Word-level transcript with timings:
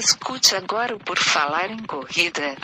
Escute 0.00 0.56
agora 0.56 0.96
o 0.96 0.98
Por 0.98 1.18
Falar 1.18 1.70
em 1.70 1.76
Corrida. 1.80 2.56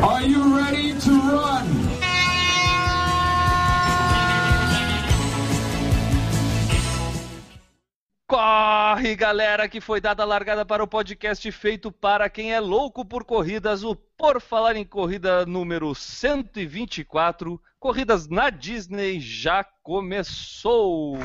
Are 0.00 0.24
you 0.24 0.44
ready 0.44 0.57
Corre, 8.28 9.16
galera, 9.16 9.66
que 9.70 9.80
foi 9.80 10.02
dada 10.02 10.22
a 10.22 10.26
largada 10.26 10.62
para 10.62 10.84
o 10.84 10.86
podcast 10.86 11.50
feito 11.50 11.90
para 11.90 12.28
quem 12.28 12.52
é 12.52 12.60
louco 12.60 13.02
por 13.02 13.24
corridas, 13.24 13.82
o 13.82 13.96
Por 13.96 14.38
Falar 14.38 14.76
em 14.76 14.84
Corrida 14.84 15.46
número 15.46 15.94
124. 15.94 17.58
Corridas 17.80 18.28
na 18.28 18.50
Disney 18.50 19.18
já 19.18 19.64
começou! 19.82 21.16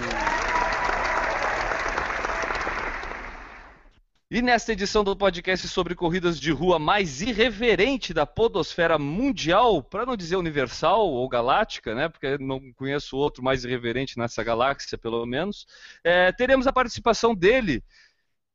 E 4.33 4.41
nesta 4.41 4.73
edição 4.73 5.03
do 5.03 5.15
podcast 5.15 5.67
sobre 5.67 5.93
corridas 5.93 6.39
de 6.39 6.51
rua 6.51 6.79
mais 6.79 7.21
irreverente 7.21 8.15
da 8.15 8.25
podosfera 8.25 8.97
mundial, 8.97 9.83
para 9.83 10.07
não 10.07 10.17
dizer 10.17 10.37
universal 10.37 11.07
ou 11.07 11.29
galáctica, 11.29 11.93
né? 11.93 12.09
Porque 12.09 12.39
não 12.39 12.73
conheço 12.73 13.15
outro 13.15 13.43
mais 13.43 13.63
irreverente 13.63 14.17
nessa 14.17 14.43
galáxia, 14.43 14.97
pelo 14.97 15.23
menos. 15.27 15.67
É, 16.03 16.31
teremos 16.31 16.65
a 16.65 16.73
participação 16.73 17.35
dele, 17.35 17.83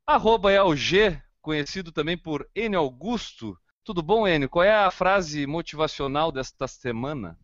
arroba 0.04 0.52
ELG, 0.52 1.22
conhecido 1.40 1.92
também 1.92 2.18
por 2.18 2.44
N 2.56 2.74
Augusto. 2.74 3.56
Tudo 3.84 4.02
bom, 4.02 4.26
Enio? 4.26 4.48
Qual 4.48 4.64
é 4.64 4.74
a 4.74 4.90
frase 4.90 5.46
motivacional 5.46 6.32
desta 6.32 6.66
semana? 6.66 7.38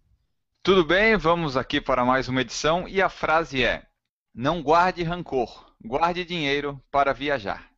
Tudo 0.61 0.84
bem, 0.84 1.16
vamos 1.16 1.56
aqui 1.56 1.81
para 1.81 2.05
mais 2.05 2.28
uma 2.28 2.41
edição 2.41 2.89
e 2.89 3.00
a 3.00 3.09
frase 3.09 3.62
é: 3.62 3.87
Não 4.34 4.61
guarde 4.61 5.05
rancor, 5.05 5.72
guarde 5.81 6.25
dinheiro 6.25 6.83
para 6.91 7.12
viajar. 7.12 7.73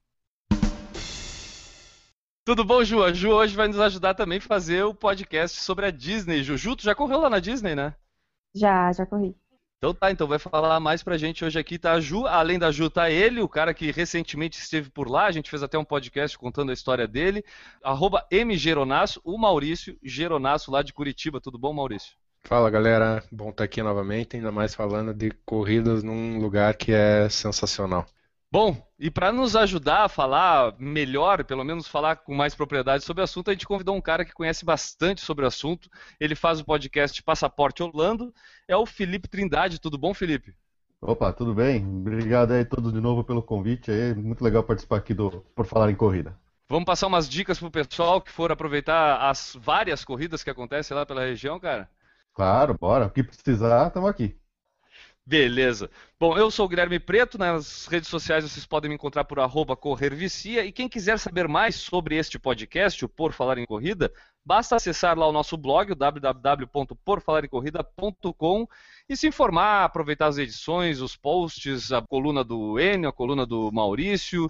Tudo 2.47 2.65
bom, 2.65 2.85
Ju? 2.85 3.03
A 3.03 3.13
Ju 3.13 3.33
hoje 3.33 3.57
vai 3.57 3.67
nos 3.67 3.81
ajudar 3.81 4.15
também 4.15 4.39
a 4.39 4.41
fazer 4.41 4.85
o 4.85 4.95
podcast 4.95 5.61
sobre 5.61 5.85
a 5.85 5.91
Disney. 5.91 6.45
Ju, 6.45 6.77
tu 6.77 6.85
já 6.85 6.95
correu 6.95 7.19
lá 7.19 7.29
na 7.29 7.41
Disney, 7.41 7.75
né? 7.75 7.93
Já, 8.55 8.93
já 8.93 9.05
corri. 9.05 9.35
Então 9.79 9.93
tá, 9.93 10.13
então 10.13 10.29
vai 10.29 10.39
falar 10.39 10.79
mais 10.79 11.03
pra 11.03 11.19
gente 11.19 11.45
hoje 11.45 11.59
aqui, 11.59 11.77
tá 11.77 11.95
a 11.95 12.01
Ju, 12.01 12.25
além 12.25 12.57
da 12.57 12.71
Ju 12.71 12.89
tá 12.89 13.11
ele, 13.11 13.41
o 13.41 13.49
cara 13.49 13.75
que 13.75 13.91
recentemente 13.91 14.61
esteve 14.61 14.91
por 14.91 15.11
lá, 15.11 15.27
a 15.27 15.33
gente 15.33 15.51
fez 15.51 15.61
até 15.61 15.77
um 15.77 15.85
podcast 15.85 16.39
contando 16.39 16.71
a 16.71 16.73
história 16.73 17.09
dele, 17.09 17.45
arroba 17.83 18.25
mgeronasso, 18.31 19.21
o 19.25 19.37
Maurício 19.37 19.99
Geronasso 20.01 20.71
lá 20.71 20.83
de 20.83 20.93
Curitiba, 20.93 21.41
tudo 21.41 21.59
bom 21.59 21.73
Maurício? 21.73 22.15
Fala 22.45 22.71
galera, 22.71 23.25
bom 23.33 23.51
estar 23.51 23.65
aqui 23.65 23.83
novamente, 23.83 24.37
ainda 24.37 24.53
mais 24.53 24.73
falando 24.73 25.13
de 25.13 25.33
corridas 25.45 26.05
num 26.05 26.39
lugar 26.39 26.77
que 26.77 26.93
é 26.93 27.29
sensacional. 27.29 28.07
Bom, 28.51 28.81
e 28.99 29.11
para 29.11 29.33
nos 29.33 29.57
ajudar 29.57 30.05
a 30.05 30.09
falar 30.09 30.75
melhor, 30.79 31.45
pelo 31.45 31.65
menos 31.65 31.89
falar 31.89 32.17
com 32.17 32.35
mais 32.35 32.55
propriedade 32.55 33.05
sobre 33.05 33.21
o 33.21 33.25
assunto, 33.25 33.51
a 33.51 33.53
gente 33.53 33.67
convidou 33.67 33.97
um 33.97 34.01
cara 34.01 34.25
que 34.25 34.33
conhece 34.33 34.65
bastante 34.65 35.21
sobre 35.21 35.45
o 35.45 35.49
assunto. 35.49 35.91
Ele 36.21 36.35
faz 36.35 36.61
o 36.61 36.65
podcast 36.65 37.23
Passaporte 37.23 37.83
Orlando, 37.83 38.33
é 38.69 38.77
o 38.77 38.87
Felipe 38.87 39.29
Trindade. 39.29 39.81
Tudo 39.81 39.99
bom, 39.99 40.15
Felipe? 40.15 40.55
Opa, 41.01 41.33
tudo 41.33 41.55
bem? 41.55 41.85
Obrigado 41.85 42.53
aí 42.53 42.65
todos 42.65 42.93
de 42.93 43.01
novo 43.01 43.25
pelo 43.25 43.43
convite. 43.43 43.91
É 43.91 44.15
muito 44.15 44.43
legal 44.43 44.63
participar 44.63 44.99
aqui 44.99 45.13
do 45.13 45.45
Por 45.55 45.67
Falar 45.67 45.91
em 45.91 45.97
Corrida. 45.97 46.39
Vamos 46.69 46.87
passar 46.87 47.09
umas 47.09 47.29
dicas 47.29 47.59
pro 47.59 47.71
pessoal 47.71 48.21
que 48.21 48.33
for 48.33 48.51
aproveitar 48.51 49.29
as 49.29 49.57
várias 49.61 50.05
corridas 50.05 50.43
que 50.43 50.51
acontecem 50.51 50.97
lá 50.97 51.05
pela 51.05 51.25
região, 51.25 51.61
cara? 51.61 51.89
Claro, 52.33 52.77
bora. 52.79 53.07
O 53.07 53.11
que 53.11 53.23
precisar, 53.23 53.89
estamos 53.89 54.09
aqui. 54.09 54.37
Beleza. 55.29 55.91
Bom, 56.21 56.39
eu 56.39 56.53
sou 56.53 56.67
o 56.67 56.69
Guilherme 56.69 57.01
Preto, 57.01 57.37
nas 57.37 57.89
redes 57.89 58.09
sociais 58.09 58.45
vocês 58.45 58.65
podem 58.65 58.89
me 58.89 58.95
encontrar 58.95 59.25
por 59.25 59.41
arroba 59.41 59.75
corrervicia, 59.75 60.65
e 60.65 60.71
quem 60.71 60.89
quiser 60.89 61.19
saber 61.19 61.49
mais 61.49 61.75
sobre 61.75 62.17
este 62.17 62.39
podcast, 62.39 63.05
o 63.05 63.09
Por 63.09 63.33
Falar 63.33 63.59
em 63.59 63.67
Corrida, 63.67 64.13
basta 64.45 64.77
acessar 64.77 65.19
lá 65.19 65.27
o 65.27 65.33
nosso 65.33 65.57
blog, 65.57 65.91
o 65.91 65.97
www.porfalaremcorrida.com, 65.97 68.69
e 69.09 69.17
se 69.17 69.27
informar, 69.27 69.85
aproveitar 69.85 70.29
as 70.29 70.39
edições, 70.39 71.01
os 71.01 71.17
posts, 71.17 71.91
a 71.91 72.01
coluna 72.01 72.45
do 72.45 72.79
Enio, 72.79 73.09
a 73.09 73.13
coluna 73.13 73.45
do 73.45 73.73
Maurício, 73.73 74.49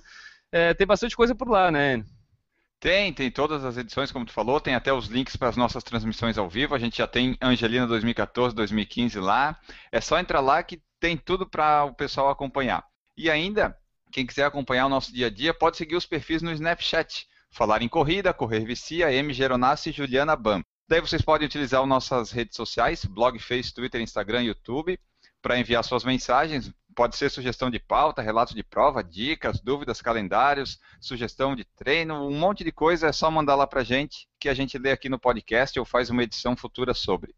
é, 0.52 0.74
tem 0.74 0.86
bastante 0.86 1.16
coisa 1.16 1.34
por 1.34 1.48
lá, 1.48 1.70
né, 1.70 1.94
Enio? 1.94 2.15
Tem, 2.78 3.12
tem 3.12 3.30
todas 3.30 3.64
as 3.64 3.76
edições, 3.76 4.12
como 4.12 4.26
tu 4.26 4.32
falou, 4.32 4.60
tem 4.60 4.74
até 4.74 4.92
os 4.92 5.06
links 5.06 5.34
para 5.34 5.48
as 5.48 5.56
nossas 5.56 5.82
transmissões 5.82 6.36
ao 6.36 6.48
vivo. 6.48 6.74
A 6.74 6.78
gente 6.78 6.98
já 6.98 7.06
tem 7.06 7.36
Angelina 7.40 7.86
2014, 7.86 8.54
2015 8.54 9.18
lá. 9.18 9.58
É 9.90 10.00
só 10.00 10.18
entrar 10.18 10.40
lá 10.40 10.62
que 10.62 10.82
tem 11.00 11.16
tudo 11.16 11.48
para 11.48 11.84
o 11.84 11.94
pessoal 11.94 12.28
acompanhar. 12.28 12.84
E 13.16 13.30
ainda, 13.30 13.76
quem 14.12 14.26
quiser 14.26 14.44
acompanhar 14.44 14.86
o 14.86 14.90
nosso 14.90 15.12
dia 15.12 15.28
a 15.28 15.30
dia, 15.30 15.54
pode 15.54 15.76
seguir 15.76 15.96
os 15.96 16.06
perfis 16.06 16.42
no 16.42 16.52
Snapchat. 16.52 17.26
Falar 17.50 17.80
em 17.80 17.88
Corrida, 17.88 18.34
Correr 18.34 18.64
Vicia, 18.66 19.10
M. 19.10 19.32
Geronassi 19.32 19.88
e 19.88 19.92
Juliana 19.92 20.36
Bam. 20.36 20.62
Daí 20.88 21.00
vocês 21.00 21.22
podem 21.22 21.46
utilizar 21.46 21.80
as 21.82 21.88
nossas 21.88 22.30
redes 22.30 22.54
sociais, 22.54 23.04
blog, 23.04 23.38
Face, 23.38 23.72
Twitter, 23.72 24.00
Instagram, 24.00 24.42
YouTube, 24.42 24.98
para 25.40 25.58
enviar 25.58 25.82
suas 25.82 26.04
mensagens. 26.04 26.70
Pode 26.96 27.14
ser 27.14 27.30
sugestão 27.30 27.70
de 27.70 27.78
pauta, 27.78 28.22
relato 28.22 28.54
de 28.54 28.64
prova, 28.64 29.04
dicas, 29.04 29.60
dúvidas, 29.60 30.00
calendários, 30.00 30.80
sugestão 30.98 31.54
de 31.54 31.62
treino, 31.62 32.26
um 32.26 32.38
monte 32.38 32.64
de 32.64 32.72
coisa. 32.72 33.08
É 33.08 33.12
só 33.12 33.30
mandar 33.30 33.54
lá 33.54 33.66
para 33.66 33.84
gente 33.84 34.26
que 34.40 34.48
a 34.48 34.54
gente 34.54 34.78
lê 34.78 34.90
aqui 34.90 35.10
no 35.10 35.18
podcast 35.18 35.78
ou 35.78 35.84
faz 35.84 36.08
uma 36.08 36.22
edição 36.22 36.56
futura 36.56 36.94
sobre. 36.94 37.34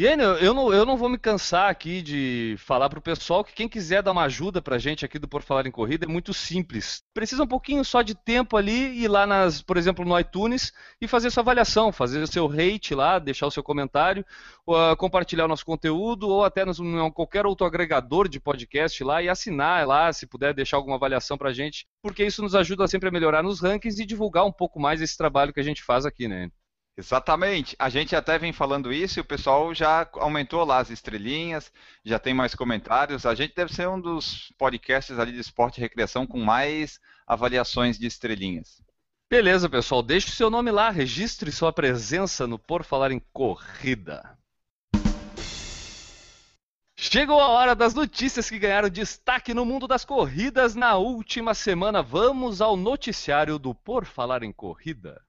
E 0.00 0.04
eu 0.04 0.54
não, 0.54 0.72
eu 0.72 0.86
não 0.86 0.96
vou 0.96 1.08
me 1.08 1.18
cansar 1.18 1.68
aqui 1.68 2.00
de 2.00 2.54
falar 2.56 2.88
para 2.88 3.00
o 3.00 3.02
pessoal 3.02 3.42
que 3.42 3.52
quem 3.52 3.68
quiser 3.68 4.00
dar 4.00 4.12
uma 4.12 4.22
ajuda 4.22 4.62
para 4.62 4.76
a 4.76 4.78
gente 4.78 5.04
aqui 5.04 5.18
do 5.18 5.26
Por 5.26 5.42
Falar 5.42 5.66
em 5.66 5.72
Corrida 5.72 6.04
é 6.04 6.08
muito 6.08 6.32
simples. 6.32 7.02
Precisa 7.12 7.42
um 7.42 7.48
pouquinho 7.48 7.84
só 7.84 8.00
de 8.00 8.14
tempo 8.14 8.56
ali, 8.56 9.02
ir 9.02 9.08
lá, 9.08 9.26
nas, 9.26 9.60
por 9.60 9.76
exemplo, 9.76 10.04
no 10.04 10.16
iTunes 10.16 10.72
e 11.00 11.08
fazer 11.08 11.32
sua 11.32 11.40
avaliação, 11.40 11.90
fazer 11.90 12.22
o 12.22 12.28
seu 12.28 12.46
rate 12.46 12.94
lá, 12.94 13.18
deixar 13.18 13.48
o 13.48 13.50
seu 13.50 13.60
comentário, 13.60 14.24
ou, 14.64 14.76
uh, 14.76 14.96
compartilhar 14.96 15.46
o 15.46 15.48
nosso 15.48 15.66
conteúdo 15.66 16.28
ou 16.28 16.44
até 16.44 16.64
nos, 16.64 16.78
qualquer 17.12 17.44
outro 17.44 17.66
agregador 17.66 18.28
de 18.28 18.38
podcast 18.38 19.02
lá 19.02 19.20
e 19.20 19.28
assinar 19.28 19.84
lá, 19.84 20.12
se 20.12 20.28
puder 20.28 20.54
deixar 20.54 20.76
alguma 20.76 20.94
avaliação 20.94 21.36
para 21.36 21.50
a 21.50 21.52
gente, 21.52 21.88
porque 22.00 22.24
isso 22.24 22.40
nos 22.40 22.54
ajuda 22.54 22.86
sempre 22.86 23.08
a 23.08 23.12
melhorar 23.12 23.42
nos 23.42 23.60
rankings 23.60 24.00
e 24.00 24.06
divulgar 24.06 24.46
um 24.46 24.52
pouco 24.52 24.78
mais 24.78 25.02
esse 25.02 25.18
trabalho 25.18 25.52
que 25.52 25.58
a 25.58 25.64
gente 25.64 25.82
faz 25.82 26.06
aqui, 26.06 26.28
né? 26.28 26.52
Exatamente. 26.98 27.76
A 27.78 27.88
gente 27.88 28.16
até 28.16 28.36
vem 28.40 28.52
falando 28.52 28.92
isso 28.92 29.20
e 29.20 29.22
o 29.22 29.24
pessoal 29.24 29.72
já 29.72 30.08
aumentou 30.14 30.64
lá 30.64 30.78
as 30.78 30.90
estrelinhas, 30.90 31.72
já 32.04 32.18
tem 32.18 32.34
mais 32.34 32.56
comentários. 32.56 33.24
A 33.24 33.36
gente 33.36 33.54
deve 33.54 33.72
ser 33.72 33.88
um 33.88 34.00
dos 34.00 34.52
podcasts 34.58 35.16
ali 35.16 35.30
de 35.30 35.38
esporte 35.38 35.78
e 35.78 35.80
recreação 35.80 36.26
com 36.26 36.40
mais 36.40 36.98
avaliações 37.24 37.96
de 37.96 38.08
estrelinhas. 38.08 38.82
Beleza, 39.30 39.68
pessoal. 39.68 40.02
Deixe 40.02 40.26
o 40.26 40.32
seu 40.32 40.50
nome 40.50 40.72
lá, 40.72 40.90
registre 40.90 41.52
sua 41.52 41.72
presença 41.72 42.48
no 42.48 42.58
Por 42.58 42.82
Falar 42.82 43.12
em 43.12 43.22
Corrida. 43.32 44.36
Chegou 46.96 47.38
a 47.38 47.46
hora 47.46 47.76
das 47.76 47.94
notícias 47.94 48.50
que 48.50 48.58
ganharam 48.58 48.90
destaque 48.90 49.54
no 49.54 49.64
mundo 49.64 49.86
das 49.86 50.04
corridas 50.04 50.74
na 50.74 50.96
última 50.96 51.54
semana. 51.54 52.02
Vamos 52.02 52.60
ao 52.60 52.76
noticiário 52.76 53.56
do 53.56 53.72
Por 53.72 54.04
Falar 54.04 54.42
em 54.42 54.50
Corrida. 54.50 55.27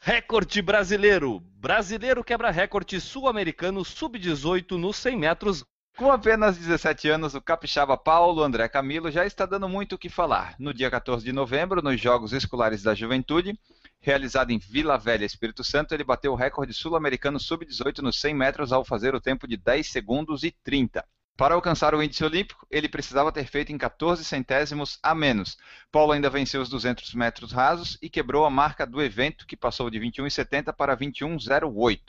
Recorde 0.00 0.62
brasileiro. 0.62 1.40
Brasileiro 1.56 2.22
quebra 2.22 2.52
recorde 2.52 3.00
sul-americano 3.00 3.84
sub-18 3.84 4.78
nos 4.78 4.96
100 4.96 5.16
metros. 5.16 5.64
Com 5.96 6.12
apenas 6.12 6.56
17 6.56 7.08
anos, 7.08 7.34
o 7.34 7.42
capixaba 7.42 7.96
Paulo 7.96 8.44
André 8.44 8.68
Camilo 8.68 9.10
já 9.10 9.26
está 9.26 9.44
dando 9.44 9.68
muito 9.68 9.96
o 9.96 9.98
que 9.98 10.08
falar. 10.08 10.54
No 10.56 10.72
dia 10.72 10.88
14 10.88 11.24
de 11.24 11.32
novembro, 11.32 11.82
nos 11.82 12.00
Jogos 12.00 12.32
Escolares 12.32 12.84
da 12.84 12.94
Juventude, 12.94 13.58
realizado 14.00 14.52
em 14.52 14.58
Vila 14.58 14.96
Velha, 14.96 15.24
Espírito 15.24 15.64
Santo, 15.64 15.92
ele 15.92 16.04
bateu 16.04 16.32
o 16.32 16.36
recorde 16.36 16.72
sul-americano 16.72 17.40
sub-18 17.40 17.98
nos 17.98 18.20
100 18.20 18.34
metros 18.34 18.72
ao 18.72 18.84
fazer 18.84 19.16
o 19.16 19.20
tempo 19.20 19.48
de 19.48 19.56
10 19.56 19.90
segundos 19.90 20.44
e 20.44 20.52
30. 20.62 21.04
Para 21.38 21.54
alcançar 21.54 21.94
o 21.94 22.02
índice 22.02 22.24
olímpico, 22.24 22.66
ele 22.68 22.88
precisava 22.88 23.30
ter 23.30 23.46
feito 23.46 23.70
em 23.70 23.78
14 23.78 24.24
centésimos 24.24 24.98
a 25.00 25.14
menos. 25.14 25.56
Paulo 25.92 26.10
ainda 26.10 26.28
venceu 26.28 26.60
os 26.60 26.68
200 26.68 27.14
metros 27.14 27.52
rasos 27.52 27.96
e 28.02 28.10
quebrou 28.10 28.44
a 28.44 28.50
marca 28.50 28.84
do 28.84 29.00
evento, 29.00 29.46
que 29.46 29.56
passou 29.56 29.88
de 29.88 30.00
21,70 30.00 30.72
para 30.74 30.96
21,08. 30.96 32.00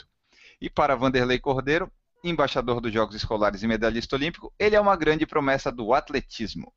E 0.60 0.68
para 0.68 0.96
Vanderlei 0.96 1.38
Cordeiro, 1.38 1.92
embaixador 2.24 2.82
dos 2.82 2.92
Jogos 2.92 3.14
Escolares 3.14 3.62
e 3.62 3.68
medalhista 3.68 4.16
olímpico, 4.16 4.52
ele 4.58 4.76
é 4.76 4.82
uma 4.82 4.96
grande 4.96 5.28
promessa 5.28 5.72
do 5.72 5.94
atletismo. 5.94 6.74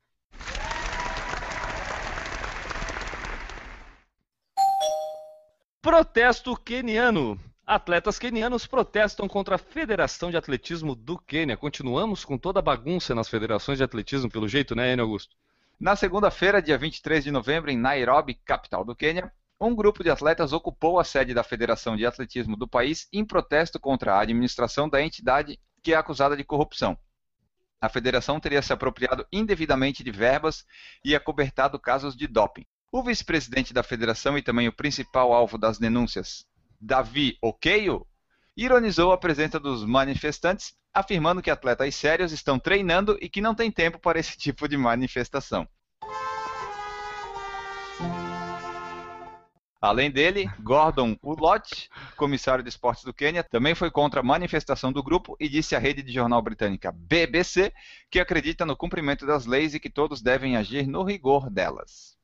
Protesto 5.80 6.54
queniano. 6.54 7.40
Atletas 7.64 8.18
quenianos 8.18 8.66
protestam 8.66 9.28
contra 9.28 9.54
a 9.54 9.58
Federação 9.58 10.32
de 10.32 10.36
Atletismo 10.36 10.96
do 10.96 11.16
Quênia. 11.16 11.56
Continuamos 11.56 12.24
com 12.24 12.36
toda 12.36 12.58
a 12.58 12.62
bagunça 12.62 13.14
nas 13.14 13.28
federações 13.28 13.78
de 13.78 13.84
atletismo, 13.84 14.28
pelo 14.28 14.48
jeito, 14.48 14.74
né, 14.74 14.92
Enio 14.92 15.04
Augusto? 15.04 15.36
Na 15.78 15.94
segunda-feira, 15.94 16.60
dia 16.60 16.76
23 16.76 17.22
de 17.22 17.30
novembro, 17.30 17.70
em 17.70 17.78
Nairobi, 17.78 18.34
capital 18.34 18.84
do 18.84 18.96
Quênia, 18.96 19.32
um 19.60 19.76
grupo 19.76 20.02
de 20.02 20.10
atletas 20.10 20.52
ocupou 20.52 20.98
a 20.98 21.04
sede 21.04 21.32
da 21.32 21.44
Federação 21.44 21.96
de 21.96 22.04
Atletismo 22.04 22.56
do 22.56 22.66
país 22.66 23.06
em 23.12 23.24
protesto 23.24 23.78
contra 23.78 24.14
a 24.14 24.20
administração 24.20 24.88
da 24.88 25.00
entidade 25.00 25.56
que 25.80 25.94
é 25.94 25.96
acusada 25.96 26.36
de 26.36 26.42
corrupção. 26.42 26.98
A 27.80 27.88
federação 27.88 28.40
teria 28.40 28.60
se 28.60 28.72
apropriado 28.72 29.24
indevidamente 29.32 30.02
de 30.02 30.10
verbas 30.10 30.64
e 31.04 31.14
acobertado 31.14 31.78
casos 31.78 32.16
de 32.16 32.26
doping. 32.26 32.66
O 32.90 33.04
vice-presidente 33.04 33.72
da 33.72 33.84
federação 33.84 34.36
e 34.36 34.42
também 34.42 34.66
o 34.66 34.72
principal 34.72 35.32
alvo 35.32 35.56
das 35.56 35.78
denúncias, 35.78 36.44
Davi 36.84 37.38
Okeio, 37.40 38.04
ironizou 38.56 39.12
a 39.12 39.16
presença 39.16 39.60
dos 39.60 39.84
manifestantes, 39.84 40.74
afirmando 40.92 41.40
que 41.40 41.48
atletas 41.48 41.94
sérios 41.94 42.32
estão 42.32 42.58
treinando 42.58 43.16
e 43.22 43.28
que 43.28 43.40
não 43.40 43.54
tem 43.54 43.70
tempo 43.70 44.00
para 44.00 44.18
esse 44.18 44.36
tipo 44.36 44.66
de 44.66 44.76
manifestação. 44.76 45.68
Além 49.80 50.10
dele, 50.10 50.50
Gordon 50.60 51.16
Ulott, 51.22 51.88
comissário 52.16 52.64
de 52.64 52.68
esportes 52.68 53.04
do 53.04 53.14
Quênia, 53.14 53.44
também 53.44 53.76
foi 53.76 53.90
contra 53.90 54.18
a 54.18 54.24
manifestação 54.24 54.92
do 54.92 55.02
grupo 55.04 55.36
e 55.38 55.48
disse 55.48 55.76
à 55.76 55.78
rede 55.78 56.02
de 56.02 56.12
jornal 56.12 56.42
britânica 56.42 56.90
BBC 56.90 57.72
que 58.10 58.18
acredita 58.18 58.66
no 58.66 58.76
cumprimento 58.76 59.24
das 59.24 59.46
leis 59.46 59.72
e 59.74 59.80
que 59.80 59.90
todos 59.90 60.20
devem 60.20 60.56
agir 60.56 60.86
no 60.86 61.04
rigor 61.04 61.48
delas. 61.48 62.16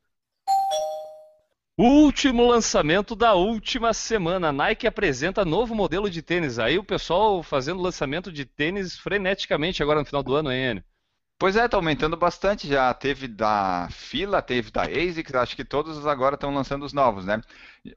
Último 1.80 2.44
lançamento 2.44 3.14
da 3.14 3.34
última 3.34 3.94
semana. 3.94 4.50
Nike 4.50 4.84
apresenta 4.84 5.44
novo 5.44 5.76
modelo 5.76 6.10
de 6.10 6.20
tênis. 6.20 6.58
Aí 6.58 6.76
o 6.76 6.82
pessoal 6.82 7.40
fazendo 7.40 7.80
lançamento 7.80 8.32
de 8.32 8.44
tênis 8.44 8.98
freneticamente 8.98 9.80
agora 9.80 10.00
no 10.00 10.04
final 10.04 10.24
do 10.24 10.34
ano, 10.34 10.50
hein, 10.50 10.70
Enio? 10.70 10.84
Pois 11.38 11.54
é, 11.54 11.68
tá 11.68 11.76
aumentando 11.76 12.16
bastante. 12.16 12.66
Já 12.66 12.92
teve 12.92 13.28
da 13.28 13.86
Fila, 13.92 14.42
teve 14.42 14.72
da 14.72 14.82
ASICS, 14.82 15.34
acho 15.36 15.54
que 15.54 15.64
todos 15.64 16.04
agora 16.04 16.34
estão 16.34 16.52
lançando 16.52 16.84
os 16.84 16.92
novos, 16.92 17.24
né? 17.24 17.40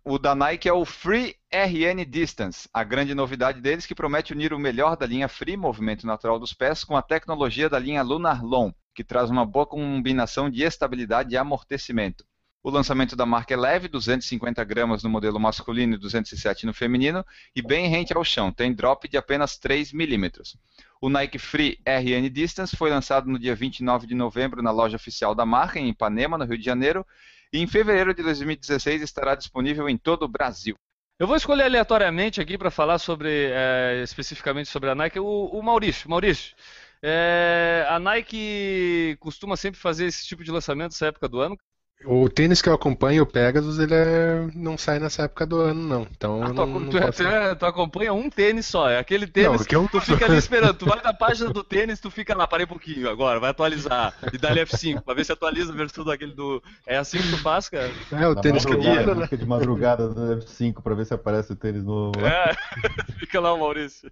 O 0.06 0.20
da 0.20 0.36
Nike 0.36 0.70
é 0.70 0.74
o 0.74 0.86
Free 0.86 1.36
RN 1.52 2.06
Distance, 2.08 2.70
a 2.72 2.84
grande 2.84 3.16
novidade 3.16 3.62
deles 3.62 3.88
que 3.88 3.96
promete 3.96 4.32
unir 4.32 4.54
o 4.54 4.60
melhor 4.60 4.96
da 4.96 5.08
linha 5.08 5.28
Free, 5.28 5.58
movimento 5.58 6.06
natural 6.06 6.38
dos 6.38 6.54
pés, 6.54 6.84
com 6.84 6.96
a 6.96 7.02
tecnologia 7.02 7.68
da 7.68 7.80
linha 7.80 8.04
Lunar 8.04 8.46
Long, 8.46 8.72
que 8.94 9.04
traz 9.04 9.32
uma 9.32 9.44
boa 9.44 9.66
combinação 9.66 10.52
de 10.52 10.62
estabilidade 10.62 11.34
e 11.34 11.38
amortecimento. 11.38 12.24
O 12.64 12.70
lançamento 12.70 13.16
da 13.16 13.26
marca 13.26 13.56
é 13.56 13.58
leve, 13.58 13.88
250 13.88 14.64
gramas 14.64 15.02
no 15.02 15.10
modelo 15.10 15.40
masculino 15.40 15.96
e 15.96 15.98
207 15.98 16.68
no 16.68 16.74
feminino, 16.74 17.26
e 17.56 17.62
bem 17.62 17.88
rente 17.88 18.16
ao 18.16 18.24
chão, 18.24 18.52
tem 18.52 18.72
drop 18.72 19.08
de 19.08 19.18
apenas 19.18 19.58
3 19.58 19.92
milímetros. 19.94 20.56
O 21.02 21.10
Nike 21.10 21.40
Free 21.40 21.80
RN 21.84 22.30
Distance 22.30 22.76
foi 22.76 22.92
lançado 22.92 23.28
no 23.28 23.40
dia 23.40 23.56
29 23.56 24.06
de 24.06 24.14
novembro 24.14 24.62
na 24.62 24.70
loja 24.70 24.96
oficial 24.96 25.34
da 25.34 25.44
marca, 25.44 25.80
em 25.80 25.90
Ipanema, 25.90 26.38
no 26.38 26.46
Rio 26.46 26.60
de 26.60 26.64
Janeiro, 26.64 27.04
e 27.52 27.60
em 27.60 27.66
fevereiro 27.66 28.14
de 28.14 28.22
2016 28.22 29.02
estará 29.02 29.34
disponível 29.34 29.90
em 29.90 29.98
todo 29.98 30.24
o 30.24 30.28
Brasil. 30.28 30.76
Eu 31.18 31.26
vou 31.26 31.36
escolher 31.36 31.64
aleatoriamente 31.64 32.40
aqui 32.40 32.58
para 32.60 32.70
falar 32.70 33.00
sobre 33.00 33.50
é, 33.52 34.02
especificamente 34.04 34.70
sobre 34.70 34.90
a 34.90 34.96
Nike 34.96 35.20
o, 35.20 35.46
o 35.46 35.64
Maurício. 35.64 36.10
Maurício, 36.10 36.56
é, 37.02 37.86
a 37.90 38.00
Nike 38.00 39.18
costuma 39.20 39.58
sempre 39.58 39.80
fazer 39.80 40.06
esse 40.06 40.26
tipo 40.28 40.44
de 40.44 40.52
lançamento 40.52 40.92
nessa 40.92 41.08
época 41.08 41.28
do 41.28 41.40
ano. 41.40 41.58
O 42.04 42.28
tênis 42.28 42.62
que 42.62 42.68
eu 42.70 42.74
acompanho, 42.74 43.22
o 43.24 43.26
Pegasus, 43.28 43.78
ele 43.78 43.94
é... 43.94 44.48
não 44.56 44.76
sai 44.78 44.98
nessa 45.00 45.24
época 45.24 45.46
do 45.46 45.58
ano, 45.60 45.82
não. 45.88 46.08
Então 46.12 46.42
Ah, 46.44 46.48
tu, 46.48 46.54
não, 46.54 46.90
tu- 46.90 47.00
posso- 47.00 47.24
tu- 47.24 47.56
tu 47.60 47.66
acompanha 47.66 48.12
um 48.12 48.28
tênis 48.30 48.66
só, 48.66 48.90
é 48.90 48.98
aquele 48.98 49.28
tênis 49.28 49.60
Não, 49.62 49.66
que 49.66 49.76
eu- 49.76 49.88
tu 49.92 50.02
fica 50.02 50.26
ali 50.26 50.38
esperando, 50.38 50.74
tu 50.76 50.86
vai 50.88 51.00
na 51.04 51.14
página 51.14 51.52
do 51.52 51.64
tênis, 51.64 52.00
tu 52.00 52.10
fica 52.10 52.36
lá, 52.36 52.48
parei 52.48 52.66
um 52.66 52.70
pouquinho 52.70 53.08
agora, 53.08 53.40
vai 53.40 53.52
atualizar, 53.52 54.16
e 54.34 54.38
dá 54.38 54.52
F5, 54.56 55.02
pra 55.02 55.14
ver 55.14 55.26
se 55.26 55.32
atualiza 55.32 55.72
a 55.72 55.76
versão 55.76 56.04
daquele 56.04 56.34
do... 56.34 56.62
É 56.88 56.98
assim 56.98 57.20
que 57.20 57.30
tu 57.30 57.38
faz, 57.38 57.70
cara? 57.70 57.92
É, 58.12 58.28
o 58.28 58.34
Na 58.34 58.42
tênis 58.42 58.66
que 58.66 58.74
eu 58.74 58.80
uso, 58.80 59.16
né? 59.16 59.28
de 59.32 59.46
madrugada 59.46 60.08
no 60.08 60.38
F5 60.42 60.82
pra 60.82 60.96
ver 60.96 61.06
se 61.06 61.14
aparece 61.14 61.54
o 61.54 61.56
tênis 61.56 61.84
novo. 61.84 62.20
lá. 62.20 62.30
É, 62.30 62.54
fica 63.20 63.40
lá 63.40 63.54
o 63.54 63.60
Maurício. 63.60 64.12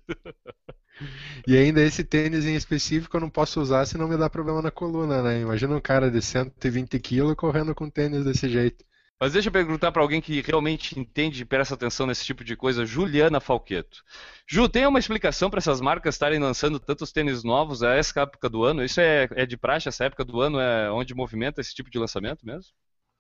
E 1.48 1.58
ainda 1.58 1.82
esse 1.82 2.04
tênis 2.04 2.46
em 2.46 2.56
específico 2.56 3.16
eu 3.16 3.22
não 3.22 3.30
posso 3.30 3.62
usar 3.62 3.86
se 3.86 3.98
não 3.98 4.06
me 4.08 4.18
dá 4.18 4.30
problema 4.30 4.62
na 4.62 4.70
coluna, 4.70 5.22
né? 5.24 5.40
Imagina 5.40 5.74
um 5.74 5.80
cara 5.80 6.12
de 6.12 6.22
120 6.22 7.00
kg 7.00 7.34
correndo 7.38 7.74
com 7.80 7.90
tênis 7.90 8.24
desse 8.26 8.50
jeito. 8.50 8.86
Mas 9.20 9.34
deixa 9.34 9.50
eu 9.50 9.54
perguntar 9.54 9.92
pra 9.92 10.02
alguém 10.02 10.22
que 10.22 10.42
realmente 10.42 10.98
entende 11.00 11.42
e 11.42 11.46
presta 11.46 11.74
atenção 11.74 12.08
nesse 12.08 12.24
tipo 12.26 12.44
de 12.44 12.56
coisa, 12.56 12.86
Juliana 12.86 13.40
Falqueto. 13.42 14.04
Ju, 14.48 14.70
tem 14.70 14.86
uma 14.88 15.00
explicação 15.00 15.50
para 15.50 15.58
essas 15.60 15.82
marcas 15.82 16.16
estarem 16.16 16.40
lançando 16.40 16.80
tantos 16.80 17.12
tênis 17.12 17.44
novos 17.44 17.84
a 17.84 17.96
essa 17.96 18.22
época 18.22 18.50
do 18.50 18.64
ano? 18.64 18.84
Isso 18.84 19.02
é, 19.02 19.28
é 19.32 19.46
de 19.46 19.58
praxe, 19.58 19.90
essa 19.90 20.06
época 20.06 20.24
do 20.24 20.40
ano 20.42 20.60
é 20.60 20.92
onde 20.92 21.14
movimenta 21.14 21.60
esse 21.62 21.74
tipo 21.76 21.90
de 21.90 22.00
lançamento 22.00 22.46
mesmo? 22.46 22.72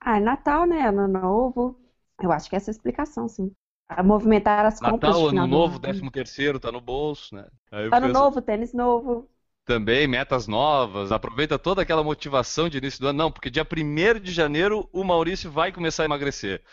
Ah, 0.01 0.17
é 0.17 0.19
Natal, 0.19 0.65
né? 0.65 0.87
Ano 0.87 1.07
novo. 1.07 1.79
Eu 2.21 2.31
acho 2.31 2.49
que 2.49 2.55
essa 2.55 2.69
é 2.69 2.71
a 2.71 2.75
explicação, 2.75 3.27
sim. 3.27 3.51
A 3.87 4.03
movimentar 4.03 4.65
as 4.65 4.79
compras 4.79 5.15
Natal, 5.15 5.27
ano 5.29 5.47
novo, 5.47 5.73
ano. 5.73 5.79
décimo 5.79 6.11
terceiro, 6.11 6.59
tá 6.59 6.71
no 6.71 6.81
bolso, 6.81 7.35
né? 7.35 7.47
Ano 7.71 8.07
penso- 8.07 8.13
novo, 8.13 8.41
tênis 8.41 8.73
novo. 8.73 9.29
Também, 9.69 10.07
metas 10.07 10.47
novas, 10.47 11.11
aproveita 11.11 11.59
toda 11.59 11.83
aquela 11.83 12.03
motivação 12.03 12.67
de 12.67 12.79
início 12.79 12.99
do 12.99 13.09
ano. 13.09 13.19
Não, 13.19 13.31
porque 13.31 13.51
dia 13.51 13.63
1 13.63 14.19
de 14.19 14.31
janeiro 14.31 14.89
o 14.91 15.03
Maurício 15.03 15.51
vai 15.51 15.71
começar 15.71 16.01
a 16.01 16.05
emagrecer. 16.05 16.63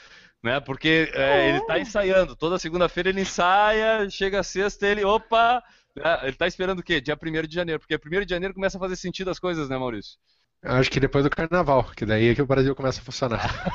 Né? 0.43 0.61
Porque 0.61 1.11
é, 1.13 1.51
ele 1.51 1.59
está 1.59 1.79
ensaiando. 1.79 2.35
Toda 2.35 2.59
segunda-feira 2.59 3.11
ele 3.11 3.21
ensaia, 3.21 4.09
chega 4.09 4.41
a 4.41 4.43
sexta 4.43 4.87
ele, 4.87 5.05
opa! 5.05 5.63
né? 5.95 6.21
Ele 6.23 6.31
está 6.31 6.47
esperando 6.47 6.79
o 6.79 6.83
quê? 6.83 6.99
Dia 6.99 7.19
1 7.23 7.47
de 7.47 7.55
janeiro. 7.55 7.81
Porque 7.81 7.95
1 7.97 8.25
de 8.25 8.31
janeiro 8.31 8.55
começa 8.55 8.79
a 8.79 8.81
fazer 8.81 8.97
sentido 8.97 9.29
as 9.29 9.39
coisas, 9.39 9.69
né, 9.69 9.77
Maurício? 9.77 10.17
Acho 10.63 10.91
que 10.91 10.99
depois 10.99 11.23
do 11.23 11.29
carnaval, 11.29 11.85
que 11.95 12.07
daí 12.07 12.31
é 12.31 12.35
que 12.35 12.41
o 12.41 12.47
Brasil 12.47 12.75
começa 12.75 13.03
a 13.03 13.05
funcionar. 13.05 13.71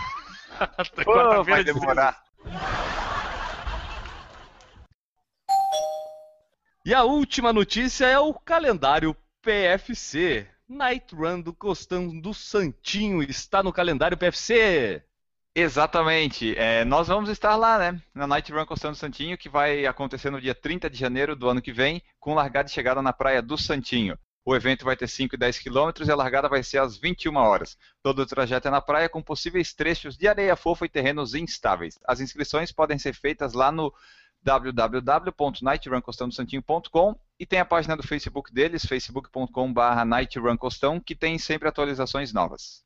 Pô, 1.06 1.44
vai 1.44 1.63
de 1.63 1.71
demorar. 1.71 2.23
E 6.83 6.95
a 6.95 7.04
última 7.04 7.54
notícia 7.54 8.07
é 8.07 8.18
o 8.18 8.33
calendário 8.33 9.16
PFC. 9.39 10.48
Night 10.68 11.13
Run 11.13 11.39
do 11.39 11.54
Costão 11.54 12.19
do 12.19 12.33
Santinho 12.33 13.22
está 13.22 13.62
no 13.62 13.72
calendário 13.72 14.18
PFC. 14.18 15.04
Exatamente. 15.54 16.57
É, 16.57 16.83
nós 16.83 17.07
vamos 17.07 17.30
estar 17.30 17.56
lá, 17.56 17.78
né? 17.78 18.01
Na 18.16 18.25
Night 18.25 18.51
Run 18.51 18.66
Costando 18.66 18.95
Santinho, 18.95 19.38
que 19.38 19.48
vai 19.48 19.86
acontecer 19.86 20.31
no 20.31 20.42
dia 20.42 20.56
30 20.56 20.89
de 20.89 20.98
janeiro 20.98 21.36
do 21.36 21.48
ano 21.48 21.62
que 21.62 21.72
vem, 21.72 22.01
com 22.19 22.33
largada 22.33 22.68
e 22.68 22.72
chegada 22.72 23.00
na 23.00 23.13
praia 23.13 23.44
do 23.44 23.60
Santinho. 23.60 24.18
O 24.44 24.56
evento 24.56 24.83
vai 24.83 24.98
ter 24.98 25.07
5 25.07 25.36
e 25.36 25.38
10 25.38 25.60
quilômetros 25.60 26.07
e 26.07 26.12
a 26.12 26.16
largada 26.16 26.50
vai 26.50 26.63
ser 26.63 26.80
às 26.80 26.98
21 26.98 27.36
horas. 27.36 27.78
Todo 28.01 28.24
o 28.24 28.25
trajeto 28.25 28.68
é 28.68 28.72
na 28.72 28.81
praia 28.81 29.07
com 29.07 29.22
possíveis 29.22 29.72
trechos 29.72 30.18
de 30.18 30.28
areia 30.28 30.56
fofa 30.56 30.88
e 30.88 30.89
terrenos 30.89 31.36
instáveis. 31.36 32.00
As 32.07 32.19
inscrições 32.19 32.72
podem 32.72 32.98
ser 32.98 33.13
feitas 33.13 33.54
lá 33.54 33.72
no 33.72 33.94
www.nightruncostandosantinho.com 34.44 37.16
e 37.40 37.45
tem 37.45 37.60
a 37.60 37.66
página 37.66 37.95
do 37.95 38.04
Facebook 38.04 38.54
deles, 38.54 38.86
facebook.com.br 38.86 40.06
nightrun 40.06 40.57
que 41.04 41.16
tem 41.16 41.38
sempre 41.38 41.68
atualizações 41.68 42.33
novas. 42.33 42.83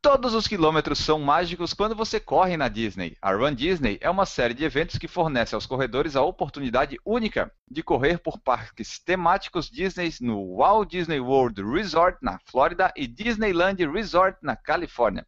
Todos 0.00 0.32
os 0.32 0.46
quilômetros 0.46 1.00
são 1.00 1.20
mágicos 1.20 1.74
quando 1.74 1.94
você 1.94 2.18
corre 2.18 2.56
na 2.56 2.68
Disney. 2.68 3.16
A 3.20 3.32
Run 3.32 3.52
Disney 3.52 3.98
é 4.00 4.08
uma 4.08 4.24
série 4.24 4.54
de 4.54 4.64
eventos 4.64 4.96
que 4.96 5.06
fornece 5.06 5.54
aos 5.54 5.66
corredores 5.66 6.16
a 6.16 6.22
oportunidade 6.22 6.96
única 7.04 7.52
de 7.70 7.82
correr 7.82 8.18
por 8.18 8.38
parques 8.38 8.98
temáticos 8.98 9.68
Disney 9.68 10.10
no 10.20 10.56
Walt 10.56 10.90
Disney 10.90 11.20
World 11.20 11.62
Resort 11.62 12.16
na 12.22 12.38
Flórida 12.46 12.92
e 12.96 13.06
Disneyland 13.06 13.84
Resort 13.86 14.38
na 14.40 14.56
Califórnia. 14.56 15.26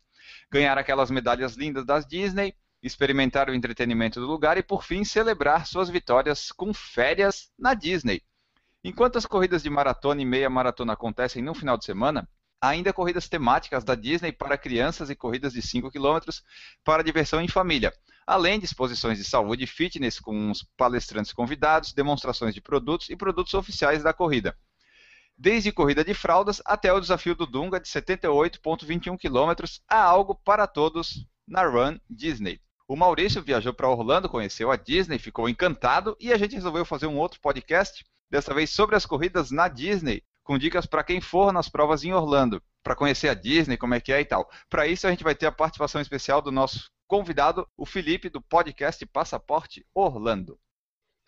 Ganhar 0.52 0.76
aquelas 0.76 1.10
medalhas 1.10 1.54
lindas 1.54 1.84
das 1.84 2.06
Disney, 2.06 2.54
experimentar 2.82 3.48
o 3.48 3.54
entretenimento 3.54 4.20
do 4.20 4.26
lugar 4.26 4.58
e, 4.58 4.62
por 4.62 4.84
fim, 4.84 5.04
celebrar 5.04 5.66
suas 5.66 5.88
vitórias 5.88 6.50
com 6.50 6.72
férias 6.74 7.50
na 7.58 7.74
Disney. 7.74 8.22
Enquanto 8.82 9.16
as 9.16 9.26
corridas 9.26 9.62
de 9.62 9.68
maratona 9.68 10.22
e 10.22 10.24
meia 10.24 10.48
maratona 10.48 10.94
acontecem 10.94 11.42
no 11.42 11.54
final 11.54 11.76
de 11.76 11.84
semana, 11.84 12.26
ainda 12.60 12.92
corridas 12.92 13.28
temáticas 13.28 13.84
da 13.84 13.94
Disney 13.94 14.32
para 14.32 14.58
crianças 14.58 15.10
e 15.10 15.16
corridas 15.16 15.52
de 15.52 15.62
5 15.62 15.90
km 15.90 16.18
para 16.84 17.04
diversão 17.04 17.40
em 17.40 17.48
família, 17.48 17.92
além 18.26 18.58
de 18.58 18.64
exposições 18.64 19.18
de 19.18 19.24
saúde 19.24 19.64
e 19.64 19.66
fitness 19.66 20.18
com 20.18 20.50
os 20.50 20.62
palestrantes 20.76 21.32
convidados, 21.32 21.92
demonstrações 21.92 22.54
de 22.54 22.60
produtos 22.60 23.08
e 23.08 23.16
produtos 23.16 23.54
oficiais 23.54 24.02
da 24.02 24.12
corrida. 24.12 24.56
Desde 25.42 25.72
corrida 25.72 26.04
de 26.04 26.12
fraldas 26.12 26.60
até 26.66 26.92
o 26.92 27.00
desafio 27.00 27.34
do 27.34 27.46
Dunga 27.46 27.80
de 27.80 27.88
78,21 27.88 29.16
km, 29.16 29.64
há 29.88 30.02
algo 30.02 30.34
para 30.34 30.66
todos 30.66 31.26
na 31.48 31.66
Run 31.66 31.98
Disney. 32.10 32.60
O 32.86 32.94
Maurício 32.94 33.42
viajou 33.42 33.72
para 33.72 33.88
Orlando, 33.88 34.28
conheceu 34.28 34.70
a 34.70 34.76
Disney, 34.76 35.18
ficou 35.18 35.48
encantado 35.48 36.14
e 36.20 36.30
a 36.30 36.36
gente 36.36 36.56
resolveu 36.56 36.84
fazer 36.84 37.06
um 37.06 37.16
outro 37.16 37.40
podcast, 37.40 38.04
dessa 38.30 38.52
vez 38.52 38.68
sobre 38.68 38.96
as 38.96 39.06
corridas 39.06 39.50
na 39.50 39.66
Disney, 39.66 40.22
com 40.44 40.58
dicas 40.58 40.84
para 40.84 41.02
quem 41.02 41.22
for 41.22 41.54
nas 41.54 41.70
provas 41.70 42.04
em 42.04 42.12
Orlando, 42.12 42.62
para 42.82 42.94
conhecer 42.94 43.30
a 43.30 43.34
Disney, 43.34 43.78
como 43.78 43.94
é 43.94 44.00
que 44.00 44.12
é 44.12 44.20
e 44.20 44.26
tal. 44.26 44.46
Para 44.68 44.86
isso 44.86 45.06
a 45.06 45.10
gente 45.10 45.24
vai 45.24 45.34
ter 45.34 45.46
a 45.46 45.52
participação 45.52 46.02
especial 46.02 46.42
do 46.42 46.52
nosso 46.52 46.90
convidado, 47.08 47.66
o 47.78 47.86
Felipe 47.86 48.28
do 48.28 48.42
podcast 48.42 49.06
Passaporte 49.06 49.86
Orlando. 49.94 50.58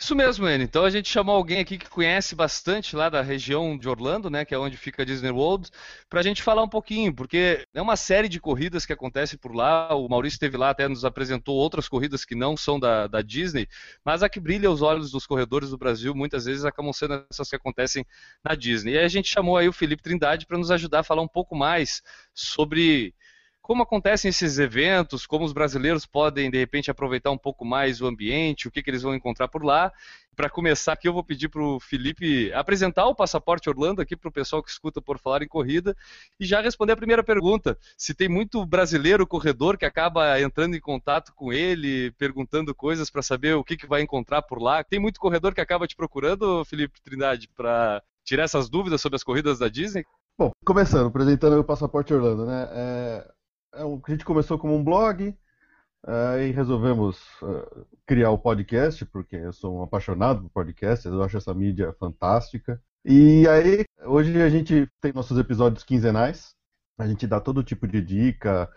Isso 0.00 0.16
mesmo, 0.16 0.48
Enio. 0.48 0.64
Então 0.64 0.84
a 0.84 0.90
gente 0.90 1.08
chamou 1.08 1.36
alguém 1.36 1.60
aqui 1.60 1.78
que 1.78 1.88
conhece 1.88 2.34
bastante 2.34 2.96
lá 2.96 3.08
da 3.08 3.22
região 3.22 3.78
de 3.78 3.88
Orlando, 3.88 4.28
né, 4.28 4.44
que 4.44 4.52
é 4.52 4.58
onde 4.58 4.76
fica 4.76 5.02
a 5.02 5.04
Disney 5.04 5.30
World, 5.30 5.70
para 6.08 6.18
a 6.18 6.22
gente 6.24 6.42
falar 6.42 6.64
um 6.64 6.68
pouquinho, 6.68 7.14
porque 7.14 7.64
é 7.72 7.80
uma 7.80 7.96
série 7.96 8.28
de 8.28 8.40
corridas 8.40 8.84
que 8.84 8.92
acontece 8.92 9.38
por 9.38 9.54
lá. 9.54 9.94
O 9.94 10.08
Maurício 10.08 10.34
esteve 10.34 10.56
lá, 10.56 10.70
até 10.70 10.88
nos 10.88 11.04
apresentou 11.04 11.54
outras 11.54 11.88
corridas 11.88 12.24
que 12.24 12.34
não 12.34 12.56
são 12.56 12.80
da, 12.80 13.06
da 13.06 13.22
Disney, 13.22 13.68
mas 14.04 14.24
a 14.24 14.28
que 14.28 14.40
brilha 14.40 14.68
os 14.68 14.82
olhos 14.82 15.12
dos 15.12 15.24
corredores 15.24 15.70
do 15.70 15.78
Brasil 15.78 16.12
muitas 16.16 16.46
vezes 16.46 16.64
acabam 16.64 16.92
sendo 16.92 17.24
essas 17.30 17.48
que 17.48 17.54
acontecem 17.56 18.04
na 18.44 18.56
Disney. 18.56 18.94
E 18.94 18.98
a 18.98 19.08
gente 19.08 19.28
chamou 19.28 19.56
aí 19.56 19.68
o 19.68 19.72
Felipe 19.72 20.02
Trindade 20.02 20.46
para 20.46 20.58
nos 20.58 20.72
ajudar 20.72 21.00
a 21.00 21.04
falar 21.04 21.22
um 21.22 21.28
pouco 21.28 21.54
mais 21.54 22.02
sobre 22.34 23.14
como 23.62 23.84
acontecem 23.84 24.28
esses 24.28 24.58
eventos, 24.58 25.24
como 25.24 25.44
os 25.44 25.52
brasileiros 25.52 26.04
podem, 26.04 26.50
de 26.50 26.58
repente, 26.58 26.90
aproveitar 26.90 27.30
um 27.30 27.38
pouco 27.38 27.64
mais 27.64 28.00
o 28.00 28.06
ambiente, 28.06 28.66
o 28.66 28.70
que, 28.72 28.82
que 28.82 28.90
eles 28.90 29.02
vão 29.02 29.14
encontrar 29.14 29.46
por 29.46 29.64
lá. 29.64 29.92
Para 30.34 30.50
começar 30.50 30.94
aqui, 30.94 31.06
eu 31.06 31.12
vou 31.12 31.22
pedir 31.22 31.48
para 31.48 31.62
o 31.62 31.78
Felipe 31.78 32.52
apresentar 32.54 33.06
o 33.06 33.14
Passaporte 33.14 33.70
Orlando 33.70 34.02
aqui 34.02 34.16
para 34.16 34.28
o 34.28 34.32
pessoal 34.32 34.62
que 34.62 34.70
escuta 34.70 35.00
por 35.00 35.16
falar 35.18 35.42
em 35.42 35.48
corrida 35.48 35.96
e 36.40 36.44
já 36.44 36.60
responder 36.60 36.94
a 36.94 36.96
primeira 36.96 37.22
pergunta. 37.22 37.78
Se 37.96 38.12
tem 38.12 38.28
muito 38.28 38.66
brasileiro 38.66 39.26
corredor 39.26 39.78
que 39.78 39.84
acaba 39.84 40.40
entrando 40.40 40.74
em 40.74 40.80
contato 40.80 41.32
com 41.32 41.52
ele, 41.52 42.10
perguntando 42.12 42.74
coisas 42.74 43.10
para 43.10 43.22
saber 43.22 43.54
o 43.54 43.62
que, 43.62 43.76
que 43.76 43.86
vai 43.86 44.02
encontrar 44.02 44.42
por 44.42 44.60
lá. 44.60 44.82
Tem 44.82 44.98
muito 44.98 45.20
corredor 45.20 45.54
que 45.54 45.60
acaba 45.60 45.86
te 45.86 45.94
procurando, 45.94 46.64
Felipe 46.64 47.00
Trindade, 47.00 47.48
para 47.54 48.02
tirar 48.24 48.42
essas 48.42 48.68
dúvidas 48.68 49.00
sobre 49.00 49.16
as 49.16 49.22
corridas 49.22 49.58
da 49.60 49.68
Disney? 49.68 50.04
Bom, 50.36 50.50
começando, 50.64 51.06
apresentando 51.06 51.60
o 51.60 51.64
Passaporte 51.64 52.12
Orlando, 52.12 52.46
né? 52.46 52.68
É, 52.72 53.32
a 53.72 54.10
gente 54.10 54.24
começou 54.24 54.58
como 54.58 54.76
um 54.76 54.84
blog, 54.84 55.34
aí 56.04 56.50
resolvemos 56.50 57.18
uh, 57.40 57.86
criar 58.06 58.30
o 58.30 58.38
podcast, 58.38 59.04
porque 59.06 59.36
eu 59.36 59.52
sou 59.52 59.78
um 59.78 59.82
apaixonado 59.82 60.42
por 60.42 60.50
podcast, 60.50 61.06
eu 61.06 61.22
acho 61.22 61.38
essa 61.38 61.54
mídia 61.54 61.94
fantástica. 61.98 62.80
E 63.04 63.48
aí, 63.48 63.84
hoje 64.04 64.40
a 64.42 64.48
gente 64.48 64.86
tem 65.00 65.12
nossos 65.12 65.38
episódios 65.38 65.84
quinzenais, 65.84 66.54
a 66.98 67.06
gente 67.06 67.26
dá 67.26 67.40
todo 67.40 67.64
tipo 67.64 67.88
de 67.88 68.02
dica, 68.02 68.68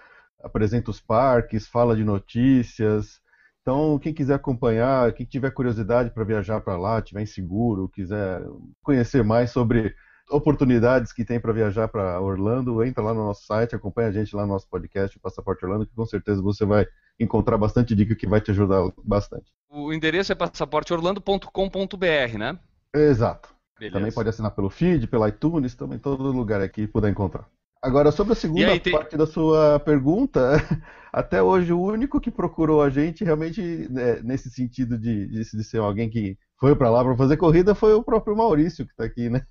apresenta 0.42 0.92
os 0.92 1.02
parques, 1.02 1.68
fala 1.68 1.96
de 1.96 2.04
notícias. 2.04 3.20
Então, 3.62 4.00
quem 4.00 4.14
quiser 4.14 4.36
acompanhar, 4.36 5.12
quem 5.14 5.26
tiver 5.26 5.52
curiosidade 5.52 6.12
para 6.12 6.24
viajar 6.24 6.62
para 6.62 6.78
lá, 6.78 7.02
tiver 7.02 7.24
inseguro, 7.24 7.90
quiser 7.90 8.42
conhecer 8.82 9.24
mais 9.24 9.52
sobre 9.52 9.94
oportunidades 10.30 11.14
que 11.14 11.24
tem 11.24 11.40
para 11.40 11.54
viajar 11.54 11.88
para 11.88 12.20
Orlando, 12.20 12.84
entra 12.84 13.04
lá 13.04 13.14
no 13.14 13.26
nosso 13.26 13.46
site, 13.46 13.76
acompanha 13.76 14.10
a 14.10 14.12
gente 14.12 14.36
lá 14.36 14.44
no 14.44 14.54
nosso 14.54 14.68
podcast, 14.68 15.16
o 15.18 15.20
Passaporte 15.20 15.64
Orlando, 15.66 15.86
que 15.86 15.96
com 15.96 16.06
certeza 16.06 16.42
você 16.42 16.66
vai 16.66 16.88
encontrar 17.20 17.58
bastante 17.58 17.96
dica 17.96 18.16
que 18.16 18.28
vai 18.28 18.42
te 18.42 18.52
ajudar 18.52 18.92
bastante. 19.04 19.46
O 19.70 19.94
endereço 19.94 20.32
é 20.32 20.36
passaporteorlando.com.br, 20.36 22.38
né? 22.38 22.58
Exato. 22.94 23.50
Beleza. 23.78 23.98
Também 23.98 24.12
pode 24.12 24.30
assinar 24.30 24.52
pelo 24.52 24.70
feed, 24.70 25.08
pelo 25.08 25.28
iTunes, 25.28 25.76
também 25.76 26.00
todo 26.00 26.32
lugar 26.32 26.62
aqui 26.62 26.88
puder 26.88 27.12
encontrar. 27.12 27.46
Agora, 27.82 28.12
sobre 28.12 28.34
a 28.34 28.36
segunda 28.36 28.72
aí, 28.72 28.80
tem... 28.80 28.94
parte 28.94 29.16
da 29.16 29.28
sua 29.28 29.80
pergunta, 29.80 30.52
até 31.14 31.44
hoje 31.44 31.72
o 31.72 31.82
único 31.82 32.20
que 32.20 32.32
procurou 32.32 32.82
a 32.82 32.90
gente 32.90 33.24
realmente 33.24 33.62
né, 33.92 34.22
nesse 34.24 34.50
sentido 34.50 34.98
de, 34.98 35.28
de, 35.28 35.44
de 35.44 35.64
ser 35.64 35.78
alguém 35.78 36.10
que 36.10 36.36
foi 36.60 36.76
para 36.76 36.90
lá 36.90 37.04
para 37.04 37.16
fazer 37.16 37.38
corrida 37.38 37.76
foi 37.76 37.94
o 37.94 38.02
próprio 38.02 38.36
Maurício 38.36 38.86
que 38.86 38.92
está 38.92 39.04
aqui, 39.04 39.30
né? 39.30 39.46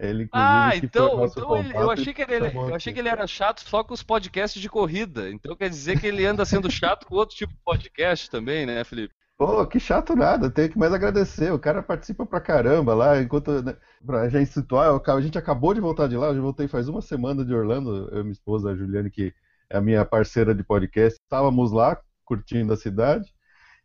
Ele, 0.00 0.26
ah, 0.32 0.74
então, 0.74 1.26
então 1.26 1.56
ele, 1.58 1.76
eu, 1.76 1.90
achei 1.90 2.14
que 2.14 2.22
ele, 2.22 2.46
eu 2.54 2.74
achei 2.74 2.90
que 2.90 2.98
ele 2.98 3.08
era 3.10 3.26
chato 3.26 3.60
só 3.60 3.84
com 3.84 3.92
os 3.92 4.02
podcasts 4.02 4.60
de 4.60 4.66
corrida. 4.66 5.28
Então 5.28 5.54
quer 5.54 5.68
dizer 5.68 6.00
que 6.00 6.06
ele 6.06 6.24
anda 6.24 6.46
sendo 6.46 6.70
chato 6.70 7.06
com 7.06 7.16
outro 7.16 7.36
tipo 7.36 7.52
de 7.52 7.58
podcast 7.62 8.30
também, 8.30 8.64
né, 8.64 8.82
Felipe? 8.82 9.12
Pô, 9.36 9.66
que 9.66 9.78
chato 9.78 10.16
nada, 10.16 10.50
tenho 10.50 10.70
que 10.70 10.78
mais 10.78 10.94
agradecer. 10.94 11.52
O 11.52 11.58
cara 11.58 11.82
participa 11.82 12.24
pra 12.24 12.40
caramba 12.40 12.94
lá, 12.94 13.20
enquanto. 13.20 13.62
Né, 13.62 13.76
pra 14.04 14.26
gente 14.30 14.50
situar, 14.50 14.98
a 15.06 15.20
gente 15.20 15.36
acabou 15.36 15.74
de 15.74 15.80
voltar 15.82 16.08
de 16.08 16.16
lá, 16.16 16.28
eu 16.28 16.34
já 16.34 16.40
voltei 16.40 16.66
faz 16.66 16.88
uma 16.88 17.02
semana 17.02 17.44
de 17.44 17.54
Orlando, 17.54 18.08
eu 18.10 18.20
e 18.20 18.22
minha 18.22 18.32
esposa, 18.32 18.70
a 18.70 18.74
Juliane, 18.74 19.10
que 19.10 19.34
é 19.68 19.76
a 19.76 19.82
minha 19.82 20.02
parceira 20.06 20.54
de 20.54 20.64
podcast, 20.64 21.20
estávamos 21.22 21.72
lá 21.72 22.00
curtindo 22.24 22.72
a 22.72 22.76
cidade 22.76 23.34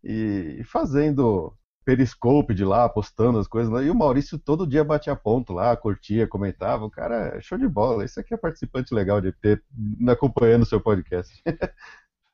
e 0.01 0.61
fazendo 0.63 1.53
Periscope 1.85 2.53
de 2.53 2.65
lá, 2.65 2.89
postando 2.89 3.37
as 3.37 3.47
coisas 3.47 3.71
lá. 3.71 3.83
E 3.83 3.89
o 3.89 3.95
Maurício 3.95 4.39
todo 4.39 4.67
dia 4.67 4.83
batia 4.83 5.15
ponto 5.15 5.53
lá, 5.53 5.77
curtia, 5.77 6.27
comentava. 6.27 6.83
O 6.83 6.89
cara, 6.89 7.39
show 7.39 7.57
de 7.57 7.67
bola. 7.67 8.03
Isso 8.03 8.19
aqui 8.19 8.33
é 8.33 8.37
participante 8.37 8.93
legal 8.93 9.21
de 9.21 9.31
ter 9.31 9.63
acompanhando 10.09 10.63
o 10.63 10.65
seu 10.65 10.81
podcast. 10.81 11.41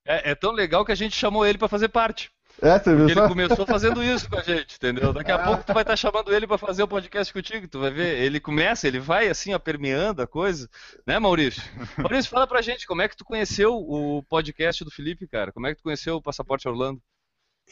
É, 0.03 0.31
é, 0.31 0.35
tão 0.35 0.51
legal 0.51 0.83
que 0.83 0.91
a 0.91 0.95
gente 0.95 1.15
chamou 1.15 1.45
ele 1.45 1.59
para 1.59 1.67
fazer 1.67 1.87
parte. 1.87 2.31
É, 2.59 2.77
você 2.77 2.89
viu 2.95 3.05
Porque 3.05 3.19
ele 3.19 3.27
começou 3.27 3.65
fazendo 3.65 4.03
isso 4.03 4.27
com 4.27 4.37
a 4.37 4.41
gente, 4.41 4.75
entendeu? 4.75 5.13
Daqui 5.13 5.31
a 5.31 5.35
ah. 5.35 5.43
pouco 5.45 5.63
tu 5.63 5.73
vai 5.73 5.83
estar 5.83 5.93
tá 5.93 5.95
chamando 5.95 6.33
ele 6.33 6.47
para 6.47 6.57
fazer 6.57 6.83
o 6.83 6.87
podcast 6.87 7.31
contigo, 7.31 7.67
tu 7.67 7.79
vai 7.79 7.91
ver. 7.91 8.19
Ele 8.19 8.39
começa, 8.39 8.87
ele 8.87 8.99
vai 8.99 9.27
assim, 9.27 9.53
ó, 9.53 9.59
permeando 9.59 10.21
a 10.21 10.27
coisa, 10.27 10.67
né, 11.05 11.19
Maurício? 11.19 11.61
Maurício, 11.97 12.31
fala 12.31 12.47
pra 12.47 12.61
gente, 12.61 12.87
como 12.87 13.01
é 13.01 13.07
que 13.07 13.15
tu 13.15 13.23
conheceu 13.23 13.75
o 13.75 14.23
podcast 14.23 14.83
do 14.83 14.91
Felipe, 14.91 15.27
cara? 15.27 15.51
Como 15.51 15.67
é 15.67 15.71
que 15.71 15.77
tu 15.77 15.83
conheceu 15.83 16.15
o 16.15 16.21
Passaporte 16.21 16.67
Orlando? 16.67 16.99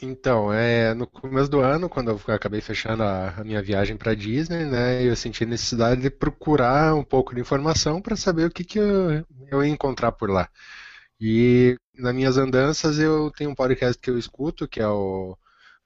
Então, 0.02 0.50
é, 0.52 0.94
no 0.94 1.06
começo 1.06 1.50
do 1.50 1.60
ano, 1.60 1.88
quando 1.88 2.10
eu 2.10 2.34
acabei 2.34 2.60
fechando 2.62 3.02
a, 3.02 3.34
a 3.36 3.44
minha 3.44 3.62
viagem 3.62 3.96
para 3.98 4.14
Disney, 4.14 4.64
né, 4.64 5.02
eu 5.04 5.14
senti 5.14 5.44
necessidade 5.44 6.00
de 6.00 6.08
procurar 6.10 6.94
um 6.94 7.04
pouco 7.04 7.34
de 7.34 7.40
informação 7.40 8.00
para 8.00 8.16
saber 8.16 8.46
o 8.46 8.50
que, 8.50 8.64
que 8.64 8.78
eu, 8.78 9.26
eu, 9.48 9.62
ia 9.62 9.70
encontrar 9.70 10.12
por 10.12 10.30
lá. 10.30 10.48
E 11.20 11.76
nas 11.94 12.14
minhas 12.14 12.38
andanças 12.38 12.98
eu 12.98 13.30
tenho 13.32 13.50
um 13.50 13.54
podcast 13.54 14.00
que 14.00 14.10
eu 14.10 14.18
escuto, 14.18 14.66
que 14.66 14.80
é 14.80 14.88
o 14.88 15.36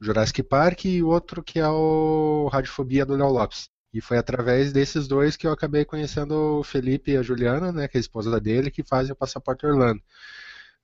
Jurassic 0.00 0.42
Park, 0.44 0.84
e 0.84 1.02
outro 1.02 1.42
que 1.42 1.58
é 1.58 1.68
o 1.68 2.48
Radiofobia 2.52 3.04
do 3.04 3.16
Léo 3.16 3.28
Lopes. 3.30 3.68
E 3.92 4.00
foi 4.00 4.18
através 4.18 4.72
desses 4.72 5.08
dois 5.08 5.36
que 5.36 5.46
eu 5.46 5.52
acabei 5.52 5.84
conhecendo 5.84 6.60
o 6.60 6.64
Felipe 6.64 7.12
e 7.12 7.16
a 7.16 7.22
Juliana, 7.22 7.72
né, 7.72 7.88
que 7.88 7.96
é 7.96 7.98
a 7.98 8.00
esposa 8.00 8.40
dele, 8.40 8.70
que 8.70 8.84
fazem 8.84 9.12
o 9.12 9.16
Passaporte 9.16 9.66
Orlando. 9.66 10.00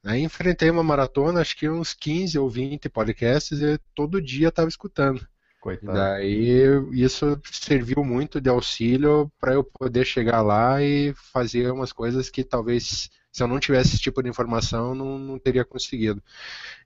Aí 0.04 0.22
enfrentei 0.22 0.70
uma 0.70 0.82
maratona, 0.82 1.40
acho 1.40 1.56
que 1.56 1.68
uns 1.68 1.92
15 1.92 2.38
ou 2.38 2.48
20 2.48 2.88
podcasts 2.88 3.60
e 3.60 3.78
todo 3.94 4.20
dia 4.20 4.48
estava 4.48 4.68
escutando. 4.68 5.26
Coitado. 5.60 5.92
Daí 5.92 6.62
isso 6.92 7.38
serviu 7.44 8.02
muito 8.02 8.40
de 8.40 8.48
auxílio 8.48 9.30
para 9.38 9.52
eu 9.52 9.62
poder 9.62 10.06
chegar 10.06 10.40
lá 10.40 10.82
e 10.82 11.12
fazer 11.32 11.70
umas 11.70 11.92
coisas 11.92 12.30
que 12.30 12.42
talvez 12.42 13.10
se 13.30 13.42
eu 13.42 13.46
não 13.46 13.60
tivesse 13.60 13.90
esse 13.90 14.02
tipo 14.02 14.22
de 14.22 14.28
informação 14.28 14.94
não, 14.94 15.18
não 15.18 15.38
teria 15.38 15.64
conseguido. 15.64 16.22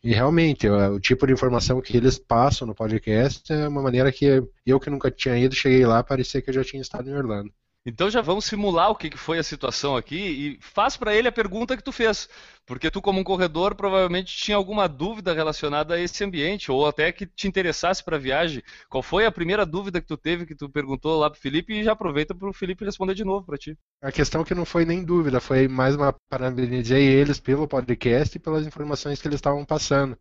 E 0.02 0.12
realmente 0.12 0.68
o 0.68 0.99
tipo 0.99 1.25
de 1.25 1.33
informação 1.33 1.80
que 1.80 1.97
eles 1.97 2.18
passam 2.18 2.66
no 2.66 2.75
podcast 2.75 3.52
é 3.52 3.68
uma 3.68 3.80
maneira 3.80 4.11
que 4.11 4.42
eu 4.66 4.80
que 4.80 4.90
nunca 4.90 5.09
tinha 5.09 5.38
ido 5.38 5.54
cheguei 5.54 5.87
lá 5.87 6.02
parecia 6.02 6.42
que 6.42 6.50
eu 6.50 6.54
já 6.54 6.64
tinha 6.64 6.83
estado 6.83 7.09
em 7.09 7.14
Orlando. 7.14 7.52
Então 7.86 8.08
já 8.08 8.22
vamos 8.22 8.46
simular 8.46 8.90
o 8.90 8.96
que 8.96 9.14
foi 9.14 9.38
a 9.38 9.42
situação 9.42 9.94
aqui 9.94 10.16
e 10.16 10.58
faz 10.60 10.96
para 10.96 11.14
ele 11.14 11.28
a 11.28 11.32
pergunta 11.32 11.76
que 11.76 11.82
tu 11.82 11.92
fez, 11.92 12.30
porque 12.64 12.90
tu 12.90 13.02
como 13.02 13.20
um 13.20 13.24
corredor 13.24 13.74
provavelmente 13.74 14.34
tinha 14.34 14.56
alguma 14.56 14.88
dúvida 14.88 15.34
relacionada 15.34 15.94
a 15.94 16.00
esse 16.00 16.24
ambiente 16.24 16.72
ou 16.72 16.86
até 16.86 17.12
que 17.12 17.26
te 17.26 17.46
interessasse 17.46 18.02
para 18.02 18.16
a 18.16 18.18
viagem. 18.18 18.62
Qual 18.88 19.02
foi 19.02 19.26
a 19.26 19.32
primeira 19.32 19.66
dúvida 19.66 20.00
que 20.00 20.06
tu 20.06 20.16
teve 20.16 20.46
que 20.46 20.54
tu 20.54 20.70
perguntou 20.70 21.18
lá 21.18 21.28
pro 21.28 21.38
Felipe 21.38 21.74
e 21.74 21.84
já 21.84 21.92
aproveita 21.92 22.34
para 22.34 22.48
o 22.48 22.54
Felipe 22.54 22.86
responder 22.86 23.14
de 23.14 23.24
novo 23.24 23.44
para 23.44 23.58
ti. 23.58 23.76
A 24.00 24.10
questão 24.10 24.40
é 24.40 24.44
que 24.44 24.54
não 24.54 24.64
foi 24.64 24.86
nem 24.86 25.04
dúvida, 25.04 25.38
foi 25.38 25.68
mais 25.68 25.94
uma 25.94 26.14
parabenizei 26.30 27.04
eles 27.04 27.38
pelo 27.38 27.68
podcast 27.68 28.34
e 28.34 28.40
pelas 28.40 28.66
informações 28.66 29.20
que 29.20 29.28
eles 29.28 29.36
estavam 29.36 29.62
passando, 29.62 30.16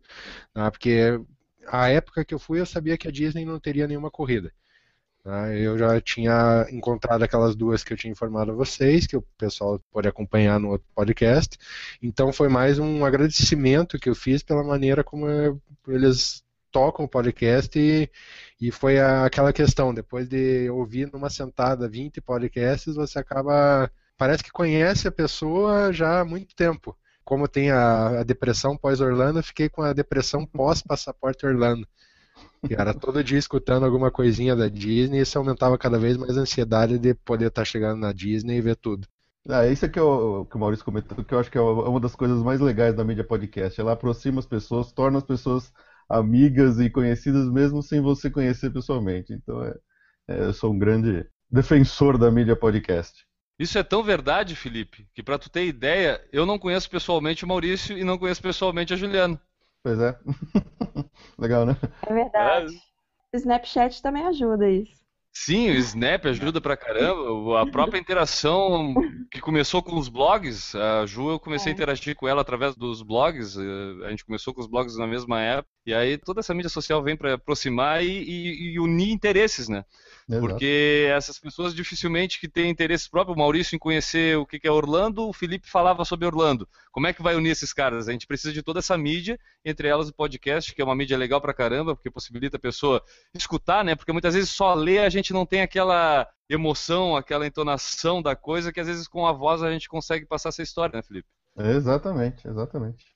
né? 0.54 0.70
porque 0.70 1.18
a 1.66 1.88
época 1.88 2.26
que 2.26 2.34
eu 2.34 2.38
fui 2.38 2.60
eu 2.60 2.66
sabia 2.66 2.98
que 2.98 3.08
a 3.08 3.10
Disney 3.10 3.46
não 3.46 3.58
teria 3.58 3.86
nenhuma 3.86 4.10
corrida. 4.10 4.52
Né? 5.24 5.58
Eu 5.60 5.78
já 5.78 6.00
tinha 6.00 6.66
encontrado 6.70 7.22
aquelas 7.22 7.56
duas 7.56 7.82
que 7.82 7.92
eu 7.92 7.96
tinha 7.96 8.12
informado 8.12 8.52
a 8.52 8.54
vocês, 8.54 9.06
que 9.06 9.16
o 9.16 9.22
pessoal 9.38 9.80
pode 9.90 10.06
acompanhar 10.08 10.60
no 10.60 10.70
outro 10.70 10.86
podcast. 10.94 11.56
Então 12.02 12.32
foi 12.32 12.48
mais 12.48 12.78
um 12.78 13.04
agradecimento 13.04 13.98
que 13.98 14.08
eu 14.08 14.14
fiz 14.14 14.42
pela 14.42 14.62
maneira 14.62 15.02
como 15.02 15.26
eles 15.88 16.44
tocam 16.70 17.04
o 17.04 17.08
podcast 17.08 17.78
e, 17.78 18.10
e 18.60 18.72
foi 18.72 18.98
aquela 18.98 19.52
questão, 19.52 19.94
depois 19.94 20.28
de 20.28 20.68
ouvir 20.70 21.08
numa 21.12 21.30
sentada 21.30 21.88
20 21.88 22.20
podcasts, 22.20 22.96
você 22.96 23.18
acaba. 23.18 23.90
Parece 24.16 24.42
que 24.44 24.50
conhece 24.50 25.08
a 25.08 25.12
pessoa 25.12 25.92
já 25.92 26.20
há 26.20 26.24
muito 26.24 26.54
tempo. 26.54 26.96
Como 27.24 27.48
tem 27.48 27.70
a, 27.70 28.20
a 28.20 28.22
depressão 28.24 28.76
pós-Orlando, 28.76 29.42
fiquei 29.42 29.68
com 29.68 29.82
a 29.82 29.92
depressão 29.92 30.44
pós-passaporte 30.46 31.46
Orlando. 31.46 31.86
Cara, 32.68 32.94
todo 32.94 33.22
dia 33.22 33.38
escutando 33.38 33.84
alguma 33.84 34.10
coisinha 34.10 34.56
da 34.56 34.68
Disney, 34.68 35.20
isso 35.20 35.38
aumentava 35.38 35.76
cada 35.76 35.98
vez 35.98 36.16
mais 36.16 36.36
a 36.36 36.42
ansiedade 36.42 36.98
de 36.98 37.14
poder 37.14 37.46
estar 37.46 37.62
tá 37.62 37.64
chegando 37.64 38.00
na 38.00 38.12
Disney 38.12 38.58
e 38.58 38.60
ver 38.60 38.76
tudo. 38.76 39.06
Ah, 39.48 39.66
isso 39.66 39.84
é 39.84 39.88
que, 39.88 39.98
eu, 39.98 40.46
que 40.50 40.56
o 40.56 40.58
Maurício 40.58 40.84
comentou, 40.84 41.22
que 41.22 41.34
eu 41.34 41.38
acho 41.38 41.50
que 41.50 41.58
é 41.58 41.60
uma 41.60 42.00
das 42.00 42.16
coisas 42.16 42.42
mais 42.42 42.60
legais 42.60 42.94
da 42.94 43.04
mídia 43.04 43.22
podcast. 43.22 43.78
Ela 43.78 43.92
aproxima 43.92 44.40
as 44.40 44.46
pessoas, 44.46 44.90
torna 44.90 45.18
as 45.18 45.24
pessoas 45.24 45.70
amigas 46.08 46.80
e 46.80 46.88
conhecidas 46.88 47.50
mesmo 47.50 47.82
sem 47.82 48.00
você 48.00 48.30
conhecer 48.30 48.70
pessoalmente. 48.70 49.34
Então, 49.34 49.62
é, 49.62 49.74
é, 50.28 50.44
eu 50.44 50.52
sou 50.54 50.72
um 50.72 50.78
grande 50.78 51.26
defensor 51.50 52.16
da 52.16 52.30
mídia 52.30 52.56
podcast. 52.56 53.26
Isso 53.58 53.78
é 53.78 53.82
tão 53.82 54.02
verdade, 54.02 54.56
Felipe, 54.56 55.06
que 55.14 55.22
para 55.22 55.38
tu 55.38 55.50
ter 55.50 55.66
ideia, 55.66 56.20
eu 56.32 56.44
não 56.46 56.58
conheço 56.58 56.90
pessoalmente 56.90 57.44
o 57.44 57.48
Maurício 57.48 57.96
e 57.96 58.02
não 58.02 58.18
conheço 58.18 58.42
pessoalmente 58.42 58.94
a 58.94 58.96
Juliana. 58.96 59.40
Pois 59.84 59.98
é. 60.00 60.18
Legal, 61.38 61.64
né? 61.66 61.76
É 62.06 62.12
verdade. 62.14 62.74
Snapchat 63.34 64.00
também 64.02 64.24
ajuda 64.26 64.70
isso. 64.70 65.04
Sim, 65.36 65.70
o 65.70 65.74
Snap 65.74 66.26
ajuda 66.26 66.60
pra 66.60 66.76
caramba. 66.76 67.60
A 67.60 67.66
própria 67.66 67.98
interação 67.98 68.94
que 69.30 69.40
começou 69.40 69.82
com 69.82 69.98
os 69.98 70.08
blogs, 70.08 70.74
a 70.76 71.04
Ju, 71.06 71.28
eu 71.30 71.40
comecei 71.40 71.70
a 71.70 71.72
É. 71.72 71.74
interagir 71.74 72.14
com 72.14 72.28
ela 72.28 72.40
através 72.42 72.76
dos 72.76 73.02
blogs. 73.02 73.56
eh, 73.58 74.06
A 74.06 74.10
gente 74.10 74.24
começou 74.24 74.54
com 74.54 74.60
os 74.60 74.68
blogs 74.68 74.96
na 74.96 75.06
mesma 75.08 75.40
época. 75.42 75.68
E 75.84 75.92
aí 75.92 76.16
toda 76.18 76.40
essa 76.40 76.54
mídia 76.54 76.70
social 76.70 77.02
vem 77.02 77.16
para 77.16 77.34
aproximar 77.34 78.04
e, 78.04 78.08
e- 78.08 78.72
e 78.74 78.80
unir 78.80 79.10
interesses, 79.10 79.68
né? 79.68 79.84
Exato. 80.28 80.46
Porque 80.46 81.06
essas 81.10 81.38
pessoas 81.38 81.74
dificilmente 81.74 82.40
que 82.40 82.48
têm 82.48 82.70
interesse 82.70 83.10
próprio, 83.10 83.34
o 83.34 83.38
Maurício 83.38 83.76
em 83.76 83.78
conhecer 83.78 84.38
o 84.38 84.46
que 84.46 84.60
é 84.66 84.70
Orlando, 84.70 85.28
o 85.28 85.32
Felipe 85.32 85.68
falava 85.68 86.04
sobre 86.04 86.26
Orlando. 86.26 86.66
Como 86.90 87.06
é 87.06 87.12
que 87.12 87.22
vai 87.22 87.36
unir 87.36 87.50
esses 87.50 87.72
caras? 87.72 88.08
A 88.08 88.12
gente 88.12 88.26
precisa 88.26 88.52
de 88.52 88.62
toda 88.62 88.78
essa 88.78 88.96
mídia, 88.96 89.38
entre 89.64 89.86
elas 89.86 90.08
o 90.08 90.14
podcast, 90.14 90.74
que 90.74 90.80
é 90.80 90.84
uma 90.84 90.94
mídia 90.94 91.18
legal 91.18 91.40
pra 91.40 91.52
caramba, 91.52 91.94
porque 91.94 92.10
possibilita 92.10 92.56
a 92.56 92.60
pessoa 92.60 93.02
escutar, 93.34 93.84
né? 93.84 93.94
Porque 93.94 94.12
muitas 94.12 94.34
vezes 94.34 94.50
só 94.50 94.72
ler 94.72 95.00
a 95.00 95.10
gente 95.10 95.32
não 95.32 95.44
tem 95.44 95.60
aquela 95.60 96.26
emoção, 96.48 97.16
aquela 97.16 97.46
entonação 97.46 98.22
da 98.22 98.34
coisa 98.34 98.72
que 98.72 98.80
às 98.80 98.86
vezes 98.86 99.06
com 99.06 99.26
a 99.26 99.32
voz 99.32 99.62
a 99.62 99.70
gente 99.70 99.88
consegue 99.88 100.24
passar 100.24 100.48
essa 100.48 100.62
história, 100.62 100.96
né, 100.96 101.02
Felipe? 101.02 101.28
Exatamente, 101.56 102.48
exatamente. 102.48 103.13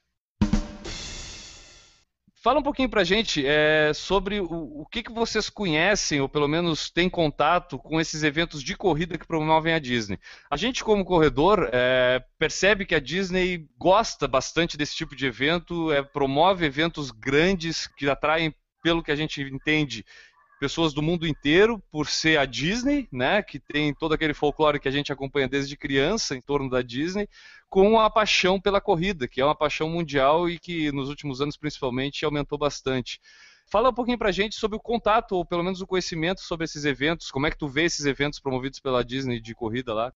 Fala 2.40 2.60
um 2.60 2.62
pouquinho 2.62 2.88
pra 2.88 3.02
gente 3.02 3.44
é, 3.44 3.92
sobre 3.92 4.40
o, 4.40 4.82
o 4.82 4.86
que, 4.86 5.02
que 5.02 5.12
vocês 5.12 5.50
conhecem, 5.50 6.20
ou 6.20 6.28
pelo 6.28 6.46
menos 6.46 6.88
têm 6.88 7.10
contato 7.10 7.76
com 7.78 8.00
esses 8.00 8.22
eventos 8.22 8.62
de 8.62 8.76
corrida 8.76 9.18
que 9.18 9.26
promovem 9.26 9.74
a 9.74 9.78
Disney. 9.80 10.20
A 10.48 10.56
gente, 10.56 10.84
como 10.84 11.04
corredor, 11.04 11.68
é, 11.72 12.22
percebe 12.38 12.86
que 12.86 12.94
a 12.94 13.00
Disney 13.00 13.66
gosta 13.76 14.28
bastante 14.28 14.76
desse 14.76 14.94
tipo 14.94 15.16
de 15.16 15.26
evento, 15.26 15.90
é, 15.90 16.00
promove 16.00 16.64
eventos 16.64 17.10
grandes 17.10 17.88
que 17.88 18.08
atraem, 18.08 18.54
pelo 18.84 19.02
que 19.02 19.10
a 19.10 19.16
gente 19.16 19.42
entende, 19.42 20.04
pessoas 20.58 20.92
do 20.92 21.02
mundo 21.02 21.26
inteiro, 21.26 21.82
por 21.90 22.08
ser 22.08 22.38
a 22.38 22.44
Disney, 22.44 23.08
né, 23.12 23.42
que 23.42 23.58
tem 23.58 23.94
todo 23.94 24.14
aquele 24.14 24.34
folclore 24.34 24.80
que 24.80 24.88
a 24.88 24.92
gente 24.92 25.12
acompanha 25.12 25.48
desde 25.48 25.76
criança 25.76 26.34
em 26.34 26.40
torno 26.40 26.68
da 26.68 26.82
Disney, 26.82 27.28
com 27.68 28.00
a 28.00 28.10
paixão 28.10 28.60
pela 28.60 28.80
corrida, 28.80 29.28
que 29.28 29.40
é 29.40 29.44
uma 29.44 29.54
paixão 29.54 29.88
mundial 29.88 30.48
e 30.48 30.58
que 30.58 30.90
nos 30.92 31.08
últimos 31.08 31.40
anos 31.40 31.56
principalmente 31.56 32.24
aumentou 32.24 32.58
bastante. 32.58 33.20
Fala 33.70 33.90
um 33.90 33.94
pouquinho 33.94 34.18
pra 34.18 34.32
gente 34.32 34.56
sobre 34.56 34.78
o 34.78 34.80
contato, 34.80 35.32
ou 35.32 35.44
pelo 35.44 35.62
menos 35.62 35.80
o 35.80 35.86
conhecimento 35.86 36.40
sobre 36.40 36.64
esses 36.64 36.84
eventos, 36.84 37.30
como 37.30 37.46
é 37.46 37.50
que 37.50 37.58
tu 37.58 37.68
vê 37.68 37.84
esses 37.84 38.06
eventos 38.06 38.40
promovidos 38.40 38.80
pela 38.80 39.04
Disney 39.04 39.40
de 39.40 39.54
corrida 39.54 39.92
lá? 39.92 40.12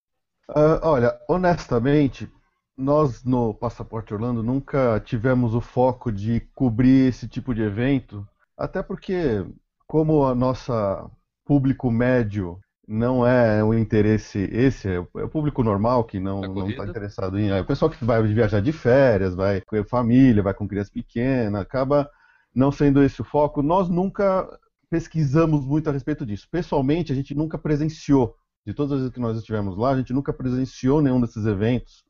Ah, 0.49 0.81
olha, 0.83 1.21
honestamente, 1.29 2.29
nós 2.77 3.23
no 3.23 3.53
Passaporte 3.55 4.15
Orlando 4.15 4.43
nunca 4.43 5.01
tivemos 5.01 5.55
o 5.55 5.61
foco 5.61 6.11
de 6.11 6.41
cobrir 6.55 7.09
esse 7.09 7.29
tipo 7.29 7.55
de 7.55 7.63
evento, 7.63 8.27
até 8.57 8.83
porque, 8.83 9.45
como 9.93 10.25
a 10.25 10.35
nossa 10.35 11.07
público 11.45 11.91
médio 11.91 12.59
não 12.89 13.27
é 13.27 13.63
o 13.63 13.75
interesse, 13.75 14.39
esse 14.51 14.89
é 14.89 14.99
o 14.99 15.07
é 15.17 15.25
o 15.25 15.29
público 15.29 15.63
normal 15.63 16.05
que 16.05 16.19
não 16.19 16.41
está 16.67 16.87
interessado 16.87 17.39
em. 17.39 17.51
É 17.51 17.61
o 17.61 17.67
pessoal 17.67 17.91
que 17.91 18.03
vai 18.03 18.23
viajar 18.23 18.63
de 18.63 18.73
férias, 18.73 19.35
vai 19.35 19.61
com 19.61 19.85
família, 19.85 20.43
vai 20.43 20.55
com 20.55 20.67
criança 20.67 20.91
pequena, 20.91 21.61
acaba 21.61 22.09
não 22.55 22.73
sendo 22.73 23.03
esse 23.03 23.21
o 23.21 23.25
foco. 23.25 23.61
Nós 23.61 23.91
nunca 23.91 24.49
pesquisamos 24.89 25.63
muito 25.67 25.91
a 25.91 25.93
respeito 25.93 26.25
disso. 26.25 26.49
Pessoalmente, 26.51 27.13
a 27.13 27.15
gente 27.15 27.35
nunca 27.35 27.59
presenciou 27.59 28.35
de 28.67 28.73
todas 28.73 28.93
as 28.93 28.99
vezes 29.01 29.13
que 29.13 29.21
nós 29.21 29.37
estivemos 29.37 29.77
lá, 29.77 29.91
a 29.91 29.99
gente 29.99 30.15
nunca 30.15 30.33
presenciou 30.33 31.03
nenhum 31.03 31.21
desses 31.21 31.45
eventos 31.45 32.03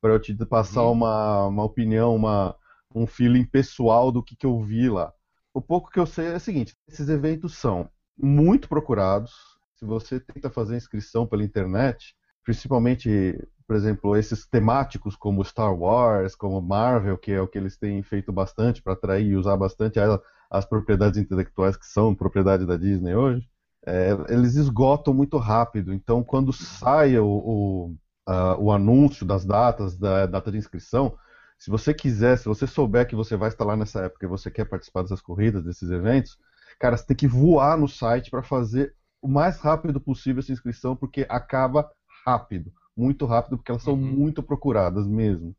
para 0.00 0.14
eu 0.14 0.18
te 0.18 0.34
passar 0.46 0.84
Uhum. 0.84 0.92
uma, 0.92 1.46
uma 1.48 1.64
opinião, 1.64 2.16
uma, 2.16 2.56
um 2.94 3.06
feeling 3.06 3.44
pessoal 3.44 4.10
do 4.10 4.22
que, 4.22 4.34
que 4.34 4.46
eu 4.46 4.58
vi 4.62 4.88
lá. 4.88 5.12
O 5.56 5.62
pouco 5.62 5.90
que 5.90 5.98
eu 5.98 6.04
sei 6.04 6.26
é 6.26 6.36
o 6.36 6.40
seguinte: 6.40 6.76
esses 6.86 7.08
eventos 7.08 7.56
são 7.56 7.88
muito 8.16 8.68
procurados. 8.68 9.32
Se 9.76 9.86
você 9.86 10.20
tenta 10.20 10.50
fazer 10.50 10.76
inscrição 10.76 11.26
pela 11.26 11.42
internet, 11.42 12.14
principalmente, 12.44 13.10
por 13.66 13.74
exemplo, 13.74 14.16
esses 14.16 14.46
temáticos 14.46 15.16
como 15.16 15.44
Star 15.44 15.74
Wars, 15.74 16.36
como 16.36 16.60
Marvel, 16.60 17.16
que 17.16 17.32
é 17.32 17.40
o 17.40 17.48
que 17.48 17.56
eles 17.56 17.78
têm 17.78 18.02
feito 18.02 18.32
bastante 18.32 18.82
para 18.82 18.92
atrair 18.92 19.28
e 19.28 19.36
usar 19.36 19.56
bastante 19.56 19.98
as, 19.98 20.20
as 20.50 20.66
propriedades 20.66 21.18
intelectuais 21.18 21.76
que 21.76 21.86
são 21.86 22.14
propriedade 22.14 22.66
da 22.66 22.76
Disney 22.76 23.14
hoje 23.14 23.48
é, 23.86 24.10
eles 24.28 24.56
esgotam 24.56 25.14
muito 25.14 25.38
rápido. 25.38 25.94
Então, 25.94 26.22
quando 26.22 26.52
sai 26.52 27.18
o, 27.18 27.26
o, 27.26 27.96
o 28.58 28.72
anúncio 28.72 29.24
das 29.24 29.44
datas, 29.44 29.96
da 29.96 30.26
data 30.26 30.50
de 30.50 30.58
inscrição, 30.58 31.16
se 31.58 31.70
você 31.70 31.94
quiser, 31.94 32.36
se 32.38 32.46
você 32.46 32.66
souber 32.66 33.06
que 33.08 33.16
você 33.16 33.36
vai 33.36 33.48
estar 33.48 33.64
lá 33.64 33.76
nessa 33.76 34.02
época 34.04 34.26
e 34.26 34.28
você 34.28 34.50
quer 34.50 34.64
participar 34.66 35.02
dessas 35.02 35.20
corridas, 35.20 35.64
desses 35.64 35.90
eventos, 35.90 36.38
cara, 36.78 36.96
você 36.96 37.06
tem 37.06 37.16
que 37.16 37.26
voar 37.28 37.78
no 37.78 37.88
site 37.88 38.30
para 38.30 38.42
fazer 38.42 38.94
o 39.22 39.28
mais 39.28 39.58
rápido 39.58 40.00
possível 40.00 40.40
essa 40.40 40.52
inscrição, 40.52 40.94
porque 40.96 41.26
acaba 41.28 41.90
rápido, 42.24 42.72
muito 42.96 43.26
rápido, 43.26 43.56
porque 43.56 43.70
elas 43.70 43.82
são 43.82 43.96
Uhum. 43.96 44.10
muito 44.10 44.42
procuradas 44.42 45.06
mesmo. 45.06 45.54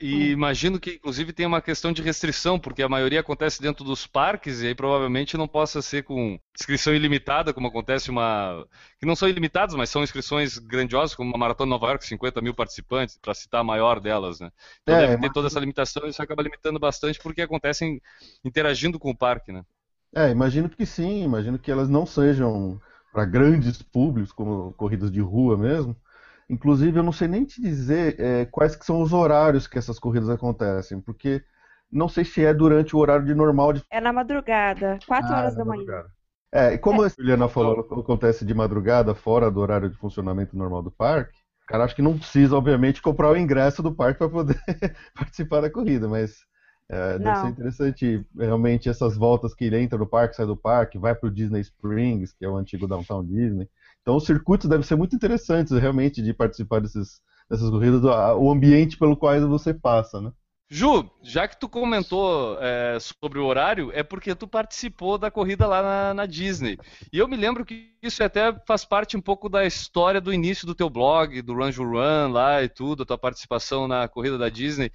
E 0.00 0.30
imagino 0.30 0.80
que, 0.80 0.92
inclusive, 0.94 1.32
tem 1.34 1.44
uma 1.46 1.60
questão 1.60 1.92
de 1.92 2.00
restrição, 2.02 2.58
porque 2.58 2.82
a 2.82 2.88
maioria 2.88 3.20
acontece 3.20 3.60
dentro 3.60 3.84
dos 3.84 4.06
parques, 4.06 4.62
e 4.62 4.68
aí 4.68 4.74
provavelmente 4.74 5.36
não 5.36 5.46
possa 5.46 5.82
ser 5.82 6.02
com 6.02 6.38
inscrição 6.58 6.94
ilimitada, 6.94 7.52
como 7.52 7.66
acontece 7.68 8.10
uma. 8.10 8.66
que 8.98 9.04
não 9.06 9.14
são 9.14 9.28
ilimitadas, 9.28 9.74
mas 9.74 9.90
são 9.90 10.02
inscrições 10.02 10.56
grandiosas, 10.58 11.14
como 11.14 11.28
uma 11.30 11.38
Maratona 11.38 11.70
Nova 11.70 11.88
York, 11.88 12.06
50 12.06 12.40
mil 12.40 12.54
participantes, 12.54 13.18
para 13.18 13.34
citar 13.34 13.60
a 13.60 13.64
maior 13.64 14.00
delas, 14.00 14.40
né? 14.40 14.50
Então 14.82 14.96
É, 14.96 14.96
deve 14.96 15.16
ter 15.18 15.30
toda 15.30 15.46
essa 15.48 15.60
limitação 15.60 16.06
e 16.06 16.10
isso 16.10 16.22
acaba 16.22 16.42
limitando 16.42 16.78
bastante 16.80 17.18
porque 17.20 17.42
acontecem 17.42 18.00
interagindo 18.44 18.98
com 18.98 19.10
o 19.10 19.16
parque, 19.16 19.52
né? 19.52 19.62
É, 20.14 20.30
imagino 20.30 20.68
que 20.68 20.86
sim, 20.86 21.22
imagino 21.22 21.58
que 21.58 21.70
elas 21.70 21.88
não 21.88 22.06
sejam 22.06 22.80
para 23.12 23.24
grandes 23.24 23.82
públicos, 23.82 24.32
como 24.32 24.72
corridas 24.74 25.10
de 25.10 25.20
rua 25.20 25.56
mesmo. 25.56 25.94
Inclusive, 26.48 26.98
eu 26.98 27.02
não 27.02 27.12
sei 27.12 27.28
nem 27.28 27.44
te 27.44 27.60
dizer 27.60 28.20
é, 28.20 28.44
quais 28.46 28.76
que 28.76 28.84
são 28.84 29.02
os 29.02 29.12
horários 29.12 29.66
que 29.66 29.78
essas 29.78 29.98
corridas 29.98 30.30
acontecem, 30.30 31.00
porque 31.00 31.44
não 31.90 32.08
sei 32.08 32.24
se 32.24 32.44
é 32.44 32.54
durante 32.54 32.94
o 32.94 32.98
horário 32.98 33.26
de 33.26 33.34
normal 33.34 33.72
de 33.72 33.82
É 33.90 34.00
na 34.00 34.12
madrugada, 34.12 34.98
4 35.08 35.34
Ah, 35.34 35.36
horas 35.36 35.54
na 35.54 35.58
da 35.58 35.64
manhã. 35.64 35.84
madrugada. 35.86 36.10
É, 36.52 36.74
e 36.74 36.78
como 36.78 37.02
a 37.02 37.08
Juliana 37.08 37.48
falou, 37.48 37.80
acontece 37.80 38.44
de 38.44 38.54
madrugada, 38.54 39.14
fora 39.14 39.50
do 39.50 39.60
horário 39.60 39.90
de 39.90 39.96
funcionamento 39.96 40.56
normal 40.56 40.82
do 40.82 40.90
parque, 40.90 41.36
cara, 41.66 41.84
acho 41.84 41.94
que 41.94 42.02
não 42.02 42.16
precisa, 42.18 42.56
obviamente, 42.56 43.02
comprar 43.02 43.30
o 43.30 43.36
ingresso 43.36 43.82
do 43.82 43.94
parque 43.94 44.18
para 44.18 44.28
poder 44.28 44.58
participar 45.14 45.60
da 45.60 45.70
corrida, 45.70 46.08
mas 46.08 46.36
é, 46.88 47.18
deve 47.18 47.36
ser 47.38 47.48
interessante 47.48 48.24
realmente 48.36 48.88
essas 48.88 49.16
voltas 49.16 49.52
que 49.54 49.64
ele 49.64 49.78
entra 49.80 49.98
no 49.98 50.06
parque, 50.06 50.36
sai 50.36 50.46
do 50.46 50.56
parque, 50.56 50.98
vai 50.98 51.14
para 51.14 51.28
o 51.28 51.32
Disney 51.32 51.60
Springs, 51.60 52.32
que 52.32 52.44
é 52.44 52.48
o 52.48 52.56
antigo 52.56 52.86
Downtown 52.86 53.24
Disney. 53.24 53.68
Então, 54.06 54.14
os 54.14 54.24
circuitos 54.24 54.70
devem 54.70 54.86
ser 54.86 54.94
muito 54.94 55.16
interessantes, 55.16 55.72
realmente, 55.72 56.22
de 56.22 56.32
participar 56.32 56.80
desses, 56.80 57.20
dessas 57.50 57.68
corridas, 57.68 58.04
o- 58.04 58.52
ambiente 58.52 58.96
pelo 58.96 59.16
qual 59.16 59.34
você 59.48 59.74
passa, 59.74 60.20
né? 60.20 60.30
Ju, 60.70 61.10
já 61.24 61.48
que 61.48 61.58
tu 61.58 61.68
comentou 61.68 62.56
é, 62.60 62.98
sobre 63.00 63.40
o 63.40 63.44
horário, 63.44 63.90
é 63.92 64.04
porque 64.04 64.32
tu 64.36 64.46
participou 64.46 65.18
da 65.18 65.28
corrida 65.28 65.66
lá 65.66 65.82
na, 65.82 66.14
na 66.14 66.26
Disney. 66.26 66.78
E 67.12 67.18
eu 67.18 67.26
me 67.26 67.36
lembro 67.36 67.64
que 67.64 67.94
isso 68.00 68.22
até 68.22 68.52
faz 68.64 68.84
parte 68.84 69.16
um 69.16 69.20
pouco 69.20 69.48
da 69.48 69.64
história 69.66 70.20
do 70.20 70.32
início 70.32 70.68
do 70.68 70.74
teu 70.74 70.88
blog, 70.88 71.42
do 71.42 71.54
Run 71.54 71.72
Ju 71.72 71.82
Run 71.82 72.30
lá 72.30 72.62
e 72.62 72.68
tudo, 72.68 73.02
a 73.02 73.06
tua 73.06 73.18
participação 73.18 73.88
na 73.88 74.06
corrida 74.06 74.38
da 74.38 74.48
Disney. 74.48 74.92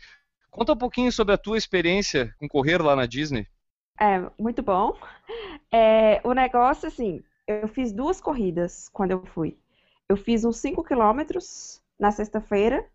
Conta 0.49 0.71
um 0.71 0.77
pouquinho 0.77 1.11
sobre 1.11 1.33
a 1.33 1.37
tua 1.37 1.57
experiência 1.57 2.33
com 2.39 2.47
correr 2.47 2.81
lá 2.81 2.95
na 2.95 3.05
Disney. 3.05 3.45
É, 3.99 4.19
muito 4.39 4.63
bom. 4.63 4.97
É, 5.71 6.21
o 6.25 6.33
negócio, 6.33 6.87
assim, 6.87 7.23
eu 7.61 7.67
fiz 7.67 7.91
duas 7.91 8.21
corridas 8.21 8.89
quando 8.89 9.11
eu 9.11 9.25
fui. 9.25 9.57
Eu 10.07 10.17
fiz 10.17 10.43
uns 10.43 10.57
5 10.57 10.83
quilômetros 10.83 11.81
na 11.99 12.11
sexta-feira 12.11 12.85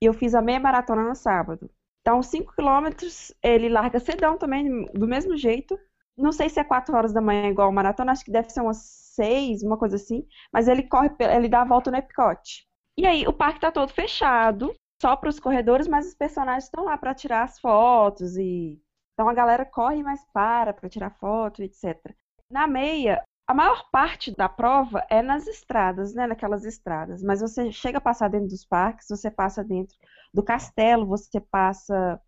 e 0.00 0.06
eu 0.06 0.12
fiz 0.12 0.34
a 0.34 0.42
meia 0.42 0.60
maratona 0.60 1.02
no 1.02 1.14
sábado. 1.14 1.70
Então, 2.00 2.22
5 2.22 2.54
quilômetros, 2.54 3.32
ele 3.42 3.68
larga 3.68 4.00
cedão 4.00 4.36
também, 4.36 4.86
do 4.92 5.06
mesmo 5.06 5.36
jeito. 5.36 5.78
Não 6.16 6.32
sei 6.32 6.48
se 6.48 6.58
é 6.60 6.64
4 6.64 6.94
horas 6.96 7.12
da 7.12 7.20
manhã 7.20 7.48
igual 7.48 7.68
a 7.68 7.72
maratona, 7.72 8.12
acho 8.12 8.24
que 8.24 8.30
deve 8.30 8.50
ser 8.50 8.60
umas 8.60 8.78
6, 9.14 9.62
uma 9.62 9.76
coisa 9.78 9.96
assim. 9.96 10.26
Mas 10.52 10.68
ele 10.68 10.82
corre, 10.82 11.10
ele 11.20 11.48
dá 11.48 11.62
a 11.62 11.66
volta 11.66 11.90
no 11.90 11.96
Epicote. 11.96 12.66
E 12.98 13.06
aí, 13.06 13.26
o 13.26 13.32
parque 13.32 13.60
tá 13.60 13.70
todo 13.70 13.92
fechado, 13.92 14.74
só 15.00 15.16
para 15.16 15.28
os 15.28 15.40
corredores, 15.40 15.88
mas 15.88 16.06
os 16.06 16.14
personagens 16.14 16.64
estão 16.64 16.84
lá 16.84 16.96
para 16.96 17.14
tirar 17.14 17.42
as 17.44 17.58
fotos 17.58 18.36
e 18.36 18.80
então 19.14 19.28
a 19.28 19.34
galera 19.34 19.64
corre, 19.64 20.02
mas 20.02 20.24
para 20.32 20.72
para 20.72 20.88
tirar 20.88 21.10
foto, 21.18 21.62
etc. 21.62 21.98
Na 22.50 22.66
meia, 22.66 23.22
a 23.46 23.54
maior 23.54 23.90
parte 23.90 24.34
da 24.34 24.48
prova 24.48 25.04
é 25.10 25.20
nas 25.22 25.46
estradas, 25.46 26.14
né? 26.14 26.26
Naquelas 26.26 26.64
estradas. 26.64 27.22
Mas 27.22 27.40
você 27.40 27.72
chega 27.72 27.98
a 27.98 28.00
passar 28.00 28.28
dentro 28.28 28.48
dos 28.48 28.64
parques, 28.64 29.08
você 29.08 29.30
passa 29.30 29.64
dentro 29.64 29.96
do 30.32 30.42
castelo, 30.42 31.06
você 31.06 31.40
passa 31.40 32.20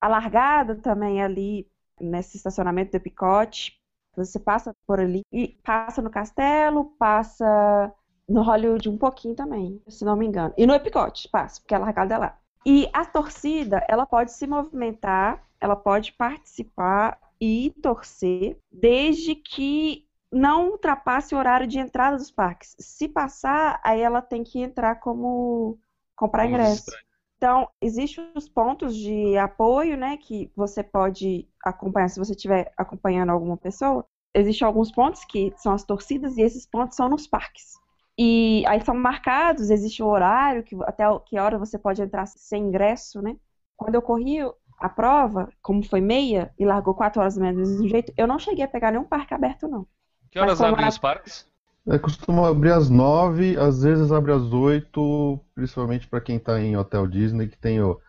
a 0.00 0.08
largada 0.08 0.76
também 0.76 1.22
ali 1.22 1.68
nesse 2.00 2.36
estacionamento 2.36 2.92
do 2.92 2.96
Epicote. 2.96 3.80
Você 4.16 4.38
passa 4.38 4.74
por 4.86 5.00
ali 5.00 5.22
e 5.32 5.48
passa 5.64 6.00
no 6.00 6.10
castelo, 6.10 6.94
passa 6.98 7.92
no 8.28 8.42
Hollywood 8.42 8.88
um 8.88 8.96
pouquinho 8.96 9.34
também, 9.34 9.82
se 9.88 10.04
não 10.04 10.16
me 10.16 10.26
engano. 10.26 10.54
E 10.56 10.66
no 10.66 10.74
Epicote 10.74 11.28
passa, 11.28 11.60
porque 11.60 11.74
a 11.74 11.78
largada 11.78 12.14
é 12.14 12.18
lá. 12.18 12.38
E 12.64 12.88
a 12.92 13.04
torcida, 13.04 13.84
ela 13.88 14.06
pode 14.06 14.32
se 14.32 14.46
movimentar, 14.46 15.44
ela 15.60 15.76
pode 15.76 16.12
participar 16.12 17.18
ir 17.40 17.72
torcer, 17.82 18.56
desde 18.72 19.34
que 19.34 20.03
não 20.34 20.70
ultrapasse 20.70 21.34
o 21.34 21.38
horário 21.38 21.66
de 21.66 21.78
entrada 21.78 22.16
dos 22.16 22.30
parques. 22.30 22.74
Se 22.78 23.08
passar, 23.08 23.80
aí 23.84 24.00
ela 24.00 24.20
tem 24.20 24.42
que 24.42 24.60
entrar 24.60 24.96
como 24.96 25.78
comprar 26.16 26.44
Como 26.44 26.54
ingresso. 26.54 26.84
visitante. 26.84 27.04
Então, 27.36 27.68
existem 27.80 28.32
os 28.34 28.48
pontos 28.48 28.96
de 28.96 29.36
apoio, 29.36 29.96
né, 29.96 30.16
que 30.16 30.50
você 30.56 30.82
pode 30.82 31.46
acompanhar 31.62 32.08
se 32.08 32.18
você 32.18 32.32
estiver 32.32 32.72
acompanhando 32.76 33.30
alguma 33.30 33.56
pessoa. 33.56 34.06
Existem 34.34 34.66
alguns 34.66 34.90
pontos 34.90 35.24
que 35.24 35.52
são 35.56 35.72
as 35.72 35.84
torcidas 35.84 36.36
e 36.36 36.42
esses 36.42 36.66
pontos 36.66 36.96
são 36.96 37.08
nos 37.08 37.26
parques. 37.26 37.74
E 38.18 38.64
aí 38.66 38.80
são 38.84 38.94
marcados, 38.94 39.70
existe 39.70 40.02
o 40.02 40.06
horário, 40.06 40.62
que, 40.62 40.76
até 40.84 41.04
que 41.26 41.38
hora 41.38 41.58
você 41.58 41.78
pode 41.78 42.00
entrar 42.00 42.26
sem 42.26 42.64
ingresso, 42.64 43.20
né? 43.20 43.36
Quando 43.76 43.96
eu 43.96 44.02
corri 44.02 44.38
a 44.78 44.88
prova, 44.88 45.48
como 45.60 45.84
foi 45.84 46.00
meia 46.00 46.52
e 46.58 46.64
largou 46.64 46.94
4 46.94 47.20
horas 47.20 47.36
meia 47.36 47.52
do 47.52 47.88
jeito, 47.88 48.12
eu 48.16 48.26
não 48.26 48.38
cheguei 48.38 48.64
a 48.64 48.68
pegar 48.68 48.90
nenhum 48.92 49.04
parque 49.04 49.34
aberto, 49.34 49.68
não. 49.68 49.86
Que 50.34 50.40
horas 50.40 50.60
abrem 50.60 50.88
os 50.88 50.98
parques? 50.98 51.46
É, 51.86 51.96
costuma 51.96 52.48
abrir 52.48 52.72
às 52.72 52.90
nove, 52.90 53.56
às 53.56 53.84
vezes 53.84 54.10
abre 54.10 54.32
às 54.32 54.42
oito, 54.52 55.38
principalmente 55.54 56.08
para 56.08 56.20
quem 56.20 56.38
está 56.38 56.60
em 56.60 56.76
hotel 56.76 57.06
Disney, 57.06 57.46
que 57.46 57.56
tem 57.56 57.80
o, 57.80 58.00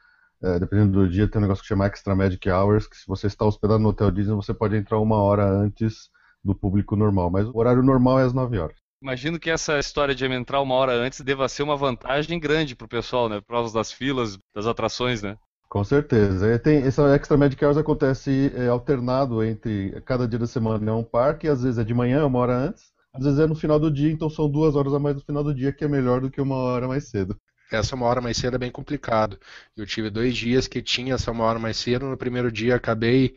é, 0.41 0.57
dependendo 0.57 0.93
do 0.93 1.07
dia, 1.07 1.27
tem 1.27 1.37
um 1.37 1.43
negócio 1.43 1.61
que 1.61 1.67
chama 1.67 1.85
Extra 1.85 2.15
Magic 2.15 2.49
Hours, 2.49 2.87
que 2.87 2.97
se 2.97 3.05
você 3.05 3.27
está 3.27 3.45
hospedado 3.45 3.77
no 3.77 3.89
hotel 3.89 4.09
Disney, 4.09 4.33
você 4.33 4.55
pode 4.55 4.75
entrar 4.75 4.97
uma 4.97 5.17
hora 5.17 5.45
antes 5.45 6.09
do 6.43 6.55
público 6.55 6.95
normal, 6.95 7.29
mas 7.29 7.47
o 7.47 7.55
horário 7.55 7.83
normal 7.83 8.19
é 8.19 8.23
às 8.23 8.33
nove 8.33 8.57
horas. 8.57 8.77
Imagino 8.99 9.39
que 9.39 9.51
essa 9.51 9.77
história 9.77 10.15
de 10.15 10.25
entrar 10.25 10.61
uma 10.61 10.73
hora 10.73 10.93
antes 10.93 11.21
deva 11.21 11.47
ser 11.47 11.61
uma 11.61 11.77
vantagem 11.77 12.39
grande 12.39 12.75
pro 12.75 12.87
pessoal, 12.87 13.29
né? 13.29 13.39
Provas 13.39 13.71
das 13.71 13.91
filas, 13.91 14.35
das 14.51 14.65
atrações, 14.65 15.21
né? 15.21 15.37
Com 15.75 15.83
certeza. 15.83 16.53
E 16.53 16.57
Tem, 16.57 16.83
essa 16.83 17.13
Extra 17.13 17.35
Magic 17.35 17.61
Hours 17.65 17.75
acontece 17.75 18.49
é, 18.55 18.69
alternado 18.69 19.43
entre 19.43 20.01
cada 20.05 20.25
dia 20.25 20.39
da 20.39 20.47
semana 20.47 20.89
é 20.89 20.93
um 20.93 21.03
parque, 21.03 21.49
às 21.49 21.63
vezes 21.63 21.77
é 21.77 21.83
de 21.83 21.93
manhã, 21.93 22.25
uma 22.25 22.39
hora 22.39 22.55
antes, 22.55 22.93
às 23.13 23.25
vezes 23.25 23.39
é 23.39 23.45
no 23.45 23.55
final 23.55 23.77
do 23.77 23.91
dia, 23.91 24.09
então 24.09 24.29
são 24.29 24.49
duas 24.49 24.73
horas 24.77 24.93
a 24.93 24.99
mais 24.99 25.17
no 25.17 25.21
final 25.21 25.43
do 25.43 25.53
dia, 25.53 25.73
que 25.73 25.83
é 25.83 25.87
melhor 25.89 26.21
do 26.21 26.31
que 26.31 26.39
uma 26.39 26.55
hora 26.55 26.87
mais 26.87 27.09
cedo. 27.09 27.35
Essa 27.69 27.93
uma 27.93 28.05
hora 28.05 28.21
mais 28.21 28.37
cedo 28.37 28.55
é 28.55 28.57
bem 28.57 28.71
complicado. 28.71 29.37
Eu 29.75 29.85
tive 29.85 30.09
dois 30.09 30.37
dias 30.37 30.65
que 30.65 30.81
tinha 30.81 31.15
essa 31.15 31.29
uma 31.29 31.43
hora 31.43 31.59
mais 31.59 31.75
cedo. 31.75 32.05
No 32.05 32.15
primeiro 32.15 32.49
dia 32.49 32.77
acabei 32.77 33.35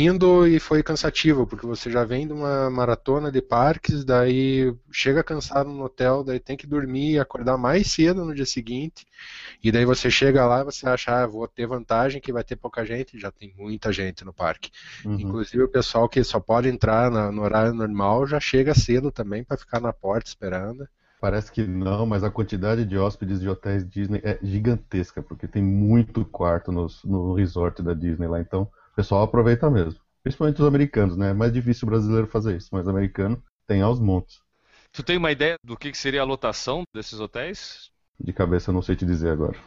indo 0.00 0.46
e 0.46 0.58
foi 0.58 0.82
cansativo, 0.82 1.46
porque 1.46 1.66
você 1.66 1.90
já 1.90 2.02
vem 2.04 2.26
de 2.26 2.32
uma 2.32 2.70
maratona 2.70 3.30
de 3.30 3.42
parques, 3.42 4.04
daí 4.04 4.74
chega 4.90 5.22
cansado 5.22 5.68
no 5.70 5.84
hotel, 5.84 6.24
daí 6.24 6.40
tem 6.40 6.56
que 6.56 6.66
dormir 6.66 7.12
e 7.12 7.18
acordar 7.18 7.58
mais 7.58 7.90
cedo 7.92 8.24
no 8.24 8.34
dia 8.34 8.46
seguinte. 8.46 9.04
E 9.62 9.70
daí 9.70 9.84
você 9.84 10.10
chega 10.10 10.46
lá 10.46 10.60
e 10.60 10.64
você 10.64 10.88
acha, 10.88 11.22
ah, 11.22 11.26
vou 11.26 11.46
ter 11.46 11.66
vantagem 11.66 12.20
que 12.20 12.32
vai 12.32 12.42
ter 12.42 12.56
pouca 12.56 12.84
gente, 12.86 13.18
já 13.18 13.30
tem 13.30 13.52
muita 13.56 13.92
gente 13.92 14.24
no 14.24 14.32
parque. 14.32 14.70
Uhum. 15.04 15.20
Inclusive 15.20 15.62
o 15.62 15.68
pessoal 15.68 16.08
que 16.08 16.24
só 16.24 16.40
pode 16.40 16.68
entrar 16.68 17.10
na- 17.10 17.30
no 17.30 17.42
horário 17.42 17.74
normal 17.74 18.26
já 18.26 18.40
chega 18.40 18.74
cedo 18.74 19.12
também 19.12 19.44
para 19.44 19.58
ficar 19.58 19.80
na 19.80 19.92
porta 19.92 20.28
esperando. 20.28 20.88
Parece 21.20 21.52
que 21.52 21.64
não, 21.64 22.04
mas 22.04 22.24
a 22.24 22.30
quantidade 22.30 22.84
de 22.84 22.98
hóspedes 22.98 23.40
de 23.40 23.48
hotéis 23.48 23.88
Disney 23.88 24.20
é 24.24 24.38
gigantesca, 24.42 25.22
porque 25.22 25.46
tem 25.46 25.62
muito 25.62 26.24
quarto 26.24 26.72
nos- 26.72 27.04
no 27.04 27.34
resort 27.34 27.80
da 27.82 27.94
Disney 27.94 28.26
lá, 28.26 28.40
então 28.40 28.68
o 28.92 28.96
pessoal 28.96 29.22
aproveita 29.22 29.70
mesmo. 29.70 30.00
Principalmente 30.22 30.60
os 30.60 30.66
americanos, 30.66 31.16
né? 31.16 31.30
É 31.30 31.34
mais 31.34 31.52
difícil 31.52 31.86
o 31.86 31.90
brasileiro 31.90 32.26
fazer 32.26 32.56
isso, 32.56 32.68
mas 32.72 32.86
o 32.86 32.90
americano 32.90 33.42
tem 33.66 33.82
aos 33.82 33.98
montes. 33.98 34.40
Tu 34.92 35.02
tem 35.02 35.16
uma 35.16 35.32
ideia 35.32 35.56
do 35.64 35.76
que 35.76 35.92
seria 35.94 36.20
a 36.20 36.24
lotação 36.24 36.84
desses 36.94 37.18
hotéis? 37.18 37.90
De 38.20 38.32
cabeça 38.32 38.70
eu 38.70 38.74
não 38.74 38.82
sei 38.82 38.94
te 38.94 39.04
dizer 39.06 39.30
agora. 39.30 39.58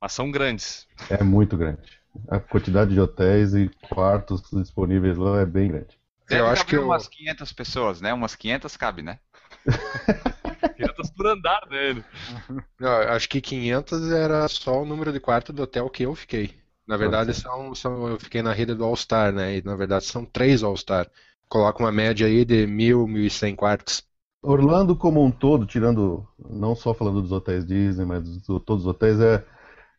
Mas 0.00 0.12
são 0.12 0.30
grandes. 0.30 0.86
É 1.08 1.22
muito 1.22 1.56
grande. 1.56 1.98
A 2.28 2.38
quantidade 2.40 2.92
de 2.92 3.00
hotéis 3.00 3.54
e 3.54 3.68
quartos 3.90 4.42
disponíveis 4.52 5.16
lá 5.16 5.40
é 5.40 5.46
bem 5.46 5.68
grande. 5.68 5.98
Deve 6.28 6.40
Eu 6.42 6.46
acho 6.48 6.62
caber 6.62 6.80
que 6.80 6.84
eu- 6.84 6.86
umas 6.86 7.08
500 7.08 7.52
pessoas, 7.52 8.00
né? 8.00 8.12
Umas 8.12 8.34
500 8.34 8.76
cabe, 8.76 9.02
né? 9.02 9.18
500 10.76 11.10
por 11.10 11.26
andar, 11.26 11.60
né? 11.70 12.02
Eu 12.78 12.88
acho 13.12 13.28
que 13.28 13.40
500 13.40 14.10
era 14.10 14.46
só 14.48 14.82
o 14.82 14.84
número 14.84 15.12
de 15.12 15.20
quarto 15.20 15.52
do 15.52 15.62
hotel 15.62 15.88
que 15.88 16.02
eu 16.04 16.14
fiquei. 16.14 16.54
Na 16.86 16.96
verdade, 16.96 17.34
são, 17.34 17.74
são, 17.74 18.08
eu 18.08 18.18
fiquei 18.20 18.42
na 18.42 18.52
rede 18.52 18.74
do 18.74 18.84
All 18.84 18.96
Star, 18.96 19.32
né? 19.32 19.56
E 19.58 19.62
na 19.62 19.74
verdade 19.76 20.04
são 20.04 20.24
três 20.24 20.62
All 20.62 20.76
Star. 20.76 21.10
Coloca 21.48 21.82
uma 21.82 21.92
média 21.92 22.26
aí 22.26 22.44
de 22.44 22.66
1.000, 22.66 23.06
1.100 23.06 23.54
quartos. 23.56 24.06
Orlando 24.42 24.94
como 24.96 25.24
um 25.24 25.30
todo, 25.30 25.66
tirando, 25.66 26.26
não 26.38 26.74
só 26.76 26.94
falando 26.94 27.20
dos 27.20 27.32
hotéis 27.32 27.66
Disney, 27.66 28.04
mas 28.04 28.22
de 28.24 28.40
todos 28.60 28.84
os 28.84 28.86
hotéis, 28.86 29.18
é, 29.20 29.44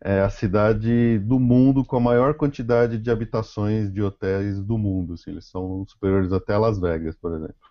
é 0.02 0.22
a 0.22 0.30
cidade 0.30 1.20
do 1.20 1.40
mundo 1.40 1.86
com 1.86 1.98
a 1.98 2.00
maior 2.00 2.36
quantidade 2.36 2.98
de 2.98 3.12
habitações 3.12 3.92
de 3.94 4.02
hotéis 4.02 4.64
do 4.64 4.78
mundo. 4.78 5.14
Assim, 5.14 5.32
eles 5.32 5.46
são 5.50 5.86
superiores 5.88 6.32
até 6.32 6.54
a 6.54 6.60
Las 6.60 6.80
Vegas, 6.80 7.16
por 7.18 7.34
exemplo. 7.34 7.67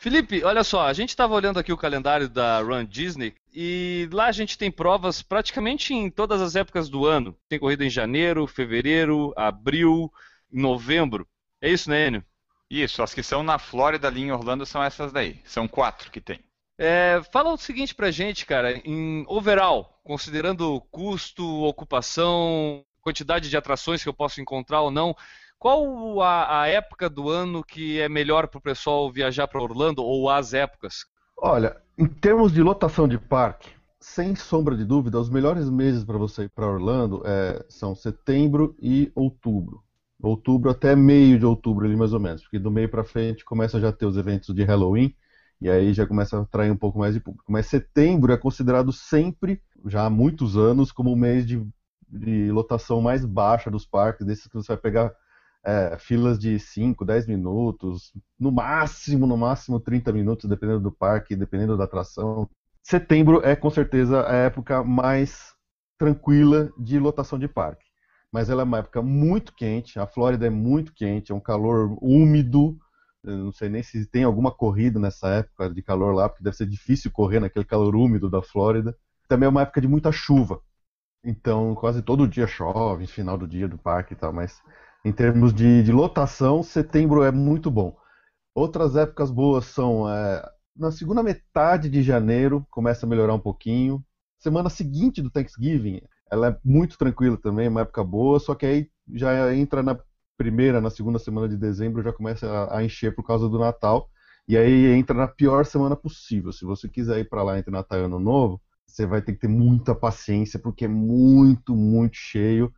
Felipe, 0.00 0.42
olha 0.42 0.64
só, 0.64 0.86
a 0.86 0.94
gente 0.94 1.10
estava 1.10 1.34
olhando 1.34 1.58
aqui 1.58 1.70
o 1.70 1.76
calendário 1.76 2.26
da 2.26 2.62
Run 2.62 2.86
Disney 2.86 3.34
e 3.52 4.08
lá 4.10 4.28
a 4.28 4.32
gente 4.32 4.56
tem 4.56 4.70
provas 4.70 5.20
praticamente 5.20 5.92
em 5.92 6.10
todas 6.10 6.40
as 6.40 6.56
épocas 6.56 6.88
do 6.88 7.04
ano. 7.04 7.36
Tem 7.50 7.58
corrida 7.58 7.84
em 7.84 7.90
janeiro, 7.90 8.46
fevereiro, 8.46 9.34
abril, 9.36 10.10
novembro. 10.50 11.28
É 11.60 11.68
isso, 11.68 11.90
né, 11.90 12.06
Enio? 12.06 12.24
Isso, 12.70 13.02
as 13.02 13.12
que 13.12 13.22
são 13.22 13.42
na 13.42 13.58
Flórida 13.58 14.08
ali 14.08 14.22
em 14.22 14.32
Orlando 14.32 14.64
são 14.64 14.82
essas 14.82 15.12
daí. 15.12 15.38
São 15.44 15.68
quatro 15.68 16.10
que 16.10 16.18
tem. 16.18 16.40
É, 16.78 17.20
fala 17.30 17.52
o 17.52 17.58
seguinte 17.58 17.94
pra 17.94 18.10
gente, 18.10 18.46
cara, 18.46 18.80
em 18.82 19.22
overall, 19.28 20.00
considerando 20.02 20.80
custo, 20.90 21.44
ocupação, 21.64 22.82
quantidade 23.02 23.50
de 23.50 23.56
atrações 23.56 24.02
que 24.02 24.08
eu 24.08 24.14
posso 24.14 24.40
encontrar 24.40 24.80
ou 24.80 24.90
não, 24.90 25.14
qual 25.60 26.22
a, 26.22 26.62
a 26.62 26.68
época 26.68 27.10
do 27.10 27.28
ano 27.28 27.62
que 27.62 28.00
é 28.00 28.08
melhor 28.08 28.48
pro 28.48 28.62
pessoal 28.62 29.12
viajar 29.12 29.46
para 29.46 29.62
Orlando 29.62 30.02
ou 30.02 30.30
as 30.30 30.54
épocas? 30.54 31.04
Olha, 31.36 31.76
em 31.98 32.06
termos 32.06 32.50
de 32.50 32.62
lotação 32.62 33.06
de 33.06 33.18
parque, 33.18 33.68
sem 34.00 34.34
sombra 34.34 34.74
de 34.74 34.86
dúvida, 34.86 35.20
os 35.20 35.28
melhores 35.28 35.68
meses 35.68 36.02
para 36.02 36.16
você 36.16 36.44
ir 36.44 36.48
para 36.48 36.66
Orlando 36.66 37.22
é, 37.26 37.62
são 37.68 37.94
setembro 37.94 38.74
e 38.80 39.12
outubro. 39.14 39.82
Outubro 40.22 40.70
até 40.70 40.96
meio 40.96 41.38
de 41.38 41.44
outubro 41.44 41.84
ali 41.84 41.94
mais 41.94 42.14
ou 42.14 42.20
menos, 42.20 42.42
porque 42.42 42.58
do 42.58 42.70
meio 42.70 42.88
para 42.88 43.04
frente 43.04 43.44
começa 43.44 43.78
já 43.78 43.90
a 43.90 43.92
ter 43.92 44.06
os 44.06 44.16
eventos 44.16 44.54
de 44.54 44.64
Halloween 44.64 45.14
e 45.60 45.68
aí 45.68 45.92
já 45.92 46.06
começa 46.06 46.38
a 46.38 46.40
atrair 46.40 46.72
um 46.72 46.76
pouco 46.76 46.98
mais 46.98 47.12
de 47.12 47.20
público. 47.20 47.52
Mas 47.52 47.66
setembro 47.66 48.32
é 48.32 48.38
considerado 48.38 48.94
sempre, 48.94 49.60
já 49.84 50.06
há 50.06 50.10
muitos 50.10 50.56
anos, 50.56 50.90
como 50.90 51.12
o 51.12 51.16
mês 51.16 51.46
de, 51.46 51.62
de 52.08 52.50
lotação 52.50 53.02
mais 53.02 53.26
baixa 53.26 53.70
dos 53.70 53.84
parques, 53.84 54.26
desses 54.26 54.46
que 54.46 54.54
você 54.54 54.68
vai 54.68 54.78
pegar 54.78 55.12
é, 55.64 55.96
filas 55.98 56.38
de 56.38 56.58
5, 56.58 57.04
10 57.04 57.26
minutos, 57.26 58.12
no 58.38 58.50
máximo, 58.50 59.26
no 59.26 59.36
máximo 59.36 59.78
30 59.78 60.12
minutos, 60.12 60.48
dependendo 60.48 60.80
do 60.80 60.92
parque, 60.92 61.36
dependendo 61.36 61.76
da 61.76 61.84
atração. 61.84 62.48
Setembro 62.82 63.44
é 63.44 63.54
com 63.54 63.70
certeza 63.70 64.26
a 64.26 64.32
época 64.34 64.82
mais 64.82 65.54
tranquila 65.98 66.72
de 66.78 66.98
lotação 66.98 67.38
de 67.38 67.46
parque. 67.46 67.84
Mas 68.32 68.48
ela 68.48 68.62
é 68.62 68.64
uma 68.64 68.78
época 68.78 69.02
muito 69.02 69.54
quente, 69.54 69.98
a 69.98 70.06
Flórida 70.06 70.46
é 70.46 70.50
muito 70.50 70.94
quente, 70.94 71.32
é 71.32 71.34
um 71.34 71.40
calor 71.40 71.98
úmido. 72.00 72.78
Eu 73.22 73.36
não 73.36 73.52
sei 73.52 73.68
nem 73.68 73.82
se 73.82 74.06
tem 74.06 74.24
alguma 74.24 74.50
corrida 74.50 74.98
nessa 74.98 75.28
época 75.28 75.68
de 75.68 75.82
calor 75.82 76.14
lá, 76.14 76.28
porque 76.28 76.44
deve 76.44 76.56
ser 76.56 76.66
difícil 76.66 77.10
correr 77.10 77.40
naquele 77.40 77.64
calor 77.64 77.94
úmido 77.94 78.30
da 78.30 78.40
Flórida. 78.40 78.96
Também 79.28 79.46
é 79.46 79.50
uma 79.50 79.62
época 79.62 79.80
de 79.80 79.88
muita 79.88 80.10
chuva. 80.10 80.62
Então, 81.22 81.74
quase 81.74 82.02
todo 82.02 82.26
dia 82.26 82.46
chove, 82.46 83.06
final 83.06 83.36
do 83.36 83.46
dia 83.46 83.68
do 83.68 83.76
parque 83.76 84.14
e 84.14 84.16
tal, 84.16 84.32
mas 84.32 84.62
em 85.04 85.12
termos 85.12 85.52
de, 85.54 85.82
de 85.82 85.92
lotação, 85.92 86.62
setembro 86.62 87.22
é 87.22 87.30
muito 87.32 87.70
bom. 87.70 87.96
Outras 88.54 88.96
épocas 88.96 89.30
boas 89.30 89.64
são 89.66 90.08
é, 90.08 90.42
na 90.76 90.90
segunda 90.90 91.22
metade 91.22 91.88
de 91.88 92.02
janeiro, 92.02 92.66
começa 92.70 93.06
a 93.06 93.08
melhorar 93.08 93.34
um 93.34 93.40
pouquinho. 93.40 94.04
Semana 94.38 94.70
seguinte 94.70 95.22
do 95.22 95.30
Thanksgiving, 95.30 96.00
ela 96.30 96.48
é 96.48 96.58
muito 96.64 96.96
tranquila 96.98 97.36
também, 97.36 97.66
é 97.66 97.68
uma 97.68 97.82
época 97.82 98.02
boa, 98.04 98.38
só 98.40 98.54
que 98.54 98.66
aí 98.66 98.90
já 99.14 99.54
entra 99.54 99.82
na 99.82 99.98
primeira, 100.36 100.80
na 100.80 100.90
segunda 100.90 101.18
semana 101.18 101.48
de 101.48 101.56
dezembro, 101.56 102.02
já 102.02 102.12
começa 102.12 102.46
a, 102.48 102.78
a 102.78 102.84
encher 102.84 103.14
por 103.14 103.24
causa 103.26 103.48
do 103.48 103.58
Natal. 103.58 104.08
E 104.48 104.56
aí 104.56 104.86
entra 104.86 105.14
na 105.14 105.28
pior 105.28 105.64
semana 105.66 105.94
possível. 105.94 106.52
Se 106.52 106.64
você 106.64 106.88
quiser 106.88 107.18
ir 107.20 107.28
para 107.28 107.42
lá 107.42 107.58
entre 107.58 107.70
Natal 107.70 107.98
e 108.00 108.04
Ano 108.04 108.18
Novo, 108.18 108.60
você 108.86 109.06
vai 109.06 109.22
ter 109.22 109.34
que 109.34 109.40
ter 109.40 109.48
muita 109.48 109.94
paciência, 109.94 110.58
porque 110.58 110.86
é 110.86 110.88
muito, 110.88 111.76
muito 111.76 112.16
cheio. 112.16 112.72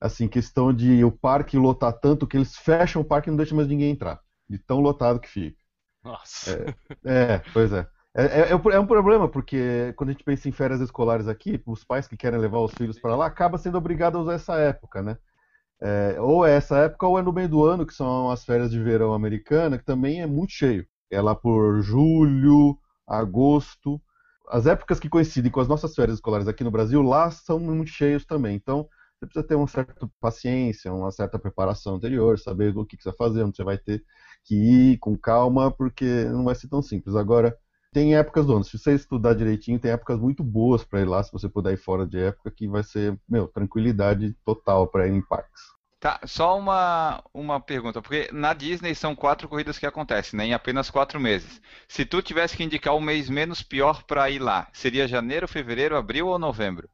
Assim, 0.00 0.28
questão 0.28 0.72
de 0.72 1.02
o 1.04 1.10
parque 1.10 1.56
lotar 1.56 1.92
tanto 1.92 2.26
que 2.26 2.36
eles 2.36 2.56
fecham 2.56 3.02
o 3.02 3.04
parque 3.04 3.28
e 3.28 3.30
não 3.30 3.36
deixam 3.36 3.56
mais 3.56 3.68
ninguém 3.68 3.90
entrar. 3.90 4.20
De 4.48 4.58
tão 4.58 4.80
lotado 4.80 5.20
que 5.20 5.28
fica. 5.28 5.56
Nossa. 6.04 6.74
É, 7.04 7.38
pois 7.52 7.72
é. 7.72 7.86
É, 8.14 8.24
é, 8.24 8.50
é 8.52 8.80
um 8.80 8.86
problema, 8.86 9.28
porque 9.28 9.92
quando 9.96 10.10
a 10.10 10.12
gente 10.12 10.24
pensa 10.24 10.48
em 10.48 10.52
férias 10.52 10.80
escolares 10.80 11.28
aqui, 11.28 11.60
os 11.66 11.84
pais 11.84 12.08
que 12.08 12.16
querem 12.16 12.38
levar 12.38 12.60
os 12.60 12.72
filhos 12.72 12.98
para 12.98 13.14
lá 13.14 13.26
acabam 13.26 13.58
sendo 13.60 13.76
obrigados 13.76 14.18
a 14.18 14.22
usar 14.22 14.32
essa 14.34 14.54
época, 14.58 15.02
né? 15.02 15.18
É, 15.80 16.20
ou 16.20 16.46
é 16.46 16.56
essa 16.56 16.78
época 16.78 17.06
ou 17.06 17.18
é 17.18 17.22
no 17.22 17.32
meio 17.32 17.48
do 17.48 17.64
ano, 17.64 17.86
que 17.86 17.92
são 17.94 18.30
as 18.30 18.44
férias 18.44 18.70
de 18.70 18.82
verão 18.82 19.12
americana, 19.12 19.78
que 19.78 19.84
também 19.84 20.22
é 20.22 20.26
muito 20.26 20.52
cheio. 20.52 20.86
É 21.10 21.20
lá 21.20 21.34
por 21.34 21.80
julho, 21.82 22.78
agosto. 23.06 24.00
As 24.48 24.66
épocas 24.66 24.98
que 24.98 25.08
coincidem 25.08 25.50
com 25.50 25.60
as 25.60 25.68
nossas 25.68 25.94
férias 25.94 26.16
escolares 26.16 26.48
aqui 26.48 26.64
no 26.64 26.70
Brasil, 26.70 27.02
lá 27.02 27.30
são 27.30 27.58
muito 27.60 27.90
cheios 27.90 28.24
também. 28.24 28.56
Então, 28.56 28.88
você 29.18 29.26
precisa 29.26 29.46
ter 29.46 29.54
uma 29.54 29.66
certa 29.66 30.10
paciência, 30.20 30.92
uma 30.92 31.10
certa 31.10 31.38
preparação 31.38 31.96
anterior, 31.96 32.38
saber 32.38 32.76
o 32.76 32.84
que, 32.84 32.96
você 32.96 33.08
vai 33.08 33.16
fazer, 33.16 33.42
onde 33.42 33.56
você 33.56 33.64
vai 33.64 33.78
ter 33.78 34.04
que 34.44 34.54
ir 34.54 34.98
com 34.98 35.16
calma, 35.16 35.70
porque 35.70 36.24
não 36.24 36.44
vai 36.44 36.54
ser 36.54 36.68
tão 36.68 36.82
simples. 36.82 37.16
Agora, 37.16 37.56
tem 37.92 38.14
épocas 38.14 38.46
do 38.46 38.54
ano, 38.54 38.64
se 38.64 38.78
você 38.78 38.94
estudar 38.94 39.34
direitinho, 39.34 39.80
tem 39.80 39.90
épocas 39.90 40.18
muito 40.18 40.44
boas 40.44 40.84
para 40.84 41.00
ir 41.00 41.06
lá, 41.06 41.22
se 41.22 41.32
você 41.32 41.48
puder 41.48 41.72
ir 41.72 41.78
fora 41.78 42.06
de 42.06 42.18
época, 42.18 42.50
que 42.50 42.68
vai 42.68 42.82
ser, 42.82 43.18
meu, 43.26 43.48
tranquilidade 43.48 44.36
total 44.44 44.86
para 44.86 45.08
ir 45.08 45.14
em 45.14 45.22
parques. 45.22 45.62
Tá, 45.98 46.20
só 46.26 46.58
uma, 46.58 47.24
uma 47.32 47.58
pergunta, 47.58 48.02
porque 48.02 48.28
na 48.30 48.52
Disney 48.52 48.94
são 48.94 49.16
quatro 49.16 49.48
corridas 49.48 49.78
que 49.78 49.86
acontecem, 49.86 50.36
né, 50.36 50.44
em 50.44 50.52
apenas 50.52 50.90
quatro 50.90 51.18
meses. 51.18 51.60
Se 51.88 52.04
tu 52.04 52.20
tivesse 52.20 52.54
que 52.54 52.62
indicar 52.62 52.94
o 52.94 53.00
mês 53.00 53.30
menos 53.30 53.62
pior 53.62 54.02
para 54.02 54.28
ir 54.28 54.40
lá, 54.40 54.68
seria 54.74 55.08
janeiro, 55.08 55.48
fevereiro, 55.48 55.96
abril 55.96 56.26
ou 56.28 56.38
novembro? 56.38 56.86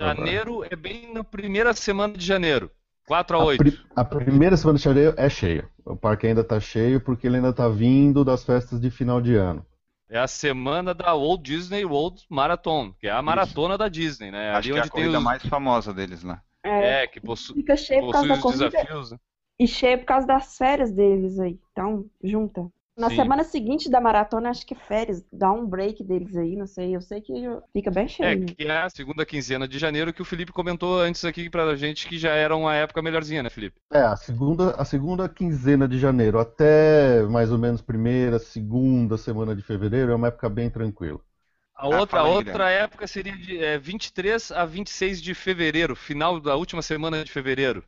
Janeiro 0.00 0.64
é 0.64 0.74
bem 0.74 1.12
na 1.12 1.22
primeira 1.22 1.74
semana 1.74 2.16
de 2.16 2.24
janeiro. 2.24 2.70
4 3.06 3.36
a 3.36 3.40
A, 3.40 3.44
8. 3.44 3.60
pri- 3.60 3.80
a 3.94 4.04
primeira 4.04 4.56
semana 4.58 4.76
de 4.78 4.84
janeiro 4.84 5.14
é 5.16 5.28
cheia. 5.30 5.70
O 5.86 5.96
parque 5.96 6.26
ainda 6.26 6.42
está 6.42 6.60
cheio 6.60 7.00
porque 7.00 7.26
ele 7.26 7.36
ainda 7.36 7.48
está 7.50 7.66
vindo 7.68 8.22
das 8.24 8.44
festas 8.44 8.78
de 8.80 8.90
final 8.90 9.20
de 9.22 9.34
ano. 9.36 9.64
É 10.08 10.18
a 10.18 10.26
semana 10.28 10.94
da 10.94 11.14
Walt 11.14 11.42
Disney 11.42 11.84
World 11.84 12.24
Marathon, 12.28 12.92
que 12.94 13.06
é 13.08 13.10
a 13.10 13.22
maratona 13.22 13.76
da 13.76 13.88
Disney, 13.88 14.30
né? 14.30 14.50
Acho 14.52 14.68
Ali 14.68 14.72
que 14.72 14.78
é 14.78 14.82
a 14.82 14.88
corrida 14.88 15.18
os... 15.18 15.24
mais 15.24 15.42
famosa 15.44 15.92
deles 15.92 16.22
lá. 16.22 16.42
É, 16.64 17.02
É, 17.02 17.06
que 17.06 17.20
possu... 17.20 17.54
fica 17.54 17.76
cheio 17.76 18.04
por 18.04 18.10
causa 18.10 18.28
possui 18.28 18.28
da 18.28 18.34
os 18.34 18.40
corrida 18.40 18.70
desafios. 18.70 19.10
né? 19.12 19.18
e 19.58 19.66
cheio 19.66 19.98
por 19.98 20.06
causa 20.06 20.26
das 20.26 20.56
férias 20.56 20.92
deles 20.92 21.38
aí. 21.40 21.58
Então, 21.72 22.10
junta. 22.22 22.70
Na 22.96 23.08
Sim. 23.08 23.10
semana 23.10 23.44
seguinte 23.44 23.88
da 23.90 24.00
maratona, 24.00 24.50
acho 24.50 24.66
que 24.66 24.74
é 24.74 24.76
férias, 24.76 25.24
dá 25.32 25.52
um 25.52 25.66
break 25.66 26.02
deles 26.04 26.36
aí, 26.36 26.56
não 26.56 26.66
sei. 26.66 26.96
Eu 26.96 27.00
sei 27.00 27.20
que 27.20 27.32
fica 27.72 27.90
bem 27.90 28.08
É, 28.20 28.36
cheio. 28.36 28.56
que 28.56 28.64
é 28.64 28.78
a 28.82 28.90
segunda 28.90 29.26
quinzena 29.26 29.68
de 29.68 29.78
janeiro 29.78 30.12
que 30.12 30.22
o 30.22 30.24
Felipe 30.24 30.52
comentou 30.52 31.00
antes 31.00 31.24
aqui 31.24 31.50
pra 31.50 31.74
gente 31.76 32.06
que 32.08 32.18
já 32.18 32.30
era 32.34 32.56
uma 32.56 32.74
época 32.74 33.02
melhorzinha, 33.02 33.42
né, 33.42 33.50
Felipe? 33.50 33.78
É, 33.92 34.00
a 34.00 34.16
segunda, 34.16 34.72
a 34.80 34.84
segunda 34.84 35.28
quinzena 35.28 35.86
de 35.88 35.98
janeiro 35.98 36.38
até 36.40 37.22
mais 37.24 37.52
ou 37.52 37.58
menos 37.58 37.80
primeira, 37.80 38.38
segunda 38.38 39.16
semana 39.16 39.54
de 39.54 39.62
fevereiro 39.62 40.10
é 40.12 40.14
uma 40.14 40.26
época 40.28 40.48
bem 40.50 40.68
tranquila. 40.68 41.20
A 41.74 41.86
Ah, 41.88 42.02
outra, 42.02 42.20
a 42.20 42.24
outra 42.26 42.70
época 42.70 43.06
seria 43.06 43.34
de 43.34 43.58
é, 43.64 43.78
23 43.78 44.50
a 44.52 44.66
26 44.66 45.22
de 45.22 45.32
fevereiro, 45.34 45.96
final 45.96 46.38
da 46.38 46.54
última 46.54 46.82
semana 46.82 47.24
de 47.24 47.32
fevereiro. 47.32 47.82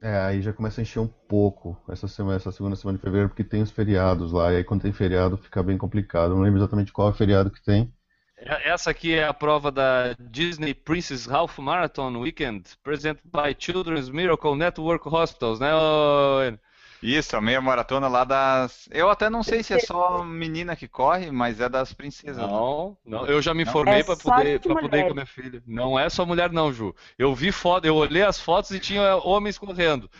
É, 0.00 0.18
aí 0.20 0.42
já 0.42 0.52
começa 0.52 0.80
a 0.80 0.82
encher 0.82 1.00
um 1.00 1.08
pouco 1.08 1.76
essa 1.88 2.06
semana, 2.06 2.36
essa 2.36 2.52
segunda 2.52 2.76
semana 2.76 2.98
de 2.98 3.02
fevereiro, 3.02 3.30
porque 3.30 3.42
tem 3.44 3.62
os 3.62 3.70
feriados 3.70 4.30
lá, 4.32 4.52
e 4.52 4.56
aí 4.56 4.64
quando 4.64 4.82
tem 4.82 4.92
feriado 4.92 5.36
fica 5.38 5.62
bem 5.62 5.78
complicado. 5.78 6.34
Não 6.34 6.42
lembro 6.42 6.58
exatamente 6.60 6.92
qual 6.92 7.08
é 7.08 7.10
o 7.10 7.14
feriado 7.14 7.50
que 7.50 7.62
tem. 7.62 7.92
É- 8.38 8.70
Essa 8.70 8.90
aqui 8.90 9.14
é 9.14 9.24
a 9.26 9.34
prova 9.34 9.70
da 9.72 10.12
Disney 10.18 10.74
Princess 10.74 11.28
Half 11.28 11.58
Marathon 11.58 12.16
Weekend, 12.18 12.76
presented 12.82 13.22
by 13.24 13.54
Children's 13.58 14.10
Miracle 14.10 14.54
Network 14.56 15.08
Hospitals, 15.08 15.60
né? 15.60 15.68
Enio? 15.70 16.60
Isso, 17.02 17.36
a 17.36 17.40
meia 17.40 17.60
maratona 17.60 18.08
lá 18.08 18.24
das. 18.24 18.88
Eu 18.90 19.10
até 19.10 19.28
não 19.28 19.42
sei 19.42 19.62
se 19.62 19.74
é 19.74 19.78
só 19.78 20.22
menina 20.24 20.74
que 20.74 20.88
corre, 20.88 21.30
mas 21.30 21.60
é 21.60 21.68
das 21.68 21.92
princesas. 21.92 22.38
né? 22.38 22.46
Não, 22.46 22.96
não, 23.04 23.26
eu 23.26 23.40
já 23.42 23.52
me 23.52 23.62
informei 23.62 24.00
É 24.00 24.04
para 24.04 24.16
poder, 24.16 24.60
pra 24.60 24.74
poder 24.76 24.98
ir 24.98 25.08
com 25.08 25.14
minha 25.14 25.26
filha. 25.26 25.62
Não 25.66 25.98
é 25.98 26.08
só 26.08 26.24
mulher 26.24 26.50
não, 26.50 26.72
Ju. 26.72 26.94
Eu 27.18 27.34
vi 27.34 27.52
foto, 27.52 27.84
eu 27.84 27.94
olhei 27.94 28.22
as 28.22 28.40
fotos 28.40 28.70
e 28.70 28.80
tinha 28.80 29.16
homens 29.16 29.58
correndo. 29.58 30.10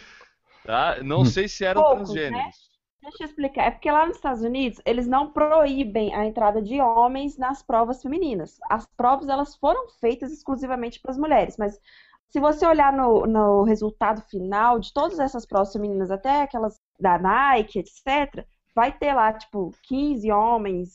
Tá? 0.65 0.97
Não 1.03 1.25
sei 1.25 1.49
se 1.49 1.65
eram 1.65 1.83
Poucos, 1.83 2.11
transgêneros. 2.11 2.67
Deixa 3.01 3.23
eu 3.23 3.27
explicar. 3.29 3.67
É 3.67 3.71
porque 3.71 3.91
lá 3.91 4.05
nos 4.05 4.17
Estados 4.17 4.43
Unidos, 4.43 4.81
eles 4.85 5.07
não 5.07 5.33
proíbem 5.33 6.12
a 6.12 6.27
entrada 6.27 6.61
de 6.61 6.81
homens 6.81 7.39
nas 7.39 7.62
provas 7.62 8.03
femininas. 8.03 8.59
As 8.69 8.85
provas, 8.97 9.29
elas 9.29 9.55
foram 9.55 9.89
feitas 10.01 10.33
exclusivamente 10.33 11.01
para 11.01 11.12
as 11.12 11.19
mulheres, 11.19 11.57
mas 11.57 11.79
se 12.29 12.41
você 12.41 12.67
olhar 12.67 12.93
no, 12.93 13.27
no 13.27 13.62
resultado 13.65 14.21
final 14.23 14.79
de 14.79 14.93
todas 14.93 15.19
essas 15.19 15.47
provas 15.47 15.73
femininas, 15.73 16.11
até 16.11 16.43
aquelas 16.43 16.79
da 16.99 17.19
Nike, 17.19 17.79
etc., 17.79 18.47
vai 18.75 18.93
ter 18.93 19.15
lá, 19.15 19.33
tipo, 19.33 19.73
15 19.83 20.31
homens. 20.31 20.91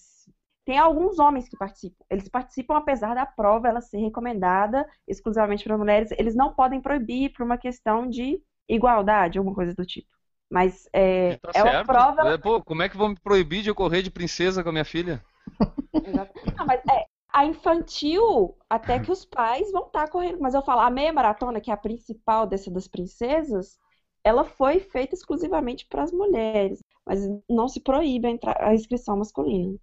Tem 0.63 0.77
alguns 0.77 1.17
homens 1.19 1.49
que 1.49 1.57
participam. 1.57 2.05
Eles 2.09 2.29
participam 2.29 2.77
apesar 2.77 3.15
da 3.15 3.25
prova 3.25 3.67
ela 3.67 3.81
ser 3.81 3.97
recomendada 3.97 4.87
exclusivamente 5.07 5.63
para 5.63 5.77
mulheres. 5.77 6.11
Eles 6.11 6.35
não 6.35 6.53
podem 6.53 6.79
proibir 6.79 7.33
por 7.33 7.43
uma 7.43 7.57
questão 7.57 8.07
de 8.07 8.39
igualdade, 8.69 9.37
alguma 9.37 9.55
coisa 9.55 9.73
do 9.73 9.85
tipo. 9.85 10.07
Mas 10.49 10.87
é, 10.93 11.37
Tá 11.37 11.51
é 11.55 11.63
uma 11.63 11.85
prova. 11.85 12.29
É, 12.29 12.37
pô, 12.37 12.61
como 12.61 12.83
é 12.83 12.89
que 12.89 12.97
vão 12.97 13.09
me 13.09 13.19
proibir 13.19 13.63
de 13.63 13.69
eu 13.69 13.75
correr 13.75 14.01
de 14.01 14.11
princesa 14.11 14.61
com 14.61 14.69
a 14.69 14.71
minha 14.71 14.85
filha? 14.85 15.23
Não, 16.57 16.65
mas 16.65 16.81
é, 16.89 17.05
a 17.33 17.45
infantil, 17.45 18.57
até 18.69 18.99
que 18.99 19.11
os 19.11 19.25
pais 19.25 19.71
vão 19.71 19.87
estar 19.87 20.09
correndo. 20.09 20.39
Mas 20.39 20.53
eu 20.53 20.61
falo, 20.61 20.81
a 20.81 20.89
meia 20.89 21.13
maratona, 21.13 21.61
que 21.61 21.71
é 21.71 21.73
a 21.73 21.77
principal 21.77 22.45
dessa 22.47 22.69
das 22.71 22.87
princesas, 22.87 23.77
ela 24.23 24.43
foi 24.43 24.79
feita 24.79 25.15
exclusivamente 25.15 25.85
para 25.87 26.03
as 26.03 26.11
mulheres. 26.11 26.79
Mas 27.05 27.21
não 27.49 27.67
se 27.67 27.79
proíbe 27.81 28.27
a, 28.43 28.69
a 28.69 28.73
inscrição 28.75 29.17
masculina. 29.17 29.77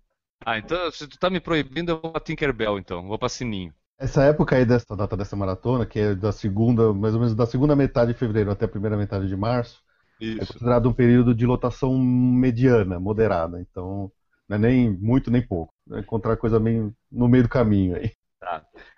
Ah, 0.45 0.59
então 0.59 0.91
se 0.91 1.07
tu 1.07 1.19
tá 1.19 1.29
me 1.29 1.41
proibindo, 1.41 1.91
eu 1.91 2.01
vou 2.01 2.13
pra 2.13 2.21
Tinkerbell 2.21 2.79
então, 2.79 3.07
vou 3.07 3.19
pra 3.19 3.29
Sininho. 3.29 3.75
Essa 3.99 4.23
época 4.25 4.57
aí 4.57 4.65
dessa 4.65 4.97
data 4.97 5.17
dessa 5.17 5.35
maratona, 5.37 5.85
que 5.85 5.99
é 5.99 6.15
da 6.15 6.31
segunda, 6.31 6.93
mais 6.95 7.15
ou 7.15 7.21
menos 7.21 7.35
da 7.35 7.47
segunda 7.47 7.75
metade 7.75 8.13
de 8.13 8.19
fevereiro 8.19 8.51
até 8.51 8.65
a 8.65 8.69
primeira 8.69 8.97
metade 8.97 9.27
de 9.27 9.37
março, 9.37 9.83
é 10.39 10.45
Isso. 10.45 10.47
considerado 10.47 10.89
um 10.89 10.93
período 10.95 11.35
de 11.35 11.47
lotação 11.47 11.99
mediana, 11.99 13.01
moderada. 13.01 13.61
Então, 13.61 14.13
não 14.49 14.57
é 14.57 14.59
nem 14.59 14.91
muito 14.91 15.31
nem 15.31 15.47
pouco. 15.47 15.73
É 15.93 15.99
encontrar 15.99 16.37
coisa 16.37 16.59
meio 16.59 16.95
no 17.11 17.29
meio 17.29 17.45
do 17.45 17.49
caminho 17.49 17.97
aí. 17.97 18.13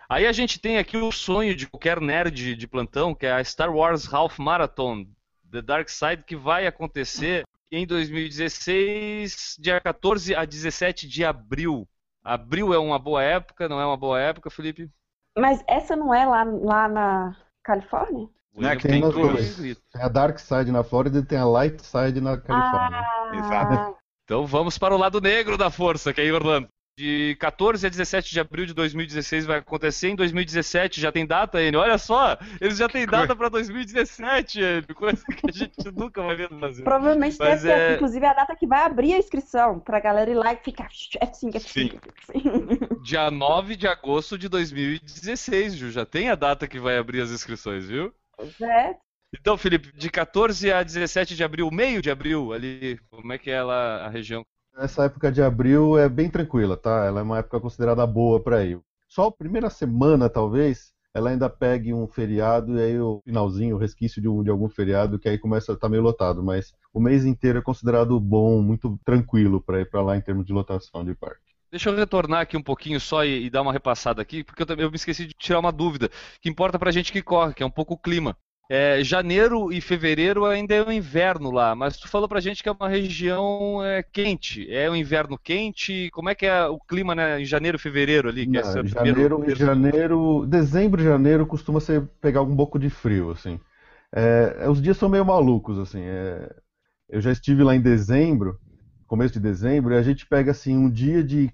Aí 0.09 0.27
a 0.27 0.33
gente 0.33 0.61
tem 0.61 0.79
aqui 0.79 0.97
o 0.97 1.13
sonho 1.13 1.55
de 1.55 1.67
qualquer 1.67 2.01
nerd 2.01 2.55
de 2.55 2.69
plantão, 2.69 3.15
que 3.15 3.27
é 3.27 3.33
a 3.33 3.45
Star 3.45 3.75
Wars 3.75 4.13
Half 4.13 4.39
Marathon, 4.39 5.07
The 5.51 5.63
Dark 5.63 5.89
Side, 5.89 6.25
que 6.25 6.37
vai 6.37 6.67
acontecer 6.67 7.45
em 7.71 7.87
2016, 7.87 9.57
dia 9.59 9.81
14 9.81 10.35
a 10.35 10.45
17 10.45 11.09
de 11.09 11.25
abril. 11.25 11.89
Abril 12.23 12.75
é 12.75 12.79
uma 12.79 12.99
boa 12.99 13.23
época, 13.23 13.69
não 13.69 13.81
é 13.81 13.87
uma 13.87 13.97
boa 13.97 14.21
época, 14.21 14.51
Felipe? 14.51 14.91
Mas 15.39 15.63
essa 15.67 15.95
não 15.95 16.13
é 16.13 16.27
lá, 16.27 16.43
lá 16.45 16.89
na 16.89 17.37
Califórnia? 17.63 18.29
Né, 18.55 18.77
que 18.77 18.89
tem 18.89 19.01
tem. 19.01 19.75
Tem 19.93 20.03
a 20.03 20.09
Dark 20.09 20.39
Side 20.39 20.73
na 20.73 20.83
Flórida 20.83 21.21
e 21.21 21.25
tem 21.25 21.39
a 21.39 21.45
Light 21.45 21.81
Side 21.81 22.21
na 22.21 22.37
Califórnia. 22.37 22.99
Ah, 22.99 23.31
Exato. 23.33 24.00
Então 24.31 24.47
vamos 24.47 24.79
para 24.79 24.95
o 24.95 24.97
lado 24.97 25.21
negro 25.21 25.59
da 25.59 25.73
força, 25.73 26.15
que 26.15 26.21
é 26.21 26.25
em 26.25 26.31
Orlando. 26.31 26.69
De 26.97 27.37
14 27.41 27.85
a 27.85 27.91
17 27.91 28.31
de 28.31 28.39
abril 28.39 28.65
de 28.65 28.73
2016 28.73 29.45
vai 29.45 29.59
acontecer. 29.59 30.11
Em 30.11 30.15
2017 30.15 31.01
já 31.01 31.11
tem 31.11 31.27
data, 31.27 31.61
Enio. 31.61 31.81
Olha 31.81 31.99
só, 31.99 32.39
eles 32.61 32.79
já 32.79 32.89
têm 32.89 33.07
data 33.09 33.35
para 33.35 33.49
2017, 33.49 34.61
Enio. 34.61 34.95
Coisa 34.95 35.25
que 35.25 35.51
a 35.51 35.53
gente 35.53 35.75
nunca 35.91 36.23
vai 36.23 36.37
ver 36.37 36.49
no 36.49 36.61
Brasil. 36.61 36.85
provavelmente 36.85 37.39
Mas 37.41 37.63
deve 37.63 37.75
ter, 37.75 37.81
é- 37.81 37.95
inclusive, 37.97 38.25
a 38.25 38.33
data 38.33 38.55
que 38.55 38.69
vai 38.69 38.85
abrir 38.85 39.15
a 39.15 39.19
inscrição 39.19 39.81
pra 39.81 39.99
galera 39.99 40.31
ir 40.31 40.35
lá 40.35 40.53
e 40.53 40.59
ficar 40.59 40.87
F5, 40.87 41.57
F5, 41.57 41.99
F5. 42.33 43.03
Dia 43.03 43.33
9 43.33 43.75
de 43.75 43.89
agosto 43.89 44.39
de 44.39 44.49
2016, 44.49 45.75
Ju. 45.75 45.91
Já 45.91 46.07
tem 46.07 46.31
a 46.31 46.37
data 46.37 46.69
que 46.69 46.79
vai 46.79 46.99
abrir 46.99 47.21
as 47.21 47.31
inscrições, 47.33 47.89
viu? 47.89 48.15
É, 48.63 48.95
Então, 49.33 49.57
Felipe, 49.57 49.93
de 49.97 50.11
14 50.11 50.73
a 50.73 50.83
17 50.83 51.35
de 51.37 51.45
abril, 51.45 51.71
meio 51.71 52.03
de 52.03 52.11
abril, 52.11 52.53
ali, 52.53 52.99
como 53.11 53.33
é 53.33 53.39
que 53.39 53.51
é 53.51 53.63
lá 53.63 54.07
a 54.07 54.09
região? 54.09 54.45
Essa 54.77 55.05
época 55.05 55.31
de 55.31 55.41
abril 55.43 55.97
é 55.97 56.09
bem 56.09 56.29
tranquila, 56.29 56.77
tá? 56.77 57.05
Ela 57.05 57.21
é 57.21 57.23
uma 57.23 57.39
época 57.39 57.61
considerada 57.61 58.05
boa 58.07 58.43
para 58.43 58.65
ir. 58.65 58.81
Só 59.09 59.27
a 59.29 59.33
primeira 59.33 59.71
semana, 59.71 60.29
talvez, 60.29 60.93
ela 61.15 61.31
ainda 61.31 61.49
pegue 61.49 61.93
um 61.95 62.07
feriado 62.09 62.77
e 62.79 62.83
aí 62.83 63.01
o 63.01 63.21
finalzinho, 63.25 63.77
o 63.77 63.79
resquício 63.79 64.21
de, 64.21 64.29
um- 64.29 64.43
de 64.43 64.51
algum 64.51 64.69
feriado, 64.69 65.19
que 65.21 65.29
aí 65.29 65.39
começa 65.39 65.73
a 65.73 65.75
estar 65.75 65.89
meio 65.89 66.03
lotado. 66.03 66.43
Mas 66.43 66.73
o 66.93 67.01
mês 67.01 67.25
inteiro 67.25 67.59
é 67.59 67.63
considerado 67.63 68.19
bom, 68.19 68.61
muito 68.63 68.99
tranquilo 69.05 69.61
para 69.61 69.81
ir 69.81 69.89
para 69.91 70.03
lá 70.03 70.17
em 70.17 70.21
termos 70.21 70.47
de 70.47 70.53
lotação 70.53 71.05
de 71.05 71.15
parque. 71.15 71.41
Deixa 71.71 71.89
eu 71.89 71.97
retornar 71.97 72.41
aqui 72.41 72.57
um 72.57 72.63
pouquinho 72.63 73.01
só 73.01 73.25
e, 73.25 73.45
e 73.47 73.51
dar 73.51 73.63
uma 73.63 73.73
repassada 73.73 74.21
aqui, 74.21 74.43
porque 74.43 74.63
eu, 74.63 74.67
também- 74.67 74.85
eu 74.85 74.91
me 74.91 74.97
esqueci 74.97 75.27
de 75.27 75.35
tirar 75.35 75.61
uma 75.61 75.71
dúvida, 75.73 76.11
que 76.41 76.49
importa 76.49 76.79
pra 76.79 76.91
gente 76.91 77.13
que 77.13 77.23
corre, 77.23 77.55
que 77.55 77.63
é 77.63 77.67
um 77.67 77.71
pouco 77.71 77.95
o 77.95 77.99
clima. 77.99 78.37
É, 78.73 79.03
janeiro 79.03 79.73
e 79.73 79.81
fevereiro 79.81 80.47
ainda 80.47 80.75
é 80.77 80.83
o 80.83 80.93
inverno 80.93 81.51
lá, 81.51 81.75
mas 81.75 81.97
tu 81.97 82.07
falou 82.09 82.29
pra 82.29 82.39
gente 82.41 82.63
que 82.63 82.69
é 82.69 82.73
uma 82.73 82.89
região 82.89 83.85
é, 83.85 84.01
quente. 84.03 84.73
É 84.73 84.89
um 84.89 84.95
inverno 84.95 85.37
quente? 85.39 86.09
Como 86.13 86.29
é 86.31 86.37
que 86.37 86.47
é 86.47 86.67
o 86.67 86.79
clima 86.79 87.13
né, 87.15 87.41
em 87.41 87.45
janeiro 87.45 87.77
e 87.77 87.81
fevereiro 87.81 88.29
ali? 88.29 88.47
Que 88.47 88.59
é 88.59 88.63
Não, 88.63 88.65
seu 88.65 88.85
janeiro, 88.85 89.55
primeiro- 89.55 89.55
janeiro, 89.55 90.47
dezembro 90.47 91.01
e 91.01 91.05
janeiro 91.05 91.47
costuma 91.47 91.79
ser 91.81 92.07
pegar 92.21 92.43
um 92.43 92.57
pouco 92.57 92.79
de 92.79 92.89
frio, 92.89 93.31
assim. 93.31 93.61
É, 94.13 94.69
os 94.69 94.83
dias 94.83 94.97
são 94.97 95.09
meio 95.09 95.25
malucos, 95.25 95.79
assim. 95.79 96.01
é, 96.03 96.55
eu 97.09 97.21
já 97.21 97.33
estive 97.33 97.65
lá 97.65 97.75
em 97.77 97.83
dezembro, 97.83 98.59
começo 99.07 99.35
de 99.35 99.41
dezembro, 99.41 99.95
e 99.95 99.99
a 99.99 100.03
gente 100.03 100.27
pega 100.27 100.53
assim 100.53 100.77
um 100.77 100.91
dia 100.91 101.25
de 101.25 101.51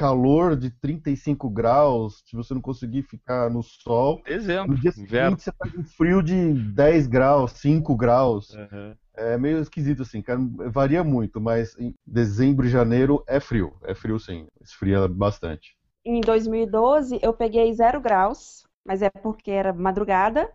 calor 0.00 0.56
de 0.56 0.70
35 0.70 1.50
graus, 1.50 2.22
se 2.24 2.34
você 2.34 2.54
não 2.54 2.60
conseguir 2.62 3.02
ficar 3.02 3.50
no 3.50 3.62
sol. 3.62 4.22
Dezembro, 4.24 4.72
No 4.72 4.78
dia 4.78 4.90
inverno. 4.96 5.36
seguinte 5.36 5.42
você 5.42 5.52
pega 5.52 5.78
um 5.78 5.84
frio 5.84 6.22
de 6.22 6.54
10 6.72 7.06
graus, 7.06 7.52
5 7.52 7.94
graus. 7.94 8.54
Aham. 8.54 8.96
É 9.14 9.36
meio 9.36 9.58
esquisito 9.60 10.00
assim, 10.02 10.22
cara, 10.22 10.40
varia 10.70 11.04
muito, 11.04 11.38
mas 11.40 11.76
em 11.78 11.94
dezembro 12.06 12.64
e 12.66 12.70
janeiro 12.70 13.22
é 13.26 13.38
frio, 13.38 13.74
é 13.82 13.94
frio 13.94 14.18
sim, 14.18 14.46
esfria 14.62 15.06
bastante. 15.06 15.76
Em 16.02 16.20
2012, 16.22 17.18
eu 17.20 17.34
peguei 17.34 17.70
zero 17.74 18.00
graus, 18.00 18.66
mas 18.86 19.02
é 19.02 19.10
porque 19.10 19.50
era 19.50 19.72
madrugada. 19.74 20.50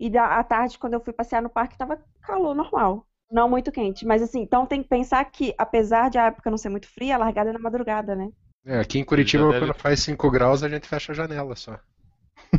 E 0.00 0.08
da, 0.08 0.38
à 0.38 0.44
tarde, 0.44 0.78
quando 0.78 0.94
eu 0.94 1.00
fui 1.00 1.12
passear 1.12 1.42
no 1.42 1.50
parque, 1.50 1.76
tava 1.76 2.02
calor 2.22 2.54
normal. 2.54 3.06
Não 3.30 3.48
muito 3.50 3.70
quente. 3.70 4.06
Mas 4.06 4.22
assim, 4.22 4.40
então 4.40 4.64
tem 4.64 4.82
que 4.82 4.88
pensar 4.88 5.22
que, 5.26 5.54
apesar 5.58 6.08
de 6.08 6.16
a 6.18 6.26
época 6.26 6.50
não 6.50 6.56
ser 6.56 6.70
muito 6.70 6.88
fria, 6.88 7.16
a 7.16 7.18
largada 7.18 7.50
é 7.50 7.52
na 7.52 7.58
madrugada, 7.58 8.14
né? 8.14 8.30
É, 8.66 8.80
aqui 8.80 8.98
em 8.98 9.04
Curitiba, 9.04 9.44
deve- 9.52 9.66
quando 9.66 9.74
faz 9.78 10.00
5 10.00 10.30
graus, 10.30 10.62
a 10.62 10.68
gente 10.68 10.86
fecha 10.88 11.12
a 11.12 11.14
janela 11.14 11.54
só. 11.54 11.78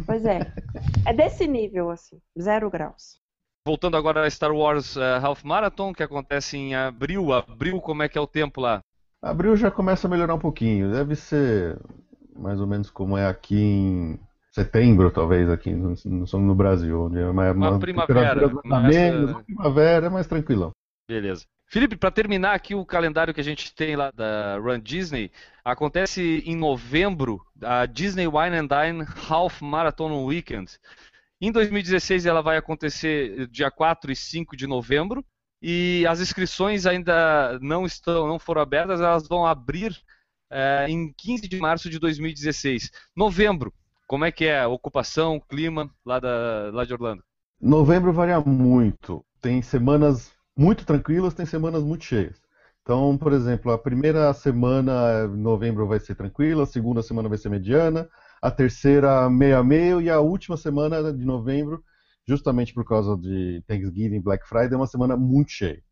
Pois 0.06 0.26
é. 0.26 0.40
É 1.06 1.14
desse 1.14 1.48
nível, 1.48 1.90
assim, 1.90 2.18
zero 2.40 2.70
graus. 2.70 3.20
Voltando 3.66 3.98
agora 3.98 4.26
a 4.26 4.30
Star 4.30 4.52
Wars 4.54 4.96
eh, 4.96 5.20
Half 5.22 5.44
Marathon, 5.44 5.94
que 5.94 6.02
acontece 6.04 6.56
em 6.58 6.74
abril. 6.76 7.34
Abril, 7.34 7.82
como 7.82 8.02
é 8.04 8.08
que 8.10 8.18
é 8.18 8.22
o 8.22 8.28
tempo 8.28 8.62
lá? 8.62 8.80
Abril 9.22 9.56
já 9.58 9.70
começa 9.70 10.08
a 10.08 10.10
melhorar 10.10 10.36
um 10.36 10.40
pouquinho. 10.40 10.92
Deve 10.92 11.16
ser 11.16 11.78
mais 12.36 12.62
ou 12.62 12.68
menos 12.68 12.90
como 12.90 13.18
é 13.18 13.28
aqui 13.28 13.60
em 13.60 14.20
setembro, 14.52 15.12
talvez, 15.12 15.50
aqui 15.50 15.72
no, 15.72 15.94
no, 16.06 16.40
no 16.40 16.56
Brasil, 16.56 17.04
onde 17.06 17.20
é 17.20 17.28
uma, 17.30 17.52
Uma 17.52 17.80
primavera, 17.80 18.30
temperatura 18.34 18.56
tá 18.56 18.62
começa- 18.62 18.88
menos, 19.00 19.30
uma 19.32 19.44
primavera 19.44 20.06
é 20.06 20.10
mais 20.10 20.28
tranquilão. 20.28 20.72
Beleza. 21.10 21.46
Felipe, 21.70 21.98
para 21.98 22.10
terminar 22.10 22.54
aqui 22.54 22.74
o 22.74 22.86
calendário 22.86 23.34
que 23.34 23.42
a 23.42 23.44
gente 23.44 23.76
tem 23.76 23.96
lá 23.98 24.10
da 24.12 24.58
Run 24.58 24.80
Disney, 24.80 25.30
acontece 25.66 26.42
em 26.46 26.56
novembro 26.56 27.42
a 27.62 27.86
Disney 27.86 28.26
Wine 28.26 28.56
and 28.56 28.68
Dine 28.68 29.06
Half 29.30 29.62
Marathon 29.62 30.26
Weekend. 30.26 30.72
Em 31.42 31.52
2016 31.52 32.26
ela 32.26 32.42
vai 32.42 32.56
acontecer 32.56 33.48
dia 33.48 33.70
4 33.70 34.12
e 34.12 34.16
5 34.16 34.56
de 34.56 34.66
novembro 34.66 35.26
e 35.62 36.06
as 36.08 36.22
inscrições 36.22 36.86
ainda 36.86 37.60
não 37.60 37.86
estão, 37.86 38.28
não 38.28 38.40
foram 38.40 38.62
abertas, 38.62 39.02
elas 39.02 39.28
vão 39.28 39.46
abrir 39.46 39.94
eh, 40.50 40.86
em 40.88 41.14
15 41.18 41.50
de 41.50 41.58
março 41.58 41.90
de 41.90 42.00
2016. 42.00 42.90
Novembro, 43.14 43.74
como 44.08 44.24
é 44.24 44.32
que 44.32 44.46
é 44.46 44.62
a 44.62 44.70
ocupação, 44.70 45.38
clima 45.50 45.94
lá, 46.06 46.18
da, 46.18 46.72
lá 46.72 46.86
de 46.86 46.94
Orlando? 46.94 47.22
Novembro 47.60 48.14
varia 48.14 48.40
muito. 48.40 49.26
Tem 49.42 49.62
semanas 49.62 50.37
muito 50.58 50.86
tranquilas, 50.86 51.34
tem 51.34 51.46
semanas 51.46 51.84
muito 51.84 52.04
cheias. 52.06 52.42
Então, 52.82 53.18
por 53.18 53.34
exemplo, 53.34 53.72
a 53.72 53.78
primeira 53.78 54.34
semana 54.34 55.28
de 55.28 55.38
novembro 55.38 55.88
vai 55.88 56.00
ser 56.00 56.16
tranquila, 56.16 56.64
a 56.64 56.66
segunda 56.66 57.04
semana 57.04 57.30
vai 57.30 57.38
ser 57.38 57.50
mediana, 57.50 58.10
a 58.42 58.50
terceira 58.50 59.30
meio 59.30 59.58
a 59.58 59.64
meio 59.64 60.02
e 60.02 60.10
a 60.10 60.20
última 60.20 60.56
semana 60.58 61.14
de 61.14 61.26
novembro, 61.26 61.84
justamente 62.28 62.74
por 62.74 62.86
causa 62.86 63.18
de 63.18 63.62
Thanksgiving, 63.68 64.22
Black 64.22 64.48
Friday, 64.48 64.74
é 64.74 64.78
uma 64.78 64.88
semana 64.88 65.18
muito 65.18 65.52
cheia. 65.52 65.84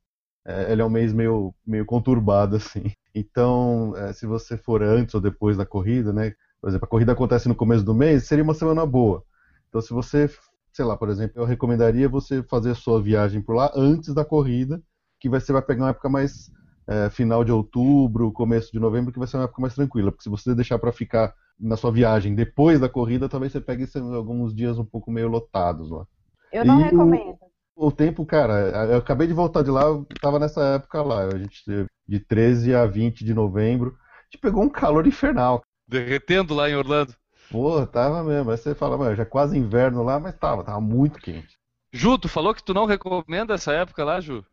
É, 0.45 0.71
ele 0.71 0.81
é 0.81 0.85
um 0.85 0.89
mês 0.89 1.13
meio, 1.13 1.53
meio 1.65 1.85
conturbado, 1.85 2.55
assim. 2.57 2.91
Então, 3.13 3.93
é, 3.97 4.13
se 4.13 4.25
você 4.25 4.57
for 4.57 4.83
antes 4.83 5.15
ou 5.15 5.21
depois 5.21 5.57
da 5.57 5.65
corrida, 5.65 6.13
né? 6.13 6.33
Por 6.61 6.69
exemplo, 6.69 6.85
a 6.85 6.89
corrida 6.89 7.11
acontece 7.13 7.47
no 7.47 7.55
começo 7.55 7.83
do 7.83 7.93
mês, 7.93 8.25
seria 8.27 8.43
uma 8.43 8.53
semana 8.53 8.85
boa. 8.85 9.23
Então, 9.69 9.81
se 9.81 9.91
você, 9.93 10.29
sei 10.75 10.85
lá, 10.85 10.97
por 10.97 11.09
exemplo, 11.09 11.41
eu 11.41 11.45
recomendaria 11.45 12.09
você 12.09 12.43
fazer 12.43 12.71
a 12.71 12.75
sua 12.75 13.01
viagem 13.01 13.41
por 13.41 13.55
lá 13.55 13.71
antes 13.75 14.13
da 14.13 14.25
corrida, 14.25 14.81
que 15.19 15.29
você 15.29 15.53
vai 15.53 15.61
pegar 15.61 15.83
uma 15.85 15.89
época 15.91 16.09
mais 16.09 16.51
é, 16.87 17.09
final 17.09 17.43
de 17.43 17.51
outubro, 17.51 18.31
começo 18.31 18.71
de 18.71 18.79
novembro, 18.79 19.11
que 19.11 19.19
vai 19.19 19.27
ser 19.27 19.37
uma 19.37 19.45
época 19.45 19.61
mais 19.61 19.73
tranquila. 19.75 20.11
Porque 20.11 20.23
se 20.23 20.29
você 20.29 20.53
deixar 20.53 20.77
para 20.79 20.91
ficar 20.91 21.33
na 21.59 21.77
sua 21.77 21.91
viagem 21.91 22.35
depois 22.35 22.79
da 22.79 22.89
corrida, 22.89 23.29
talvez 23.29 23.51
você 23.53 23.61
pegue 23.61 23.87
alguns 24.13 24.53
dias 24.53 24.77
um 24.77 24.85
pouco 24.85 25.09
meio 25.11 25.29
lotados 25.29 25.89
lá. 25.89 26.05
Eu 26.51 26.65
não 26.65 26.75
E 26.75 26.79
o- 26.79 26.83
recomendo. 26.83 27.37
O 27.77 27.91
tempo, 27.91 28.25
cara, 28.25 28.87
eu 28.91 28.97
acabei 28.97 29.27
de 29.27 29.33
voltar 29.33 29.61
de 29.61 29.69
lá, 29.69 29.83
eu 29.83 30.05
tava 30.21 30.39
nessa 30.39 30.63
época 30.75 31.01
lá. 31.03 31.25
A 31.25 31.37
gente 31.37 31.63
teve 31.65 31.87
de 32.07 32.19
13 32.21 32.73
a 32.73 32.85
20 32.85 33.25
de 33.25 33.33
novembro. 33.33 33.97
A 33.99 34.23
gente 34.23 34.39
pegou 34.41 34.63
um 34.63 34.69
calor 34.69 35.05
infernal. 35.05 35.61
Derretendo 35.87 36.53
lá 36.53 36.69
em 36.69 36.75
Orlando. 36.75 37.13
Porra, 37.55 37.87
tava 37.87 38.23
mesmo. 38.23 38.51
Aí 38.51 38.57
você 38.57 38.75
fala, 38.75 38.97
mano, 38.97 39.15
já 39.15 39.23
é 39.23 39.25
quase 39.25 39.57
inverno 39.57 40.03
lá, 40.03 40.19
mas 40.19 40.37
tava, 40.37 40.63
tava 40.63 40.79
muito 40.81 41.19
quente. 41.19 41.57
Ju, 41.93 42.17
tu 42.19 42.29
falou 42.29 42.53
que 42.53 42.63
tu 42.63 42.73
não 42.73 42.85
recomenda 42.85 43.53
essa 43.55 43.73
época 43.73 44.03
lá, 44.03 44.19
Ju? 44.21 44.45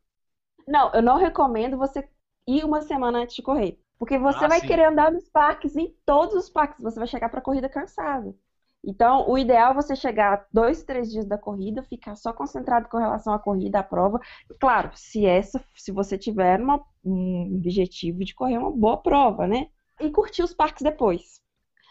Não, 0.66 0.92
eu 0.94 1.02
não 1.02 1.16
recomendo 1.16 1.76
você 1.76 2.08
ir 2.46 2.64
uma 2.64 2.82
semana 2.82 3.20
antes 3.20 3.34
de 3.36 3.42
correr. 3.42 3.78
Porque 3.98 4.18
você 4.18 4.46
Ah, 4.46 4.48
vai 4.48 4.60
sim. 4.60 4.60
querer 4.60 4.86
andar 4.86 5.12
nos 5.12 5.28
parques, 5.28 5.76
em 5.76 5.94
todos 6.04 6.34
os 6.34 6.48
parques. 6.50 6.82
Você 6.82 6.98
vai 6.98 7.06
chegar 7.06 7.28
pra 7.28 7.40
corrida 7.40 7.68
cansado. 7.68 8.36
Então, 8.84 9.28
o 9.30 9.38
ideal 9.38 9.70
é 9.72 9.74
você 9.74 9.94
chegar 9.94 10.44
dois, 10.52 10.82
três 10.82 11.08
dias 11.10 11.24
da 11.26 11.38
corrida, 11.38 11.84
ficar 11.84 12.16
só 12.16 12.32
concentrado 12.32 12.88
com 12.88 12.98
relação 12.98 13.32
à 13.32 13.38
corrida, 13.38 13.78
à 13.78 13.82
prova. 13.82 14.18
Claro, 14.60 14.90
se 14.94 15.24
essa, 15.24 15.64
se 15.76 15.92
você 15.92 16.18
tiver 16.18 16.60
uma- 16.60 16.84
um 17.04 17.56
objetivo 17.58 18.24
de 18.24 18.34
correr 18.34 18.58
uma 18.58 18.72
boa 18.72 18.96
prova, 19.00 19.46
né? 19.46 19.68
E 20.00 20.10
curtir 20.10 20.42
os 20.42 20.52
parques 20.52 20.82
depois. 20.82 21.40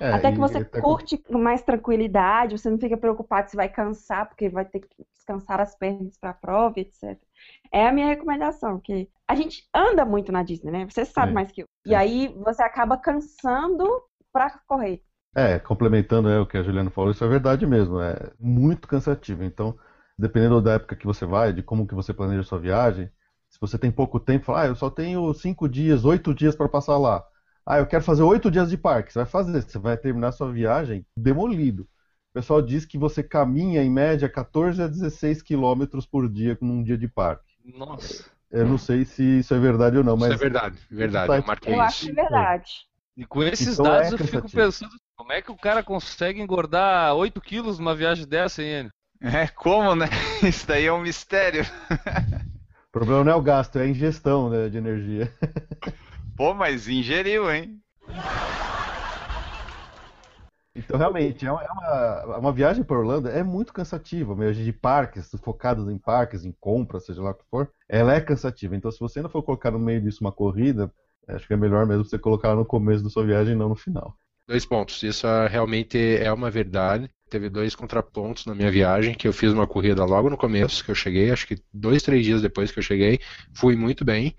É, 0.08 0.10
Até 0.10 0.32
que 0.32 0.40
e 0.40 0.40
você 0.40 0.62
até 0.62 0.82
curte 0.82 1.18
com 1.18 1.38
mais 1.38 1.64
tranquilidade, 1.64 2.58
você 2.58 2.70
não 2.70 2.78
fica 2.80 2.98
preocupado 2.98 3.50
se 3.50 3.56
vai 3.56 3.70
cansar, 3.70 4.28
porque 4.28 4.50
vai 4.50 4.66
ter 4.66 4.82
que 4.82 5.06
descansar 5.14 5.62
as 5.62 5.76
pernas 5.76 6.18
para 6.18 6.32
a 6.32 6.34
prova, 6.34 6.80
etc. 6.80 7.20
É 7.72 7.88
a 7.88 7.94
minha 7.94 8.08
recomendação, 8.08 8.80
que 8.80 9.10
a 9.28 9.36
gente 9.36 9.68
anda 9.74 10.04
muito 10.06 10.32
na 10.32 10.44
Disney, 10.44 10.72
né? 10.72 10.86
Você 10.90 11.06
sabe 11.06 11.32
É. 11.32 11.34
mais 11.34 11.52
que 11.52 11.62
eu. 11.64 11.68
E 11.86 11.94
É. 11.94 11.98
aí 11.98 12.28
você 12.30 12.62
acaba 12.64 12.98
cansando 12.98 13.88
para 14.34 14.50
correr. 14.68 15.02
É, 15.36 15.60
complementando 15.60 16.28
é, 16.30 16.40
o 16.40 16.46
que 16.46 16.58
a 16.58 16.64
Juliana 16.64 16.90
falou, 16.92 17.12
isso 17.12 17.24
é 17.24 17.28
verdade 17.28 17.66
mesmo, 17.66 18.02
é 18.02 18.34
muito 18.40 18.88
cansativo. 18.88 19.44
Então, 19.44 19.78
dependendo 20.18 20.62
da 20.62 20.74
época 20.74 20.96
que 20.96 21.06
você 21.06 21.26
vai, 21.26 21.54
de 21.54 21.64
como 21.64 21.88
que 21.88 21.96
você 21.96 22.14
planeja 22.14 22.42
a 22.42 22.44
sua 22.44 22.60
viagem, 22.60 23.10
se 23.50 23.58
você 23.60 23.78
tem 23.78 23.92
pouco 23.92 24.20
tempo, 24.20 24.46
fala, 24.46 24.64
ah, 24.64 24.68
eu 24.68 24.76
só 24.76 24.90
tenho 24.90 25.34
cinco 25.34 25.70
dias, 25.70 26.04
oito 26.04 26.34
dias 26.34 26.56
para 26.56 26.68
passar 26.68 26.98
lá. 26.98 27.24
Ah, 27.65 27.78
eu 27.80 27.88
quero 27.88 28.04
fazer 28.04 28.24
oito 28.24 28.50
dias 28.52 28.69
de 28.69 28.78
parque. 28.78 29.13
Você 29.13 29.19
vai 29.19 29.26
fazer, 29.26 29.62
você 29.63 29.80
vai 29.80 29.97
terminar 29.97 30.32
sua 30.32 30.52
viagem 30.52 31.06
demolido. 31.15 31.84
O 31.84 32.34
pessoal 32.34 32.62
diz 32.62 32.86
que 32.86 32.97
você 32.97 33.21
caminha 33.24 33.84
em 33.84 33.89
média 33.89 34.30
14 34.30 34.82
a 34.82 34.88
16 34.88 35.41
quilômetros 35.41 36.06
por 36.06 36.30
dia 36.30 36.58
num 36.62 36.84
dia 36.84 36.97
de 36.97 37.08
parque. 37.08 37.54
Nossa. 37.63 38.30
Eu 38.50 38.65
não 38.65 38.78
sei 38.78 39.06
se 39.06 39.39
isso 39.39 39.54
é 39.54 39.60
verdade 39.60 39.97
ou 39.97 40.04
não, 40.04 40.17
mas 40.17 40.30
Isso 40.30 40.34
é 40.34 40.38
verdade, 40.38 40.78
verdade. 40.89 41.28
tá- 41.28 41.38
Eu 41.38 41.43
marquei 41.43 41.74
Eu 41.74 41.80
isso. 41.80 41.88
acho 41.88 42.04
que 42.06 42.12
é 42.12 42.13
verdade. 42.13 42.71
E 43.17 43.26
com 43.26 43.43
esses 43.43 43.74
Então 43.74 43.86
é 43.93 44.08
dados 44.08 44.12
eu 44.12 44.17
fico 44.17 44.50
pensando, 44.50 44.91
como 45.15 45.32
é 45.32 45.41
que 45.41 45.52
o 45.52 45.58
cara 45.58 45.84
consegue 45.84 46.41
engordar 46.41 47.13
8 47.15 47.41
quilos 47.41 47.78
numa 47.78 47.95
viagem 47.95 48.26
dessa, 48.28 48.63
hein? 48.63 48.89
É, 49.21 49.47
como, 49.47 49.95
né? 49.95 50.08
Isso 50.43 50.65
daí 50.67 50.86
é 50.86 50.93
um 50.93 51.02
mistério. 51.02 51.63
o 52.88 52.91
problema 52.91 53.24
não 53.24 53.32
é 53.32 53.36
o 53.36 53.41
gasto, 53.41 53.78
é 53.80 53.84
a 53.84 53.88
ingestão 53.88 54.50
né, 54.50 54.69
de 54.69 54.78
energia. 54.78 55.34
Pô, 56.41 56.56
mas 56.56 56.88
ingeriu, 56.88 57.51
hein? 57.51 57.80
Então, 60.75 60.97
realmente, 60.97 61.45
é 61.45 61.51
uma, 61.51 61.62
é 61.62 61.71
uma, 61.71 62.38
uma 62.39 62.51
viagem 62.51 62.84
para 62.84 62.97
Orlando 62.97 63.30
é 63.30 63.43
muito 63.43 63.71
cansativa, 63.71 64.34
uma 64.34 64.45
viagem 64.45 64.65
de 64.65 64.73
parques, 64.73 65.30
focadas 65.39 65.88
em 65.88 65.99
parques, 65.99 66.43
em 66.43 66.51
compras, 66.51 67.06
seja 67.06 67.21
lá 67.21 67.30
o 67.30 67.36
que 67.36 67.43
for, 67.47 67.71
ela 67.88 68.15
é 68.15 68.19
cansativa. 68.19 68.75
Então, 68.75 68.91
se 68.91 68.99
você 68.99 69.19
ainda 69.19 69.30
for 69.30 69.43
colocar 69.43 69.69
no 69.69 69.77
meio 69.77 70.01
disso 70.01 70.17
uma 70.21 70.32
corrida, 70.32 70.91
acho 71.27 71.45
que 71.45 71.54
é 71.54 71.58
melhor 71.58 71.86
mesmo 71.86 72.06
você 72.06 72.17
colocar 72.17 72.47
ela 72.47 72.58
no 72.58 72.65
começo 72.65 73.04
da 73.04 73.12
sua 73.12 73.23
viagem 73.23 73.54
e 73.54 73.56
não 73.56 73.69
no 73.69 73.75
final. 73.75 74.17
Dois 74.47 74.65
pontos. 74.65 75.04
Isso 75.04 75.27
realmente 75.47 76.17
é 76.17 76.34
uma 76.34 76.49
verdade. 76.49 77.08
Teve 77.32 77.50
dois 77.50 77.74
contrapontos 77.74 78.46
na 78.46 78.54
minha 78.54 78.70
viagem, 78.70 79.15
que 79.15 79.26
eu 79.26 79.32
fiz 79.32 79.54
uma 79.54 79.65
corrida 79.65 80.04
logo 80.04 80.30
no 80.30 80.36
começo, 80.36 80.84
que 80.84 80.91
eu 80.91 80.96
cheguei, 80.96 81.32
acho 81.32 81.48
que 81.48 81.56
dois, 81.74 82.04
três 82.04 82.26
dias 82.26 82.41
depois 82.41 82.74
que 82.74 82.80
eu 82.80 82.84
cheguei, 82.84 83.22
fui 83.54 83.74
muito 83.74 84.04
bem. 84.04 84.36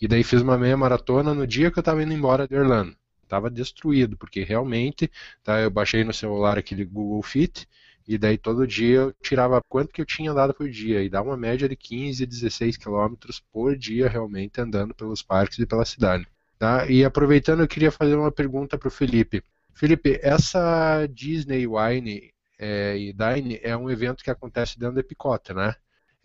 E 0.00 0.06
daí 0.06 0.22
fiz 0.22 0.42
uma 0.42 0.56
meia 0.56 0.76
maratona 0.76 1.34
no 1.34 1.44
dia 1.44 1.72
que 1.72 1.78
eu 1.78 1.80
estava 1.80 2.04
indo 2.04 2.12
embora 2.12 2.46
de 2.46 2.54
Orlando. 2.54 2.96
Tava 3.26 3.50
destruído, 3.50 4.16
porque 4.16 4.44
realmente, 4.44 5.10
tá, 5.42 5.58
eu 5.58 5.70
baixei 5.72 6.04
no 6.04 6.14
celular 6.14 6.56
aquele 6.56 6.84
Google 6.84 7.20
Fit, 7.20 7.66
e 8.06 8.16
daí 8.16 8.38
todo 8.38 8.64
dia 8.64 8.94
eu 8.94 9.12
tirava 9.20 9.60
quanto 9.68 9.92
que 9.92 10.00
eu 10.00 10.06
tinha 10.06 10.30
andado 10.30 10.54
por 10.54 10.70
dia, 10.70 11.02
e 11.02 11.08
dá 11.08 11.20
uma 11.22 11.36
média 11.36 11.68
de 11.68 11.74
15 11.74 12.22
a 12.22 12.26
16 12.28 12.76
quilômetros 12.76 13.42
por 13.52 13.76
dia 13.76 14.08
realmente 14.08 14.60
andando 14.60 14.94
pelos 14.94 15.20
parques 15.20 15.58
e 15.58 15.66
pela 15.66 15.84
cidade. 15.84 16.24
Tá? 16.60 16.86
E 16.88 17.04
aproveitando, 17.04 17.62
eu 17.62 17.68
queria 17.68 17.90
fazer 17.90 18.14
uma 18.14 18.30
pergunta 18.30 18.78
para 18.78 18.86
o 18.86 18.90
Felipe. 18.90 19.42
Felipe, 19.74 20.20
essa 20.22 21.06
Disney 21.08 21.66
Wine 21.66 22.35
é, 22.58 22.96
e 22.96 23.12
Dine 23.12 23.60
é 23.62 23.76
um 23.76 23.90
evento 23.90 24.24
que 24.24 24.30
acontece 24.30 24.78
dentro 24.78 24.94
da 24.94 25.00
Epicota, 25.00 25.52
né? 25.52 25.74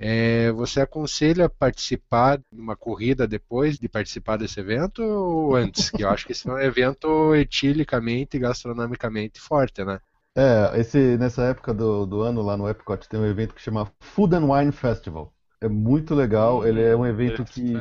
É, 0.04 0.52
você 0.54 0.82
aconselha 0.82 1.48
participar 1.48 2.40
de 2.40 2.60
uma 2.60 2.76
corrida 2.76 3.28
depois 3.28 3.78
de 3.78 3.88
participar 3.88 4.38
desse 4.38 4.60
evento 4.60 5.04
ou 5.04 5.56
antes? 5.56 5.92
Que 5.92 6.04
eu 6.04 6.10
acho 6.10 6.26
que 6.26 6.32
esse 6.32 6.50
é 6.50 6.52
um 6.52 6.60
evento 6.60 7.36
etilicamente 7.36 8.36
e 8.36 8.40
gastronomicamente 8.40 9.40
forte, 9.40 9.84
né? 9.84 10.00
É, 10.36 10.80
esse, 10.80 11.18
nessa 11.18 11.44
época 11.44 11.74
do, 11.74 12.06
do 12.06 12.22
ano 12.22 12.42
lá 12.42 12.58
no 12.58 12.68
Epcot 12.68 13.08
tem 13.08 13.20
um 13.20 13.28
evento 13.28 13.54
que 13.54 13.62
chama 13.62 13.92
Food 14.00 14.36
and 14.36 14.46
Wine 14.46 14.72
Festival. 14.72 15.32
É 15.60 15.68
muito 15.68 16.16
legal, 16.16 16.66
ele 16.66 16.82
é 16.82 16.96
um 16.96 17.06
evento 17.06 17.44
que 17.44 17.74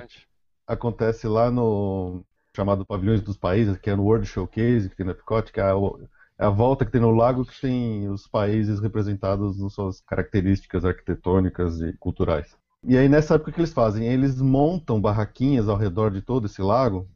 acontece 0.66 1.26
lá 1.26 1.50
no 1.50 2.22
chamado 2.54 2.84
Pavilhões 2.84 3.22
dos 3.22 3.36
Países, 3.36 3.78
que 3.78 3.88
é 3.88 3.96
no 3.96 4.02
World 4.02 4.26
Showcase, 4.26 4.90
que 4.90 4.96
tem 4.96 5.06
no 5.06 5.12
Epcot, 5.12 5.50
que 5.50 5.60
é 5.60 5.64
é 5.64 5.72
a 6.40 6.48
volta 6.48 6.84
que 6.84 6.90
tem 6.90 7.00
no 7.00 7.10
lago 7.10 7.44
que 7.44 7.60
tem 7.60 8.08
os 8.08 8.26
países 8.26 8.80
representados 8.80 9.60
nas 9.60 9.74
suas 9.74 10.00
características 10.00 10.84
arquitetônicas 10.84 11.80
e 11.80 11.92
culturais. 11.98 12.56
E 12.82 12.96
aí 12.96 13.08
nessa 13.08 13.34
época 13.34 13.52
que 13.52 13.60
eles 13.60 13.72
fazem, 13.74 14.06
eles 14.06 14.40
montam 14.40 15.00
barraquinhas 15.00 15.68
ao 15.68 15.76
redor 15.76 16.10
de 16.10 16.22
todo 16.22 16.46
esse 16.46 16.62
lago 16.62 17.06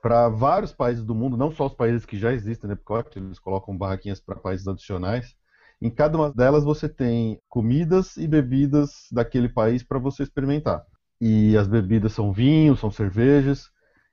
para 0.00 0.28
vários 0.28 0.72
países 0.72 1.04
do 1.04 1.14
mundo, 1.14 1.36
não 1.36 1.50
só 1.50 1.66
os 1.66 1.74
países 1.74 2.06
que 2.06 2.16
já 2.16 2.32
existem 2.32 2.68
no 2.68 2.74
Epcot, 2.74 3.18
eles 3.18 3.40
colocam 3.40 3.76
barraquinhas 3.76 4.20
para 4.20 4.36
países 4.36 4.68
adicionais. 4.68 5.34
Em 5.82 5.90
cada 5.90 6.16
uma 6.16 6.32
delas 6.32 6.62
você 6.62 6.88
tem 6.88 7.40
comidas 7.48 8.16
e 8.16 8.28
bebidas 8.28 9.08
daquele 9.10 9.48
país 9.48 9.82
para 9.82 9.98
você 9.98 10.22
experimentar. 10.22 10.84
E 11.20 11.56
as 11.56 11.66
bebidas 11.66 12.12
são 12.12 12.32
vinhos, 12.32 12.78
são 12.78 12.90
cervejas. 12.92 13.70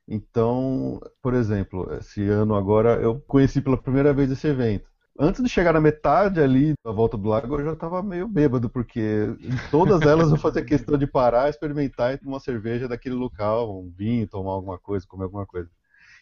Então, 0.08 1.00
por 1.20 1.34
exemplo, 1.34 1.92
esse 1.94 2.22
ano 2.28 2.54
agora 2.54 3.00
eu 3.00 3.20
conheci 3.26 3.60
pela 3.60 3.76
primeira 3.76 4.14
vez 4.14 4.30
esse 4.30 4.46
evento. 4.46 4.88
Antes 5.18 5.42
de 5.42 5.48
chegar 5.48 5.72
na 5.72 5.80
metade 5.80 6.40
ali 6.40 6.74
da 6.84 6.92
volta 6.92 7.16
do 7.16 7.28
lago, 7.28 7.58
eu 7.58 7.64
já 7.64 7.72
estava 7.72 8.02
meio 8.02 8.28
bêbado, 8.28 8.68
porque 8.68 9.00
em 9.40 9.56
todas 9.70 10.02
elas 10.02 10.30
eu 10.30 10.36
fazia 10.36 10.62
questão 10.62 10.98
de 10.98 11.06
parar, 11.06 11.48
experimentar 11.48 12.12
e 12.12 12.18
tomar 12.18 12.34
uma 12.34 12.40
cerveja 12.40 12.86
daquele 12.86 13.14
local, 13.14 13.80
um 13.80 13.90
vinho, 13.96 14.28
tomar 14.28 14.52
alguma 14.52 14.78
coisa, 14.78 15.06
comer 15.08 15.24
alguma 15.24 15.46
coisa. 15.46 15.70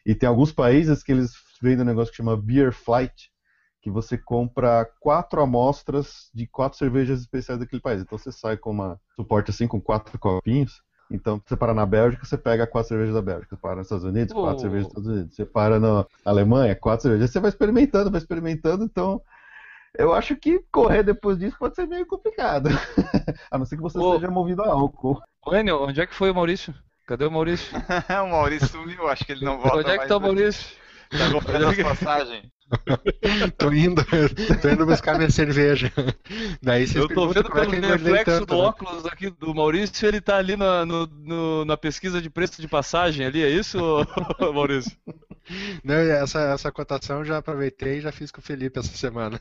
E 0.06 0.14
tem 0.14 0.28
alguns 0.28 0.52
países 0.52 1.02
que 1.02 1.10
eles 1.10 1.32
vendem 1.60 1.82
um 1.82 1.88
negócio 1.88 2.12
que 2.12 2.18
chama 2.18 2.36
Beer 2.36 2.72
Flight, 2.72 3.30
que 3.82 3.90
você 3.90 4.16
compra 4.16 4.88
quatro 5.00 5.42
amostras 5.42 6.30
de 6.32 6.46
quatro 6.46 6.78
cervejas 6.78 7.20
especiais 7.20 7.58
daquele 7.58 7.82
país. 7.82 8.00
Então 8.00 8.16
você 8.16 8.30
sai 8.30 8.56
com 8.56 8.70
uma 8.70 8.98
suporte 9.16 9.50
assim 9.50 9.66
com 9.66 9.80
quatro 9.80 10.18
copinhos. 10.18 10.82
Então, 11.10 11.40
você 11.44 11.56
para 11.56 11.74
na 11.74 11.84
Bélgica, 11.84 12.24
você 12.24 12.36
pega 12.38 12.66
quatro 12.66 12.88
cervejas 12.88 13.14
da 13.14 13.22
Bélgica. 13.22 13.54
Você 13.54 13.60
para 13.60 13.76
nos 13.76 13.86
Estados 13.86 14.04
Unidos, 14.04 14.32
quatro 14.32 14.56
Oh. 14.56 14.58
cervejas 14.60 14.84
dos 14.86 14.92
Estados 14.92 15.10
Unidos. 15.10 15.36
Você 15.36 15.44
para 15.44 15.78
na 15.80 16.06
Alemanha, 16.24 16.74
quatro 16.74 17.02
cervejas. 17.02 17.30
Você 17.30 17.40
vai 17.40 17.50
experimentando, 17.50 18.10
vai 18.10 18.20
experimentando. 18.20 18.84
Então, 18.84 19.20
eu 19.96 20.12
acho 20.14 20.34
que 20.36 20.60
correr 20.72 21.02
depois 21.02 21.38
disso 21.38 21.56
pode 21.58 21.74
ser 21.74 21.86
meio 21.86 22.06
complicado. 22.06 22.68
a 23.50 23.58
não 23.58 23.64
ser 23.66 23.76
que 23.76 23.82
você 23.82 23.98
Ô. 23.98 24.14
seja 24.14 24.30
movido 24.30 24.62
a 24.62 24.68
álcool. 24.72 25.20
Ô, 25.46 25.54
Enio, 25.54 25.82
onde 25.84 26.00
é 26.00 26.06
que 26.06 26.14
foi 26.14 26.30
o 26.30 26.34
Maurício? 26.34 26.74
Cadê 27.06 27.26
o 27.26 27.30
Maurício? 27.30 27.76
o 28.24 28.30
Maurício 28.30 28.68
sumiu, 28.68 29.06
acho 29.08 29.24
que 29.26 29.32
ele 29.32 29.44
não 29.44 29.58
volta 29.58 29.78
onde 29.78 29.90
é 29.90 29.92
que 29.92 29.98
mais, 29.98 30.08
tá 30.08 30.16
o? 30.16 30.20
Maurício? 30.20 30.76
Tá 31.10 31.30
comprando 31.32 31.66
as 31.68 31.76
passagens. 31.76 32.46
Tô 33.58 33.70
indo, 33.72 34.02
tô 34.62 34.68
indo 34.68 34.86
buscar 34.86 35.16
minha 35.18 35.30
cerveja. 35.30 35.92
Daí 36.62 36.86
vocês 36.86 36.96
Eu 36.96 37.08
tô 37.08 37.28
vendo 37.28 37.48
é 37.48 37.52
pelo 37.52 37.74
engordei 37.74 37.90
reflexo 37.92 38.24
tanto, 38.40 38.46
do 38.46 38.54
né? 38.56 38.68
óculos 38.68 39.06
aqui 39.06 39.30
do 39.30 39.54
Maurício, 39.54 40.08
ele 40.08 40.20
tá 40.20 40.36
ali 40.38 40.56
na, 40.56 40.84
no- 40.84 41.06
no- 41.06 41.64
na 41.66 41.76
pesquisa 41.76 42.22
de 42.22 42.30
preço 42.30 42.60
de 42.60 42.66
passagem 42.66 43.26
ali, 43.26 43.42
é 43.42 43.50
isso, 43.50 43.78
Maurício? 44.54 44.92
Não, 45.84 45.94
essa, 45.94 46.40
essa 46.40 46.72
cotação 46.72 47.18
eu 47.18 47.24
já 47.24 47.38
aproveitei 47.38 47.98
e 47.98 48.00
já 48.00 48.10
fiz 48.10 48.30
com 48.30 48.40
o 48.40 48.42
Felipe 48.44 48.78
essa 48.78 48.96
semana. 48.96 49.38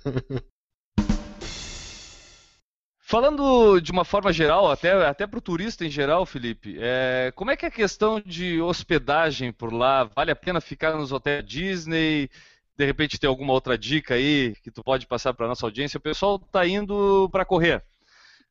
Falando 3.13 3.79
de 3.79 3.91
uma 3.91 4.03
forma 4.03 4.33
geral, 4.33 4.71
até, 4.71 4.91
até 5.05 5.27
para 5.27 5.37
o 5.37 5.41
turista 5.41 5.85
em 5.85 5.89
geral, 5.91 6.25
Felipe, 6.25 6.77
é, 6.79 7.31
como 7.35 7.51
é 7.51 7.55
que 7.55 7.63
é 7.63 7.67
a 7.67 7.71
questão 7.71 8.19
de 8.19 8.59
hospedagem 8.59 9.51
por 9.51 9.71
lá? 9.71 10.05
Vale 10.05 10.31
a 10.31 10.35
pena 10.35 10.59
ficar 10.59 10.95
nos 10.95 11.11
hotéis 11.11 11.45
Disney? 11.45 12.27
De 12.75 12.83
repente 12.83 13.19
tem 13.19 13.27
alguma 13.27 13.53
outra 13.53 13.77
dica 13.77 14.15
aí 14.15 14.55
que 14.63 14.71
tu 14.71 14.83
pode 14.83 15.05
passar 15.05 15.31
para 15.31 15.47
nossa 15.47 15.63
audiência? 15.63 15.99
O 15.99 16.01
pessoal 16.01 16.37
está 16.37 16.65
indo 16.65 17.29
para 17.31 17.45
correr, 17.45 17.83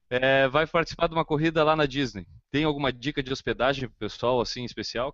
é, 0.08 0.46
vai 0.46 0.64
participar 0.64 1.08
de 1.08 1.14
uma 1.14 1.24
corrida 1.24 1.64
lá 1.64 1.74
na 1.74 1.84
Disney. 1.84 2.24
Tem 2.48 2.62
alguma 2.62 2.92
dica 2.92 3.20
de 3.20 3.32
hospedagem 3.32 3.88
para 3.88 3.96
o 3.96 3.98
pessoal 3.98 4.40
assim 4.40 4.64
especial? 4.64 5.12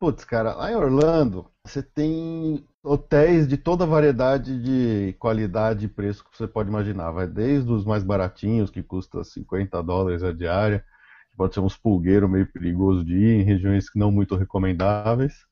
Putz, 0.00 0.24
cara, 0.24 0.54
lá 0.54 0.72
em 0.72 0.74
Orlando, 0.74 1.46
você 1.62 1.82
tem 1.82 2.66
hotéis 2.82 3.46
de 3.46 3.58
toda 3.58 3.84
a 3.84 3.86
variedade 3.86 4.58
de 4.62 5.12
qualidade 5.18 5.84
e 5.84 5.88
preço 5.88 6.24
que 6.24 6.34
você 6.34 6.48
pode 6.48 6.70
imaginar. 6.70 7.10
Vai 7.10 7.26
desde 7.26 7.70
os 7.70 7.84
mais 7.84 8.02
baratinhos, 8.02 8.70
que 8.70 8.82
custa 8.82 9.22
50 9.22 9.82
dólares 9.82 10.22
a 10.22 10.32
diária, 10.32 10.82
que 11.30 11.36
pode 11.36 11.52
ser 11.52 11.60
uns 11.60 11.76
pulgueiros 11.76 12.30
meio 12.30 12.50
perigoso 12.50 13.04
de 13.04 13.14
ir, 13.14 13.40
em 13.42 13.44
regiões 13.44 13.84
não 13.94 14.10
muito 14.10 14.36
recomendáveis, 14.36 15.44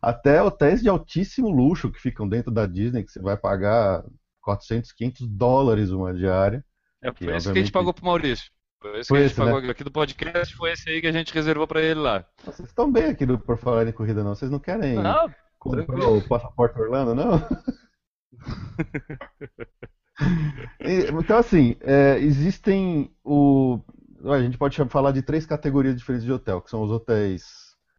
até 0.00 0.40
hotéis 0.40 0.80
de 0.80 0.88
altíssimo 0.88 1.50
luxo 1.50 1.90
que 1.90 2.00
ficam 2.00 2.28
dentro 2.28 2.52
da 2.52 2.64
Disney, 2.64 3.02
que 3.02 3.10
você 3.10 3.20
vai 3.20 3.36
pagar 3.36 4.04
400, 4.40 4.92
500 4.92 5.26
dólares 5.26 5.90
uma 5.90 6.14
diária. 6.14 6.64
É, 7.02 7.10
Que, 7.10 7.24
foi 7.24 7.34
esse 7.34 7.52
que 7.52 7.58
a 7.58 7.60
gente 7.60 7.72
pagou 7.72 7.92
pro 7.92 8.04
Maurício. 8.04 8.52
Foi 8.80 9.00
esse 9.00 9.08
Foi 9.08 9.18
que 9.18 9.24
a 9.24 9.28
gente 9.28 9.32
esse, 9.32 9.40
né? 9.44 9.52
pagou 9.52 9.70
aqui 9.70 9.84
do 9.84 9.90
podcast, 9.90 10.54
foi 10.54 10.72
esse 10.72 10.88
aí 10.88 11.00
que 11.00 11.06
a 11.06 11.12
gente 11.12 11.32
reservou 11.32 11.66
para 11.66 11.80
ele 11.82 12.00
lá. 12.00 12.24
Vocês 12.44 12.68
estão 12.68 12.90
bem 12.90 13.04
aqui 13.06 13.24
do 13.26 13.38
Por 13.38 13.56
Falar 13.58 13.86
em 13.86 13.92
Corrida, 13.92 14.22
não? 14.22 14.34
Vocês 14.34 14.50
não 14.50 14.58
querem 14.58 14.94
Não, 14.94 15.28
comprar 15.58 15.84
tranquilo. 15.86 16.18
o 16.18 16.28
passaporte 16.28 16.78
Orlando, 16.80 17.14
não? 17.14 17.40
E, 20.80 21.08
Então, 21.10 21.38
assim, 21.38 21.76
é, 21.80 22.18
existem 22.18 23.10
o. 23.24 23.80
A 24.24 24.40
gente 24.40 24.56
pode 24.58 24.76
falar 24.88 25.12
de 25.12 25.22
três 25.22 25.44
categorias 25.46 25.96
diferentes 25.96 26.24
de 26.24 26.32
hotel, 26.32 26.60
que 26.62 26.70
são 26.70 26.82
os 26.82 26.90
hotéis 26.90 27.44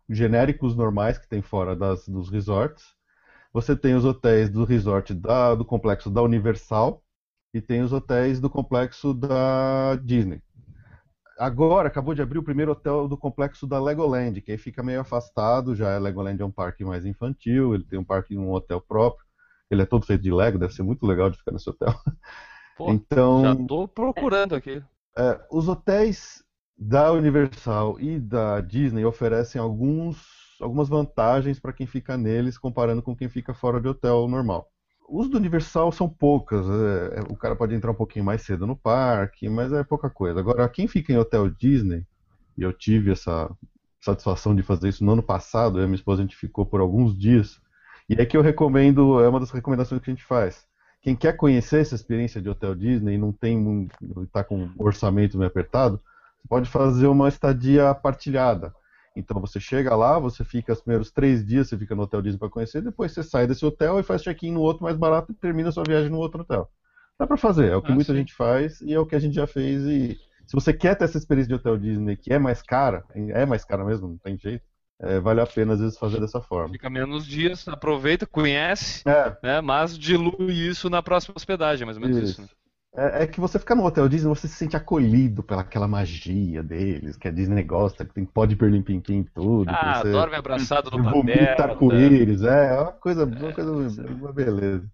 genéricos 0.10 0.76
normais 0.76 1.18
que 1.18 1.28
tem 1.28 1.42
fora 1.42 1.76
das, 1.76 2.08
dos 2.08 2.30
resorts. 2.30 2.84
Você 3.54 3.76
tem 3.76 3.96
os 3.96 4.04
hotéis 4.06 4.50
do 4.50 4.64
resort 4.64 5.14
da- 5.14 5.56
do 5.56 5.64
complexo 5.66 6.10
da 6.10 6.22
Universal 6.22 7.04
e 7.54 7.62
tem 7.62 7.82
os 7.82 7.94
hotéis 7.94 8.40
do 8.40 8.50
complexo 8.50 9.14
da 9.14 9.96
Disney. 10.04 10.42
Agora 11.38 11.88
acabou 11.88 12.14
de 12.16 12.22
abrir 12.22 12.40
o 12.40 12.44
primeiro 12.44 12.72
hotel 12.72 13.08
do 13.08 13.18
complexo 13.18 13.68
da 13.68 13.80
Legoland, 13.82 14.42
que 14.42 14.52
aí 14.52 14.58
fica 14.58 14.84
meio 14.84 15.02
afastado, 15.02 15.76
já 15.76 15.96
a 15.96 16.00
Legoland 16.00 16.42
é 16.42 16.46
um 16.46 16.52
parque 16.52 16.84
mais 16.84 17.06
infantil, 17.06 17.76
ele 17.76 17.84
tem 17.86 18.00
um 18.00 18.04
parque 18.04 18.38
um 18.38 18.52
hotel 18.52 18.82
próprio. 18.82 19.26
Ele 19.70 19.82
é 19.82 19.86
todo 19.86 20.06
feito 20.06 20.22
de 20.24 20.32
Lego, 20.32 20.58
deve 20.58 20.74
ser 20.74 20.84
muito 20.84 21.06
legal 21.06 21.30
de 21.30 21.38
ficar 21.38 21.52
nesse 21.52 21.70
hotel. 21.70 21.90
Pô, 22.76 22.94
então, 22.94 23.42
já 23.42 23.56
tô 23.56 23.88
procurando 23.88 24.56
aqui. 24.56 24.82
é, 25.18 25.40
os 25.52 25.68
hotéis 25.68 26.44
da 26.78 27.12
Universal 27.12 28.00
e 28.00 28.20
da 28.20 28.62
Disney 28.62 29.04
oferecem 29.06 29.60
alguns, 29.60 30.18
algumas 30.62 30.88
vantagens 30.90 31.60
para 31.60 31.74
quem 31.74 31.88
fica 31.88 32.16
neles, 32.18 32.58
comparando 32.58 33.02
com 33.02 33.16
quem 33.16 33.30
fica 33.30 33.54
fora 33.54 33.82
de 33.82 33.88
hotel 33.88 34.28
normal. 34.28 34.72
Os 35.08 35.30
do 35.30 35.38
Universal 35.38 35.92
são 35.92 36.10
poucas, 36.10 36.66
é, 36.68 37.20
é, 37.20 37.22
o 37.30 37.36
cara 37.36 37.56
pode 37.56 37.74
entrar 37.74 37.92
um 37.92 37.96
pouquinho 37.96 38.26
mais 38.26 38.42
cedo 38.42 38.68
no 38.68 38.76
parque, 38.76 39.48
mas 39.48 39.72
é 39.72 39.84
pouca 39.84 40.10
coisa. 40.10 40.40
Agora, 40.40 40.68
quem 40.68 40.88
fica 40.88 41.14
em 41.14 41.18
hotel 41.18 41.50
Disney, 41.50 42.06
e 42.58 42.64
eu 42.64 42.74
tive 42.74 43.12
essa 43.12 43.50
satisfação 44.02 44.54
de 44.54 44.64
fazer 44.64 44.90
isso 44.90 45.06
no 45.06 45.14
ano 45.14 45.24
passado, 45.24 45.80
eu 45.80 45.84
e 45.84 45.88
minha 45.88 45.96
esposa 45.96 46.22
a 46.22 46.26
gente 46.26 46.36
ficou 46.36 46.66
por 46.66 46.82
alguns 46.82 47.18
dias, 47.18 47.62
e 48.10 48.16
é 48.16 48.26
que 48.26 48.36
eu 48.36 48.42
recomendo, 48.42 49.22
é 49.22 49.30
uma 49.30 49.40
das 49.40 49.52
recomendações 49.52 50.02
que 50.02 50.10
a 50.10 50.14
gente 50.14 50.26
faz. 50.26 50.66
Quem 51.02 51.16
quer 51.16 51.34
conhecer 51.38 51.82
essa 51.82 51.96
experiência 51.96 52.42
de 52.42 52.50
hotel 52.50 52.76
Disney 52.76 53.16
e 53.16 53.18
não 53.18 53.32
tem 53.32 53.90
está 54.24 54.44
com 54.44 54.64
um 54.64 54.74
orçamento 54.78 55.38
meio 55.38 55.48
apertado, 55.48 56.02
pode 56.50 56.70
fazer 56.70 57.08
uma 57.08 57.30
estadia 57.30 57.94
partilhada. 57.96 58.74
Então 59.18 59.40
você 59.42 59.60
chega 59.60 59.96
lá, 59.96 60.20
você 60.20 60.44
fica 60.44 60.74
os 60.74 60.82
primeiros 60.82 61.12
três 61.12 61.46
dias, 61.46 61.68
você 61.70 61.78
fica 61.78 61.96
no 61.96 62.04
hotel 62.04 62.22
Disney 62.22 62.40
para 62.40 62.50
conhecer, 62.50 62.82
depois 62.82 63.12
você 63.12 63.24
sai 63.24 63.48
desse 63.48 63.66
hotel 63.66 64.00
e 64.00 64.04
faz 64.04 64.22
check-in 64.22 64.52
no 64.52 64.62
outro 64.62 64.84
mais 64.84 64.96
barato 64.98 65.32
e 65.32 65.36
termina 65.36 65.72
sua 65.72 65.84
viagem 65.86 66.10
no 66.10 66.18
outro 66.18 66.42
hotel. 66.42 66.70
Dá 67.20 67.26
para 67.26 67.38
fazer, 67.38 67.72
é 67.72 67.76
o 67.76 67.82
que 67.82 67.92
Ah, 67.92 67.96
muita 67.96 68.14
sim. 68.14 68.20
gente 68.20 68.34
faz 68.34 68.80
e 68.82 68.94
é 68.94 69.00
o 69.00 69.06
que 69.06 69.16
a 69.16 69.20
gente 69.20 69.34
já 69.36 69.48
fez. 69.48 69.84
E 69.84 70.20
se 70.46 70.54
você 70.54 70.72
quer 70.74 70.96
ter 70.96 71.06
essa 71.06 71.18
experiência 71.18 71.50
de 71.50 71.56
hotel 71.56 71.78
Disney 71.78 72.16
que 72.16 72.32
é 72.32 72.40
mais 72.40 72.62
cara, 72.62 73.04
é 73.16 73.46
mais 73.46 73.66
cara 73.66 73.84
mesmo, 73.84 74.08
não 74.08 74.18
tem 74.18 74.38
jeito, 74.38 74.64
é, 75.00 75.20
vale 75.20 75.42
a 75.42 75.46
pena 75.48 75.74
às 75.74 75.80
vezes 75.80 75.98
fazer 75.98 76.20
dessa 76.20 76.42
forma. 76.42 76.74
Fica 76.74 76.90
menos 76.90 77.26
dias, 77.26 77.68
aproveita, 77.68 78.26
conhece, 78.26 79.04
É, 79.08 79.36
né? 79.42 79.62
Mas 79.62 79.98
dilui 79.98 80.54
isso 80.54 80.90
na 80.90 81.02
próxima 81.02 81.34
hospedagem, 81.36 81.86
mais 81.86 81.98
ou 81.98 82.04
menos 82.04 82.18
isso. 82.18 82.42
né? 82.42 82.48
É, 82.98 83.24
é 83.24 83.28
que 83.28 83.40
você 83.40 83.60
ficar 83.60 83.76
no 83.76 83.86
hotel 83.86 84.10
Disney, 84.10 84.28
você 84.28 84.48
se 84.48 84.56
sente 84.56 84.76
acolhido 84.76 85.44
pelaquela 85.44 85.88
magia 85.88 86.64
deles, 86.64 87.16
que 87.16 87.28
a 87.28 87.32
Disney 87.32 87.64
gosta, 87.64 88.04
que 88.04 88.14
tem 88.14 88.26
pode 88.26 88.56
perlim-pim-pim 88.56 89.18
em 89.18 89.24
tudo. 89.24 89.68
que 89.68 89.74
Ah, 89.76 90.02
você 90.02 90.12
dorme 90.12 90.36
abraçado 90.36 90.90
no 90.90 91.04
vomita 91.04 91.46
Pateta. 91.46 91.64
arco-íris, 91.64 92.42
é, 92.42 92.76
é 92.76 92.82
uma 92.82 92.92
coisa, 92.94 93.26
uma 93.26 93.54
coisa, 93.54 94.08
uma 94.08 94.34
beleza. 94.34 94.90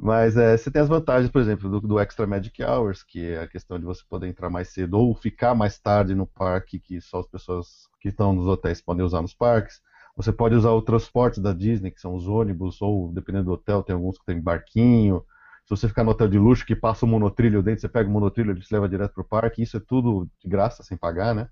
Mas 0.00 0.36
é, 0.36 0.56
você 0.56 0.70
tem 0.70 0.82
as 0.82 0.88
vantagens, 0.88 1.30
por 1.30 1.40
exemplo, 1.40 1.68
do, 1.68 1.80
do 1.80 2.00
Extra 2.00 2.26
Magic 2.26 2.62
Hours, 2.62 3.02
que 3.02 3.30
é 3.30 3.42
a 3.42 3.48
questão 3.48 3.78
de 3.78 3.84
você 3.84 4.02
poder 4.08 4.28
entrar 4.28 4.50
mais 4.50 4.68
cedo 4.68 4.94
ou 4.94 5.14
ficar 5.14 5.54
mais 5.54 5.78
tarde 5.78 6.14
no 6.14 6.26
parque, 6.26 6.78
que 6.78 7.00
só 7.00 7.20
as 7.20 7.26
pessoas 7.26 7.88
que 8.00 8.08
estão 8.08 8.32
nos 8.32 8.46
hotéis 8.46 8.80
podem 8.80 9.04
usar 9.04 9.22
nos 9.22 9.34
parques. 9.34 9.80
Você 10.16 10.32
pode 10.32 10.54
usar 10.54 10.70
o 10.70 10.82
transporte 10.82 11.40
da 11.40 11.52
Disney, 11.52 11.90
que 11.90 12.00
são 12.00 12.14
os 12.14 12.26
ônibus, 12.28 12.80
ou 12.82 13.12
dependendo 13.12 13.46
do 13.46 13.52
hotel, 13.52 13.82
tem 13.82 13.94
alguns 13.94 14.18
que 14.18 14.24
tem 14.24 14.40
barquinho. 14.40 15.22
Se 15.68 15.76
você 15.76 15.86
ficar 15.86 16.02
no 16.02 16.12
hotel 16.12 16.28
de 16.28 16.38
luxo 16.38 16.64
que 16.64 16.74
passa 16.74 17.04
o 17.04 17.08
monotrilho 17.08 17.62
dentro, 17.62 17.82
você 17.82 17.90
pega 17.90 18.08
o 18.08 18.12
monotrilho, 18.12 18.52
ele 18.52 18.60
te 18.60 18.72
leva 18.72 18.88
direto 18.88 19.12
para 19.12 19.20
o 19.20 19.24
parque. 19.24 19.62
Isso 19.62 19.76
é 19.76 19.80
tudo 19.80 20.26
de 20.42 20.48
graça, 20.48 20.82
sem 20.82 20.96
pagar, 20.96 21.34
né? 21.34 21.50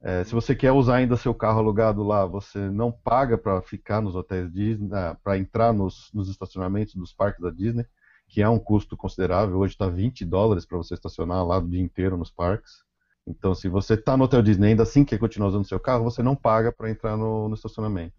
É, 0.00 0.24
se 0.24 0.32
você 0.32 0.54
quer 0.54 0.72
usar 0.72 0.96
ainda 0.96 1.14
seu 1.14 1.34
carro 1.34 1.58
alugado 1.58 2.02
lá, 2.02 2.24
você 2.24 2.58
não 2.70 2.90
paga 2.90 3.36
para 3.36 3.60
ficar 3.60 4.00
nos 4.00 4.14
hotéis 4.14 4.50
Disney, 4.50 4.88
para 5.22 5.36
entrar 5.36 5.74
nos, 5.74 6.10
nos 6.14 6.30
estacionamentos 6.30 6.94
dos 6.94 7.12
parques 7.12 7.42
da 7.42 7.50
Disney, 7.50 7.84
que 8.28 8.40
é 8.40 8.48
um 8.48 8.58
custo 8.58 8.96
considerável. 8.96 9.58
Hoje 9.58 9.74
está 9.74 9.90
20 9.90 10.24
dólares 10.24 10.64
para 10.64 10.78
você 10.78 10.94
estacionar 10.94 11.46
lá 11.46 11.58
o 11.58 11.68
dia 11.68 11.82
inteiro 11.82 12.16
nos 12.16 12.30
parques. 12.30 12.82
Então, 13.26 13.54
se 13.54 13.68
você 13.68 13.92
está 13.92 14.16
no 14.16 14.24
hotel 14.24 14.40
Disney 14.40 14.68
ainda 14.68 14.84
assim 14.84 15.04
quer 15.04 15.18
continuar 15.18 15.48
usando 15.48 15.68
seu 15.68 15.78
carro, 15.78 16.04
você 16.04 16.22
não 16.22 16.34
paga 16.34 16.72
para 16.72 16.90
entrar 16.90 17.14
no, 17.14 17.50
no 17.50 17.54
estacionamento. 17.54 18.14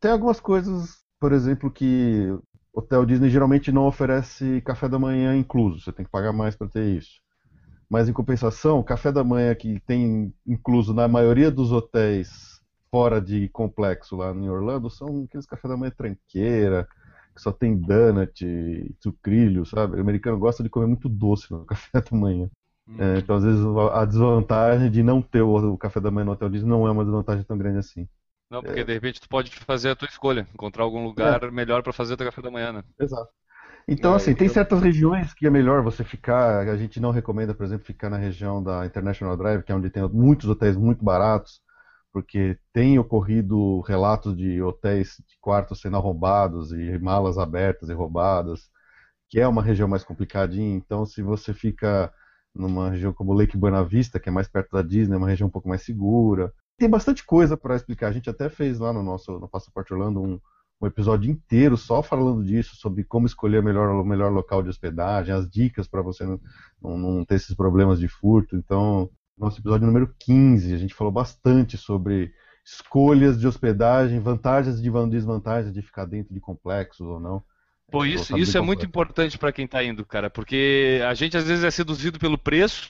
Tem 0.00 0.10
algumas 0.10 0.40
coisas, 0.40 1.04
por 1.20 1.34
exemplo, 1.34 1.70
que 1.70 2.34
hotel 2.76 3.06
Disney 3.06 3.30
geralmente 3.30 3.72
não 3.72 3.86
oferece 3.86 4.60
café 4.60 4.88
da 4.88 4.98
manhã 4.98 5.36
incluso. 5.36 5.80
Você 5.80 5.92
tem 5.92 6.04
que 6.04 6.10
pagar 6.10 6.32
mais 6.32 6.54
para 6.54 6.68
ter 6.68 6.84
isso. 6.96 7.20
Mas 7.88 8.08
em 8.08 8.12
compensação, 8.12 8.78
o 8.78 8.84
café 8.84 9.10
da 9.10 9.24
manhã 9.24 9.54
que 9.54 9.80
tem 9.80 10.32
incluso 10.46 10.92
na 10.92 11.08
maioria 11.08 11.50
dos 11.50 11.72
hotéis 11.72 12.60
fora 12.90 13.20
de 13.20 13.48
complexo 13.48 14.16
lá 14.16 14.32
em 14.32 14.48
Orlando 14.48 14.90
são 14.90 15.24
aqueles 15.24 15.46
café 15.46 15.68
da 15.68 15.76
manhã 15.76 15.92
tranqueira, 15.96 16.86
que 17.34 17.40
só 17.40 17.52
tem 17.52 17.76
donut, 17.76 18.94
sucrilho, 19.00 19.64
sabe? 19.64 19.96
O 19.96 20.00
americano 20.00 20.38
gosta 20.38 20.62
de 20.62 20.68
comer 20.68 20.86
muito 20.86 21.08
doce 21.08 21.50
no 21.50 21.64
café 21.66 22.00
da 22.00 22.16
manhã. 22.16 22.50
Hum. 22.88 22.96
É, 22.98 23.18
então, 23.18 23.36
às 23.36 23.44
vezes, 23.44 23.64
a 23.92 24.04
desvantagem 24.04 24.90
de 24.90 25.02
não 25.02 25.20
ter 25.20 25.42
o 25.42 25.76
café 25.76 26.00
da 26.00 26.10
manhã 26.10 26.24
no 26.24 26.32
hotel 26.32 26.48
Disney 26.48 26.68
não 26.68 26.86
é 26.86 26.90
uma 26.90 27.04
desvantagem 27.04 27.44
tão 27.44 27.58
grande 27.58 27.78
assim. 27.78 28.08
Não, 28.50 28.62
porque 28.64 28.82
de 28.84 28.92
repente 28.92 29.20
tu 29.20 29.28
pode 29.28 29.50
fazer 29.52 29.90
a 29.90 29.96
tua 29.96 30.08
escolha, 30.08 30.46
encontrar 30.54 30.82
algum 30.84 31.04
lugar 31.04 31.50
melhor 31.52 31.82
para 31.82 31.92
fazer 31.92 32.14
o 32.14 32.16
teu 32.16 32.26
café 32.26 32.42
da 32.42 32.50
manhã, 32.50 32.72
né? 32.72 32.82
Exato. 32.98 33.28
Então, 33.88 34.14
É, 34.14 34.14
assim, 34.14 34.34
tem 34.34 34.48
eu- 34.48 34.50
certas 34.50 34.82
regiões 34.82 35.34
que 35.34 35.46
é 35.46 35.50
melhor 35.50 35.82
você 35.82 36.04
ficar. 36.04 36.68
A 36.68 36.76
gente 36.76 37.00
não 37.00 37.10
recomenda, 37.12 37.54
por 37.54 37.64
exemplo, 37.66 37.86
ficar 37.86 38.10
na 38.10 38.18
região 38.18 38.62
da 38.62 38.86
International 38.86 39.36
Drive, 39.36 39.64
que 39.64 39.72
é 39.72 39.74
onde 39.74 39.90
tem 39.90 40.08
muitos 40.10 40.48
hotéis 40.50 40.76
muito 40.76 41.04
baratos, 41.04 41.60
porque 42.12 42.58
tem 42.72 42.98
ocorrido 42.98 43.80
relatos 43.82 44.36
de 44.36 44.62
hotéis 44.62 45.16
de 45.28 45.38
quartos 45.40 45.80
sendo 45.82 45.96
arrombados 45.98 46.72
e 46.72 46.98
malas 47.00 47.38
abertas 47.38 47.88
e 47.90 47.94
roubadas, 47.94 48.62
que 49.28 49.40
é 49.40 49.48
uma 49.48 49.62
região 49.62 49.88
mais 49.88 50.04
complicadinha. 50.04 50.76
Então, 50.76 51.04
se 51.06 51.22
você 51.22 51.52
fica 51.54 52.12
numa 52.54 52.90
região 52.90 53.12
como 53.12 53.32
Lake 53.34 53.56
Buena 53.56 53.84
Vista, 53.84 54.20
que 54.20 54.28
é 54.28 54.32
mais 54.32 54.48
perto 54.48 54.70
da 54.72 54.82
Disney, 54.82 55.14
é 55.14 55.18
uma 55.18 55.28
região 55.28 55.48
um 55.48 55.50
pouco 55.50 55.68
mais 55.68 55.82
segura. 55.82 56.52
Tem 56.78 56.88
bastante 56.88 57.24
coisa 57.24 57.56
para 57.56 57.76
explicar. 57.76 58.08
A 58.08 58.12
gente 58.12 58.28
até 58.28 58.48
fez 58.48 58.78
lá 58.78 58.92
no 58.92 59.02
nosso 59.02 59.38
no 59.38 59.48
Passaporte 59.48 59.92
Orlando 59.92 60.22
um, 60.22 60.40
um 60.80 60.86
episódio 60.86 61.30
inteiro 61.30 61.76
só 61.76 62.02
falando 62.02 62.44
disso, 62.44 62.76
sobre 62.76 63.04
como 63.04 63.26
escolher 63.26 63.62
melhor, 63.62 63.88
o 63.90 64.04
melhor 64.04 64.30
local 64.30 64.62
de 64.62 64.68
hospedagem, 64.68 65.34
as 65.34 65.48
dicas 65.48 65.88
para 65.88 66.02
você 66.02 66.24
não, 66.24 66.40
não, 66.82 66.98
não 66.98 67.24
ter 67.24 67.36
esses 67.36 67.54
problemas 67.54 67.98
de 67.98 68.08
furto. 68.08 68.56
Então, 68.56 69.10
nosso 69.36 69.60
episódio 69.60 69.86
número 69.86 70.14
15, 70.18 70.74
a 70.74 70.78
gente 70.78 70.94
falou 70.94 71.12
bastante 71.12 71.76
sobre 71.76 72.32
escolhas 72.64 73.38
de 73.38 73.46
hospedagem, 73.46 74.18
vantagens 74.18 74.80
e 74.80 75.08
desvantagens 75.08 75.72
de 75.72 75.82
ficar 75.82 76.04
dentro 76.04 76.34
de 76.34 76.40
complexos 76.40 77.06
ou 77.06 77.20
não. 77.20 77.42
Pô, 77.90 78.04
isso, 78.04 78.36
isso 78.36 78.58
é 78.58 78.60
muito 78.60 78.84
importante 78.84 79.38
para 79.38 79.52
quem 79.52 79.66
tá 79.66 79.82
indo, 79.84 80.04
cara, 80.04 80.28
porque 80.28 81.00
a 81.08 81.14
gente 81.14 81.36
às 81.36 81.46
vezes 81.46 81.62
é 81.62 81.70
seduzido 81.70 82.18
pelo 82.18 82.36
preço, 82.36 82.88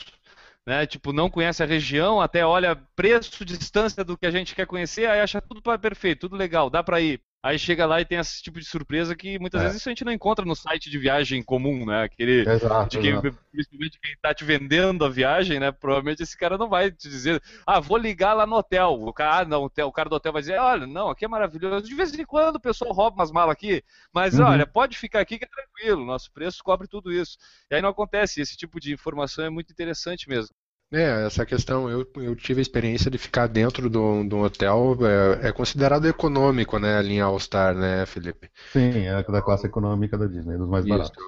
né? 0.67 0.87
Tipo, 0.87 1.13
não 1.13 1.31
conhece 1.31 1.63
a 1.63 1.67
região, 1.67 2.21
até 2.21 2.45
olha 2.45 2.77
preço, 2.97 3.45
distância 3.45 4.05
do 4.05 4.17
que 4.19 4.27
a 4.27 4.31
gente 4.31 4.55
quer 4.55 4.67
conhecer, 4.67 5.07
aí 5.09 5.21
acha 5.21 5.41
tudo 5.41 5.63
perfeito, 5.79 6.21
tudo 6.23 6.37
legal, 6.37 6.69
dá 6.71 6.83
para 6.83 7.01
ir. 7.01 7.21
Aí 7.43 7.57
chega 7.61 7.87
lá 7.87 8.01
e 8.01 8.05
tem 8.05 8.19
esse 8.19 8.43
tipo 8.43 8.59
de 8.59 8.65
surpresa 8.67 9.15
que 9.15 9.39
muitas 9.39 9.61
É. 9.61 9.65
vezes 9.65 9.79
isso 9.79 9.89
a 9.89 9.93
gente 9.93 10.05
não 10.05 10.11
encontra 10.13 10.45
no 10.45 10.57
site 10.57 10.91
de 10.91 10.99
viagem 10.99 11.41
comum, 11.45 11.87
né? 11.87 12.03
Aquele 12.03 12.41
Exato. 12.43 12.89
de 12.89 12.99
quem, 12.99 13.11
exato. 13.13 13.39
principalmente 13.53 14.01
quem 14.01 14.17
tá 14.21 14.35
te 14.35 14.45
vendendo 14.45 15.05
a 15.05 15.09
viagem, 15.09 15.61
né? 15.61 15.71
Provavelmente 15.71 16.25
esse 16.25 16.37
cara 16.37 16.59
não 16.59 16.69
vai 16.69 16.91
te 16.91 17.09
dizer, 17.09 17.41
ah, 17.65 17.79
vou 17.79 17.99
ligar 17.99 18.35
lá 18.35 18.47
no 18.47 18.57
hotel. 18.57 18.95
O 19.01 19.13
cara, 19.13 19.43
ah, 19.43 19.45
não, 19.45 19.65
o 19.67 19.93
cara 19.93 20.09
do 20.09 20.17
hotel 20.17 20.33
vai 20.33 20.43
dizer, 20.43 20.59
olha, 20.59 20.89
não, 20.89 21.09
aqui 21.11 21.25
é 21.25 21.29
maravilhoso. 21.29 21.87
De 21.87 21.95
vez 21.95 22.13
em 22.19 22.25
quando 22.25 22.57
o 22.57 22.61
pessoal 22.61 22.93
rouba 22.93 23.15
umas 23.17 23.31
malas 23.31 23.53
aqui, 23.53 23.81
mas 24.13 24.39
Uhum. 24.39 24.45
olha, 24.45 24.67
pode 24.67 24.99
ficar 24.99 25.21
aqui 25.21 25.39
que 25.39 25.45
é 25.45 25.49
tranquilo, 25.49 26.05
nosso 26.05 26.33
preço 26.33 26.65
cobre 26.65 26.89
tudo 26.89 27.13
isso. 27.13 27.39
E 27.71 27.77
aí 27.77 27.83
não 27.83 27.91
acontece, 27.91 28.41
esse 28.41 28.57
tipo 28.57 28.81
de 28.81 28.93
informação 28.93 29.45
é 29.45 29.51
muito 29.51 29.71
interessante 29.71 30.29
mesmo. 30.29 30.53
É, 30.93 31.27
essa 31.27 31.45
questão, 31.45 31.91
eu, 31.91 32.09
eu 32.17 32.37
tive 32.37 32.61
a 32.61 32.63
experiência 32.63 33.11
de 33.11 33.19
ficar 33.19 33.49
dentro 33.49 33.91
do, 33.91 34.23
do 34.25 34.39
hotel, 34.39 34.97
é, 35.43 35.49
é 35.49 35.53
considerado 35.53 36.07
econômico, 36.07 36.79
né, 36.79 36.97
a 36.97 37.03
linha 37.03 37.25
All 37.25 37.39
Star, 37.41 37.75
né, 37.75 38.07
Felipe? 38.07 38.49
Sim, 38.73 39.07
é 39.07 39.23
da 39.25 39.43
classe 39.43 39.67
econômica 39.67 40.17
da 40.19 40.27
Disney, 40.27 40.57
dos 40.59 40.69
mais 40.69 40.85
Isso. 40.85 41.11
baratos. 41.11 41.25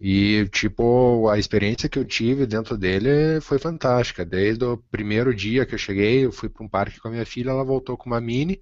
E, 0.00 0.48
tipo, 0.50 1.28
a 1.30 1.38
experiência 1.38 1.88
que 1.88 1.98
eu 1.98 2.04
tive 2.04 2.46
dentro 2.46 2.76
dele 2.78 3.40
foi 3.40 3.58
fantástica. 3.58 4.24
Desde 4.26 4.64
o 4.64 4.78
primeiro 4.90 5.34
dia 5.34 5.66
que 5.66 5.74
eu 5.74 5.78
cheguei, 5.78 6.24
eu 6.26 6.32
fui 6.32 6.48
para 6.50 6.64
um 6.64 6.68
parque 6.68 7.00
com 7.00 7.08
a 7.08 7.10
minha 7.12 7.26
filha, 7.26 7.50
ela 7.50 7.64
voltou 7.64 7.96
com 7.96 8.06
uma 8.10 8.20
Mini. 8.20 8.60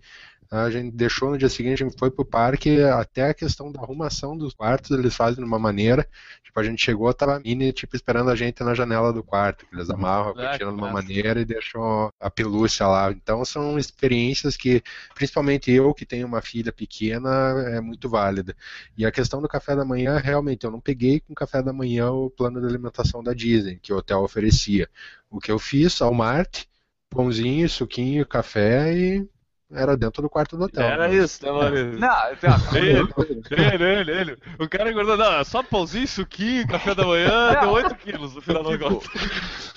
A 0.57 0.70
gente 0.70 0.94
deixou 0.94 1.30
no 1.30 1.38
dia 1.38 1.48
seguinte, 1.48 1.82
a 1.82 1.86
gente 1.86 1.98
foi 1.98 2.11
pro 2.11 2.24
parque, 2.24 2.80
até 2.82 3.30
a 3.30 3.34
questão 3.34 3.72
da 3.72 3.80
arrumação 3.80 4.36
dos 4.36 4.55
quartos, 4.55 4.90
eles 4.92 5.14
fazem 5.14 5.42
de 5.42 5.48
uma 5.48 5.59
maneira. 5.59 6.09
Tipo, 6.42 6.61
a 6.61 6.62
gente 6.62 6.82
chegou, 6.82 7.12
tava 7.12 7.36
a 7.36 7.40
Mini, 7.40 7.72
tipo, 7.72 7.96
esperando 7.96 8.30
a 8.30 8.36
gente 8.36 8.62
na 8.62 8.74
janela 8.74 9.12
do 9.12 9.22
quarto. 9.22 9.66
que 9.66 9.74
Eles 9.74 9.90
amarram 9.90 10.28
a 10.28 10.30
Ah, 10.30 10.34
cortina 10.34 10.70
de 10.70 10.76
uma 10.76 10.90
maneira 10.90 11.40
e 11.40 11.44
deixam 11.44 12.11
a 12.20 12.30
pelúcia 12.30 12.86
lá. 12.86 13.11
Então, 13.11 13.44
são 13.44 13.78
experiências 13.78 14.57
que, 14.57 14.82
principalmente 15.14 15.70
eu, 15.72 15.92
que 15.92 16.07
tenho 16.07 16.26
uma 16.26 16.40
filha 16.40 16.72
pequena, 16.72 17.28
é 17.74 17.80
muito 17.80 18.09
válida. 18.09 18.55
E 18.96 19.05
a 19.05 19.11
questão 19.12 19.42
do 19.42 19.48
café 19.48 19.74
da 19.74 19.84
manhã, 19.84 20.18
realmente, 20.18 20.64
eu 20.64 20.70
não 20.70 20.80
peguei 20.80 21.20
com 21.20 21.34
café 21.34 21.62
da 21.62 21.72
manhã 21.72 22.11
o 22.12 22.30
plano 22.30 22.61
de 22.61 22.66
alimentação 22.66 23.22
da 23.22 23.32
Disney, 23.34 23.78
que 23.82 23.92
o 23.92 23.96
hotel 23.96 24.20
oferecia. 24.20 24.88
O 25.30 25.40
que 25.40 25.50
eu 25.50 25.59
fiz, 25.59 25.98
Walmart, 25.98 26.64
pãozinho, 27.11 27.68
suquinho, 27.68 28.26
café 28.26 28.92
e 28.96 29.28
era 29.74 29.96
dentro 29.96 30.22
do 30.22 30.30
quarto 30.30 30.56
do 30.56 30.64
hotel. 30.64 30.82
Era 30.84 31.12
isso, 31.12 31.44
né, 31.44 31.52
Maurício? 31.52 31.98
Não, 31.98 32.08
tá, 32.36 32.64
Ele, 32.74 33.08
ele, 33.50 33.84
ele, 33.84 34.10
ele. 34.12 34.38
O 34.58 34.68
cara 34.68 34.90
engordou, 34.90 35.16
não, 35.16 35.32
é 35.40 35.44
só 35.44 35.62
pãozinho, 35.62 36.06
suquinho, 36.08 36.66
café 36.66 36.94
da 36.94 37.04
manhã, 37.04 37.54
deu 37.60 37.70
8 37.70 37.94
quilos 37.96 38.34
no 38.34 38.40
final 38.42 38.62
do 38.62 38.70
Tipo, 38.70 38.88
negócio. 38.88 39.10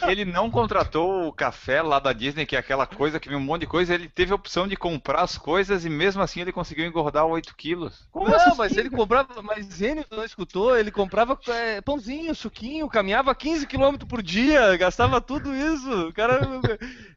ele 0.07 0.25
não 0.25 0.49
contratou 0.49 1.27
o 1.27 1.33
café 1.33 1.81
lá 1.81 1.99
da 1.99 2.13
Disney, 2.13 2.45
que 2.45 2.55
é 2.55 2.59
aquela 2.59 2.85
coisa 2.85 3.19
que 3.19 3.29
vem 3.29 3.37
um 3.37 3.41
monte 3.41 3.61
de 3.61 3.67
coisa, 3.67 3.93
ele 3.93 4.07
teve 4.09 4.31
a 4.31 4.35
opção 4.35 4.67
de 4.67 4.75
comprar 4.75 5.21
as 5.23 5.37
coisas 5.37 5.85
e 5.85 5.89
mesmo 5.89 6.21
assim 6.21 6.41
ele 6.41 6.51
conseguiu 6.51 6.85
engordar 6.85 7.25
8 7.25 7.55
quilos. 7.55 8.07
Não, 8.13 8.55
mas 8.55 8.75
ele 8.77 8.89
comprava, 8.89 9.41
mas 9.41 9.81
ele 9.81 10.05
não 10.11 10.23
escutou, 10.23 10.77
ele 10.77 10.91
comprava 10.91 11.37
é, 11.47 11.81
pãozinho, 11.81 12.33
suquinho, 12.35 12.87
caminhava 12.89 13.33
15 13.35 13.65
km 13.67 13.97
por 14.07 14.21
dia, 14.21 14.75
gastava 14.77 15.19
tudo 15.21 15.55
isso. 15.55 16.07
O 16.09 16.13
cara, 16.13 16.39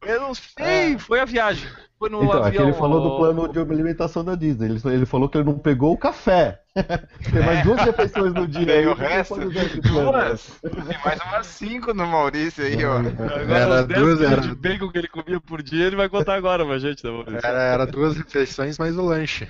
eu 0.02 0.20
não 0.20 0.34
sei, 0.34 0.98
foi 0.98 1.20
a 1.20 1.24
viagem. 1.24 1.68
Foi 2.01 2.09
no 2.09 2.24
Então, 2.24 2.38
aqui 2.38 2.48
avião. 2.57 2.64
ele 2.64 2.72
falou 2.72 3.03
do 3.03 3.16
plano 3.18 3.46
de 3.53 3.59
alimentação 3.61 4.24
da 4.24 4.34
Disney. 4.34 4.64
Ele, 4.70 4.80
ele 4.86 5.05
falou 5.05 5.28
que 5.28 5.36
ele 5.36 5.44
não 5.44 5.59
pegou 5.59 5.92
o 5.92 5.98
café. 5.98 6.62
Tem 6.74 7.44
mais 7.44 7.62
duas 7.62 7.78
refeições 7.82 8.32
no 8.32 8.48
dia. 8.48 8.64
Tem 8.64 8.86
o 8.86 8.94
resto? 8.94 9.34
Duas? 9.38 10.61
Tem 10.62 10.98
mais 11.05 11.20
umas 11.20 11.46
5 11.46 11.92
no 11.92 12.07
Maurício 12.07 12.64
aí, 12.64 12.82
ó. 12.84 13.01
Agora, 13.01 13.42
Era 13.55 13.80
os 13.82 13.86
10 13.86 14.01
duas, 14.01 14.20
era- 14.22 14.40
de 14.40 14.55
bacon 14.55 14.88
que 14.90 14.96
ele 14.98 15.09
comia 15.09 15.40
por 15.40 15.62
dia, 15.62 15.86
ele 15.86 15.96
vai 15.96 16.09
contar 16.09 16.36
agora 16.36 16.64
pra 16.64 16.78
gente, 16.78 17.05
né, 17.05 17.11
Maurício? 17.11 17.46
Era, 17.46 17.62
era 17.62 17.86
duas 17.86 18.16
refeições 18.16 18.78
mais 18.78 18.96
o 18.96 19.03
lanche. 19.03 19.46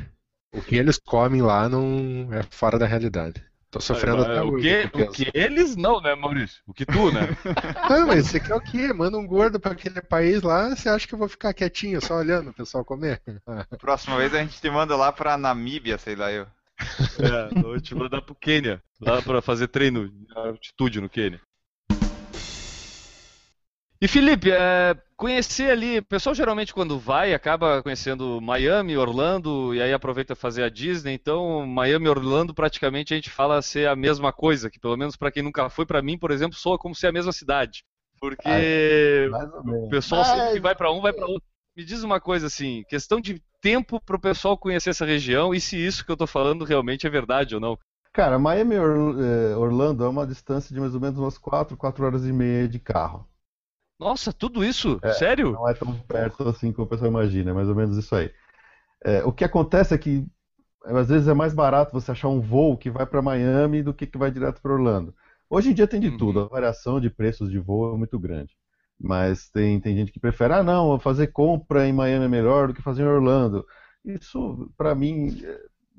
O 0.53 0.61
que 0.61 0.75
eles 0.75 0.99
comem 0.99 1.43
lá 1.43 1.69
não 1.69 2.29
é 2.33 2.43
fora 2.51 2.77
da 2.81 2.87
realidade. 2.87 3.45
Tô 3.71 3.81
sofrendo 3.81 4.23
até 4.23 4.43
o, 4.43 4.55
hoje. 4.55 4.69
que, 4.69 4.89
com 4.89 5.03
o 5.03 5.13
que 5.13 5.31
eles 5.33 5.77
não, 5.77 6.01
né, 6.01 6.15
Maurício? 6.17 6.61
O 6.67 6.75
que 6.75 6.85
tu, 6.85 7.13
né? 7.13 7.21
Não, 7.89 8.09
mas 8.09 8.27
você 8.27 8.41
quer 8.41 8.55
o 8.55 8.61
quê? 8.61 8.93
Manda 8.93 9.17
um 9.17 9.27
gordo 9.27 9.61
pra 9.61 9.73
aquele 9.73 10.03
país 10.03 10.43
lá, 10.43 10.75
você 10.75 10.89
acha 10.89 11.07
que 11.07 11.15
eu 11.15 11.19
vou 11.19 11.29
ficar 11.29 11.55
quietinho 11.55 12.01
só 12.01 12.17
olhando 12.17 12.51
o 12.51 12.53
pessoal 12.55 12.85
comer? 12.85 13.23
Próxima 13.81 14.17
vez 14.17 14.35
a 14.35 14.39
gente 14.39 14.61
te 14.61 14.71
manda 14.71 14.97
lá 14.97 15.13
pra 15.13 15.39
Namíbia, 15.39 15.99
sei 15.99 16.17
lá 16.17 16.33
eu. 16.33 16.47
É, 17.19 17.59
eu 17.59 17.63
vou 17.63 17.81
te 17.81 17.95
mandar 17.95 18.23
pro 18.23 18.35
Quênia, 18.35 18.83
lá 19.01 19.23
pra 19.23 19.41
fazer 19.41 19.69
treino 19.69 20.09
de 20.09 20.27
altitude 20.35 21.01
no 21.01 21.09
Quênia. 21.09 21.41
E 24.03 24.09
Felipe, 24.09 24.51
é, 24.51 24.97
conhecer 25.15 25.71
ali, 25.71 25.99
o 25.99 26.05
pessoal 26.05 26.35
geralmente 26.35 26.73
quando 26.73 26.99
vai 26.99 27.35
acaba 27.35 27.83
conhecendo 27.83 28.41
Miami, 28.41 28.97
Orlando 28.97 29.75
e 29.75 29.83
aí 29.83 29.93
aproveita 29.93 30.35
fazer 30.35 30.63
a 30.63 30.71
Disney. 30.71 31.13
Então, 31.13 31.67
Miami 31.67 32.07
e 32.07 32.09
Orlando 32.09 32.55
praticamente 32.55 33.13
a 33.13 33.17
gente 33.17 33.29
fala 33.29 33.61
ser 33.61 33.87
a 33.87 33.95
mesma 33.95 34.33
coisa, 34.33 34.71
que 34.71 34.81
pelo 34.81 34.97
menos 34.97 35.17
pra 35.17 35.31
quem 35.31 35.43
nunca 35.43 35.69
foi, 35.69 35.85
pra 35.85 36.01
mim, 36.01 36.17
por 36.17 36.31
exemplo, 36.31 36.57
soa 36.57 36.79
como 36.79 36.95
ser 36.95 37.09
a 37.09 37.13
mesma 37.13 37.31
cidade. 37.31 37.85
Porque 38.19 39.29
Mais 39.31 39.53
ou 39.53 39.85
o 39.85 39.89
pessoal 39.91 40.25
sempre 40.25 40.55
que 40.55 40.61
vai 40.61 40.75
pra 40.75 40.91
um, 40.91 41.03
vai 41.03 41.13
pra 41.13 41.27
outro. 41.27 41.47
Me 41.77 41.85
diz 41.85 42.03
uma 42.03 42.21
coisa 42.21 42.47
assim, 42.47 42.83
questão 42.89 43.21
de 43.21 43.43
tempo 43.61 44.01
pro 44.01 44.19
pessoal 44.19 44.57
conhecer 44.57 44.91
essa 44.91 45.05
região 45.05 45.55
e 45.55 45.61
se 45.61 45.77
isso 45.77 46.05
que 46.05 46.11
eu 46.11 46.17
tô 46.17 46.27
falando 46.27 46.65
realmente 46.65 47.07
é 47.07 47.11
verdade 47.11 47.55
ou 47.55 47.61
não. 47.61 47.79
Cara, 48.13 48.39
Miami 48.39 48.75
e 48.75 48.79
eh, 48.79 49.57
Orlando 49.57 50.05
é 50.05 50.09
uma 50.09 50.27
distância 50.27 50.75
de 50.75 50.81
mais 50.81 50.95
ou 50.95 51.01
menos 51.01 51.19
umas 51.19 51.39
4, 51.39 51.77
4 51.77 52.05
horas 52.05 52.27
e 52.27 52.33
meia 52.33 52.67
de 52.67 52.79
carro. 52.79 53.30
Nossa, 54.01 54.33
tudo 54.33 54.65
isso? 54.65 55.01
É, 55.03 55.09
Sério? 55.09 55.61
Não 55.61 55.69
é 55.69 55.75
tão 55.75 55.99
perto 56.03 56.49
assim 56.49 56.73
como 56.73 56.87
o 56.87 56.89
pessoal 56.89 57.11
imagina, 57.11 57.51
é 57.51 57.55
mais 57.55 57.69
ou 57.69 57.75
menos 57.75 57.97
isso 57.97 58.15
aí. 58.15 58.31
É, 59.05 59.25
o 59.25 59.33
que 59.33 59.45
acontece 59.45 59.95
é 59.95 59.99
que 59.99 60.27
às 60.85 61.09
vezes 61.09 61.29
é 61.29 61.35
mais 61.35 61.55
barato 61.55 61.93
você 61.93 62.13
achar 62.13 62.29
um 62.29 62.41
voo 62.41 62.77
que 62.79 62.91
vai 62.91 63.07
para 63.07 63.23
Miami 63.23 63.83
do 63.83 63.95
que 63.95 64.07
que 64.07 64.19
vai 64.19 64.31
direto 64.31 64.63
para 64.63 64.73
Orlando. 64.75 65.15
Hoje 65.51 65.71
em 65.71 65.75
dia 65.75 65.87
tem 65.89 66.01
de 66.01 66.11
Uhum. 66.11 66.13
tudo, 66.13 66.41
a 66.41 66.49
variação 66.49 67.01
de 67.01 67.11
preços 67.11 67.51
de 67.51 67.59
voo 67.59 67.95
é 67.95 67.99
muito 67.99 68.19
grande. 68.19 68.57
Mas 69.01 69.51
tem, 69.51 69.81
tem 69.81 69.97
gente 69.97 70.13
que 70.13 70.21
prefere, 70.21 70.55
ah, 70.55 70.63
não, 70.65 70.99
fazer 71.01 71.29
compra 71.29 71.87
em 71.89 71.93
Miami 71.93 72.27
é 72.27 72.29
melhor 72.29 72.69
do 72.69 72.75
que 72.75 72.83
fazer 72.83 73.03
em 73.05 73.07
Orlando. 73.07 73.67
Isso, 74.05 74.73
para 74.77 74.95
mim, 74.95 75.43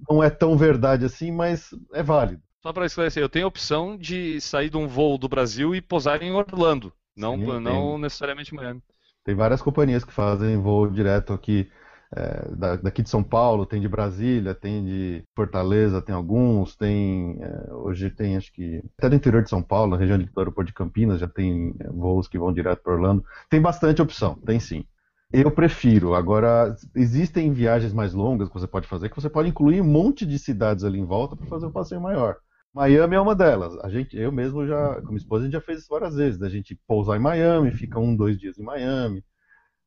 não 0.09 0.23
é 0.23 0.29
tão 0.29 0.57
verdade 0.57 1.05
assim, 1.05 1.31
mas 1.31 1.69
é 1.93 2.03
válido. 2.03 2.43
Só 2.63 2.73
para 2.73 2.85
esclarecer, 2.87 3.21
eu 3.21 3.29
tenho 3.29 3.45
a 3.45 3.47
opção 3.47 3.95
de 3.97 4.39
sair 4.41 4.69
de 4.69 4.77
um 4.77 4.87
voo 4.87 5.17
do 5.17 5.27
Brasil 5.29 5.75
e 5.75 5.81
pousar 5.81 6.21
em 6.23 6.31
Orlando, 6.31 6.91
não, 7.15 7.37
Sim, 7.37 7.57
não 7.59 7.61
tem. 7.63 7.97
necessariamente 7.97 8.53
Miami. 8.53 8.81
Tem 9.23 9.35
várias 9.35 9.61
companhias 9.61 10.03
que 10.03 10.11
fazem 10.13 10.57
voo 10.57 10.89
direto 10.89 11.31
aqui, 11.33 11.69
é, 12.15 12.55
da- 12.55 12.75
daqui 12.77 13.01
de 13.03 13.09
São 13.09 13.23
Paulo, 13.23 13.65
tem 13.65 13.79
de 13.79 13.87
Brasília, 13.87 14.53
tem 14.55 14.83
de 14.83 15.23
Fortaleza, 15.35 16.01
tem 16.01 16.13
alguns, 16.15 16.75
tem, 16.75 17.37
é, 17.41 17.73
hoje 17.73 18.09
tem 18.09 18.35
acho 18.35 18.51
que, 18.51 18.81
até 18.97 19.09
do 19.09 19.15
interior 19.15 19.43
de 19.43 19.49
São 19.49 19.61
Paulo, 19.61 19.91
na 19.91 19.97
região 19.97 20.17
do 20.17 20.27
aeroporto 20.39 20.67
de 20.67 20.73
Campinas, 20.73 21.19
já 21.19 21.27
tem 21.27 21.73
é, 21.79 21.87
voos 21.89 22.27
que 22.27 22.37
vão 22.39 22.51
direto 22.51 22.81
para 22.83 22.93
Orlando. 22.93 23.23
Tem 23.49 23.61
bastante 23.61 24.01
opção, 24.01 24.35
tem 24.45 24.59
sim. 24.59 24.83
Eu 25.31 25.49
prefiro. 25.51 26.13
Agora, 26.15 26.75
existem 26.95 27.53
viagens 27.53 27.93
mais 27.93 28.13
longas 28.13 28.49
que 28.49 28.53
você 28.55 28.67
pode 28.67 28.87
fazer, 28.87 29.07
que 29.09 29.15
você 29.15 29.29
pode 29.29 29.47
incluir 29.49 29.79
um 29.81 29.85
monte 29.85 30.25
de 30.25 30.37
cidades 30.39 30.83
ali 30.83 30.99
em 30.99 31.05
volta 31.05 31.35
para 31.37 31.45
fazer 31.47 31.65
um 31.67 31.71
passeio 31.71 32.01
maior. 32.01 32.35
Miami 32.73 33.15
é 33.15 33.19
uma 33.19 33.35
delas. 33.35 33.77
A 33.79 33.89
gente, 33.89 34.17
eu 34.17 34.31
mesmo 34.31 34.65
já, 34.65 35.01
com 35.01 35.07
minha 35.07 35.17
esposa, 35.17 35.43
a 35.43 35.45
gente 35.45 35.53
já 35.53 35.61
fez 35.61 35.79
isso 35.79 35.89
várias 35.89 36.15
vezes. 36.15 36.39
Da 36.39 36.49
gente 36.49 36.75
pousar 36.87 37.17
em 37.17 37.19
Miami, 37.19 37.71
fica 37.71 37.99
um, 37.99 38.15
dois 38.15 38.37
dias 38.37 38.57
em 38.57 38.63
Miami, 38.63 39.23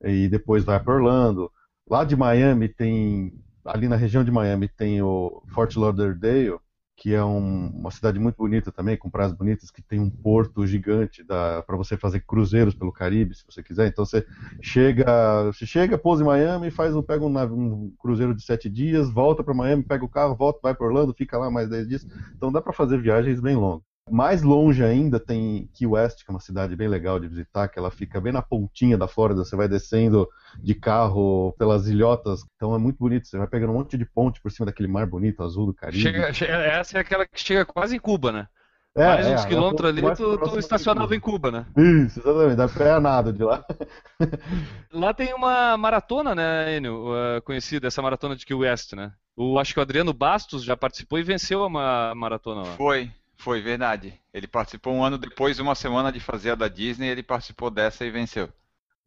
e 0.02 0.28
depois 0.28 0.64
vai 0.64 0.80
para 0.82 0.94
Orlando. 0.94 1.50
Lá 1.88 2.04
de 2.04 2.16
Miami 2.16 2.68
tem, 2.68 3.32
ali 3.64 3.88
na 3.88 3.96
região 3.96 4.24
de 4.24 4.30
Miami 4.30 4.68
tem 4.68 5.02
o 5.02 5.42
Fort 5.54 5.76
Lauderdale, 5.76 6.58
que 6.96 7.12
é 7.14 7.24
um, 7.24 7.68
uma 7.68 7.90
cidade 7.90 8.18
muito 8.18 8.36
bonita 8.36 8.70
também, 8.70 8.96
com 8.96 9.10
praias 9.10 9.32
bonitas, 9.32 9.70
que 9.70 9.82
tem 9.82 10.00
um 10.00 10.10
porto 10.10 10.66
gigante 10.66 11.24
para 11.24 11.76
você 11.76 11.96
fazer 11.96 12.20
cruzeiros 12.20 12.74
pelo 12.74 12.92
Caribe, 12.92 13.34
se 13.34 13.44
você 13.48 13.62
quiser. 13.62 13.88
Então 13.88 14.04
você 14.04 14.24
chega, 14.62 15.44
você 15.46 15.66
chega, 15.66 15.98
pousa 15.98 16.22
em 16.22 16.26
Miami, 16.26 16.70
faz 16.70 16.94
um, 16.94 17.02
pega 17.02 17.24
um, 17.24 17.36
um 17.36 17.94
cruzeiro 17.98 18.34
de 18.34 18.42
sete 18.42 18.68
dias, 18.68 19.10
volta 19.10 19.42
para 19.42 19.54
Miami, 19.54 19.82
pega 19.82 20.04
o 20.04 20.08
carro, 20.08 20.36
volta, 20.36 20.60
vai 20.62 20.74
para 20.74 20.86
Orlando, 20.86 21.14
fica 21.14 21.38
lá 21.38 21.50
mais 21.50 21.68
dez 21.68 21.88
dias. 21.88 22.06
Então 22.36 22.52
dá 22.52 22.60
para 22.62 22.72
fazer 22.72 23.00
viagens 23.00 23.40
bem 23.40 23.56
longas. 23.56 23.93
Mais 24.10 24.42
longe 24.42 24.84
ainda 24.84 25.18
tem 25.18 25.66
Key 25.72 25.86
West, 25.86 26.24
que 26.24 26.30
é 26.30 26.34
uma 26.34 26.40
cidade 26.40 26.76
bem 26.76 26.88
legal 26.88 27.18
de 27.18 27.26
visitar, 27.26 27.68
que 27.68 27.78
ela 27.78 27.90
fica 27.90 28.20
bem 28.20 28.32
na 28.32 28.42
pontinha 28.42 28.98
da 28.98 29.08
Flórida, 29.08 29.44
você 29.44 29.56
vai 29.56 29.66
descendo 29.66 30.28
de 30.62 30.74
carro 30.74 31.54
pelas 31.58 31.88
ilhotas, 31.88 32.44
então 32.54 32.74
é 32.74 32.78
muito 32.78 32.98
bonito, 32.98 33.26
você 33.26 33.38
vai 33.38 33.46
pegando 33.46 33.72
um 33.72 33.76
monte 33.76 33.96
de 33.96 34.04
ponte 34.04 34.42
por 34.42 34.50
cima 34.52 34.66
daquele 34.66 34.88
mar 34.88 35.06
bonito, 35.06 35.42
azul 35.42 35.66
do 35.66 35.74
Caribe. 35.74 36.02
Chega, 36.02 36.32
chega, 36.34 36.52
essa 36.52 36.98
é 36.98 37.00
aquela 37.00 37.26
que 37.26 37.40
chega 37.40 37.64
quase 37.64 37.96
em 37.96 37.98
Cuba, 37.98 38.30
né? 38.30 38.46
É, 38.96 39.04
mais 39.06 39.26
é, 39.26 39.34
uns 39.34 39.44
é 39.44 39.48
quilômetros 39.48 39.88
ali, 39.88 40.02
mais 40.02 40.18
tu, 40.18 40.38
tu 40.38 40.58
estacionava 40.58 41.06
Cuba. 41.06 41.16
em 41.16 41.20
Cuba, 41.20 41.50
né? 41.50 41.66
Isso, 41.76 42.20
exatamente, 42.20 42.56
dá 42.56 42.68
pé 42.68 42.90
a 42.92 43.00
nada 43.00 43.32
de 43.32 43.42
lá. 43.42 43.64
Lá 44.92 45.12
tem 45.12 45.34
uma 45.34 45.76
maratona, 45.76 46.34
né, 46.34 46.76
Enio? 46.76 47.08
uh, 47.10 47.42
conhecida, 47.42 47.88
essa 47.88 48.00
maratona 48.00 48.36
de 48.36 48.46
Key 48.46 48.54
West, 48.54 48.92
né? 48.92 49.12
O, 49.36 49.58
acho 49.58 49.72
que 49.74 49.80
o 49.80 49.82
Adriano 49.82 50.12
Bastos 50.12 50.62
já 50.62 50.76
participou 50.76 51.18
e 51.18 51.22
venceu 51.24 51.64
a 51.64 51.68
ma- 51.68 52.14
maratona 52.14 52.62
lá. 52.62 52.76
Foi, 52.76 53.10
foi, 53.44 53.60
verdade. 53.60 54.18
Ele 54.32 54.46
participou 54.46 54.94
um 54.94 55.04
ano 55.04 55.18
depois, 55.18 55.58
uma 55.58 55.74
semana 55.74 56.10
de 56.10 56.18
fazer 56.18 56.52
a 56.52 56.54
da 56.54 56.66
Disney, 56.66 57.08
ele 57.08 57.22
participou 57.22 57.70
dessa 57.70 58.02
e 58.02 58.10
venceu. 58.10 58.48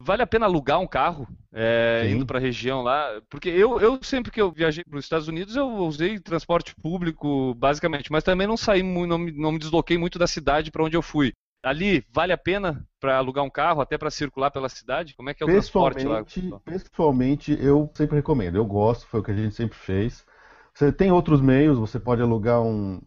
Vale 0.00 0.22
a 0.22 0.26
pena 0.28 0.46
alugar 0.46 0.78
um 0.78 0.86
carro 0.86 1.26
é, 1.52 2.08
indo 2.08 2.24
para 2.24 2.38
a 2.38 2.40
região 2.40 2.80
lá? 2.82 3.20
Porque 3.28 3.48
eu, 3.48 3.80
eu 3.80 3.98
sempre 4.00 4.30
que 4.30 4.40
eu 4.40 4.52
viajei 4.52 4.84
para 4.84 4.96
os 4.96 5.04
Estados 5.04 5.26
Unidos 5.26 5.56
eu 5.56 5.66
usei 5.78 6.20
transporte 6.20 6.72
público 6.76 7.52
basicamente, 7.54 8.12
mas 8.12 8.22
também 8.22 8.46
não 8.46 8.56
saí 8.56 8.80
muito, 8.80 9.10
não 9.10 9.18
me, 9.18 9.32
não 9.32 9.50
me 9.50 9.58
desloquei 9.58 9.98
muito 9.98 10.16
da 10.16 10.28
cidade 10.28 10.70
para 10.70 10.84
onde 10.84 10.96
eu 10.96 11.02
fui. 11.02 11.32
Ali 11.64 12.04
vale 12.12 12.32
a 12.32 12.38
pena 12.38 12.86
para 13.00 13.18
alugar 13.18 13.44
um 13.44 13.50
carro 13.50 13.80
até 13.80 13.98
para 13.98 14.08
circular 14.08 14.52
pela 14.52 14.68
cidade? 14.68 15.16
Como 15.16 15.30
é 15.30 15.34
que 15.34 15.42
é 15.42 15.46
o 15.46 15.48
transporte 15.48 16.06
lá? 16.06 16.22
Pessoalmente, 16.22 16.64
pessoalmente, 16.64 17.58
eu 17.60 17.90
sempre 17.92 18.14
recomendo. 18.14 18.54
Eu 18.54 18.64
gosto, 18.64 19.04
foi 19.08 19.18
o 19.18 19.22
que 19.24 19.32
a 19.32 19.36
gente 19.36 19.56
sempre 19.56 19.76
fez. 19.76 20.24
Você 20.72 20.92
tem 20.92 21.10
outros 21.10 21.40
meios, 21.40 21.76
você 21.76 21.98
pode 21.98 22.22
alugar 22.22 22.62
um. 22.62 23.02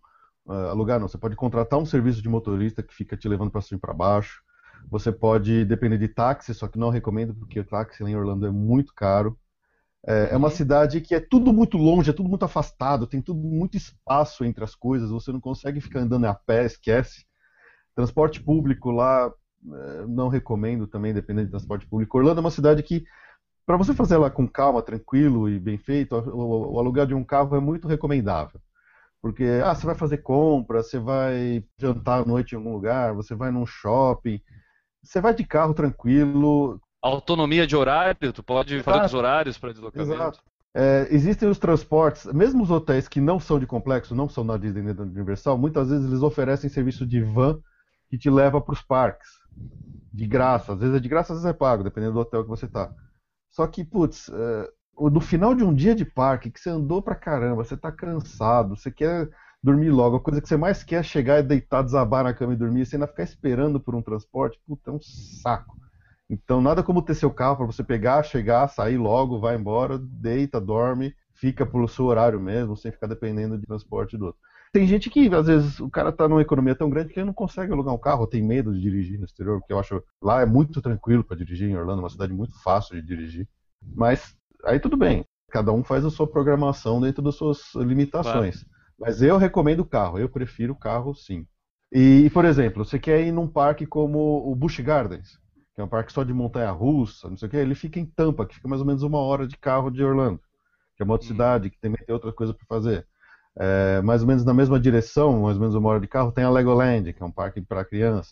Ah, 0.48 0.70
alugar 0.72 1.00
não, 1.00 1.08
você 1.08 1.18
pode 1.18 1.36
contratar 1.36 1.80
um 1.80 1.86
serviço 1.86 2.22
de 2.22 2.30
motorista 2.30 2.84
que 2.84 2.94
fica 2.94 3.18
te 3.18 3.28
levando 3.28 3.52
para 3.52 3.62
cima 3.62 3.78
e 3.78 3.82
para 3.82 3.94
baixo. 3.94 4.42
Você 4.90 5.12
pode 5.12 5.66
depender 5.66 5.98
de 5.98 6.08
táxi, 6.08 6.54
só 6.54 6.68
que 6.68 6.80
não 6.80 6.90
recomendo 6.90 7.34
porque 7.36 7.60
o 7.60 7.66
táxi 7.66 8.04
lá 8.04 8.10
em 8.10 8.16
Orlando 8.16 8.46
é 8.48 8.52
muito 8.52 8.94
caro. 8.96 9.38
É, 10.08 10.30
é 10.34 10.38
uma 10.38 10.50
Uhum. 10.50 10.56
cidade 10.56 11.02
que 11.02 11.16
é 11.16 11.20
tudo 11.20 11.54
muito 11.54 11.78
longe, 11.78 12.10
é 12.10 12.14
tudo 12.14 12.30
muito 12.30 12.46
afastado, 12.46 13.08
tem 13.08 13.22
tudo 13.22 13.40
muito 13.40 13.78
espaço 13.78 14.44
entre 14.46 14.64
as 14.64 14.76
coisas, 14.76 15.12
você 15.12 15.32
não 15.32 15.40
consegue 15.42 15.82
ficar 15.82 16.02
andando 16.02 16.26
a 16.26 16.34
pé, 16.34 16.66
esquece. 16.66 17.26
Transporte 17.96 18.42
público 18.44 18.92
lá, 18.92 19.32
eh, 19.74 20.06
não 20.08 20.28
recomendo 20.30 20.88
também, 20.88 21.14
dependendo 21.14 21.46
de 21.48 21.52
transporte 21.52 21.88
público. 21.88 22.18
Orlando 22.18 22.40
é 22.40 22.42
uma 22.44 22.52
cidade 22.52 22.84
que, 22.84 23.04
para 23.66 23.78
você 23.78 23.94
fazer 23.94 24.16
ela 24.16 24.32
com 24.32 24.48
calma, 24.48 24.82
tranquilo 24.84 25.50
e 25.50 25.60
bem 25.60 25.78
feito, 25.78 26.16
o, 26.16 26.20
o- 26.40 26.76
o 26.76 26.80
aluguel 26.80 27.06
de 27.08 27.16
um 27.16 27.24
carro 27.26 27.56
é 27.56 27.60
muito 27.62 27.88
recomendável. 27.88 28.62
Porque, 29.22 29.44
ah, 29.64 29.76
você 29.76 29.86
vai 29.86 29.96
fazer 29.96 30.18
compra, 30.20 30.82
você 30.82 30.98
vai 30.98 31.64
jantar 31.78 32.24
à 32.24 32.26
noite 32.26 32.54
em 32.54 32.58
algum 32.58 32.74
lugar, 32.74 33.14
você 33.14 33.36
vai 33.36 33.52
num 33.52 33.66
shopping, 33.66 34.42
você 35.04 35.22
vai 35.22 35.34
de 35.34 35.46
carro 35.46 35.74
tranquilo, 35.74 36.82
Autonomia 37.02 37.66
de 37.66 37.76
horário, 37.76 38.32
tu 38.32 38.44
pode 38.44 38.84
fazer 38.84 38.98
Exato. 38.98 39.06
os 39.08 39.14
horários 39.16 39.58
para 39.58 39.72
deslocamento. 39.72 40.14
Exato. 40.14 40.40
É, 40.74 41.08
existem 41.10 41.50
os 41.50 41.58
transportes, 41.58 42.26
mesmo 42.32 42.62
os 42.62 42.70
hotéis 42.70 43.08
que 43.08 43.20
não 43.20 43.40
são 43.40 43.60
de 43.60 43.66
complexo, 43.66 44.14
não 44.14 44.30
são 44.30 44.44
na 44.44 44.56
Disney 44.56 44.84
nem 44.84 44.94
da 44.94 45.04
Universal, 45.04 45.58
muitas 45.58 45.90
vezes 45.90 46.08
eles 46.08 46.22
oferecem 46.22 46.70
serviço 46.70 47.06
de 47.06 47.22
van 47.22 47.60
que 48.08 48.18
te 48.18 48.30
leva 48.30 48.62
para 48.62 48.74
os 48.74 48.82
parques. 48.82 49.28
De 50.14 50.28
graça. 50.28 50.74
Às 50.74 50.80
vezes 50.80 50.96
é 50.96 51.00
de 51.00 51.10
graça, 51.10 51.34
às 51.34 51.40
vezes 51.40 51.50
é 51.50 51.58
pago, 51.58 51.84
dependendo 51.84 52.14
do 52.14 52.20
hotel 52.20 52.44
que 52.44 52.50
você 52.50 52.68
tá. 52.68 52.94
Só 53.50 53.66
que, 53.66 53.84
putz, 53.84 54.30
é, 54.30 54.70
no 55.10 55.20
final 55.20 55.56
de 55.56 55.64
um 55.64 55.74
dia 55.74 55.96
de 55.96 56.06
parque, 56.06 56.52
que 56.52 56.60
você 56.60 56.70
andou 56.70 57.02
pra 57.02 57.16
caramba, 57.16 57.64
você 57.64 57.76
tá 57.78 57.92
cansado, 57.92 58.76
você 58.76 58.92
quer 58.92 59.30
dormir 59.64 59.90
logo, 59.92 60.18
a 60.18 60.20
coisa 60.20 60.42
que 60.42 60.48
você 60.48 60.58
mais 60.58 60.84
quer 60.84 61.02
é 61.02 61.04
chegar 61.04 61.40
e 61.40 61.44
deitar, 61.44 61.84
desabar 61.84 62.24
na 62.24 62.34
cama 62.34 62.54
e 62.54 62.58
dormir, 62.58 62.86
você 62.86 62.96
ainda 62.96 63.08
ficar 63.08 63.24
esperando 63.24 63.80
por 63.80 63.96
um 63.96 64.02
transporte, 64.02 64.60
puta, 64.68 64.90
é 64.90 64.94
um 64.94 65.02
saco. 65.02 65.76
Então, 66.30 66.62
nada 66.62 66.82
como 66.82 67.02
ter 67.02 67.14
seu 67.14 67.30
carro 67.30 67.58
para 67.58 67.66
você 67.66 67.84
pegar, 67.84 68.24
chegar, 68.24 68.68
sair 68.70 68.98
logo, 68.98 69.40
vai 69.40 69.56
embora, 69.56 70.00
deita, 70.00 70.60
dorme, 70.62 71.14
fica 71.36 71.66
pelo 71.66 71.88
seu 71.88 72.06
horário 72.06 72.40
mesmo, 72.40 72.78
sem 72.78 72.92
ficar 72.92 73.08
dependendo 73.08 73.58
de 73.58 73.66
transporte 73.66 74.18
do 74.18 74.28
outro. 74.28 74.40
Tem 74.72 74.88
gente 74.88 75.10
que, 75.10 75.28
às 75.36 75.48
vezes, 75.48 75.80
o 75.82 75.90
cara 75.90 76.12
tá 76.12 76.30
numa 76.30 76.42
economia 76.42 76.74
tão 76.74 76.90
grande 76.90 77.12
que 77.12 77.20
ele 77.20 77.26
não 77.26 77.34
consegue 77.34 77.74
alugar 77.74 77.94
um 77.94 78.00
carro, 78.00 78.26
tem 78.26 78.42
medo 78.42 78.74
de 78.74 78.80
dirigir 78.80 79.20
no 79.20 79.26
exterior, 79.26 79.60
porque 79.60 79.74
eu 79.74 79.80
acho 79.80 80.02
lá 80.22 80.42
é 80.42 80.46
muito 80.46 80.82
tranquilo 80.82 81.24
para 81.24 81.36
dirigir 81.36 81.70
em 81.70 81.76
Orlando, 81.76 82.00
é 82.00 82.04
uma 82.04 82.10
cidade 82.10 82.32
muito 82.32 82.58
fácil 82.64 82.96
de 82.96 83.06
dirigir. 83.06 83.50
Mas 83.94 84.34
aí 84.66 84.80
tudo 84.80 84.98
bem, 84.98 85.26
cada 85.52 85.72
um 85.72 85.84
faz 85.84 86.06
a 86.06 86.10
sua 86.10 86.28
programação 86.28 87.02
dentro 87.02 87.22
das 87.22 87.36
suas 87.36 87.74
limitações. 87.76 88.66
Mas 89.00 89.22
eu 89.22 89.38
recomendo 89.38 89.82
o 89.82 89.86
carro, 89.86 90.20
eu 90.20 90.30
prefiro 90.30 90.74
o 90.74 90.80
carro 90.80 91.14
sim. 91.16 91.46
E, 91.92 92.30
por 92.32 92.46
exemplo, 92.46 92.86
você 92.86 92.98
quer 93.00 93.22
ir 93.22 93.32
num 93.32 93.48
parque 93.48 93.86
como 93.86 94.50
o 94.50 94.56
Busch 94.56 94.80
Gardens, 94.80 95.40
que 95.76 95.82
é 95.82 95.84
um 95.84 95.88
parque 95.88 96.14
só 96.14 96.24
de 96.24 96.34
montanha-russa, 96.34 97.30
não 97.30 97.38
sei 97.38 97.48
o 97.48 97.52
que, 97.52 97.58
ele 97.58 97.76
fica 97.76 98.00
em 98.00 98.06
Tampa, 98.06 98.46
que 98.46 98.56
fica 98.56 98.68
mais 98.68 98.82
ou 98.82 98.88
menos 98.88 99.04
uma 99.04 99.20
hora 99.20 99.48
de 99.48 99.58
carro 99.58 99.90
de 99.90 100.04
Orlando, 100.04 100.40
que 100.96 101.04
é 101.04 101.06
uma 101.06 101.14
outra 101.14 101.28
Hum. 101.28 101.34
cidade 101.34 101.70
que 101.70 101.80
também 101.80 102.04
tem 102.06 102.14
outra 102.14 102.34
coisa 102.34 102.54
para 102.54 102.66
fazer. 102.68 103.08
É, 103.60 104.02
mais 104.02 104.22
ou 104.22 104.28
menos 104.28 104.46
na 104.46 104.54
mesma 104.54 104.80
direção, 104.80 105.42
mais 105.42 105.56
ou 105.58 105.62
menos 105.62 105.76
uma 105.76 105.90
hora 105.90 106.00
de 106.02 106.08
carro, 106.08 106.32
tem 106.32 106.44
a 106.44 106.50
Legoland, 106.50 107.14
que 107.14 107.24
é 107.24 107.26
um 107.26 107.32
parque 107.32 107.62
para 107.62 107.86
criança. 107.86 108.32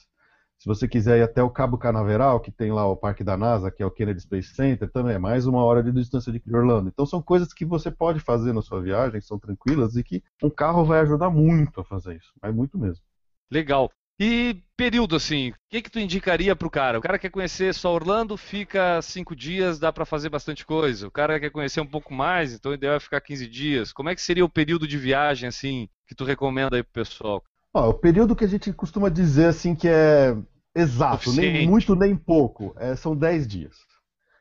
Se 0.60 0.68
você 0.68 0.90
quiser 0.90 1.20
ir 1.20 1.22
até 1.22 1.42
o 1.42 1.50
Cabo 1.50 1.78
Canaveral, 1.78 2.42
que 2.42 2.52
tem 2.52 2.70
lá 2.70 2.86
o 2.86 2.98
parque 2.98 3.24
da 3.24 3.38
NASA, 3.38 3.72
que 3.72 3.82
é 3.82 3.86
o 3.86 3.92
Kennedy 3.92 4.20
Space 4.20 4.54
Center, 4.54 4.92
também 4.92 5.16
é 5.16 5.18
mais 5.18 5.48
uma 5.48 5.64
hora 5.64 5.82
de 5.82 5.90
distância 5.90 6.34
de 6.34 6.42
Orlando. 6.54 6.90
Então 6.90 7.06
são 7.06 7.22
coisas 7.22 7.54
que 7.54 7.64
você 7.64 7.90
pode 7.90 8.20
fazer 8.20 8.52
na 8.52 8.62
sua 8.62 8.82
viagem, 8.82 9.22
são 9.22 9.40
tranquilas 9.40 9.96
e 9.96 10.04
que 10.04 10.22
um 10.44 10.50
carro 10.50 10.84
vai 10.84 11.00
ajudar 11.00 11.30
muito 11.30 11.80
a 11.80 11.86
fazer 11.86 12.18
isso, 12.18 12.34
mas 12.42 12.54
muito 12.54 12.78
mesmo. 12.78 13.02
Legal. 13.50 13.90
E 14.20 14.62
período 14.76 15.16
assim, 15.16 15.52
o 15.52 15.56
que 15.70 15.82
que 15.82 15.90
tu 15.90 15.98
indicaria 15.98 16.54
pro 16.54 16.70
cara? 16.70 17.00
O 17.00 17.02
cara 17.02 17.18
quer 17.18 17.30
conhecer 17.30 17.74
só 17.74 17.94
Orlando, 17.94 18.36
fica 18.36 19.02
cinco 19.02 19.34
dias, 19.34 19.80
dá 19.80 19.94
para 19.94 20.06
fazer 20.06 20.28
bastante 20.28 20.66
coisa. 20.66 21.08
O 21.08 21.12
cara 21.12 21.40
quer 21.40 21.52
conhecer 21.52 21.80
um 21.80 21.88
pouco 21.88 22.14
mais, 22.14 22.52
então 22.54 22.74
o 22.74 22.76
ideal 22.76 22.96
é 22.96 23.00
ficar 23.00 23.22
15 23.22 23.48
dias. 23.48 23.94
Como 23.94 24.10
é 24.10 24.16
que 24.16 24.22
seria 24.22 24.44
o 24.44 24.50
período 24.50 24.86
de 24.86 24.98
viagem 24.98 25.48
assim 25.48 25.88
que 26.06 26.14
tu 26.14 26.26
recomenda 26.26 26.76
aí 26.76 26.84
pro 26.84 26.92
pessoal? 26.92 27.42
Ó, 27.74 27.90
o 27.90 27.94
período 27.94 28.36
que 28.36 28.46
a 28.46 28.48
gente 28.48 28.74
costuma 28.74 29.10
dizer 29.10 29.46
assim 29.46 29.76
que 29.76 29.88
é 29.88 30.36
exato, 30.74 31.32
nem 31.34 31.68
muito 31.68 31.96
nem 31.96 32.16
pouco, 32.16 32.74
é, 32.78 32.96
são 32.96 33.16
10 33.16 33.48
dias. 33.48 33.78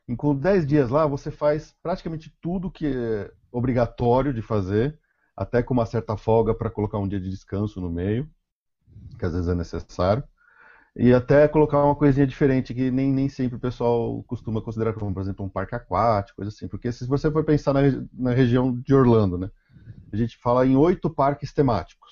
E 0.08 0.16
com 0.16 0.34
10 0.34 0.66
dias 0.66 0.88
lá 0.88 1.06
você 1.06 1.30
faz 1.30 1.74
praticamente 1.82 2.34
tudo 2.40 2.70
que 2.70 2.86
é 2.86 3.30
obrigatório 3.52 4.32
de 4.32 4.40
fazer, 4.40 4.98
até 5.36 5.62
com 5.62 5.74
uma 5.74 5.86
certa 5.86 6.16
folga 6.16 6.54
para 6.54 6.70
colocar 6.70 6.98
um 6.98 7.06
dia 7.08 7.20
de 7.20 7.28
descanso 7.28 7.80
no 7.80 7.90
meio, 7.90 8.28
que 9.18 9.24
às 9.24 9.32
vezes 9.32 9.48
é 9.48 9.54
necessário. 9.54 10.24
E 10.96 11.12
até 11.12 11.46
colocar 11.46 11.84
uma 11.84 11.94
coisinha 11.94 12.26
diferente 12.26 12.74
que 12.74 12.90
nem, 12.90 13.12
nem 13.12 13.28
sempre 13.28 13.56
o 13.56 13.60
pessoal 13.60 14.22
costuma 14.24 14.60
considerar 14.60 14.94
como, 14.94 15.14
por 15.14 15.22
exemplo, 15.22 15.44
um 15.44 15.48
parque 15.48 15.74
aquático, 15.74 16.36
coisa 16.36 16.48
assim. 16.48 16.66
Porque 16.66 16.90
se 16.90 17.06
você 17.06 17.30
for 17.30 17.44
pensar 17.44 17.72
na, 17.72 17.82
na 18.12 18.32
região 18.32 18.74
de 18.80 18.92
Orlando, 18.92 19.38
né? 19.38 19.48
A 20.12 20.16
gente 20.16 20.36
fala 20.38 20.66
em 20.66 20.74
oito 20.74 21.08
parques 21.08 21.52
temáticos. 21.52 22.07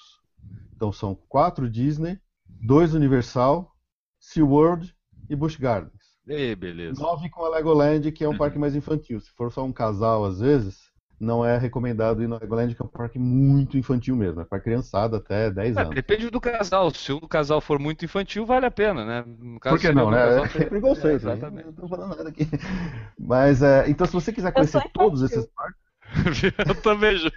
Então 0.77 0.93
são 0.93 1.15
quatro 1.29 1.69
Disney, 1.71 2.21
dois 2.49 2.95
Universal, 2.95 3.73
SeaWorld 4.21 4.95
e 5.29 5.35
Busch 5.37 5.57
Gardens. 5.59 5.93
Ei, 6.29 6.55
beleza. 6.55 7.01
Nove 7.01 7.29
com 7.31 7.45
a 7.45 7.49
Legoland, 7.51 8.11
que 8.13 8.25
é 8.25 8.29
um 8.29 8.37
parque 8.37 8.59
mais 8.59 8.75
infantil. 8.77 9.21
Se 9.21 9.31
for 9.33 9.53
só 9.53 9.65
um 9.65 9.73
casal, 9.73 10.25
às 10.25 10.41
vezes, 10.41 10.79
não 11.21 11.45
é 11.45 11.59
recomendado 11.59 12.23
ir 12.23 12.27
no 12.29 12.39
Legoland, 12.39 12.75
que 12.75 12.83
é 12.83 12.85
um 12.85 12.89
parque 12.89 13.19
muito 13.19 13.77
infantil 13.79 14.17
mesmo. 14.17 14.41
É 14.41 14.45
para 14.45 14.61
criançada 14.61 15.17
até 15.19 15.51
10 15.51 15.79
É, 15.79 15.81
anos. 15.81 15.95
depende 15.95 16.31
do 16.31 16.41
casal. 16.41 16.91
Se 16.91 17.13
o 17.13 17.21
casal 17.29 17.61
for 17.61 17.79
muito 17.79 18.05
infantil, 18.05 18.47
vale 18.47 18.67
a 18.67 18.71
pena, 18.71 19.05
né? 19.05 19.25
No 19.39 19.61
caso, 19.61 19.77
Por 19.77 19.81
que 19.81 19.93
não, 19.93 20.07
o 20.07 20.11
né? 20.11 20.19
casal 20.25 20.45
É, 20.55 20.65
preconceito, 20.65 21.27
né? 21.27 21.33
Exatamente. 21.35 21.67
Eu 21.67 21.73
não 21.73 21.75
tô 21.75 21.89
falando 21.89 22.17
nada 22.17 22.29
aqui. 22.29 22.45
Mas, 23.19 23.63
é, 23.63 23.89
então, 23.91 24.07
se 24.07 24.13
você 24.13 24.33
quiser 24.33 24.53
conhecer 24.53 24.83
todos 24.93 25.23
esses 25.23 25.47
parques, 25.47 25.81
Eu 26.69 26.75
também. 26.83 27.17
Ju. 27.19 27.31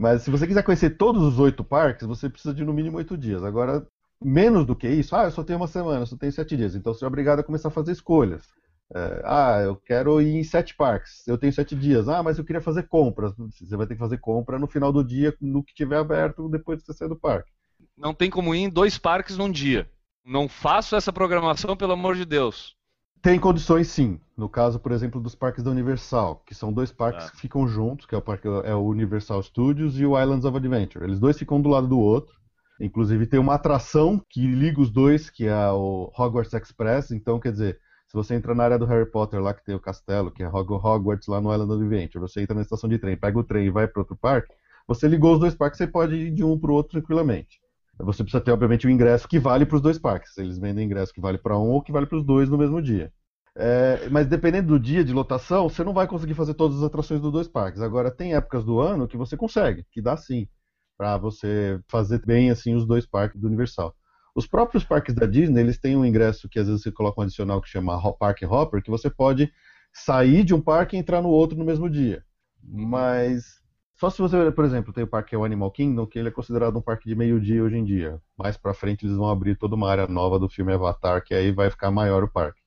Mas 0.00 0.22
se 0.22 0.30
você 0.30 0.46
quiser 0.46 0.62
conhecer 0.62 0.96
todos 0.96 1.22
os 1.22 1.38
oito 1.38 1.62
parques, 1.62 2.06
você 2.06 2.30
precisa 2.30 2.54
de 2.54 2.64
no 2.64 2.72
mínimo 2.72 2.96
oito 2.96 3.18
dias. 3.18 3.44
Agora, 3.44 3.86
menos 4.18 4.64
do 4.64 4.74
que 4.74 4.88
isso, 4.88 5.14
ah, 5.14 5.24
eu 5.24 5.30
só 5.30 5.44
tenho 5.44 5.58
uma 5.58 5.66
semana, 5.66 6.00
eu 6.00 6.06
só 6.06 6.16
tenho 6.16 6.32
sete 6.32 6.56
dias. 6.56 6.74
Então 6.74 6.94
você 6.94 7.04
é 7.04 7.06
obrigado 7.06 7.40
a 7.40 7.44
começar 7.44 7.68
a 7.68 7.70
fazer 7.70 7.92
escolhas. 7.92 8.48
É, 8.94 9.22
ah, 9.26 9.60
eu 9.60 9.76
quero 9.76 10.18
ir 10.22 10.36
em 10.36 10.42
sete 10.42 10.74
parques. 10.74 11.28
Eu 11.28 11.36
tenho 11.36 11.52
sete 11.52 11.76
dias. 11.76 12.08
Ah, 12.08 12.22
mas 12.22 12.38
eu 12.38 12.44
queria 12.46 12.62
fazer 12.62 12.88
compras. 12.88 13.34
Você 13.36 13.76
vai 13.76 13.86
ter 13.86 13.92
que 13.92 14.00
fazer 14.00 14.16
compra 14.16 14.58
no 14.58 14.66
final 14.66 14.90
do 14.90 15.04
dia, 15.04 15.36
no 15.38 15.62
que 15.62 15.74
tiver 15.74 15.98
aberto, 15.98 16.48
depois 16.48 16.78
de 16.78 16.86
você 16.86 16.94
sair 16.94 17.08
do 17.08 17.20
parque. 17.20 17.52
Não 17.94 18.14
tem 18.14 18.30
como 18.30 18.54
ir 18.54 18.60
em 18.60 18.70
dois 18.70 18.96
parques 18.96 19.36
num 19.36 19.52
dia. 19.52 19.86
Não 20.24 20.48
faço 20.48 20.96
essa 20.96 21.12
programação, 21.12 21.76
pelo 21.76 21.92
amor 21.92 22.16
de 22.16 22.24
Deus. 22.24 22.74
Tem 23.22 23.38
condições 23.38 23.88
sim. 23.88 24.18
No 24.36 24.48
caso, 24.48 24.78
por 24.80 24.92
exemplo, 24.92 25.20
dos 25.20 25.34
parques 25.34 25.62
da 25.62 25.70
Universal, 25.70 26.42
que 26.46 26.54
são 26.54 26.72
dois 26.72 26.90
parques 26.90 27.26
Ah. 27.26 27.30
que 27.30 27.36
ficam 27.36 27.68
juntos, 27.68 28.06
que 28.06 28.14
é 28.14 28.18
o 28.18 28.22
parque 28.22 28.48
é 28.64 28.74
o 28.74 28.86
Universal 28.86 29.42
Studios 29.42 29.98
e 30.00 30.06
o 30.06 30.18
Islands 30.20 30.44
of 30.46 30.56
Adventure. 30.56 31.04
Eles 31.04 31.20
dois 31.20 31.38
ficam 31.38 31.60
do 31.60 31.68
lado 31.68 31.86
do 31.86 31.98
outro. 31.98 32.34
Inclusive 32.80 33.26
tem 33.26 33.38
uma 33.38 33.54
atração 33.54 34.22
que 34.28 34.46
liga 34.46 34.80
os 34.80 34.90
dois, 34.90 35.28
que 35.28 35.46
é 35.46 35.70
o 35.70 36.10
Hogwarts 36.18 36.54
Express. 36.54 37.10
Então, 37.10 37.38
quer 37.38 37.52
dizer, 37.52 37.78
se 38.08 38.14
você 38.14 38.34
entra 38.34 38.54
na 38.54 38.64
área 38.64 38.78
do 38.78 38.86
Harry 38.86 39.04
Potter 39.10 39.40
lá 39.40 39.52
que 39.52 39.62
tem 39.64 39.74
o 39.74 39.80
castelo, 39.80 40.30
que 40.30 40.42
é 40.42 40.48
Hog- 40.48 40.72
Hogwarts 40.72 41.28
lá 41.28 41.40
no 41.42 41.52
Island 41.52 41.72
of 41.72 41.82
Adventure, 41.82 42.20
você 42.20 42.40
entra 42.40 42.54
na 42.54 42.62
estação 42.62 42.88
de 42.88 42.98
trem, 42.98 43.16
pega 43.18 43.38
o 43.38 43.44
trem 43.44 43.66
e 43.66 43.70
vai 43.70 43.86
para 43.86 44.00
outro 44.00 44.16
parque, 44.16 44.54
você 44.88 45.06
ligou 45.06 45.34
os 45.34 45.40
dois 45.40 45.54
parques, 45.54 45.76
você 45.78 45.86
pode 45.86 46.14
ir 46.16 46.30
de 46.30 46.42
um 46.42 46.58
para 46.58 46.70
o 46.70 46.74
outro 46.74 46.92
tranquilamente. 46.92 47.59
Você 48.04 48.22
precisa 48.22 48.42
ter, 48.42 48.52
obviamente, 48.52 48.86
o 48.86 48.90
ingresso 48.90 49.28
que 49.28 49.38
vale 49.38 49.66
para 49.66 49.76
os 49.76 49.82
dois 49.82 49.98
parques. 49.98 50.36
Eles 50.38 50.58
vendem 50.58 50.84
ingresso 50.84 51.12
que 51.12 51.20
vale 51.20 51.38
para 51.38 51.58
um 51.58 51.70
ou 51.70 51.82
que 51.82 51.92
vale 51.92 52.06
para 52.06 52.18
os 52.18 52.24
dois 52.24 52.48
no 52.48 52.58
mesmo 52.58 52.80
dia. 52.82 53.12
É, 53.56 54.08
mas 54.10 54.26
dependendo 54.26 54.68
do 54.68 54.80
dia 54.80 55.04
de 55.04 55.12
lotação, 55.12 55.68
você 55.68 55.82
não 55.82 55.92
vai 55.92 56.06
conseguir 56.06 56.34
fazer 56.34 56.54
todas 56.54 56.78
as 56.78 56.82
atrações 56.84 57.20
dos 57.20 57.32
dois 57.32 57.48
parques. 57.48 57.82
Agora, 57.82 58.10
tem 58.10 58.34
épocas 58.34 58.64
do 58.64 58.80
ano 58.80 59.08
que 59.08 59.16
você 59.16 59.36
consegue, 59.36 59.84
que 59.90 60.00
dá 60.00 60.16
sim, 60.16 60.48
para 60.96 61.16
você 61.16 61.80
fazer 61.88 62.24
bem 62.24 62.50
assim 62.50 62.74
os 62.74 62.86
dois 62.86 63.06
parques 63.06 63.40
do 63.40 63.46
Universal. 63.46 63.94
Os 64.34 64.46
próprios 64.46 64.84
parques 64.84 65.14
da 65.14 65.26
Disney, 65.26 65.60
eles 65.60 65.78
têm 65.78 65.96
um 65.96 66.04
ingresso 66.04 66.48
que 66.48 66.58
às 66.58 66.66
vezes 66.66 66.82
você 66.82 66.92
coloca 66.92 67.20
um 67.20 67.24
adicional 67.24 67.60
que 67.60 67.68
chama 67.68 68.00
Park 68.14 68.42
Hopper, 68.42 68.82
que 68.82 68.90
você 68.90 69.10
pode 69.10 69.52
sair 69.92 70.44
de 70.44 70.54
um 70.54 70.60
parque 70.60 70.96
e 70.96 70.98
entrar 70.98 71.20
no 71.20 71.28
outro 71.28 71.58
no 71.58 71.64
mesmo 71.64 71.90
dia. 71.90 72.24
Mas 72.62 73.59
só 74.00 74.08
se 74.08 74.18
você, 74.22 74.50
por 74.50 74.64
exemplo, 74.64 74.94
tem 74.94 75.04
o 75.04 75.06
parque 75.06 75.30
que 75.30 75.34
é 75.34 75.38
o 75.38 75.44
Animal 75.44 75.70
Kingdom, 75.70 76.06
que 76.06 76.18
ele 76.18 76.28
é 76.28 76.30
considerado 76.32 76.78
um 76.78 76.80
parque 76.80 77.06
de 77.06 77.14
meio-dia 77.14 77.62
hoje 77.62 77.76
em 77.76 77.84
dia. 77.84 78.18
Mais 78.34 78.56
pra 78.56 78.72
frente 78.72 79.04
eles 79.04 79.14
vão 79.14 79.28
abrir 79.28 79.56
toda 79.56 79.74
uma 79.74 79.90
área 79.90 80.06
nova 80.06 80.38
do 80.38 80.48
filme 80.48 80.72
Avatar, 80.72 81.22
que 81.22 81.34
aí 81.34 81.52
vai 81.52 81.68
ficar 81.70 81.90
maior 81.90 82.24
o 82.24 82.28
parque. 82.28 82.58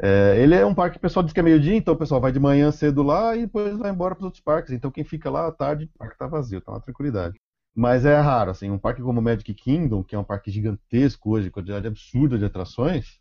É, 0.00 0.36
ele 0.40 0.54
é 0.54 0.64
um 0.64 0.74
parque 0.74 0.94
que 0.94 0.98
o 0.98 1.02
pessoal 1.02 1.22
diz 1.22 1.34
que 1.34 1.40
é 1.40 1.42
meio-dia, 1.42 1.74
então 1.76 1.92
o 1.92 1.98
pessoal 1.98 2.18
vai 2.18 2.32
de 2.32 2.40
manhã 2.40 2.72
cedo 2.72 3.02
lá 3.02 3.36
e 3.36 3.42
depois 3.42 3.76
vai 3.76 3.90
embora 3.90 4.14
para 4.14 4.22
os 4.22 4.24
outros 4.24 4.42
parques. 4.42 4.72
Então 4.72 4.90
quem 4.90 5.04
fica 5.04 5.30
lá 5.30 5.46
à 5.48 5.52
tarde, 5.52 5.84
o 5.94 5.98
parque 5.98 6.16
tá 6.16 6.26
vazio, 6.26 6.62
tá 6.62 6.72
uma 6.72 6.80
tranquilidade. 6.80 7.38
Mas 7.74 8.06
é 8.06 8.18
raro, 8.18 8.50
assim, 8.50 8.70
um 8.70 8.78
parque 8.78 9.02
como 9.02 9.20
o 9.20 9.22
Magic 9.22 9.52
Kingdom, 9.52 10.02
que 10.02 10.14
é 10.14 10.18
um 10.18 10.24
parque 10.24 10.50
gigantesco 10.50 11.30
hoje, 11.30 11.50
quantidade 11.50 11.86
absurda 11.86 12.38
de 12.38 12.44
atrações, 12.46 13.18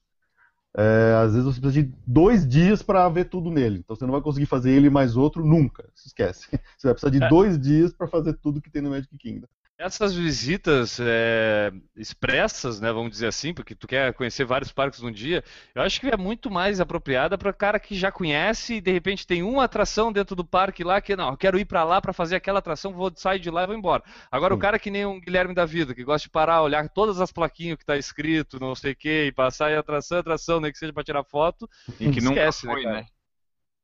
é, 0.76 1.14
às 1.24 1.34
vezes 1.34 1.46
você 1.46 1.62
precisa 1.62 1.84
de 1.84 1.94
dois 2.06 2.48
dias 2.48 2.82
para 2.82 3.08
ver 3.10 3.26
tudo 3.26 3.52
nele. 3.52 3.80
Então 3.80 3.96
você 3.96 4.06
não 4.06 4.12
vai 4.12 4.22
conseguir 4.22 4.46
fazer 4.48 4.72
ele 4.72 4.90
mais 4.90 5.16
outro 5.16 5.46
nunca. 5.46 5.88
Se 5.94 6.08
esquece. 6.08 6.48
Você 6.78 6.88
vai 6.88 6.94
precisar 6.94 7.12
de 7.12 7.24
É. 7.24 7.30
dois 7.30 7.60
dias 7.60 7.94
para 7.94 8.08
fazer 8.08 8.34
tudo 8.34 8.62
que 8.62 8.70
tem 8.72 8.82
no 8.82 8.90
Magic 8.90 9.16
Kingdom. 9.18 9.48
Essas 9.84 10.16
visitas 10.16 10.98
é, 11.02 11.70
expressas, 11.98 12.80
né, 12.80 12.90
vamos 12.94 13.12
dizer 13.12 13.28
assim, 13.28 13.54
porque 13.54 13.76
tu 13.76 13.86
quer 13.86 14.14
conhecer 14.14 14.46
vários 14.46 14.72
parques 14.72 15.02
num 15.02 15.12
dia, 15.12 15.44
eu 15.76 15.82
acho 15.82 16.00
que 16.00 16.08
é 16.08 16.16
muito 16.16 16.50
mais 16.50 16.80
apropriada 16.80 17.38
para 17.38 17.52
cara 17.52 17.78
que 17.78 17.94
já 17.94 18.10
conhece 18.10 18.76
e 18.76 18.82
de 18.82 18.94
repente 18.94 19.28
tem 19.28 19.44
uma 19.44 19.66
atração 19.66 20.10
dentro 20.10 20.38
do 20.38 20.46
parque 20.46 20.86
lá 20.86 21.02
que 21.02 21.18
não, 21.18 21.32
eu 21.32 21.38
quero 21.38 21.60
ir 21.60 21.66
para 21.66 21.84
lá 21.84 22.00
para 22.00 22.14
fazer 22.14 22.38
aquela 22.38 22.60
atração, 22.60 22.94
vou 22.94 23.12
sair 23.14 23.40
de 23.40 23.50
lá 23.52 23.64
e 23.64 23.68
vou 23.68 23.76
embora. 23.76 24.02
Agora 24.32 24.54
o 24.54 24.58
cara 24.58 24.80
que 24.80 24.90
nem 24.90 25.06
um 25.06 25.20
Guilherme 25.20 25.54
da 25.54 25.66
vida, 25.66 25.94
que 25.94 26.06
gosta 26.06 26.28
de 26.28 26.32
parar, 26.32 26.62
olhar 26.62 26.88
todas 26.88 27.20
as 27.20 27.34
plaquinhas 27.34 27.78
que 27.78 27.86
tá 27.86 27.98
escrito, 27.98 28.62
não 28.62 28.76
sei 28.76 28.94
o 28.94 28.96
que, 28.96 29.26
e 29.26 29.32
passar 29.34 29.70
em 29.70 29.76
atração, 29.76 30.18
atração, 30.18 30.62
nem 30.62 30.72
que 30.72 30.78
seja 30.78 30.94
para 30.94 31.04
tirar 31.04 31.26
foto, 31.26 31.70
E 32.00 32.10
que 32.10 32.22
nunca 32.22 32.40
esquece, 32.40 32.66
foi, 32.66 32.84
cara? 32.84 33.02
né? 33.02 33.06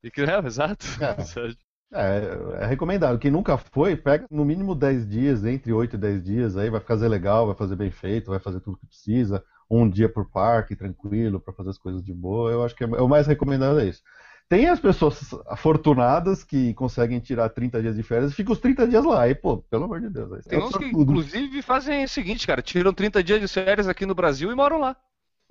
E 0.01 0.09
que, 0.09 0.21
é, 0.23 0.39
exato. 0.45 0.85
É, 1.03 1.68
é 1.91 2.65
recomendado. 2.65 3.17
Quem 3.19 3.31
nunca 3.31 3.57
foi, 3.57 3.95
pega 3.95 4.25
no 4.29 4.45
mínimo 4.45 4.75
10 4.75 5.07
dias, 5.07 5.43
entre 5.43 5.73
8 5.73 5.95
e 5.95 5.99
10 5.99 6.23
dias, 6.23 6.57
aí 6.57 6.69
vai 6.69 6.79
fazer 6.79 7.07
legal, 7.07 7.47
vai 7.47 7.55
fazer 7.55 7.75
bem 7.75 7.91
feito, 7.91 8.31
vai 8.31 8.39
fazer 8.39 8.59
tudo 8.59 8.77
que 8.77 8.85
precisa. 8.85 9.43
Um 9.69 9.89
dia 9.89 10.09
por 10.09 10.29
parque, 10.29 10.75
tranquilo, 10.75 11.39
para 11.39 11.53
fazer 11.53 11.69
as 11.71 11.77
coisas 11.77 12.03
de 12.03 12.13
boa. 12.13 12.51
Eu 12.51 12.63
acho 12.63 12.75
que 12.75 12.83
é, 12.83 12.87
é 12.87 13.01
o 13.01 13.07
mais 13.07 13.27
recomendado 13.27 13.79
é 13.79 13.85
isso. 13.85 14.01
Tem 14.49 14.67
as 14.67 14.79
pessoas 14.79 15.31
afortunadas 15.47 16.43
que 16.43 16.73
conseguem 16.73 17.19
tirar 17.19 17.49
30 17.49 17.83
dias 17.83 17.95
de 17.95 18.01
férias 18.01 18.31
e 18.31 18.35
ficam 18.35 18.51
os 18.51 18.59
30 18.59 18.87
dias 18.87 19.05
lá. 19.05 19.21
Aí, 19.21 19.35
pô, 19.35 19.57
pelo 19.57 19.83
amor 19.83 20.01
de 20.01 20.09
Deus. 20.09 20.43
Tem 20.45 20.57
é 20.57 20.63
uns 20.63 20.75
que, 20.75 20.85
sortudo. 20.85 21.03
inclusive, 21.03 21.61
fazem 21.61 22.03
o 22.03 22.09
seguinte, 22.09 22.47
cara, 22.47 22.59
tiram 22.59 22.91
30 22.91 23.23
dias 23.23 23.39
de 23.39 23.47
férias 23.47 23.87
aqui 23.87 24.07
no 24.07 24.15
Brasil 24.15 24.51
e 24.51 24.55
moram 24.55 24.79
lá. 24.79 24.97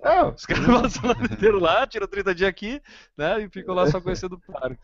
É, 0.01 0.23
Os 0.23 0.45
caras 0.45 0.65
passam 0.65 1.09
o 1.09 1.11
ano 1.11 1.25
inteiro 1.25 1.59
lá, 1.59 1.85
tiram 1.85 2.07
30 2.07 2.33
dias 2.33 2.49
aqui, 2.49 2.81
né? 3.17 3.43
E 3.43 3.49
ficam 3.49 3.75
lá 3.75 3.89
só 3.89 3.99
conhecendo 3.99 4.35
o 4.35 4.53
parque. 4.53 4.79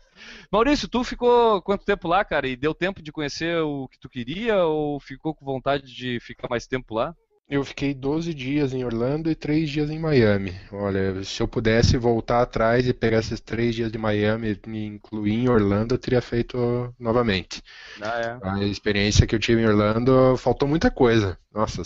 Maurício, 0.52 0.88
tu 0.88 1.02
ficou 1.02 1.62
quanto 1.62 1.84
tempo 1.84 2.06
lá, 2.06 2.24
cara? 2.24 2.46
E 2.46 2.56
deu 2.56 2.74
tempo 2.74 3.02
de 3.02 3.12
conhecer 3.12 3.58
o 3.62 3.88
que 3.88 3.98
tu 3.98 4.08
queria 4.08 4.64
ou 4.64 5.00
ficou 5.00 5.34
com 5.34 5.44
vontade 5.44 5.86
de 5.86 6.20
ficar 6.20 6.48
mais 6.48 6.66
tempo 6.66 6.94
lá? 6.94 7.14
Eu 7.48 7.64
fiquei 7.64 7.94
12 7.94 8.34
dias 8.34 8.74
em 8.74 8.84
Orlando 8.84 9.30
e 9.30 9.34
3 9.36 9.70
dias 9.70 9.88
em 9.88 10.00
Miami. 10.00 10.52
Olha, 10.72 11.22
se 11.22 11.40
eu 11.40 11.46
pudesse 11.46 11.96
voltar 11.96 12.42
atrás 12.42 12.88
e 12.88 12.92
pegar 12.92 13.20
esses 13.20 13.38
3 13.40 13.72
dias 13.72 13.92
de 13.92 13.96
Miami 13.96 14.58
e 14.64 14.68
me 14.68 14.84
incluir 14.84 15.34
em 15.34 15.48
Orlando, 15.48 15.94
eu 15.94 15.98
teria 15.98 16.20
feito 16.20 16.92
novamente. 16.98 17.62
Ah, 18.02 18.20
é. 18.20 18.38
A 18.42 18.64
experiência 18.64 19.28
que 19.28 19.34
eu 19.34 19.38
tive 19.38 19.62
em 19.62 19.66
Orlando, 19.66 20.36
faltou 20.36 20.68
muita 20.68 20.90
coisa. 20.90 21.38
Nossa, 21.54 21.82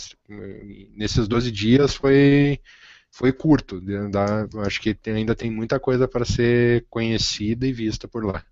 nesses 0.97 1.27
12 1.27 1.51
dias 1.51 1.93
foi, 1.93 2.59
foi 3.11 3.31
curto. 3.33 3.81
Dá- 4.11 4.47
acho 4.65 4.81
que 4.81 4.93
tem- 4.93 5.15
ainda 5.15 5.35
tem 5.35 5.51
muita 5.51 5.79
coisa 5.79 6.07
para 6.07 6.25
ser 6.25 6.85
conhecida 6.89 7.67
e 7.67 7.73
vista 7.73 8.07
por 8.07 8.25
lá. 8.25 8.43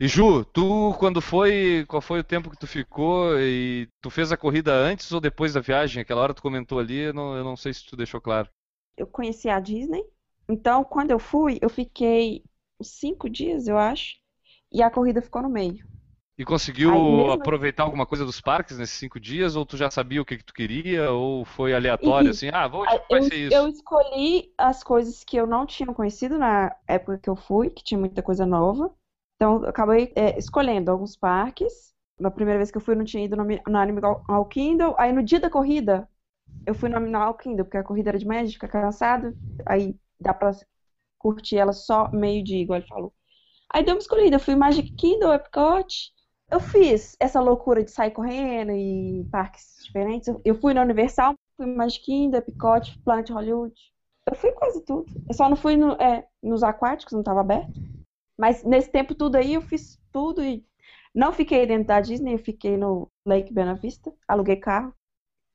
E 0.00 0.08
Ju, 0.08 0.44
tu 0.46 0.94
quando 0.98 1.20
foi, 1.22 1.84
qual 1.88 2.02
foi 2.02 2.20
o 2.20 2.24
tempo 2.24 2.50
que 2.50 2.58
tu 2.58 2.66
ficou 2.66 3.38
e 3.40 3.88
tu 4.00 4.10
fez 4.10 4.32
a 4.32 4.36
corrida 4.36 4.72
antes 4.74 5.10
ou 5.12 5.20
depois 5.20 5.54
da 5.54 5.60
viagem? 5.60 6.02
Aquela 6.02 6.22
hora 6.22 6.34
tu 6.34 6.42
comentou 6.42 6.78
ali, 6.78 6.98
eu 6.98 7.14
não, 7.14 7.36
eu 7.36 7.44
não 7.44 7.56
sei 7.56 7.72
se 7.74 7.86
tu 7.86 7.96
deixou 7.96 8.20
claro. 8.20 8.48
Eu 8.96 9.06
conheci 9.06 9.48
a 9.48 9.58
Disney. 9.60 10.04
Então, 10.48 10.84
quando 10.84 11.10
eu 11.10 11.18
fui, 11.18 11.58
eu 11.62 11.68
fiquei 11.70 12.44
uns 12.80 12.90
cinco 12.90 13.28
dias, 13.28 13.66
eu 13.66 13.78
acho. 13.78 14.16
E 14.72 14.82
a 14.82 14.90
corrida 14.90 15.22
ficou 15.22 15.42
no 15.42 15.48
meio. 15.48 15.86
E 16.38 16.44
conseguiu 16.44 16.92
mesmo- 17.06 17.30
aproveitar 17.30 17.82
alguma 17.84 18.06
coisa 18.06 18.24
dos 18.24 18.40
parques 18.40 18.78
nesses 18.78 18.96
cinco 18.98 19.18
dias? 19.20 19.56
Ou 19.56 19.64
tu 19.66 19.76
já 19.76 19.90
sabia 19.90 20.20
o 20.22 20.24
que, 20.24 20.36
que 20.38 20.44
tu 20.44 20.54
queria? 20.54 21.10
Ou 21.10 21.44
foi 21.44 21.74
aleatório, 21.74 22.30
Uhum. 22.30 22.30
assim, 22.30 22.48
ah, 22.52 22.68
vou, 22.68 22.88
vai 23.10 23.20
Eu, 23.20 23.22
ser 23.22 23.36
isso. 23.36 23.66
eu 23.66 23.68
escolhi 23.68 24.52
as 24.58 24.82
coisas 24.84 25.24
que 25.24 25.36
eu 25.36 25.46
não 25.46 25.66
tinha 25.66 25.92
conhecido 25.94 26.38
na 26.38 26.74
época 26.86 27.18
que 27.18 27.30
eu 27.30 27.36
fui, 27.36 27.70
que 27.70 27.82
tinha 27.84 27.98
muita 27.98 28.22
coisa 28.22 28.46
nova. 28.46 28.94
Então, 29.36 29.62
eu 29.64 29.68
acabei 29.70 30.12
é, 30.16 30.38
escolhendo 30.38 30.90
alguns 30.90 31.16
parques. 31.16 31.94
Na 32.18 32.30
primeira 32.30 32.58
vez 32.58 32.70
que 32.70 32.76
eu 32.78 32.80
fui, 32.80 32.94
eu 32.94 32.98
não 32.98 33.04
tinha 33.04 33.24
ido 33.24 33.36
no, 33.36 33.44
no 33.44 33.78
Animal 33.78 34.46
Kingdom. 34.50 34.94
Aí, 34.98 35.12
no 35.12 35.22
dia 35.22 35.40
da 35.40 35.50
corrida, 35.50 36.08
eu 36.66 36.74
fui 36.74 36.88
no 36.90 36.96
Animal 36.98 37.34
Kingdom, 37.36 37.64
porque 37.64 37.78
a 37.78 37.84
corrida 37.84 38.10
era 38.10 38.18
de 38.18 38.26
manhã, 38.26 38.42
a 38.42 38.44
gente 38.44 38.54
fica 38.54 38.68
cansado. 38.68 39.36
Aí, 39.66 39.96
dá 40.20 40.34
pra 40.34 40.52
curtir 41.18 41.58
ela 41.58 41.72
só 41.72 42.10
meio-dia, 42.12 42.60
igual 42.62 42.78
ele 42.80 42.88
falou. 42.88 43.14
Aí, 43.72 43.84
deu 43.84 43.94
uma 43.96 44.00
escolhida. 44.00 44.36
Eu 44.36 44.40
fui 44.40 44.56
Magic 44.56 44.92
Kingdom, 44.96 45.32
Epcot. 45.34 46.12
Eu 46.50 46.60
fiz 46.60 47.16
essa 47.18 47.40
loucura 47.40 47.82
de 47.82 47.90
sair 47.90 48.12
correndo 48.12 48.70
e 48.72 49.26
parques 49.30 49.82
diferentes. 49.84 50.28
Eu- 50.44 50.54
fui 50.54 50.72
na 50.74 50.82
Universal, 50.82 51.34
fui 51.56 51.66
Magic 51.66 52.04
Kingdom, 52.04 52.38
Epcot, 52.38 52.98
Planet 53.04 53.30
Hollywood. 53.30 53.74
Eu 54.30 54.36
fui 54.36 54.52
quase 54.52 54.84
tudo. 54.84 55.06
Eu 55.28 55.34
só 55.34 55.48
não 55.48 55.56
fui 55.56 55.76
no- 55.76 55.92
é, 56.00 56.26
nos 56.42 56.62
aquáticos, 56.62 57.12
não 57.12 57.20
estava 57.20 57.40
aberto. 57.40 57.72
Mas 58.38 58.62
nesse 58.62 58.90
tempo 58.90 59.14
tudo 59.14 59.36
aí 59.36 59.54
eu 59.54 59.62
fiz 59.62 59.98
tudo 60.12 60.42
e 60.42 60.64
não 61.14 61.32
fiquei 61.32 61.66
dentro 61.66 61.86
da 61.88 62.00
Disney, 62.00 62.34
eu 62.34 62.38
fiquei 62.38 62.76
no 62.76 63.10
Lake 63.24 63.52
Bela 63.52 63.74
Vista, 63.74 64.12
aluguei 64.28 64.56
carro. 64.56 64.92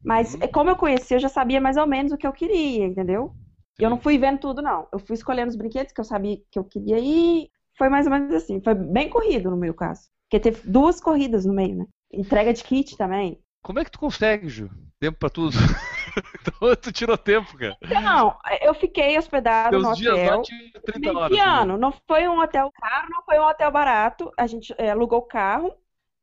Mas 0.03 0.33
Uhum. 0.33 0.39
como 0.53 0.69
eu 0.71 0.75
conhecia, 0.75 1.17
eu 1.17 1.21
já 1.21 1.29
sabia 1.29 1.61
mais 1.61 1.77
ou 1.77 1.85
menos 1.87 2.11
o 2.11 2.17
que 2.17 2.25
eu 2.25 2.33
queria, 2.33 2.85
entendeu? 2.85 3.33
Eu 3.79 3.89
não 3.89 3.97
Sim. 3.97 4.03
fui 4.03 4.17
vendo 4.17 4.39
tudo, 4.39 4.61
não. 4.61 4.87
Eu 4.91 4.99
fui 4.99 5.13
escolhendo 5.15 5.49
os 5.49 5.55
brinquedos 5.55 5.93
que 5.93 6.01
eu 6.01 6.05
sabia 6.05 6.37
que 6.49 6.57
eu 6.57 6.63
queria 6.63 6.97
e 6.99 7.49
foi 7.77 7.87
mais 7.87 8.05
ou 8.07 8.11
menos 8.11 8.33
assim. 8.33 8.59
Foi 8.61 8.73
bem 8.73 9.09
corrido 9.09 9.49
no 9.51 9.57
meu 9.57 9.73
caso. 9.73 10.09
Porque 10.31 10.39
teve 10.39 10.61
duas 10.69 11.01
corridas 11.01 11.45
no 11.45 11.53
meio, 11.53 11.75
né? 11.77 11.87
Entrega 12.11 12.53
de 12.53 12.63
kit 12.63 12.97
também. 12.97 13.39
Como 13.63 13.79
é 13.79 13.85
que 13.85 13.91
tu 13.91 13.99
consegue, 13.99 14.49
Ju? 14.49 14.69
Tempo 14.99 15.17
pra 15.19 15.29
tudo. 15.29 15.55
então, 16.39 16.75
tu 16.75 16.91
tirou 16.91 17.17
tempo, 17.17 17.57
cara. 17.57 17.77
Não, 17.83 18.37
eu 18.61 18.73
fiquei 18.73 19.17
hospedado 19.17 19.79
no 19.79 19.89
Teus 19.89 19.97
dias 19.97 20.13
hotel. 20.13 20.23
lá 20.23 20.37
tinha 20.37 20.71
30 20.85 21.11
horas. 21.17 21.39
Mediano, 21.39 21.77
não 21.77 21.91
foi 22.07 22.27
um 22.27 22.39
hotel 22.39 22.71
caro, 22.71 23.09
não 23.09 23.23
foi 23.23 23.39
um 23.39 23.43
hotel 23.47 23.71
barato. 23.71 24.31
A 24.37 24.47
gente 24.47 24.73
é, 24.77 24.91
alugou 24.91 25.19
o 25.19 25.23
carro 25.23 25.75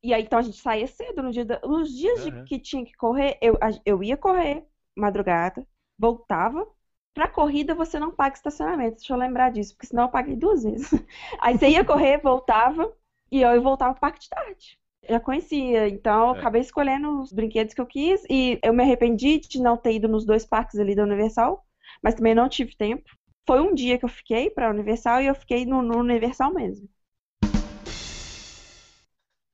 e 0.03 0.15
aí 0.15 0.23
então 0.23 0.39
a 0.39 0.43
gente 0.43 0.59
saía 0.59 0.87
cedo 0.87 1.23
no 1.23 1.31
dia 1.33 1.45
da- 1.45 1.61
nos 1.61 1.91
dias 1.93 2.23
de 2.23 2.31
Uhum. 2.31 2.45
que 2.45 2.59
tinha 2.61 2.85
que 2.85 2.93
correr, 2.95 3.37
eu, 3.43 3.59
eu 3.85 4.03
ia 4.03 4.17
correr 4.17 4.65
madrugada, 4.97 5.67
voltava. 5.99 6.67
Pra 7.15 7.29
corrida 7.29 7.75
você 7.75 7.99
não 7.99 8.13
paga 8.13 8.37
estacionamento, 8.37 8.97
deixa 8.99 9.13
eu 9.13 9.19
lembrar 9.19 9.51
disso, 9.51 9.75
porque 9.75 9.87
senão 9.89 10.05
eu 10.05 10.09
paguei 10.11 10.37
duas 10.37 10.63
vezes. 10.63 10.91
Aí 11.41 11.59
você 11.59 11.69
ia 11.71 11.85
correr, 11.85 12.19
voltava 12.23 12.93
e 13.31 13.43
eu 13.43 13.63
voltava 13.63 13.93
pro 13.93 14.01
parque 14.01 14.21
de 14.21 14.29
tarde. 14.29 14.79
Já 15.09 15.21
conhecia, 15.21 15.89
então 15.89 16.29
eu 16.31 16.35
É. 16.35 16.39
acabei 16.39 16.61
escolhendo 16.61 17.21
os 17.21 17.33
brinquedos 17.33 17.73
que 17.75 17.81
eu 17.81 17.87
quis 17.87 18.23
e 18.29 18.59
eu 18.63 18.73
me 18.75 18.83
arrependi 18.83 19.39
de 19.41 19.61
não 19.61 19.77
ter 19.77 19.93
ido 19.95 20.09
nos 20.09 20.25
dois 20.27 20.45
parques 20.45 20.79
ali 20.79 20.95
da 20.95 21.05
Universal, 21.05 21.65
mas 22.03 22.15
também 22.15 22.35
não 22.35 22.49
tive 22.49 22.77
tempo. 22.77 23.09
foi 23.47 23.61
um 23.63 23.73
dia 23.75 23.97
que 23.97 24.05
eu 24.05 24.09
fiquei 24.11 24.51
pra 24.51 24.69
Universal 24.69 25.23
e 25.23 25.27
eu 25.27 25.35
fiquei 25.35 25.65
no, 25.65 25.81
no 25.81 25.99
Universal 26.01 26.53
mesmo. 26.53 26.87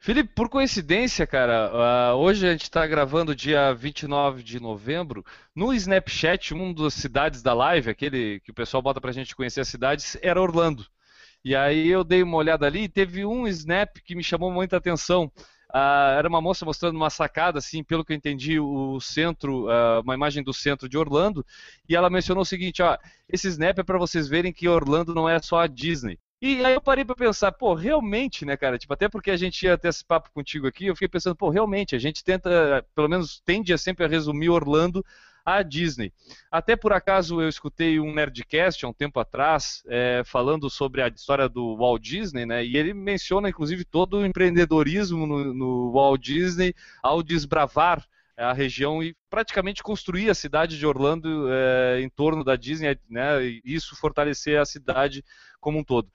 Felipe, 0.00 0.34
por 0.34 0.50
coincidência, 0.50 1.26
cara, 1.26 2.12
uh, 2.12 2.16
hoje 2.18 2.46
a 2.46 2.52
gente 2.52 2.64
está 2.64 2.86
gravando 2.86 3.34
dia 3.34 3.72
29 3.72 4.42
de 4.42 4.60
novembro. 4.60 5.24
No 5.54 5.72
Snapchat, 5.72 6.52
uma 6.52 6.74
das 6.74 6.92
cidades 6.92 7.42
da 7.42 7.54
live, 7.54 7.88
aquele 7.88 8.40
que 8.40 8.50
o 8.50 8.54
pessoal 8.54 8.82
bota 8.82 9.00
pra 9.00 9.12
gente 9.12 9.34
conhecer 9.34 9.60
as 9.62 9.68
cidades, 9.68 10.18
era 10.20 10.42
Orlando. 10.42 10.84
E 11.44 11.54
aí 11.54 11.88
eu 11.88 12.02
dei 12.02 12.22
uma 12.22 12.38
olhada 12.38 12.66
ali 12.66 12.84
e 12.84 12.88
teve 12.88 13.24
um 13.26 13.46
snap 13.46 13.98
que 14.04 14.14
me 14.14 14.24
chamou 14.24 14.50
muita 14.50 14.78
atenção. 14.78 15.30
Uh, 15.70 16.16
era 16.16 16.28
uma 16.28 16.40
moça 16.40 16.64
mostrando 16.64 16.96
uma 16.96 17.10
sacada, 17.10 17.58
assim, 17.58 17.82
pelo 17.82 18.04
que 18.04 18.12
eu 18.12 18.16
entendi, 18.16 18.60
o 18.60 19.00
centro, 19.00 19.66
uh, 19.66 20.00
uma 20.02 20.14
imagem 20.14 20.42
do 20.42 20.54
centro 20.54 20.88
de 20.88 20.96
Orlando, 20.96 21.44
e 21.88 21.96
ela 21.96 22.08
mencionou 22.08 22.42
o 22.42 22.46
seguinte, 22.46 22.80
ó, 22.80 22.96
esse 23.28 23.48
snap 23.48 23.78
é 23.78 23.82
para 23.82 23.98
vocês 23.98 24.28
verem 24.28 24.52
que 24.52 24.68
Orlando 24.68 25.14
não 25.14 25.28
é 25.28 25.38
só 25.40 25.58
a 25.58 25.66
Disney. 25.66 26.18
E 26.40 26.64
aí 26.64 26.74
eu 26.74 26.80
parei 26.80 27.04
para 27.04 27.16
pensar, 27.16 27.50
pô, 27.52 27.74
realmente, 27.74 28.44
né, 28.44 28.56
cara? 28.56 28.78
Tipo, 28.78 28.92
até 28.94 29.08
porque 29.08 29.30
a 29.30 29.36
gente 29.36 29.64
ia 29.64 29.76
ter 29.76 29.88
esse 29.88 30.04
papo 30.04 30.30
contigo 30.32 30.66
aqui, 30.66 30.86
eu 30.86 30.94
fiquei 30.94 31.08
pensando, 31.08 31.34
pô, 31.34 31.50
realmente, 31.50 31.96
a 31.96 31.98
gente 31.98 32.22
tenta, 32.22 32.86
pelo 32.94 33.08
menos 33.08 33.40
tende 33.44 33.76
sempre 33.76 34.04
a 34.04 34.08
resumir 34.08 34.50
Orlando 34.50 35.04
à 35.44 35.62
Disney. 35.62 36.12
Até 36.50 36.74
por 36.74 36.92
acaso 36.92 37.40
eu 37.40 37.48
escutei 37.48 38.00
um 38.00 38.14
Nerdcast 38.14 38.84
há 38.84 38.88
um 38.88 38.94
tempo 38.94 39.20
atrás, 39.20 39.82
é, 39.86 40.22
falando 40.24 40.70
sobre 40.70 41.02
a 41.02 41.08
história 41.08 41.48
do 41.48 41.76
Walt 41.76 42.02
Disney, 42.02 42.46
né? 42.46 42.64
E 42.64 42.76
ele 42.76 42.94
menciona, 42.94 43.48
inclusive, 43.48 43.84
todo 43.84 44.18
o 44.18 44.26
empreendedorismo 44.26 45.26
no, 45.26 45.52
no 45.52 45.92
Walt 45.92 46.20
Disney 46.20 46.74
ao 47.02 47.22
desbravar 47.22 48.04
a 48.36 48.52
região 48.52 49.02
e 49.02 49.14
praticamente 49.30 49.82
construir 49.82 50.28
a 50.28 50.34
cidade 50.34 50.78
de 50.78 50.86
Orlando 50.86 51.46
é, 51.48 52.00
em 52.00 52.08
torno 52.08 52.42
da 52.42 52.56
Disney, 52.56 52.98
né, 53.08 53.44
e 53.44 53.62
isso 53.64 53.96
fortalecer 53.96 54.60
a 54.60 54.64
cidade 54.64 55.24
como 55.60 55.78
um 55.78 55.84
todo. 55.84 56.10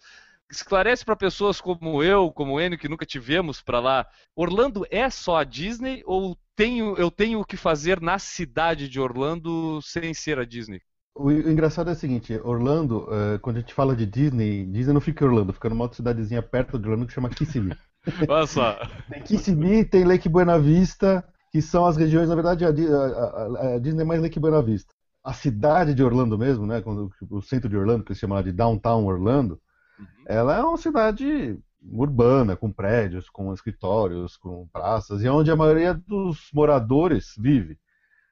Esclarece 0.51 1.05
para 1.05 1.15
pessoas 1.15 1.61
como 1.61 2.03
eu, 2.03 2.31
como 2.31 2.53
o 2.53 2.61
Enio, 2.61 2.77
que 2.77 2.89
nunca 2.89 3.05
tivemos 3.05 3.61
para 3.61 3.79
lá, 3.79 4.07
Orlando 4.35 4.85
é 4.89 5.09
só 5.09 5.37
a 5.37 5.43
Disney 5.43 6.01
ou 6.05 6.37
tenho, 6.59 6.93
eu 6.97 7.09
tenho 7.09 7.39
o 7.39 7.45
que 7.45 7.55
fazer 7.55 8.01
na 8.01 8.19
cidade 8.19 8.89
de 8.89 8.99
Orlando 8.99 9.79
sem 9.81 10.13
ser 10.13 10.37
a 10.37 10.43
Disney? 10.43 10.81
O 11.15 11.31
engraçado 11.31 11.89
é 11.89 11.93
o 11.93 11.95
seguinte, 11.95 12.37
Orlando, 12.43 13.05
uh, 13.05 13.39
quando 13.41 13.55
a 13.57 13.59
gente 13.61 13.73
fala 13.73 13.95
de 13.95 14.05
Disney, 14.05 14.65
Disney 14.65 14.93
não 14.93 14.99
fica 14.99 15.23
em 15.23 15.27
Orlando, 15.29 15.53
fica 15.53 15.69
numa 15.69 15.85
outra 15.85 15.95
cidadezinha 15.95 16.43
perto 16.43 16.77
de 16.77 16.85
Orlando 16.85 17.07
que 17.07 17.13
chama 17.13 17.29
Kissimmee. 17.29 17.77
Olha 18.27 18.45
só. 18.45 18.77
Tem 19.09 19.21
Kissimmee, 19.21 19.85
tem 19.85 20.03
Lake 20.03 20.27
Buena 20.27 20.59
Vista, 20.59 21.23
que 21.49 21.61
são 21.61 21.85
as 21.85 21.95
regiões, 21.95 22.27
na 22.27 22.35
verdade, 22.35 22.65
a, 22.65 22.69
a, 22.69 23.75
a 23.75 23.79
Disney 23.79 24.01
é 24.01 24.05
mais 24.05 24.21
Lake 24.21 24.39
Buena 24.39 24.61
Vista. 24.61 24.93
A 25.23 25.31
cidade 25.31 25.93
de 25.93 26.03
Orlando 26.03 26.37
mesmo, 26.37 26.65
né, 26.65 26.83
o 27.29 27.41
centro 27.41 27.69
de 27.69 27.77
Orlando, 27.77 28.03
que 28.03 28.13
se 28.13 28.19
chama 28.19 28.43
de 28.43 28.51
Downtown 28.51 29.05
Orlando, 29.05 29.61
uhum. 29.97 30.05
ela 30.27 30.57
é 30.57 30.61
uma 30.61 30.77
cidade 30.77 31.57
urbana, 31.81 32.55
com 32.55 32.71
prédios, 32.71 33.29
com 33.29 33.53
escritórios, 33.53 34.37
com 34.37 34.67
praças, 34.67 35.21
e 35.21 35.27
é 35.27 35.31
onde 35.31 35.51
a 35.51 35.55
maioria 35.55 35.93
dos 35.93 36.49
moradores 36.53 37.33
vive. 37.37 37.77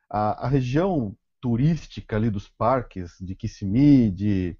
A, 0.09 0.45
a 0.45 0.47
região 0.47 1.15
turística 1.39 2.15
ali 2.15 2.29
dos 2.29 2.47
parques, 2.49 3.15
de 3.19 3.35
Kissimmee, 3.35 4.11
de 4.11 4.57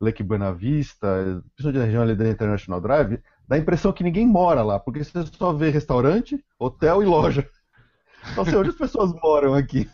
Lake 0.00 0.22
Buena 0.22 0.52
Vista, 0.52 1.42
principalmente 1.54 1.82
a 1.82 1.84
região 1.84 2.02
ali 2.02 2.14
da 2.14 2.28
International 2.28 2.80
Drive, 2.80 3.20
dá 3.46 3.56
a 3.56 3.58
impressão 3.58 3.92
que 3.92 4.04
ninguém 4.04 4.26
mora 4.26 4.62
lá, 4.62 4.78
porque 4.78 5.02
você 5.02 5.26
só 5.26 5.52
vê 5.52 5.70
restaurante, 5.70 6.42
hotel 6.58 7.02
e 7.02 7.06
loja. 7.06 7.48
Não 8.36 8.44
sei 8.44 8.56
onde 8.56 8.70
as 8.70 8.76
pessoas 8.76 9.12
moram 9.22 9.54
aqui. 9.54 9.88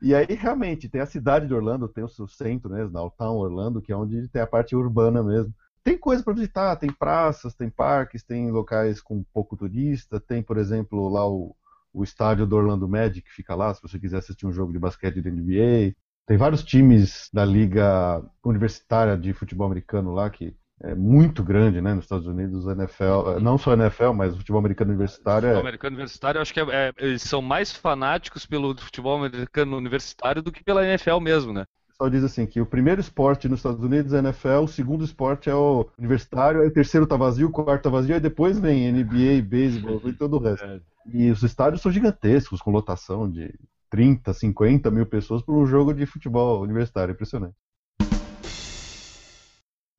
E 0.00 0.14
aí, 0.16 0.26
realmente, 0.34 0.88
tem 0.88 1.00
a 1.00 1.06
cidade 1.06 1.46
de 1.46 1.54
Orlando, 1.54 1.88
tem 1.88 2.02
o 2.02 2.08
seu 2.08 2.26
centro, 2.26 2.68
né, 2.68 2.84
Downtown 2.86 3.36
Orlando, 3.36 3.80
que 3.80 3.92
é 3.92 3.96
onde 3.96 4.26
tem 4.28 4.42
a 4.42 4.46
parte 4.46 4.74
urbana 4.74 5.22
mesmo. 5.22 5.54
Tem 5.84 5.98
coisa 5.98 6.22
para 6.22 6.34
visitar, 6.34 6.76
tem 6.76 6.92
praças, 6.92 7.54
tem 7.54 7.68
parques, 7.68 8.22
tem 8.22 8.50
locais 8.50 9.00
com 9.00 9.24
pouco 9.32 9.56
turista, 9.56 10.20
tem, 10.20 10.42
por 10.42 10.56
exemplo, 10.56 11.08
lá 11.08 11.26
o, 11.28 11.56
o 11.92 12.04
estádio 12.04 12.46
do 12.46 12.56
Orlando 12.56 12.88
Magic, 12.88 13.22
que 13.22 13.34
fica 13.34 13.54
lá, 13.54 13.74
se 13.74 13.82
você 13.82 13.98
quiser 13.98 14.18
assistir 14.18 14.46
um 14.46 14.52
jogo 14.52 14.72
de 14.72 14.78
basquete 14.78 15.20
da 15.20 15.30
NBA. 15.30 15.94
Tem 16.26 16.36
vários 16.36 16.62
times 16.62 17.28
da 17.32 17.44
liga 17.44 18.22
universitária 18.44 19.18
de 19.18 19.32
futebol 19.32 19.66
americano 19.66 20.12
lá 20.12 20.30
que 20.30 20.56
é 20.84 20.94
muito 20.94 21.44
grande, 21.44 21.80
né, 21.80 21.94
nos 21.94 22.04
Estados 22.04 22.26
Unidos, 22.26 22.66
a 22.66 22.72
NFL, 22.72 23.38
não 23.40 23.56
só 23.56 23.70
a 23.70 23.74
NFL, 23.74 24.12
mas 24.12 24.34
o 24.34 24.38
futebol 24.38 24.58
americano 24.58 24.90
universitário. 24.90 25.48
O 25.48 25.52
futebol 25.52 25.58
é... 25.58 25.68
americano 25.68 25.96
universitário, 25.96 26.38
eu 26.38 26.42
acho 26.42 26.52
que 26.52 26.60
é, 26.60 26.64
é, 26.70 26.92
eles 26.98 27.22
são 27.22 27.40
mais 27.40 27.72
fanáticos 27.72 28.46
pelo 28.46 28.76
futebol 28.76 29.16
americano 29.16 29.76
universitário 29.76 30.42
do 30.42 30.50
que 30.50 30.64
pela 30.64 30.84
NFL 30.86 31.20
mesmo, 31.20 31.52
né? 31.52 31.64
O 31.92 32.04
pessoal 32.04 32.10
diz 32.10 32.24
assim 32.24 32.46
que 32.46 32.60
o 32.60 32.66
primeiro 32.66 33.00
esporte 33.00 33.48
nos 33.48 33.58
Estados 33.58 33.84
Unidos 33.84 34.14
é 34.14 34.16
a 34.16 34.20
NFL, 34.20 34.64
o 34.64 34.68
segundo 34.68 35.04
esporte 35.04 35.50
é 35.50 35.54
o 35.54 35.86
universitário, 35.98 36.62
aí 36.62 36.68
o 36.68 36.72
terceiro 36.72 37.06
tá 37.06 37.16
vazio, 37.16 37.48
o 37.48 37.52
quarto 37.52 37.82
tá 37.82 37.90
vazio, 37.90 38.14
aí 38.14 38.20
depois 38.20 38.58
vem 38.58 38.90
NBA, 38.90 39.42
beisebol 39.46 40.00
e 40.04 40.12
todo 40.12 40.36
o 40.36 40.40
resto. 40.40 40.64
É. 40.64 40.80
E 41.12 41.30
os 41.30 41.42
estádios 41.42 41.82
são 41.82 41.92
gigantescos, 41.92 42.62
com 42.62 42.70
lotação 42.70 43.30
de 43.30 43.54
30, 43.90 44.32
50 44.32 44.90
mil 44.90 45.04
pessoas 45.04 45.42
por 45.42 45.54
um 45.54 45.66
jogo 45.66 45.92
de 45.92 46.06
futebol 46.06 46.62
universitário, 46.62 47.12
impressionante. 47.12 47.54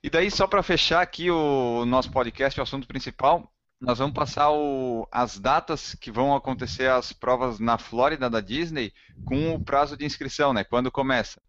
E 0.02 0.10
daí, 0.10 0.30
só 0.30 0.46
para 0.46 0.62
fechar 0.62 1.00
aqui 1.00 1.30
o 1.30 1.84
nosso 1.86 2.10
podcast, 2.10 2.58
o 2.58 2.62
assunto 2.62 2.88
principal, 2.88 3.50
nós 3.80 3.98
vamos 3.98 4.14
passar 4.14 4.50
o, 4.50 5.06
as 5.12 5.38
datas 5.38 5.94
que 5.94 6.10
vão 6.10 6.34
acontecer 6.34 6.90
as 6.90 7.12
provas 7.12 7.58
na 7.58 7.78
Flórida 7.78 8.28
da 8.28 8.40
Disney 8.40 8.92
com 9.24 9.54
o 9.54 9.64
prazo 9.64 9.96
de 9.96 10.04
inscrição, 10.04 10.52
né? 10.52 10.64
Quando 10.64 10.90
começa. 10.90 11.40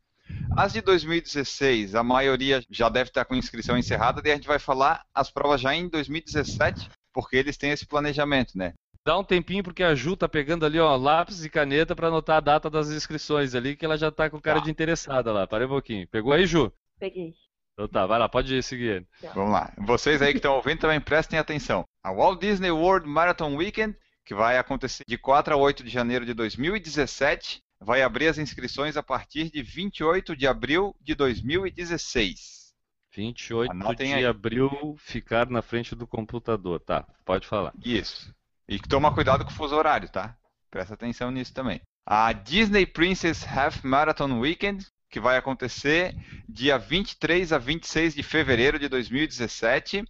As 0.57 0.73
de 0.73 0.81
2016, 0.81 1.95
a 1.95 2.03
maioria 2.03 2.63
já 2.69 2.89
deve 2.89 3.09
estar 3.09 3.25
com 3.25 3.35
inscrição 3.35 3.77
encerrada, 3.77 4.21
e 4.23 4.31
a 4.31 4.35
gente 4.35 4.47
vai 4.47 4.59
falar 4.59 5.03
as 5.13 5.29
provas 5.29 5.61
já 5.61 5.75
em 5.75 5.87
2017, 5.87 6.89
porque 7.13 7.35
eles 7.35 7.57
têm 7.57 7.71
esse 7.71 7.85
planejamento, 7.85 8.57
né? 8.57 8.73
Dá 9.05 9.19
um 9.19 9.23
tempinho 9.23 9.63
porque 9.63 9.83
a 9.83 9.93
Ju 9.93 10.17
tá 10.17 10.27
pegando 10.27 10.65
ali, 10.65 10.79
ó, 10.79 10.95
lápis 10.95 11.45
e 11.45 11.49
caneta 11.49 11.95
para 11.95 12.07
anotar 12.07 12.37
a 12.37 12.39
data 12.39 12.71
das 12.71 12.89
inscrições 12.89 13.53
ali, 13.53 13.75
que 13.75 13.85
ela 13.85 13.97
já 13.97 14.09
tá 14.09 14.29
com 14.29 14.41
cara 14.41 14.57
tá. 14.57 14.65
de 14.65 14.71
interessada 14.71 15.31
lá. 15.31 15.45
Parei 15.45 15.67
um 15.67 15.69
pouquinho. 15.69 16.07
Pegou 16.07 16.33
aí, 16.33 16.47
Ju? 16.47 16.73
Peguei. 16.99 17.35
Então 17.73 17.87
tá, 17.87 18.07
vai 18.07 18.17
lá, 18.17 18.27
pode 18.27 18.63
seguir. 18.63 19.05
Vamos 19.35 19.51
lá. 19.51 19.71
Vocês 19.77 20.21
aí 20.21 20.31
que 20.31 20.39
estão 20.39 20.55
ouvindo 20.55 20.79
também 20.79 20.99
prestem 20.99 21.37
atenção. 21.37 21.83
A 22.01 22.11
Walt 22.11 22.39
Disney 22.39 22.71
World 22.71 23.07
Marathon 23.07 23.55
Weekend, 23.55 23.95
que 24.25 24.33
vai 24.33 24.57
acontecer 24.57 25.03
de 25.07 25.17
4 25.17 25.53
a 25.53 25.57
8 25.57 25.83
de 25.83 25.89
janeiro 25.89 26.25
de 26.25 26.33
2017, 26.33 27.61
vai 27.85 28.01
abrir 28.01 28.27
as 28.27 28.37
inscrições 28.37 28.97
a 28.97 29.03
partir 29.03 29.51
de 29.51 29.61
28 29.61 30.35
de 30.35 30.47
abril 30.47 30.95
de 31.01 31.13
2016. 31.15 32.73
28 33.13 33.71
Anotem 33.71 34.09
de 34.09 34.13
aí. 34.15 34.25
abril, 34.25 34.95
ficar 34.97 35.49
na 35.49 35.61
frente 35.61 35.95
do 35.95 36.05
computador. 36.05 36.79
Tá, 36.79 37.05
pode 37.23 37.47
falar. 37.47 37.73
Isso. 37.83 38.33
E 38.67 38.79
toma 38.79 39.13
cuidado 39.13 39.45
com 39.45 39.51
o 39.51 39.53
fuso 39.53 39.75
horário, 39.75 40.09
tá? 40.09 40.35
Presta 40.69 40.95
atenção 40.95 41.31
nisso 41.31 41.53
também. 41.53 41.79
A 42.05 42.33
Disney 42.33 42.85
Princess 42.85 43.45
Half 43.47 43.83
Marathon 43.83 44.39
Weekend 44.39 44.85
que 45.15 45.19
vai 45.19 45.37
acontecer 45.37 46.13
dia 46.49 46.77
23 46.77 47.53
a 47.53 47.57
26 47.57 48.15
de 48.15 48.21
fevereiro 48.21 48.77
de 48.77 48.89
2017. 48.89 50.03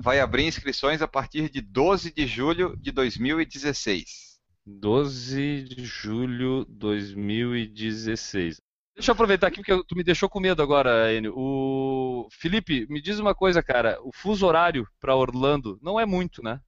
Vai 0.00 0.20
abrir 0.20 0.46
inscrições 0.46 1.02
a 1.02 1.06
partir 1.06 1.50
de 1.50 1.60
12 1.60 2.10
de 2.14 2.26
julho 2.26 2.74
de 2.78 2.90
2016. 2.92 4.31
12 4.64 5.64
de 5.64 5.84
julho 5.84 6.64
de 6.64 6.72
2016. 6.74 8.60
Deixa 8.94 9.10
eu 9.10 9.14
aproveitar 9.14 9.46
aqui 9.46 9.56
porque 9.56 9.84
tu 9.84 9.96
me 9.96 10.04
deixou 10.04 10.28
com 10.28 10.38
medo 10.38 10.62
agora, 10.62 11.12
Enio. 11.12 11.32
O 11.36 12.28
Felipe, 12.30 12.86
me 12.90 13.00
diz 13.00 13.18
uma 13.18 13.34
coisa, 13.34 13.62
cara. 13.62 13.98
O 14.02 14.12
fuso 14.12 14.46
horário 14.46 14.86
para 15.00 15.16
Orlando 15.16 15.78
não 15.82 15.98
é 15.98 16.04
muito, 16.04 16.42
né? 16.42 16.60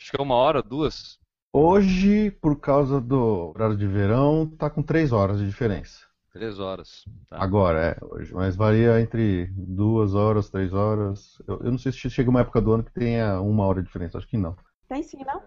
Acho 0.00 0.10
que 0.10 0.20
é 0.20 0.22
uma 0.22 0.34
hora, 0.34 0.62
duas. 0.62 1.18
Hoje, 1.52 2.30
por 2.30 2.60
causa 2.60 3.00
do 3.00 3.50
horário 3.50 3.76
de 3.76 3.86
verão, 3.86 4.46
tá 4.46 4.70
com 4.70 4.82
três 4.82 5.10
horas 5.10 5.38
de 5.38 5.46
diferença. 5.46 6.06
Três 6.32 6.60
horas. 6.60 7.04
Tá. 7.28 7.42
Agora, 7.42 7.80
é, 7.80 7.98
hoje. 8.04 8.32
Mas 8.32 8.54
varia 8.54 9.00
entre 9.00 9.46
duas 9.56 10.14
horas, 10.14 10.48
três 10.48 10.72
horas. 10.72 11.42
Eu, 11.48 11.60
eu, 11.64 11.70
não 11.72 11.78
sei 11.78 11.90
se 11.90 12.08
chega 12.08 12.30
uma 12.30 12.42
época 12.42 12.60
do 12.60 12.72
ano 12.72 12.84
que 12.84 12.92
tenha 12.92 13.40
uma 13.40 13.66
hora 13.66 13.80
de 13.80 13.86
diferença. 13.86 14.16
Acho 14.16 14.28
que 14.28 14.38
não. 14.38 14.56
Tem 14.88 15.02
sim, 15.02 15.24
não? 15.24 15.42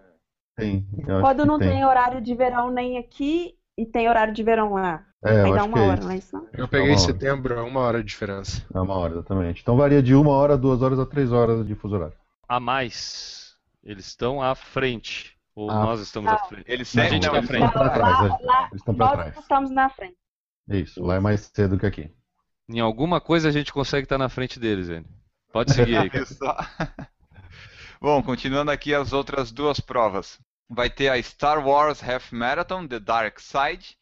Tem. 0.55 0.87
Quando 1.21 1.45
não 1.45 1.57
tem. 1.57 1.69
tem. 1.69 1.85
horário 1.85 2.21
de 2.21 2.35
verão 2.35 2.71
nem 2.71 2.97
aqui 2.97 3.55
e 3.77 3.85
tem 3.85 4.07
horário 4.07 4.33
de 4.33 4.43
verão 4.43 4.73
lá. 4.73 5.05
É, 5.23 5.41
Aí 5.41 5.53
dá 5.53 5.63
uma 5.63 5.79
é 5.79 5.87
hora, 5.87 6.01
não 6.01 6.11
é 6.11 6.17
isso 6.17 6.35
não? 6.35 6.47
Eu 6.53 6.67
peguei 6.67 6.91
em 6.91 6.97
setembro, 6.97 7.53
é 7.53 7.61
uma 7.61 7.79
hora 7.79 7.99
de 7.99 8.09
diferença. 8.09 8.65
É 8.73 8.79
uma 8.79 8.93
hora, 8.95 9.13
exatamente. 9.13 9.61
Então 9.61 9.77
varia 9.77 10.03
de 10.03 10.13
uma 10.13 10.31
hora, 10.31 10.57
duas 10.57 10.81
horas 10.81 10.99
a 10.99 11.05
três 11.05 11.31
horas 11.31 11.65
de 11.65 11.73
fuso 11.75 11.95
horário. 11.95 12.17
A 12.47 12.59
mais. 12.59 13.55
Eles 13.83 14.07
estão 14.07 14.41
à 14.41 14.53
frente. 14.53 15.37
Ou 15.55 15.69
ah, 15.69 15.83
nós 15.83 16.01
estamos 16.01 16.31
à 16.31 16.37
frente? 16.39 16.65
Eles 16.67 16.87
sempre 16.87 17.17
estão 17.17 17.35
à 17.35 17.43
frente. 17.43 17.65
Estão 17.65 17.81
pra 17.81 17.89
trás, 17.89 18.19
lá, 18.19 18.25
é. 18.25 18.45
lá, 18.45 18.67
eles 18.67 18.81
estão 18.81 18.95
pra 18.95 19.11
trás. 19.11 19.37
estamos 19.37 19.69
na 19.71 19.89
frente. 19.89 20.17
Isso, 20.69 21.03
lá 21.03 21.15
é 21.15 21.19
mais 21.19 21.51
cedo 21.53 21.77
que 21.77 21.85
aqui. 21.85 22.11
Em 22.69 22.79
alguma 22.79 23.21
coisa 23.21 23.49
a 23.49 23.51
gente 23.51 23.71
consegue 23.71 24.05
estar 24.05 24.17
na 24.17 24.29
frente 24.29 24.59
deles, 24.59 24.89
Enio. 24.89 25.05
Pode 25.51 25.73
seguir 25.73 25.97
aí. 25.97 26.09
Bom, 28.03 28.21
continuando 28.21 28.69
aqui 28.69 28.93
as 28.93 29.13
outras 29.13 29.49
duas 29.49 29.79
provas. 29.79 30.37
Vai 30.69 30.89
ter 30.89 31.07
a 31.07 31.23
Star 31.23 31.65
Wars 31.65 32.03
Half 32.03 32.33
Marathon, 32.33 32.85
The 32.85 32.99
Dark 32.99 33.39
Side, 33.39 33.97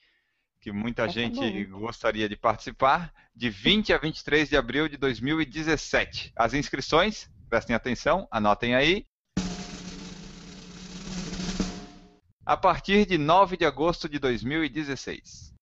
que 0.59 0.71
muita 0.71 1.05
é 1.05 1.09
gente 1.09 1.65
boa. 1.65 1.81
gostaria 1.81 2.27
de 2.27 2.35
participar, 2.35 3.13
de 3.35 3.51
20 3.51 3.93
a 3.93 3.99
23 3.99 4.49
de 4.49 4.57
abril 4.57 4.89
de 4.89 4.97
2017. 4.97 6.33
As 6.35 6.55
inscrições, 6.55 7.29
prestem 7.47 7.75
atenção, 7.75 8.27
anotem 8.31 8.73
aí. 8.73 9.05
A 12.43 12.57
partir 12.57 13.05
de 13.05 13.19
9 13.19 13.55
de 13.55 13.65
agosto 13.65 14.09
de 14.09 14.17
2016. 14.17 15.53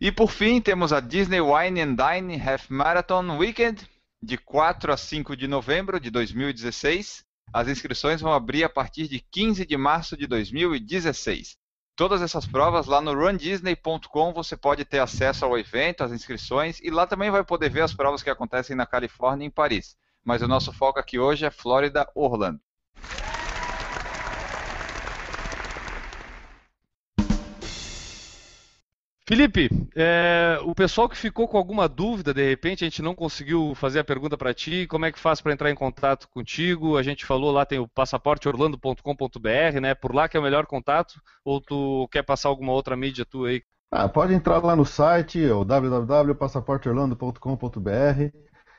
E 0.00 0.10
por 0.10 0.32
fim, 0.32 0.60
temos 0.60 0.92
a 0.92 0.98
Disney 0.98 1.40
Wine 1.40 1.80
and 1.80 1.94
Dine 1.94 2.34
Half 2.34 2.68
Marathon 2.68 3.38
Weekend, 3.38 3.88
de 4.20 4.36
4 4.36 4.92
a 4.92 4.96
5 4.96 5.36
de 5.36 5.46
novembro 5.46 6.00
de 6.00 6.10
2016. 6.10 7.25
As 7.52 7.68
inscrições 7.68 8.20
vão 8.20 8.32
abrir 8.32 8.64
a 8.64 8.68
partir 8.68 9.08
de 9.08 9.20
15 9.20 9.64
de 9.64 9.76
março 9.76 10.16
de 10.16 10.26
2016. 10.26 11.56
Todas 11.96 12.20
essas 12.20 12.46
provas 12.46 12.86
lá 12.86 13.00
no 13.00 13.14
rundisney.com 13.14 14.32
você 14.32 14.56
pode 14.56 14.84
ter 14.84 14.98
acesso 14.98 15.44
ao 15.44 15.58
evento, 15.58 16.04
às 16.04 16.12
inscrições 16.12 16.78
e 16.82 16.90
lá 16.90 17.06
também 17.06 17.30
vai 17.30 17.42
poder 17.42 17.70
ver 17.70 17.80
as 17.80 17.94
provas 17.94 18.22
que 18.22 18.28
acontecem 18.28 18.76
na 18.76 18.84
Califórnia 18.84 19.44
e 19.44 19.48
em 19.48 19.50
Paris. 19.50 19.96
Mas 20.22 20.42
o 20.42 20.48
nosso 20.48 20.72
foco 20.72 20.98
aqui 20.98 21.18
hoje 21.18 21.46
é 21.46 21.50
Flórida, 21.50 22.06
Orlando. 22.14 22.60
Felipe, 29.28 29.68
é, 29.96 30.56
o 30.62 30.72
pessoal 30.72 31.08
que 31.08 31.16
ficou 31.16 31.48
com 31.48 31.58
alguma 31.58 31.88
dúvida, 31.88 32.32
de 32.32 32.48
repente 32.48 32.84
a 32.84 32.86
gente 32.86 33.02
não 33.02 33.12
conseguiu 33.12 33.74
fazer 33.74 33.98
a 33.98 34.04
pergunta 34.04 34.38
para 34.38 34.54
ti, 34.54 34.86
como 34.86 35.04
é 35.04 35.10
que 35.10 35.18
faz 35.18 35.40
para 35.40 35.52
entrar 35.52 35.68
em 35.68 35.74
contato 35.74 36.28
contigo? 36.28 36.96
A 36.96 37.02
gente 37.02 37.26
falou 37.26 37.50
lá 37.50 37.66
tem 37.66 37.80
o 37.80 37.88
passaporteorlando.com.br, 37.88 39.80
né? 39.82 39.96
Por 39.96 40.14
lá 40.14 40.28
que 40.28 40.36
é 40.36 40.40
o 40.40 40.42
melhor 40.44 40.64
contato? 40.64 41.20
Ou 41.44 41.60
tu 41.60 42.06
quer 42.12 42.22
passar 42.22 42.50
alguma 42.50 42.72
outra 42.72 42.96
mídia 42.96 43.24
tua 43.24 43.48
aí? 43.48 43.64
Ah, 43.90 44.08
pode 44.08 44.32
entrar 44.32 44.62
lá 44.62 44.76
no 44.76 44.84
site, 44.84 45.44
o 45.46 45.64
www.passaporteorlando.com.br. 45.64 48.30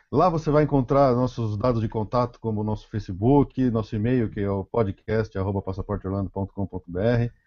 Lá 0.10 0.30
você 0.30 0.50
vai 0.50 0.64
encontrar 0.64 1.14
nossos 1.14 1.58
dados 1.58 1.82
de 1.82 1.90
contato, 1.90 2.40
como 2.40 2.64
nosso 2.64 2.88
Facebook, 2.88 3.70
nosso 3.70 3.98
e-mail, 3.98 4.30
que 4.30 4.40
é 4.40 4.50
o 4.50 4.64
podcast.passaporteorlando.com.br. 4.64 7.47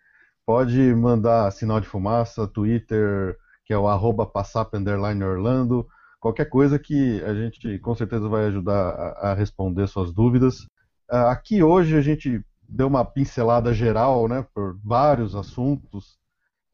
Pode 0.51 0.93
mandar 0.97 1.49
sinal 1.53 1.81
de 1.81 1.87
fumaça, 1.87 2.45
Twitter, 2.45 3.37
que 3.65 3.73
é 3.73 3.79
o 3.79 3.87
arroba 3.87 4.27
passap 4.27 4.75
Orlando, 4.75 5.87
qualquer 6.19 6.47
coisa 6.47 6.77
que 6.77 7.23
a 7.23 7.33
gente 7.33 7.79
com 7.79 7.95
certeza 7.95 8.29
vai 8.29 8.47
ajudar 8.47 8.91
a, 8.91 9.31
a 9.31 9.35
responder 9.35 9.87
suas 9.87 10.13
dúvidas. 10.13 10.67
Ah, 11.09 11.31
Aqui 11.31 11.63
hoje 11.63 11.97
a 11.97 12.01
gente 12.01 12.45
deu 12.69 12.89
uma 12.89 13.05
pincelada 13.05 13.73
geral, 13.73 14.27
né, 14.27 14.45
por 14.53 14.77
vários 14.83 15.37
assuntos, 15.37 16.19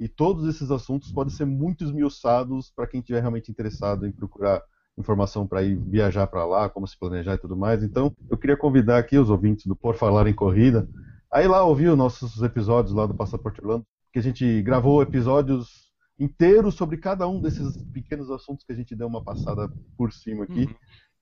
e 0.00 0.08
todos 0.08 0.48
esses 0.48 0.70
assuntos 0.70 1.12
podem 1.12 1.34
ser 1.34 1.44
muito 1.44 1.84
esmiuçados 1.84 2.72
para 2.74 2.86
quem 2.86 3.00
estiver 3.00 3.20
realmente 3.20 3.50
interessado 3.50 4.06
em 4.06 4.10
procurar 4.10 4.62
informação 4.96 5.46
para 5.46 5.62
ir 5.62 5.76
viajar 5.76 6.26
para 6.28 6.46
lá, 6.46 6.70
como 6.70 6.88
se 6.88 6.98
planejar 6.98 7.34
e 7.34 7.38
tudo 7.38 7.54
mais. 7.54 7.82
Então, 7.82 8.10
eu 8.30 8.38
queria 8.38 8.56
convidar 8.56 8.96
aqui 8.96 9.18
os 9.18 9.28
ouvintes 9.28 9.66
do 9.66 9.76
Por 9.76 9.96
Falar 9.96 10.26
em 10.26 10.34
Corrida 10.34 10.88
Aí 11.32 11.46
lá 11.46 11.64
ouvir 11.64 11.88
os 11.88 11.98
nossos 11.98 12.42
episódios 12.42 12.94
lá 12.94 13.06
do 13.06 13.14
Passaporte 13.14 13.60
Orlando, 13.60 13.84
que 14.12 14.18
a 14.18 14.22
gente 14.22 14.62
gravou 14.62 15.02
episódios 15.02 15.86
inteiros 16.18 16.74
sobre 16.74 16.96
cada 16.96 17.28
um 17.28 17.40
desses 17.40 17.76
pequenos 17.92 18.30
assuntos 18.30 18.64
que 18.64 18.72
a 18.72 18.76
gente 18.76 18.94
deu 18.94 19.06
uma 19.06 19.22
passada 19.22 19.70
por 19.96 20.12
cima 20.12 20.44
aqui. 20.44 20.68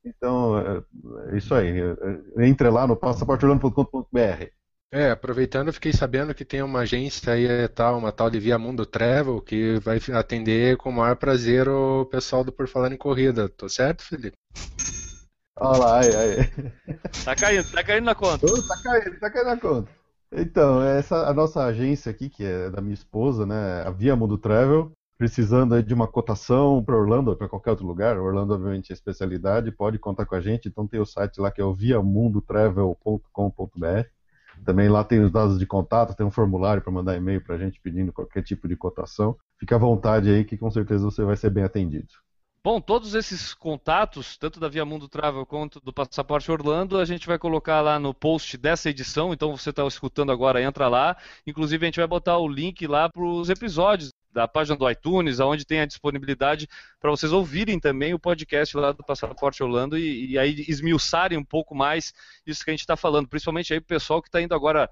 Então, 0.04 0.58
é, 0.58 0.84
é 1.32 1.38
isso 1.38 1.54
aí. 1.54 1.80
É, 1.80 1.96
é, 2.38 2.46
Entre 2.46 2.68
lá 2.68 2.86
no 2.86 2.94
passaporteorlando.com.br. 2.94 4.46
É, 4.92 5.10
aproveitando, 5.10 5.72
fiquei 5.72 5.92
sabendo 5.92 6.34
que 6.34 6.44
tem 6.44 6.62
uma 6.62 6.80
agência 6.80 7.32
aí, 7.32 7.46
é, 7.46 7.66
tal, 7.66 7.98
uma 7.98 8.12
tal 8.12 8.30
de 8.30 8.38
Via 8.38 8.56
Mundo 8.56 8.86
Travel, 8.86 9.40
que 9.40 9.80
vai 9.80 9.98
atender 10.12 10.76
com 10.76 10.90
o 10.90 10.92
maior 10.92 11.16
prazer 11.16 11.68
o 11.68 12.04
pessoal 12.06 12.44
do 12.44 12.52
Por 12.52 12.68
Falar 12.68 12.92
em 12.92 12.96
Corrida. 12.96 13.48
Tô 13.48 13.68
certo, 13.68 14.04
Felipe? 14.04 14.36
Olha 15.56 15.78
lá, 15.78 16.00
aí, 16.00 16.14
aí. 16.14 16.36
Tá 17.24 17.34
caindo, 17.36 17.70
tá 17.70 17.84
caindo 17.84 18.04
na 18.04 18.14
conta. 18.14 18.46
Ô, 18.46 18.62
tá 18.62 18.76
caindo, 18.82 19.18
tá 19.20 19.30
caindo 19.30 19.46
na 19.46 19.56
conta. 19.56 19.90
Então, 20.32 20.82
essa 20.82 21.28
a 21.28 21.34
nossa 21.34 21.64
agência 21.64 22.10
aqui, 22.10 22.28
que 22.28 22.44
é 22.44 22.68
da 22.68 22.80
minha 22.80 22.94
esposa, 22.94 23.46
né, 23.46 23.82
a 23.86 23.90
Via 23.90 24.16
Mundo 24.16 24.36
Travel, 24.36 24.90
precisando 25.16 25.74
aí 25.74 25.82
de 25.82 25.94
uma 25.94 26.08
cotação 26.08 26.82
para 26.82 26.96
Orlando 26.96 27.30
ou 27.30 27.36
para 27.36 27.48
qualquer 27.48 27.70
outro 27.70 27.86
lugar, 27.86 28.18
Orlando 28.18 28.52
obviamente 28.52 28.90
é 28.90 28.94
especialidade, 28.94 29.70
pode 29.70 29.96
contar 29.98 30.26
com 30.26 30.34
a 30.34 30.40
gente, 30.40 30.68
então 30.68 30.88
tem 30.88 31.00
o 31.00 31.06
site 31.06 31.40
lá 31.40 31.52
que 31.52 31.60
é 31.60 31.64
o 31.64 31.72
viamundotravel.com.br. 31.72 34.08
Também 34.64 34.88
lá 34.88 35.04
tem 35.04 35.20
os 35.20 35.30
dados 35.30 35.58
de 35.58 35.66
contato, 35.66 36.16
tem 36.16 36.26
um 36.26 36.30
formulário 36.30 36.82
para 36.82 36.92
mandar 36.92 37.16
e-mail 37.16 37.40
para 37.40 37.54
a 37.54 37.58
gente 37.58 37.80
pedindo 37.80 38.12
qualquer 38.12 38.42
tipo 38.42 38.66
de 38.66 38.76
cotação. 38.76 39.36
Fica 39.58 39.76
à 39.76 39.78
vontade 39.78 40.30
aí 40.30 40.44
que 40.44 40.56
com 40.56 40.70
certeza 40.70 41.04
você 41.04 41.22
vai 41.22 41.36
ser 41.36 41.50
bem 41.50 41.64
atendido. 41.64 42.08
Bom, 42.64 42.80
todos 42.80 43.14
esses 43.14 43.52
contatos, 43.52 44.38
tanto 44.38 44.58
da 44.58 44.70
Via 44.70 44.86
Mundo 44.86 45.06
Travel 45.06 45.44
quanto 45.44 45.78
do 45.80 45.92
Passaporte 45.92 46.50
Orlando, 46.50 46.98
a 46.98 47.04
gente 47.04 47.26
vai 47.26 47.38
colocar 47.38 47.82
lá 47.82 47.98
no 47.98 48.14
post 48.14 48.56
dessa 48.56 48.88
edição. 48.88 49.34
Então 49.34 49.54
você 49.54 49.68
está 49.68 49.86
escutando 49.86 50.32
agora, 50.32 50.62
entra 50.62 50.88
lá. 50.88 51.14
Inclusive 51.46 51.84
a 51.84 51.88
gente 51.88 52.00
vai 52.00 52.06
botar 52.06 52.38
o 52.38 52.48
link 52.48 52.86
lá 52.86 53.10
para 53.10 53.22
os 53.22 53.50
episódios 53.50 54.14
da 54.32 54.48
página 54.48 54.78
do 54.78 54.90
iTunes, 54.90 55.40
onde 55.40 55.66
tem 55.66 55.80
a 55.80 55.86
disponibilidade 55.86 56.66
para 56.98 57.10
vocês 57.10 57.32
ouvirem 57.32 57.78
também 57.78 58.14
o 58.14 58.18
podcast 58.18 58.74
lá 58.78 58.92
do 58.92 59.04
Passaporte 59.04 59.62
Orlando 59.62 59.98
e, 59.98 60.30
e 60.30 60.38
aí 60.38 60.64
esmiuçarem 60.66 61.36
um 61.36 61.44
pouco 61.44 61.74
mais 61.74 62.14
isso 62.46 62.64
que 62.64 62.70
a 62.70 62.72
gente 62.72 62.80
está 62.80 62.96
falando, 62.96 63.28
principalmente 63.28 63.74
aí 63.74 63.78
o 63.78 63.82
pessoal 63.82 64.22
que 64.22 64.28
está 64.28 64.40
indo 64.40 64.54
agora 64.54 64.90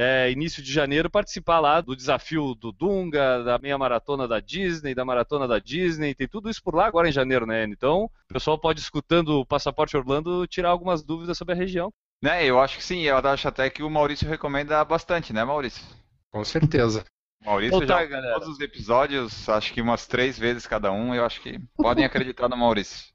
é, 0.00 0.30
início 0.30 0.62
de 0.62 0.72
janeiro, 0.72 1.10
participar 1.10 1.58
lá 1.58 1.80
do 1.80 1.96
desafio 1.96 2.54
do 2.54 2.70
Dunga, 2.70 3.42
da 3.42 3.58
meia 3.58 3.76
maratona 3.76 4.28
da 4.28 4.38
Disney, 4.38 4.94
da 4.94 5.04
maratona 5.04 5.48
da 5.48 5.58
Disney, 5.58 6.14
tem 6.14 6.28
tudo 6.28 6.48
isso 6.48 6.62
por 6.62 6.72
lá 6.72 6.86
agora 6.86 7.08
em 7.08 7.12
janeiro, 7.12 7.44
né? 7.44 7.64
Então, 7.64 8.04
o 8.04 8.32
pessoal 8.32 8.56
pode, 8.56 8.78
escutando 8.78 9.40
o 9.40 9.44
Passaporte 9.44 9.96
Orlando, 9.96 10.46
tirar 10.46 10.68
algumas 10.68 11.02
dúvidas 11.02 11.36
sobre 11.36 11.54
a 11.54 11.56
região. 11.56 11.92
Né, 12.22 12.44
eu 12.44 12.60
acho 12.60 12.76
que 12.76 12.84
sim, 12.84 13.02
eu 13.02 13.16
acho 13.16 13.48
até 13.48 13.68
que 13.68 13.82
o 13.82 13.90
Maurício 13.90 14.28
recomenda 14.28 14.84
bastante, 14.84 15.32
né, 15.32 15.44
Maurício? 15.44 15.84
Com 16.30 16.44
certeza. 16.44 17.04
Maurício 17.44 17.76
Então 17.76 17.86
tá, 17.88 18.02
já 18.02 18.06
galera. 18.06 18.34
todos 18.34 18.48
os 18.48 18.60
episódios, 18.60 19.48
acho 19.48 19.72
que 19.72 19.80
umas 19.82 20.06
três 20.06 20.38
vezes 20.38 20.64
cada 20.64 20.92
um, 20.92 21.12
eu 21.12 21.24
acho 21.24 21.40
que 21.40 21.58
podem 21.76 22.04
acreditar 22.04 22.48
no 22.48 22.56
Maurício. 22.56 23.12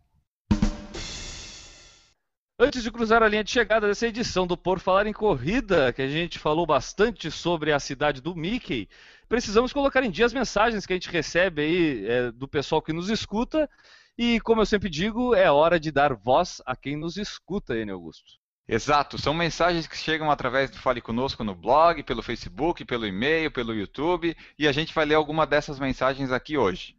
Antes 2.64 2.82
de 2.82 2.89
cruzar 2.89 3.22
a 3.22 3.28
linha 3.28 3.43
de 3.43 3.51
chegada 3.51 3.89
dessa 3.89 4.07
edição 4.07 4.47
do 4.47 4.55
Por 4.55 4.80
Falar 4.80 5.05
em 5.05 5.11
Corrida, 5.11 5.91
que 5.91 6.01
a 6.01 6.07
gente 6.07 6.39
falou 6.39 6.66
bastante 6.66 7.30
sobre 7.30 7.74
a 7.74 7.80
cidade 7.80 8.22
do 8.22 8.34
Mickey, 8.34 8.88
precisamos 9.28 9.74
colocar 9.74 10.01
em 10.01 10.09
dia 10.09 10.26
as 10.26 10.32
mensagens 10.32 10.86
que 10.86 10.93
a 10.93 10.95
gente 10.95 11.09
recebe 11.09 11.61
aí 11.61 12.07
é, 12.07 12.32
do 12.32 12.47
pessoal 12.47 12.82
que 12.82 12.93
nos 12.93 13.09
escuta. 13.09 13.70
E, 14.18 14.39
como 14.39 14.61
eu 14.61 14.66
sempre 14.66 14.89
digo, 14.89 15.36
é 15.36 15.51
hora 15.51 15.78
de 15.78 15.91
dar 15.91 16.14
voz 16.14 16.61
a 16.66 16.74
quem 16.74 16.95
nos 16.95 17.18
escuta, 17.18 17.78
Enio 17.78 17.95
Augusto. 17.95 18.39
Exato, 18.66 19.18
são 19.18 19.34
mensagens 19.34 19.86
que 19.86 19.97
chegam 19.97 20.32
através 20.32 20.72
do 20.72 20.78
Fale 20.78 21.01
Conosco 21.01 21.43
no 21.43 21.53
blog, 21.53 22.01
pelo 22.03 22.24
Facebook, 22.24 22.86
pelo 22.86 23.05
e-mail, 23.05 23.51
pelo 23.51 23.76
YouTube, 23.76 24.38
e 24.57 24.70
a 24.70 24.72
gente 24.72 24.93
vai 24.93 25.03
ler 25.03 25.16
alguma 25.16 25.45
dessas 25.45 25.82
mensagens 25.82 26.32
aqui 26.32 26.57
hoje. 26.57 26.95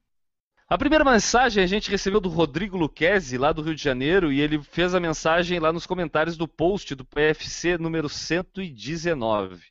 A 0.67 0.79
primeira 0.79 1.05
mensagem 1.05 1.62
a 1.62 1.67
gente 1.67 1.91
recebeu 1.91 2.21
do 2.21 2.31
Rodrigo 2.31 2.79
Luquezzi, 2.79 3.37
lá 3.37 3.53
do 3.53 3.61
Rio 3.61 3.75
de 3.75 3.83
Janeiro, 3.83 4.33
e 4.33 4.41
ele 4.41 4.62
fez 4.62 4.95
a 4.95 5.01
mensagem 5.01 5.61
lá 5.61 5.71
nos 5.71 5.87
comentários 5.87 6.39
do 6.39 6.49
post 6.49 6.95
do 6.95 7.05
PFC 7.05 7.77
número 7.77 8.09
119. 8.09 9.62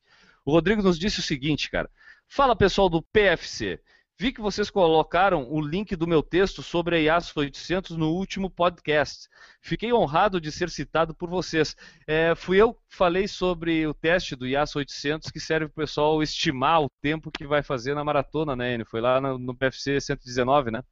O 0.45 0.51
Rodrigo 0.51 0.83
nos 0.83 0.99
disse 0.99 1.19
o 1.19 1.23
seguinte, 1.23 1.71
cara. 1.71 1.89
Fala 2.27 2.55
pessoal 2.55 2.89
do 2.89 3.01
PFC. 3.01 3.81
Vi 4.19 4.31
que 4.31 4.41
vocês 4.41 4.69
colocaram 4.69 5.51
o 5.51 5.59
link 5.59 5.95
do 5.95 6.07
meu 6.07 6.21
texto 6.21 6.61
sobre 6.61 6.95
a 6.95 6.99
IAS 6.99 7.35
800 7.35 7.97
no 7.97 8.11
último 8.11 8.47
podcast. 8.49 9.27
Fiquei 9.59 9.91
honrado 9.91 10.39
de 10.39 10.51
ser 10.51 10.69
citado 10.69 11.15
por 11.15 11.29
vocês. 11.29 11.75
É, 12.05 12.35
fui 12.35 12.57
eu 12.57 12.75
que 12.75 12.81
falei 12.95 13.27
sobre 13.27 13.87
o 13.87 13.93
teste 13.93 14.35
do 14.35 14.47
IAS 14.47 14.75
800 14.75 15.31
que 15.31 15.39
serve 15.39 15.67
para 15.67 15.81
o 15.81 15.85
pessoal 15.85 16.21
estimar 16.21 16.83
o 16.83 16.89
tempo 17.01 17.31
que 17.31 17.47
vai 17.47 17.63
fazer 17.63 17.95
na 17.95 18.03
maratona, 18.03 18.55
né, 18.55 18.75
Enio? 18.75 18.85
Foi 18.85 19.01
lá 19.01 19.19
no, 19.19 19.39
no 19.39 19.55
PFC 19.55 19.99
119, 19.99 20.69
né? 20.69 20.83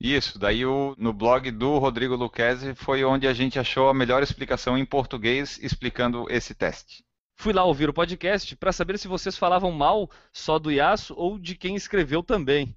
Isso, 0.00 0.38
daí 0.38 0.66
o, 0.66 0.94
no 0.98 1.12
blog 1.12 1.50
do 1.50 1.78
Rodrigo 1.78 2.16
Luquezzi 2.16 2.74
foi 2.74 3.04
onde 3.04 3.26
a 3.26 3.32
gente 3.32 3.58
achou 3.58 3.88
a 3.88 3.94
melhor 3.94 4.22
explicação 4.22 4.76
em 4.76 4.84
português 4.84 5.58
explicando 5.62 6.26
esse 6.28 6.54
teste. 6.54 7.04
Fui 7.40 7.52
lá 7.52 7.62
ouvir 7.64 7.88
o 7.88 7.92
podcast 7.92 8.56
para 8.56 8.72
saber 8.72 8.98
se 8.98 9.06
vocês 9.06 9.38
falavam 9.38 9.70
mal 9.70 10.10
só 10.32 10.58
do 10.58 10.72
Iaço 10.72 11.14
ou 11.16 11.38
de 11.38 11.54
quem 11.54 11.76
escreveu 11.76 12.20
também. 12.20 12.76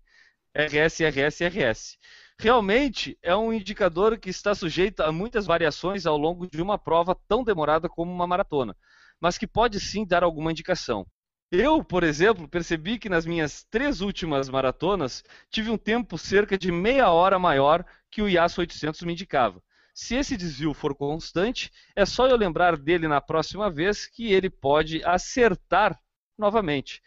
RS, 0.53 0.99
RS, 0.99 1.41
RS. 1.41 1.97
Realmente 2.38 3.18
é 3.24 3.36
um 3.36 3.51
indicador 3.51 4.20
que 4.20 4.30
está 4.30 4.53
sujeito 4.53 4.99
a 5.01 5.12
muitas 5.12 5.47
variações 5.47 6.05
ao 6.05 6.16
longo 6.16 6.47
de 6.47 6.62
uma 6.62 6.78
prova 6.78 7.18
tão 7.28 7.43
demorada 7.43 7.89
como 7.89 8.14
uma 8.14 8.28
maratona, 8.28 8.78
mas 9.20 9.36
que 9.36 9.47
pode 9.47 9.80
sim 9.80 10.05
dar 10.05 10.22
alguma 10.22 10.51
indicação. 10.51 11.07
Eu, 11.51 11.84
por 11.84 12.03
exemplo, 12.03 12.47
percebi 12.47 12.99
que 12.99 13.09
nas 13.09 13.26
minhas 13.26 13.64
três 13.64 13.99
últimas 13.99 14.47
maratonas 14.47 15.24
tive 15.49 15.72
um 15.72 15.78
tempo 15.78 16.20
cerca 16.20 16.55
de 16.55 16.72
meia 16.72 17.09
hora 17.09 17.39
maior 17.39 17.84
que 18.12 18.22
o 18.22 18.30
IAS 18.30 18.59
800 18.59 19.01
me 19.01 19.14
indicava. 19.14 19.59
Se 19.93 20.15
esse 20.15 20.37
desvio 20.37 20.73
for 20.73 20.95
constante, 20.95 21.71
é 21.95 22.05
só 22.05 22.27
eu 22.27 22.35
lembrar 22.35 22.77
dele 22.77 23.07
na 23.07 23.21
próxima 23.21 23.69
vez 23.69 24.05
que 24.05 24.31
ele 24.31 24.49
pode 24.49 25.03
acertar 25.03 25.99
novamente. 26.37 27.01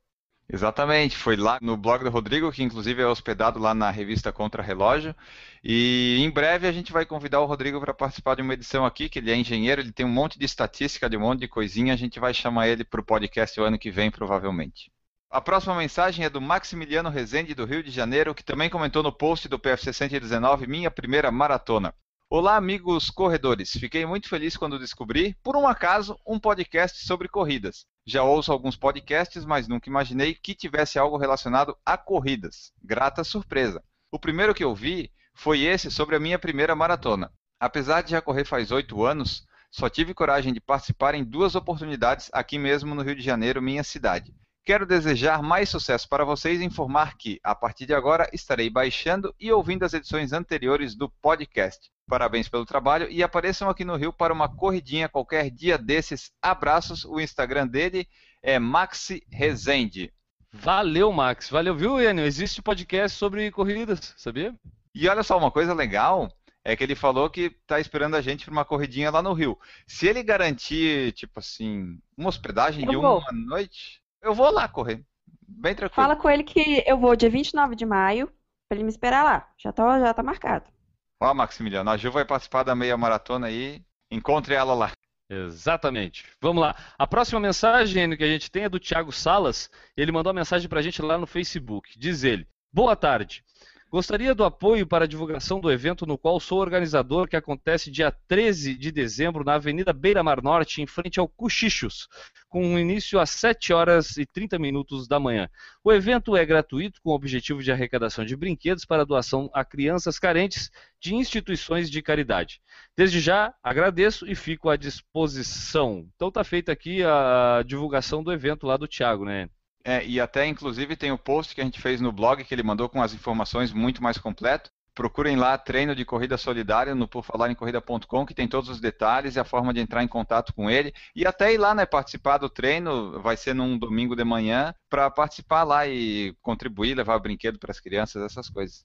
Exatamente, 0.48 1.16
foi 1.16 1.34
lá 1.34 1.58
no 1.60 1.76
blog 1.76 2.04
do 2.04 2.10
Rodrigo, 2.10 2.52
que 2.52 2.62
inclusive 2.62 3.02
é 3.02 3.06
hospedado 3.06 3.58
lá 3.58 3.74
na 3.74 3.90
revista 3.90 4.32
Contra 4.32 4.62
Relógio. 4.62 5.14
E 5.62 6.18
em 6.20 6.30
breve 6.30 6.68
a 6.68 6.72
gente 6.72 6.92
vai 6.92 7.04
convidar 7.04 7.40
o 7.40 7.46
Rodrigo 7.46 7.80
para 7.80 7.92
participar 7.92 8.36
de 8.36 8.42
uma 8.42 8.54
edição 8.54 8.86
aqui, 8.86 9.08
que 9.08 9.18
ele 9.18 9.32
é 9.32 9.36
engenheiro, 9.36 9.80
ele 9.80 9.92
tem 9.92 10.06
um 10.06 10.08
monte 10.08 10.38
de 10.38 10.44
estatística, 10.44 11.10
de 11.10 11.16
um 11.16 11.20
monte 11.20 11.40
de 11.40 11.48
coisinha, 11.48 11.92
a 11.92 11.96
gente 11.96 12.20
vai 12.20 12.32
chamar 12.32 12.68
ele 12.68 12.84
para 12.84 13.00
o 13.00 13.04
podcast 13.04 13.60
o 13.60 13.64
ano 13.64 13.78
que 13.78 13.90
vem, 13.90 14.08
provavelmente. 14.08 14.88
A 15.28 15.40
próxima 15.40 15.74
mensagem 15.74 16.24
é 16.24 16.30
do 16.30 16.40
Maximiliano 16.40 17.10
Rezende, 17.10 17.52
do 17.52 17.64
Rio 17.64 17.82
de 17.82 17.90
Janeiro, 17.90 18.34
que 18.34 18.44
também 18.44 18.70
comentou 18.70 19.02
no 19.02 19.12
post 19.12 19.48
do 19.48 19.58
PFC 19.58 19.92
119, 19.92 20.68
minha 20.68 20.90
primeira 20.92 21.30
maratona. 21.32 21.92
Olá, 22.38 22.56
amigos 22.56 23.08
corredores. 23.08 23.72
Fiquei 23.72 24.04
muito 24.04 24.28
feliz 24.28 24.58
quando 24.58 24.78
descobri, 24.78 25.34
por 25.42 25.56
um 25.56 25.66
acaso, 25.66 26.20
um 26.26 26.38
podcast 26.38 27.06
sobre 27.06 27.28
corridas. 27.28 27.86
Já 28.06 28.24
ouço 28.24 28.52
alguns 28.52 28.76
podcasts, 28.76 29.42
mas 29.46 29.66
nunca 29.66 29.88
imaginei 29.88 30.34
que 30.34 30.54
tivesse 30.54 30.98
algo 30.98 31.16
relacionado 31.16 31.74
a 31.82 31.96
corridas. 31.96 32.74
Grata 32.84 33.24
surpresa. 33.24 33.82
O 34.12 34.18
primeiro 34.18 34.54
que 34.54 34.62
eu 34.62 34.74
vi 34.74 35.10
foi 35.32 35.62
esse 35.62 35.90
sobre 35.90 36.14
a 36.14 36.20
minha 36.20 36.38
primeira 36.38 36.76
maratona. 36.76 37.32
Apesar 37.58 38.02
de 38.02 38.10
já 38.10 38.20
correr 38.20 38.44
faz 38.44 38.70
oito 38.70 39.02
anos, 39.02 39.46
só 39.70 39.88
tive 39.88 40.12
coragem 40.12 40.52
de 40.52 40.60
participar 40.60 41.14
em 41.14 41.24
duas 41.24 41.54
oportunidades 41.54 42.28
aqui 42.34 42.58
mesmo 42.58 42.94
no 42.94 43.00
Rio 43.00 43.16
de 43.16 43.22
Janeiro, 43.22 43.62
minha 43.62 43.82
cidade. 43.82 44.34
Quero 44.62 44.84
desejar 44.84 45.42
mais 45.42 45.70
sucesso 45.70 46.06
para 46.06 46.22
vocês 46.22 46.60
e 46.60 46.64
informar 46.64 47.16
que, 47.16 47.40
a 47.42 47.54
partir 47.54 47.86
de 47.86 47.94
agora, 47.94 48.28
estarei 48.30 48.68
baixando 48.68 49.34
e 49.40 49.50
ouvindo 49.50 49.86
as 49.86 49.94
edições 49.94 50.34
anteriores 50.34 50.94
do 50.94 51.08
podcast. 51.08 51.90
Parabéns 52.08 52.48
pelo 52.48 52.64
trabalho 52.64 53.10
e 53.10 53.22
apareçam 53.22 53.68
aqui 53.68 53.84
no 53.84 53.96
Rio 53.96 54.12
para 54.12 54.32
uma 54.32 54.48
corridinha 54.48 55.08
qualquer 55.08 55.50
dia 55.50 55.76
desses. 55.76 56.30
Abraços. 56.40 57.04
O 57.04 57.20
Instagram 57.20 57.66
dele 57.66 58.08
é 58.42 58.58
Maxi 58.60 59.26
Rezende. 59.30 60.12
Valeu, 60.52 61.10
Max. 61.12 61.50
Valeu, 61.50 61.74
viu, 61.74 62.00
Enio? 62.00 62.24
Existe 62.24 62.62
podcast 62.62 63.18
sobre 63.18 63.50
corridas, 63.50 64.14
sabia? 64.16 64.54
E 64.94 65.08
olha 65.08 65.22
só, 65.24 65.36
uma 65.36 65.50
coisa 65.50 65.74
legal 65.74 66.30
é 66.64 66.76
que 66.76 66.84
ele 66.84 66.94
falou 66.94 67.28
que 67.28 67.52
está 67.60 67.80
esperando 67.80 68.14
a 68.14 68.20
gente 68.20 68.44
para 68.44 68.52
uma 68.52 68.64
corridinha 68.64 69.10
lá 69.10 69.20
no 69.20 69.32
Rio. 69.32 69.58
Se 69.86 70.06
ele 70.06 70.22
garantir, 70.22 71.12
tipo 71.12 71.40
assim, 71.40 71.98
uma 72.16 72.28
hospedagem 72.28 72.84
Eu 72.84 72.90
de 72.90 72.96
vou. 72.96 73.18
uma 73.18 73.32
noite, 73.32 74.00
eu 74.22 74.32
vou 74.32 74.50
lá 74.50 74.68
correr. 74.68 75.04
Bem 75.46 75.74
tranquilo. 75.74 75.94
Fala 75.94 76.16
com 76.16 76.30
ele 76.30 76.44
que 76.44 76.82
eu 76.86 76.98
vou 76.98 77.14
dia 77.16 77.30
29 77.30 77.74
de 77.74 77.84
maio, 77.84 78.28
pra 78.68 78.76
ele 78.76 78.84
me 78.84 78.90
esperar 78.90 79.24
lá. 79.24 79.48
Já 79.58 79.72
tá, 79.72 79.98
já 79.98 80.14
tá 80.14 80.22
marcado. 80.22 80.75
Ó, 81.20 81.32
Maximiliano, 81.32 81.90
a 81.90 81.96
Gil 81.96 82.12
vai 82.12 82.24
participar 82.24 82.62
da 82.62 82.74
meia 82.74 82.96
maratona 82.96 83.46
aí. 83.46 83.82
Encontre 84.10 84.54
ela 84.54 84.74
lá. 84.74 84.92
Exatamente. 85.28 86.24
Vamos 86.40 86.62
lá. 86.62 86.76
A 86.96 87.06
próxima 87.06 87.40
mensagem 87.40 88.16
que 88.16 88.22
a 88.22 88.28
gente 88.28 88.50
tem 88.50 88.64
é 88.64 88.68
do 88.68 88.78
Thiago 88.78 89.10
Salas. 89.10 89.68
Ele 89.96 90.12
mandou 90.12 90.30
uma 90.30 90.40
mensagem 90.40 90.68
para 90.68 90.78
a 90.78 90.82
gente 90.82 91.02
lá 91.02 91.18
no 91.18 91.26
Facebook. 91.26 91.98
Diz 91.98 92.22
ele: 92.22 92.46
Boa 92.72 92.94
tarde. 92.94 93.42
Gostaria 93.88 94.34
do 94.34 94.42
apoio 94.42 94.84
para 94.84 95.04
a 95.04 95.08
divulgação 95.08 95.60
do 95.60 95.70
evento 95.70 96.04
no 96.04 96.18
qual 96.18 96.40
sou 96.40 96.58
organizador, 96.58 97.28
que 97.28 97.36
acontece 97.36 97.88
dia 97.88 98.10
13 98.26 98.76
de 98.76 98.90
dezembro 98.90 99.44
na 99.44 99.54
Avenida 99.54 99.92
Beira 99.92 100.24
Mar 100.24 100.42
Norte, 100.42 100.82
em 100.82 100.86
frente 100.86 101.20
ao 101.20 101.28
Cochichos, 101.28 102.08
com 102.48 102.76
início 102.76 103.20
às 103.20 103.30
7 103.30 103.72
horas 103.72 104.16
e 104.16 104.26
30 104.26 104.58
minutos 104.58 105.06
da 105.06 105.20
manhã. 105.20 105.48
O 105.84 105.92
evento 105.92 106.36
é 106.36 106.44
gratuito, 106.44 107.00
com 107.00 107.10
o 107.10 107.14
objetivo 107.14 107.62
de 107.62 107.70
arrecadação 107.70 108.24
de 108.24 108.36
brinquedos 108.36 108.84
para 108.84 109.06
doação 109.06 109.48
a 109.54 109.64
crianças 109.64 110.18
carentes 110.18 110.68
de 111.00 111.14
instituições 111.14 111.88
de 111.88 112.02
caridade. 112.02 112.60
Desde 112.96 113.20
já 113.20 113.54
agradeço 113.62 114.26
e 114.28 114.34
fico 114.34 114.68
à 114.68 114.76
disposição. 114.76 116.08
Então 116.16 116.26
está 116.26 116.42
feita 116.42 116.72
aqui 116.72 117.04
a 117.04 117.62
divulgação 117.64 118.24
do 118.24 118.32
evento 118.32 118.66
lá 118.66 118.76
do 118.76 118.88
Thiago, 118.88 119.24
né? 119.24 119.48
É, 119.88 120.04
e 120.04 120.20
até 120.20 120.44
inclusive 120.44 120.96
tem 120.96 121.12
o 121.12 121.18
post 121.18 121.54
que 121.54 121.60
a 121.60 121.64
gente 121.64 121.80
fez 121.80 122.00
no 122.00 122.10
blog 122.10 122.42
que 122.42 122.52
ele 122.52 122.64
mandou 122.64 122.88
com 122.88 123.00
as 123.00 123.14
informações 123.14 123.72
muito 123.72 124.02
mais 124.02 124.18
completo. 124.18 124.68
Procurem 124.92 125.36
lá 125.36 125.56
treino 125.56 125.94
de 125.94 126.04
corrida 126.04 126.36
solidária 126.36 126.92
no 126.92 127.06
porfalarencorrida.com 127.06 128.26
que 128.26 128.34
tem 128.34 128.48
todos 128.48 128.68
os 128.68 128.80
detalhes 128.80 129.36
e 129.36 129.38
a 129.38 129.44
forma 129.44 129.72
de 129.72 129.78
entrar 129.78 130.02
em 130.02 130.08
contato 130.08 130.52
com 130.52 130.68
ele 130.68 130.92
e 131.14 131.24
até 131.24 131.54
ir 131.54 131.58
lá, 131.58 131.72
né, 131.72 131.86
participar 131.86 132.38
do 132.38 132.50
treino, 132.50 133.20
vai 133.22 133.36
ser 133.36 133.54
num 133.54 133.78
domingo 133.78 134.16
de 134.16 134.24
manhã 134.24 134.74
para 134.90 135.08
participar 135.08 135.62
lá 135.62 135.86
e 135.86 136.34
contribuir, 136.42 136.96
levar 136.96 137.20
brinquedo 137.20 137.56
para 137.56 137.70
as 137.70 137.78
crianças, 137.78 138.24
essas 138.24 138.50
coisas. 138.50 138.84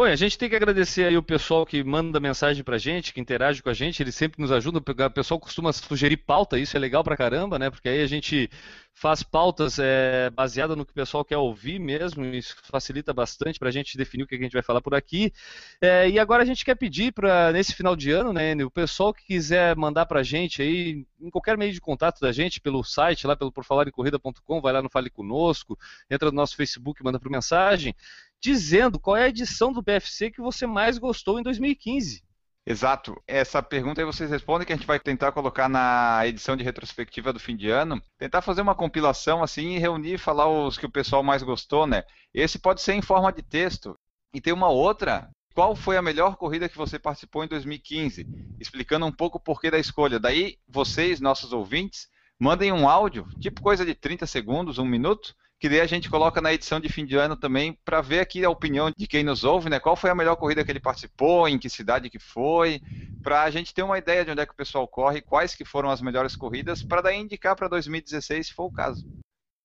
Bom, 0.00 0.06
a 0.06 0.16
gente 0.16 0.38
tem 0.38 0.48
que 0.48 0.56
agradecer 0.56 1.04
aí 1.04 1.14
o 1.18 1.22
pessoal 1.22 1.66
que 1.66 1.84
manda 1.84 2.18
mensagem 2.18 2.64
pra 2.64 2.78
gente, 2.78 3.12
que 3.12 3.20
interage 3.20 3.62
com 3.62 3.68
a 3.68 3.74
gente, 3.74 4.02
eles 4.02 4.14
sempre 4.14 4.40
nos 4.40 4.50
ajudam, 4.50 4.80
o 4.80 5.10
pessoal 5.10 5.38
costuma 5.38 5.74
sugerir 5.74 6.16
pauta, 6.16 6.58
isso 6.58 6.74
é 6.74 6.80
legal 6.80 7.04
pra 7.04 7.18
caramba, 7.18 7.58
né? 7.58 7.68
Porque 7.68 7.86
aí 7.86 8.00
a 8.00 8.06
gente 8.06 8.48
faz 8.94 9.22
pautas 9.22 9.78
é, 9.78 10.30
baseadas 10.30 10.74
no 10.74 10.86
que 10.86 10.92
o 10.92 10.94
pessoal 10.94 11.22
quer 11.22 11.36
ouvir 11.36 11.78
mesmo, 11.78 12.24
isso 12.24 12.56
facilita 12.62 13.12
bastante 13.12 13.58
pra 13.58 13.70
gente 13.70 13.98
definir 13.98 14.24
o 14.24 14.26
que 14.26 14.36
a 14.36 14.38
gente 14.38 14.54
vai 14.54 14.62
falar 14.62 14.80
por 14.80 14.94
aqui. 14.94 15.34
É, 15.82 16.08
e 16.08 16.18
agora 16.18 16.44
a 16.44 16.46
gente 16.46 16.64
quer 16.64 16.76
pedir 16.76 17.12
para 17.12 17.52
nesse 17.52 17.74
final 17.74 17.94
de 17.94 18.10
ano, 18.10 18.32
né, 18.32 18.54
o 18.64 18.70
pessoal 18.70 19.12
que 19.12 19.26
quiser 19.26 19.76
mandar 19.76 20.06
pra 20.06 20.22
gente 20.22 20.62
aí, 20.62 21.04
em 21.20 21.28
qualquer 21.28 21.58
meio 21.58 21.74
de 21.74 21.80
contato 21.80 22.20
da 22.20 22.32
gente, 22.32 22.58
pelo 22.58 22.82
site, 22.82 23.26
lá 23.26 23.36
pelo 23.36 23.52
porfalarencorrida.com, 23.52 24.62
vai 24.62 24.72
lá 24.72 24.80
no 24.80 24.88
Fale 24.88 25.10
Conosco, 25.10 25.78
entra 26.10 26.30
no 26.30 26.36
nosso 26.36 26.56
Facebook, 26.56 27.04
manda 27.04 27.20
por 27.20 27.30
mensagem, 27.30 27.94
dizendo 28.42 28.98
qual 28.98 29.16
é 29.16 29.24
a 29.24 29.28
edição 29.28 29.72
do 29.72 29.82
PFC 29.82 30.30
que 30.30 30.40
você 30.40 30.66
mais 30.66 30.98
gostou 30.98 31.38
em 31.38 31.42
2015. 31.42 32.22
Exato. 32.66 33.20
Essa 33.26 33.62
pergunta 33.62 34.00
aí 34.00 34.04
vocês 34.04 34.30
respondem 34.30 34.66
que 34.66 34.72
a 34.72 34.76
gente 34.76 34.86
vai 34.86 35.00
tentar 35.00 35.32
colocar 35.32 35.68
na 35.68 36.26
edição 36.26 36.56
de 36.56 36.62
retrospectiva 36.62 37.32
do 37.32 37.40
fim 37.40 37.56
de 37.56 37.70
ano, 37.70 38.00
tentar 38.18 38.42
fazer 38.42 38.60
uma 38.60 38.74
compilação 38.74 39.42
assim 39.42 39.74
e 39.74 39.78
reunir, 39.78 40.18
falar 40.18 40.48
os 40.48 40.78
que 40.78 40.86
o 40.86 40.90
pessoal 40.90 41.22
mais 41.22 41.42
gostou, 41.42 41.86
né? 41.86 42.04
Esse 42.32 42.58
pode 42.58 42.80
ser 42.80 42.94
em 42.94 43.02
forma 43.02 43.32
de 43.32 43.42
texto. 43.42 43.98
E 44.32 44.40
tem 44.40 44.52
uma 44.52 44.68
outra, 44.68 45.28
qual 45.54 45.74
foi 45.74 45.96
a 45.96 46.02
melhor 46.02 46.36
corrida 46.36 46.68
que 46.68 46.76
você 46.76 46.98
participou 46.98 47.42
em 47.42 47.48
2015? 47.48 48.26
Explicando 48.60 49.06
um 49.06 49.12
pouco 49.12 49.38
o 49.38 49.40
porquê 49.40 49.70
da 49.70 49.78
escolha. 49.78 50.20
Daí, 50.20 50.56
vocês, 50.68 51.20
nossos 51.20 51.52
ouvintes, 51.52 52.08
mandem 52.38 52.72
um 52.72 52.88
áudio, 52.88 53.26
tipo 53.40 53.60
coisa 53.60 53.84
de 53.84 53.94
30 53.94 54.26
segundos, 54.26 54.78
um 54.78 54.84
minuto, 54.84 55.34
que 55.60 55.68
daí 55.68 55.82
a 55.82 55.86
gente 55.86 56.08
coloca 56.08 56.40
na 56.40 56.54
edição 56.54 56.80
de 56.80 56.88
fim 56.88 57.04
de 57.04 57.16
ano 57.16 57.36
também 57.36 57.78
para 57.84 58.00
ver 58.00 58.20
aqui 58.20 58.42
a 58.42 58.48
opinião 58.48 58.90
de 58.96 59.06
quem 59.06 59.22
nos 59.22 59.44
ouve, 59.44 59.68
né? 59.68 59.78
Qual 59.78 59.94
foi 59.94 60.08
a 60.08 60.14
melhor 60.14 60.34
corrida 60.36 60.64
que 60.64 60.72
ele 60.72 60.80
participou, 60.80 61.46
em 61.46 61.58
que 61.58 61.68
cidade 61.68 62.08
que 62.08 62.18
foi, 62.18 62.80
para 63.22 63.42
a 63.42 63.50
gente 63.50 63.74
ter 63.74 63.82
uma 63.82 63.98
ideia 63.98 64.24
de 64.24 64.30
onde 64.30 64.40
é 64.40 64.46
que 64.46 64.54
o 64.54 64.56
pessoal 64.56 64.88
corre, 64.88 65.20
quais 65.20 65.54
que 65.54 65.62
foram 65.62 65.90
as 65.90 66.00
melhores 66.00 66.34
corridas, 66.34 66.82
para 66.82 67.02
daí 67.02 67.20
indicar 67.20 67.54
para 67.54 67.68
2016, 67.68 68.46
se 68.46 68.54
for 68.54 68.64
o 68.64 68.72
caso. 68.72 69.06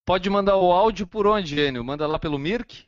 Pode 0.06 0.30
mandar 0.30 0.58
o 0.58 0.70
áudio 0.70 1.08
por 1.08 1.26
onde, 1.26 1.58
Enio? 1.58 1.82
Manda 1.82 2.06
lá 2.06 2.20
pelo 2.20 2.38
Mirk? 2.38 2.84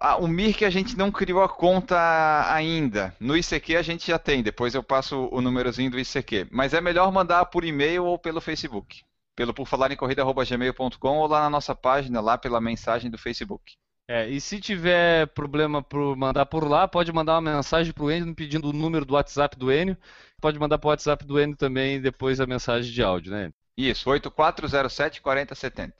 Ah, 0.00 0.16
o 0.16 0.26
Mirk 0.26 0.64
a 0.64 0.70
gente 0.70 0.96
não 0.96 1.12
criou 1.12 1.42
a 1.42 1.48
conta 1.50 2.50
ainda. 2.50 3.14
No 3.20 3.36
ICQ 3.36 3.76
a 3.76 3.82
gente 3.82 4.06
já 4.06 4.18
tem, 4.18 4.42
depois 4.42 4.74
eu 4.74 4.82
passo 4.82 5.28
o 5.30 5.42
númerozinho 5.42 5.90
do 5.90 6.00
ICQ. 6.00 6.48
Mas 6.50 6.72
é 6.72 6.80
melhor 6.80 7.12
mandar 7.12 7.44
por 7.44 7.62
e-mail 7.62 8.06
ou 8.06 8.18
pelo 8.18 8.40
Facebook. 8.40 9.04
Pelo 9.36 9.54
por 9.54 9.66
falar 9.66 9.90
em 9.90 9.96
corrida.gmail.com 9.96 11.18
ou 11.18 11.26
lá 11.26 11.42
na 11.42 11.50
nossa 11.50 11.74
página, 11.74 12.20
lá 12.20 12.36
pela 12.36 12.60
mensagem 12.60 13.10
do 13.10 13.18
Facebook. 13.18 13.74
É, 14.08 14.28
e 14.28 14.40
se 14.40 14.60
tiver 14.60 15.28
problema 15.28 15.82
por 15.82 16.16
mandar 16.16 16.44
por 16.46 16.68
lá, 16.68 16.88
pode 16.88 17.12
mandar 17.12 17.38
uma 17.38 17.56
mensagem 17.56 17.92
pro 17.92 18.10
Enio 18.10 18.34
pedindo 18.34 18.68
o 18.68 18.72
número 18.72 19.04
do 19.04 19.14
WhatsApp 19.14 19.56
do 19.56 19.72
Enio. 19.72 19.96
Pode 20.40 20.58
mandar 20.58 20.78
pro 20.78 20.90
WhatsApp 20.90 21.24
do 21.24 21.40
Enio 21.40 21.56
também 21.56 22.00
depois 22.00 22.40
a 22.40 22.46
mensagem 22.46 22.92
de 22.92 23.02
áudio, 23.02 23.32
né? 23.32 23.50
Isso, 23.76 24.10
8407 24.10 25.22
4070. 25.22 25.94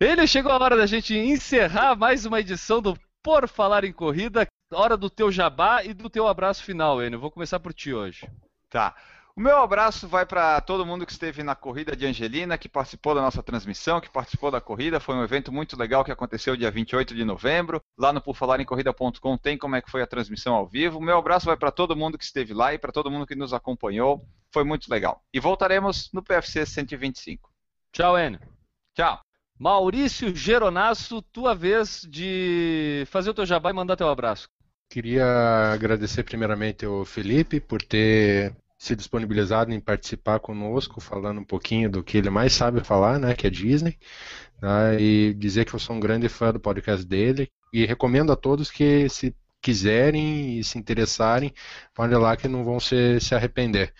Ele 0.00 0.26
chegou 0.26 0.50
a 0.50 0.58
hora 0.58 0.76
da 0.76 0.86
gente 0.86 1.16
encerrar 1.16 1.94
mais 1.94 2.26
uma 2.26 2.40
edição 2.40 2.82
do 2.82 2.98
Por 3.22 3.48
Falar 3.48 3.84
em 3.84 3.92
Corrida. 3.92 4.46
Hora 4.72 4.96
do 4.96 5.08
teu 5.08 5.30
jabá 5.30 5.84
e 5.84 5.94
do 5.94 6.10
teu 6.10 6.26
abraço 6.26 6.64
final, 6.64 7.02
Enio. 7.02 7.20
Vou 7.20 7.30
começar 7.30 7.60
por 7.60 7.72
ti 7.72 7.92
hoje. 7.92 8.28
Tá. 8.68 8.96
O 9.36 9.40
meu 9.40 9.58
abraço 9.58 10.06
vai 10.06 10.24
para 10.24 10.60
todo 10.60 10.86
mundo 10.86 11.04
que 11.04 11.10
esteve 11.10 11.42
na 11.42 11.56
corrida 11.56 11.96
de 11.96 12.06
Angelina, 12.06 12.56
que 12.56 12.68
participou 12.68 13.16
da 13.16 13.20
nossa 13.20 13.42
transmissão, 13.42 14.00
que 14.00 14.08
participou 14.08 14.48
da 14.48 14.60
corrida. 14.60 15.00
Foi 15.00 15.16
um 15.16 15.24
evento 15.24 15.50
muito 15.50 15.76
legal 15.76 16.04
que 16.04 16.12
aconteceu 16.12 16.56
dia 16.56 16.70
28 16.70 17.16
de 17.16 17.24
novembro. 17.24 17.82
Lá 17.98 18.12
no 18.12 18.20
porfalarencorrida.com 18.20 19.36
tem 19.36 19.58
como 19.58 19.74
é 19.74 19.82
que 19.82 19.90
foi 19.90 20.02
a 20.02 20.06
transmissão 20.06 20.54
ao 20.54 20.68
vivo. 20.68 20.98
O 20.98 21.02
meu 21.02 21.18
abraço 21.18 21.46
vai 21.46 21.56
para 21.56 21.72
todo 21.72 21.96
mundo 21.96 22.16
que 22.16 22.22
esteve 22.22 22.54
lá 22.54 22.72
e 22.72 22.78
para 22.78 22.92
todo 22.92 23.10
mundo 23.10 23.26
que 23.26 23.34
nos 23.34 23.52
acompanhou. 23.52 24.24
Foi 24.52 24.62
muito 24.62 24.88
legal. 24.88 25.20
E 25.32 25.40
voltaremos 25.40 26.10
no 26.12 26.22
PFC 26.22 26.64
125. 26.64 27.50
Tchau, 27.90 28.16
Enio. 28.16 28.38
Tchau. 28.94 29.20
Maurício 29.58 30.32
Geronasso, 30.34 31.20
tua 31.20 31.56
vez 31.56 32.06
de 32.08 33.02
fazer 33.08 33.30
o 33.30 33.34
teu 33.34 33.44
jabá 33.44 33.70
e 33.70 33.72
mandar 33.72 33.96
teu 33.96 34.08
abraço. 34.08 34.48
Queria 34.88 35.26
agradecer 35.72 36.22
primeiramente 36.22 36.84
ao 36.84 37.04
Felipe 37.04 37.58
por 37.58 37.82
ter 37.82 38.54
se 38.78 38.94
disponibilizado 38.96 39.72
em 39.72 39.80
participar 39.80 40.40
conosco, 40.40 41.00
falando 41.00 41.40
um 41.40 41.44
pouquinho 41.44 41.90
do 41.90 42.02
que 42.02 42.18
ele 42.18 42.30
mais 42.30 42.52
sabe 42.52 42.84
falar, 42.84 43.18
né, 43.18 43.34
que 43.34 43.46
é 43.46 43.50
Disney, 43.50 43.98
né, 44.60 45.00
e 45.00 45.34
dizer 45.34 45.64
que 45.64 45.74
eu 45.74 45.78
sou 45.78 45.96
um 45.96 46.00
grande 46.00 46.28
fã 46.28 46.52
do 46.52 46.60
podcast 46.60 47.06
dele 47.06 47.48
e 47.72 47.86
recomendo 47.86 48.32
a 48.32 48.36
todos 48.36 48.70
que 48.70 49.08
se 49.08 49.34
quiserem 49.64 50.58
e 50.58 50.64
se 50.64 50.78
interessarem, 50.78 51.52
olha 51.98 52.18
lá 52.18 52.36
que 52.36 52.46
não 52.46 52.62
vão 52.62 52.78
se, 52.78 53.18
se 53.20 53.34
arrepender. 53.34 53.94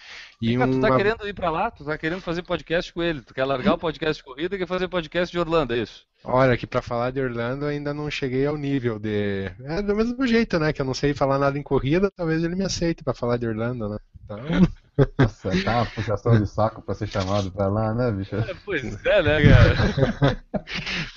E 0.45 0.57
uma... 0.59 0.69
Tu 0.69 0.79
tá 0.79 0.95
querendo 0.95 1.27
ir 1.27 1.33
para 1.33 1.51
lá? 1.51 1.71
Tu 1.71 1.83
tá 1.85 1.97
querendo 1.97 2.21
fazer 2.21 2.43
podcast 2.43 2.93
com 2.93 3.03
ele? 3.03 3.23
Tu 3.23 3.33
quer 3.33 3.47
largar 3.47 3.75
o 3.75 3.79
podcast 3.79 4.23
de 4.23 4.25
corrida 4.25 4.55
e 4.55 4.59
quer 4.59 4.67
fazer 4.67 4.89
podcast 4.89 5.33
de 5.33 5.39
Orlando, 5.39 5.73
é 5.73 5.79
isso? 5.79 6.07
Olha, 6.23 6.55
que 6.55 6.67
para 6.67 6.83
falar 6.83 7.11
de 7.13 7.21
Orlando 7.21 7.65
ainda 7.65 7.95
não 7.95 8.11
cheguei 8.11 8.47
ao 8.47 8.57
nível 8.57 8.99
de. 8.99 9.51
É 9.65 9.81
do 9.81 9.97
mesmo 9.97 10.27
jeito, 10.27 10.59
né? 10.59 10.71
Que 10.71 10.83
eu 10.83 10.85
não 10.85 10.93
sei 10.93 11.15
falar 11.15 11.39
nada 11.39 11.59
em 11.59 11.63
corrida, 11.63 12.11
talvez 12.15 12.45
ele 12.45 12.57
me 12.57 12.65
aceite 12.65 13.03
para 13.03 13.15
falar 13.15 13.39
de 13.39 13.47
Orlando, 13.47 13.89
né? 13.89 13.99
Então. 14.23 14.39
Nossa, 15.19 15.51
tá 15.65 15.77
uma 15.77 15.87
puxação 15.87 16.39
de 16.39 16.47
saco 16.47 16.83
pra 16.83 16.95
ser 16.95 17.09
chamado 17.09 17.51
pra 17.51 17.67
lá, 17.67 17.95
né, 17.95 18.13
bicho? 18.13 18.37
É, 18.37 18.55
pois 18.65 18.85
é, 19.07 19.23
né, 19.23 19.39
cara? 19.43 20.65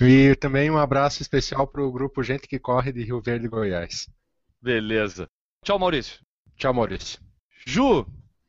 e 0.00 0.34
também 0.36 0.70
um 0.70 0.78
abraço 0.78 1.20
especial 1.20 1.66
pro 1.66 1.92
grupo 1.92 2.22
Gente 2.22 2.48
que 2.48 2.58
Corre 2.58 2.92
de 2.92 3.04
Rio 3.04 3.20
Verde, 3.20 3.46
Goiás. 3.46 4.08
Beleza. 4.60 5.28
Tchau, 5.62 5.78
Maurício. 5.78 6.18
Tchau, 6.56 6.74
Maurício. 6.74 7.20
Ju, 7.66 8.06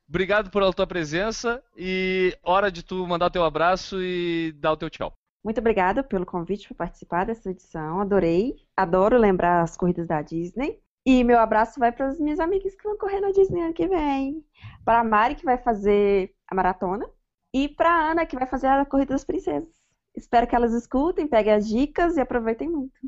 obrigado 0.10 0.49
pela 0.49 0.73
tua 0.73 0.88
presença 0.88 1.64
e 1.77 2.36
hora 2.44 2.72
de 2.72 2.84
tu 2.84 3.07
mandar 3.07 3.27
o 3.27 3.31
teu 3.31 3.44
abraço 3.44 4.02
e 4.02 4.52
dar 4.57 4.73
o 4.73 4.77
teu 4.77 4.90
tchau. 4.90 5.14
Muito 5.44 5.60
obrigada 5.60 6.03
pelo 6.03 6.26
convite 6.26 6.68
para 6.68 6.86
participar 6.86 7.26
dessa 7.26 7.49
edição. 7.49 8.02
Adorei. 8.02 8.56
Adoro 8.76 9.18
lembrar 9.18 9.61
as 9.61 9.77
corridas 9.77 10.07
da 10.07 10.22
Disney. 10.22 10.80
E 11.06 11.23
meu 11.23 11.40
abraço 11.40 11.80
vai 11.80 11.91
para 11.91 12.10
os 12.10 12.19
meus 12.19 12.40
amigos 12.40 12.76
que 12.76 12.84
vão 12.84 12.98
correr 12.98 13.22
na 13.22 13.31
Disney 13.31 13.61
ano 13.61 13.73
que 13.73 13.88
vem. 13.88 14.44
Para 14.84 14.99
a 14.99 15.03
Mari, 15.03 15.36
que 15.36 15.45
vai 15.45 15.57
fazer 15.57 16.34
a 16.48 16.53
maratona. 16.53 17.10
E 17.53 17.69
para 17.69 17.90
a 17.90 18.11
Ana, 18.11 18.26
que 18.26 18.36
vai 18.36 18.45
fazer 18.45 18.68
a 18.68 18.86
Corrida 18.86 19.14
das 19.14 19.23
Princesas. 19.23 19.69
Espero 20.15 20.45
que 20.45 20.56
elas 20.56 20.73
escutem, 20.73 21.27
peguem 21.27 21.53
as 21.53 21.68
dicas 21.68 22.18
e 22.18 22.22
aproveitem 22.22 22.69
muito. 22.69 22.99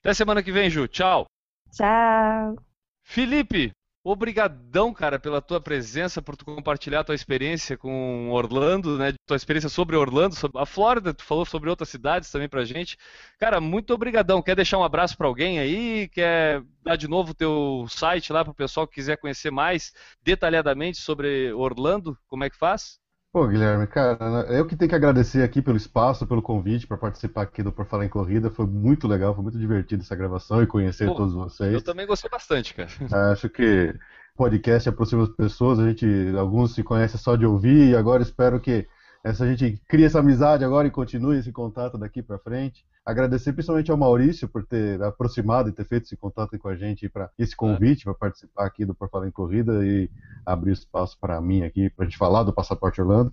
Até 0.00 0.12
semana 0.12 0.42
que 0.42 0.52
vem, 0.52 0.68
Ju. 0.68 0.86
Tchau. 0.86 1.26
Tchau. 1.74 2.56
Felipe, 3.02 3.72
obrigadão, 4.04 4.92
cara, 4.94 5.18
pela 5.18 5.42
tua 5.42 5.60
presença, 5.60 6.22
por 6.22 6.36
tu 6.36 6.44
compartilhar 6.44 7.02
tua 7.04 7.14
experiência 7.14 7.76
com 7.76 8.30
Orlando, 8.30 8.96
né? 8.96 9.12
Tua 9.26 9.36
experiência 9.36 9.68
sobre 9.68 9.96
Orlando, 9.96 10.36
sobre 10.36 10.60
a 10.60 10.66
Flórida, 10.66 11.12
tu 11.12 11.24
falou 11.24 11.44
sobre 11.44 11.68
outras 11.68 11.88
cidades 11.88 12.30
também 12.30 12.48
pra 12.48 12.64
gente. 12.64 12.96
Cara, 13.38 13.60
muito 13.60 13.92
obrigadão. 13.92 14.40
Quer 14.42 14.54
deixar 14.56 14.78
um 14.78 14.84
abraço 14.84 15.16
para 15.16 15.26
alguém 15.26 15.58
aí? 15.58 16.08
Quer 16.08 16.62
dar 16.82 16.96
de 16.96 17.08
novo 17.08 17.32
o 17.32 17.34
teu 17.34 17.86
site 17.88 18.32
lá 18.32 18.44
pro 18.44 18.54
pessoal 18.54 18.86
que 18.86 18.94
quiser 18.94 19.16
conhecer 19.16 19.50
mais 19.50 19.92
detalhadamente 20.22 20.98
sobre 20.98 21.52
Orlando? 21.52 22.16
Como 22.28 22.44
é 22.44 22.50
que 22.50 22.56
faz? 22.56 23.00
Pô, 23.34 23.48
Guilherme, 23.48 23.84
cara, 23.88 24.46
eu 24.50 24.64
que 24.64 24.76
tenho 24.76 24.88
que 24.88 24.94
agradecer 24.94 25.42
aqui 25.42 25.60
pelo 25.60 25.76
espaço, 25.76 26.24
pelo 26.24 26.40
convite 26.40 26.86
para 26.86 26.96
participar 26.96 27.42
aqui 27.42 27.64
do 27.64 27.72
Por 27.72 27.84
Falar 27.84 28.04
em 28.04 28.08
Corrida. 28.08 28.48
Foi 28.48 28.64
muito 28.64 29.08
legal, 29.08 29.34
foi 29.34 29.42
muito 29.42 29.58
divertido 29.58 30.04
essa 30.04 30.14
gravação 30.14 30.62
e 30.62 30.68
conhecer 30.68 31.08
Pô, 31.08 31.16
todos 31.16 31.34
vocês. 31.34 31.72
Eu 31.72 31.82
também 31.82 32.06
gostei 32.06 32.30
bastante, 32.30 32.72
cara. 32.72 32.88
Acho 33.32 33.48
que 33.48 33.92
podcast 34.36 34.88
aproxima 34.88 35.24
as 35.24 35.30
pessoas, 35.30 35.80
a 35.80 35.88
gente, 35.88 36.06
alguns 36.38 36.76
se 36.76 36.84
conhecem 36.84 37.18
só 37.18 37.34
de 37.34 37.44
ouvir 37.44 37.90
e 37.90 37.96
agora 37.96 38.22
espero 38.22 38.60
que 38.60 38.86
essa 39.24 39.46
gente 39.48 39.80
crie 39.88 40.04
essa 40.04 40.18
amizade 40.18 40.64
agora 40.64 40.86
e 40.86 40.90
continue 40.90 41.38
esse 41.38 41.50
contato 41.50 41.96
daqui 41.96 42.22
para 42.22 42.38
frente. 42.38 42.84
Agradecer 43.06 43.54
principalmente 43.54 43.90
ao 43.90 43.96
Maurício 43.96 44.46
por 44.46 44.66
ter 44.66 45.02
aproximado 45.02 45.70
e 45.70 45.72
ter 45.72 45.86
feito 45.86 46.04
esse 46.04 46.16
contato 46.16 46.58
com 46.58 46.68
a 46.68 46.76
gente 46.76 47.08
para 47.08 47.30
esse 47.38 47.56
convite 47.56 48.04
para 48.04 48.12
participar 48.12 48.66
aqui 48.66 48.84
do 48.84 48.94
Por 48.94 49.08
Falar 49.08 49.26
em 49.26 49.30
Corrida 49.30 49.82
e 49.82 50.10
abrir 50.44 50.72
espaço 50.72 51.16
para 51.18 51.40
mim 51.40 51.62
aqui 51.62 51.88
para 51.88 52.04
a 52.04 52.08
gente 52.08 52.18
falar 52.18 52.42
do 52.42 52.52
Passaporte 52.52 53.00
Orlando. 53.00 53.32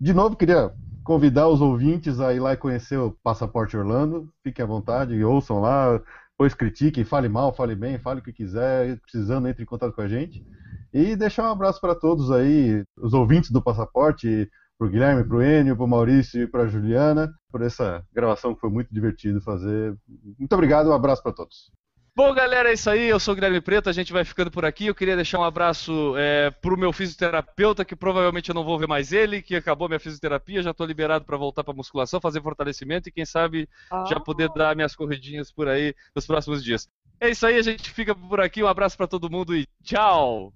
De 0.00 0.12
novo, 0.12 0.34
queria 0.34 0.72
convidar 1.04 1.46
os 1.46 1.60
ouvintes 1.60 2.18
a 2.18 2.34
ir 2.34 2.40
lá 2.40 2.54
e 2.54 2.56
conhecer 2.56 2.98
o 2.98 3.12
Passaporte 3.22 3.76
Orlando. 3.76 4.28
Fiquem 4.42 4.64
à 4.64 4.66
vontade, 4.66 5.22
ouçam 5.22 5.60
lá, 5.60 6.00
depois 6.32 6.54
critiquem, 6.54 7.04
fale 7.04 7.28
mal, 7.28 7.52
fale 7.52 7.76
bem, 7.76 7.98
fale 7.98 8.18
o 8.18 8.22
que 8.22 8.32
quiser, 8.32 8.98
precisando 8.98 9.46
entre 9.46 9.62
em 9.62 9.66
contato 9.66 9.92
com 9.92 10.00
a 10.00 10.08
gente. 10.08 10.44
E 10.92 11.14
deixar 11.14 11.44
um 11.44 11.52
abraço 11.52 11.80
para 11.80 11.94
todos 11.94 12.32
aí, 12.32 12.84
os 12.96 13.12
ouvintes 13.12 13.52
do 13.52 13.62
Passaporte, 13.62 14.50
para 14.80 14.86
o 14.86 14.90
Guilherme, 14.90 15.24
para 15.24 15.36
o 15.36 15.42
Enio, 15.42 15.76
para 15.76 15.84
o 15.84 15.88
Maurício 15.88 16.42
e 16.42 16.46
para 16.46 16.62
a 16.62 16.66
Juliana, 16.66 17.30
por 17.52 17.60
essa 17.60 18.02
gravação 18.10 18.54
que 18.54 18.60
foi 18.62 18.70
muito 18.70 18.88
divertido 18.90 19.38
fazer. 19.42 19.94
Muito 20.38 20.52
obrigado, 20.54 20.88
um 20.88 20.94
abraço 20.94 21.22
para 21.22 21.34
todos. 21.34 21.70
Bom, 22.16 22.32
galera, 22.32 22.70
é 22.70 22.72
isso 22.72 22.88
aí. 22.88 23.06
Eu 23.06 23.20
sou 23.20 23.32
o 23.32 23.34
Guilherme 23.34 23.60
Preto, 23.60 23.90
a 23.90 23.92
gente 23.92 24.10
vai 24.10 24.24
ficando 24.24 24.50
por 24.50 24.64
aqui. 24.64 24.86
Eu 24.86 24.94
queria 24.94 25.16
deixar 25.16 25.38
um 25.38 25.44
abraço 25.44 26.14
é, 26.16 26.50
pro 26.50 26.78
meu 26.78 26.94
fisioterapeuta, 26.94 27.84
que 27.84 27.94
provavelmente 27.94 28.48
eu 28.48 28.54
não 28.54 28.64
vou 28.64 28.78
ver 28.78 28.88
mais 28.88 29.12
ele, 29.12 29.42
que 29.42 29.54
acabou 29.54 29.86
minha 29.86 30.00
fisioterapia, 30.00 30.62
já 30.62 30.70
estou 30.70 30.86
liberado 30.86 31.26
para 31.26 31.36
voltar 31.36 31.62
para 31.62 31.74
musculação, 31.74 32.18
fazer 32.18 32.40
fortalecimento 32.40 33.06
e 33.06 33.12
quem 33.12 33.26
sabe 33.26 33.68
oh. 33.92 34.06
já 34.06 34.18
poder 34.18 34.48
dar 34.48 34.74
minhas 34.74 34.96
corridinhas 34.96 35.52
por 35.52 35.68
aí 35.68 35.94
nos 36.16 36.26
próximos 36.26 36.64
dias. 36.64 36.88
É 37.20 37.28
isso 37.28 37.46
aí, 37.46 37.58
a 37.58 37.62
gente 37.62 37.90
fica 37.90 38.14
por 38.14 38.40
aqui. 38.40 38.62
Um 38.62 38.66
abraço 38.66 38.96
para 38.96 39.06
todo 39.06 39.30
mundo 39.30 39.54
e 39.54 39.66
tchau! 39.84 40.54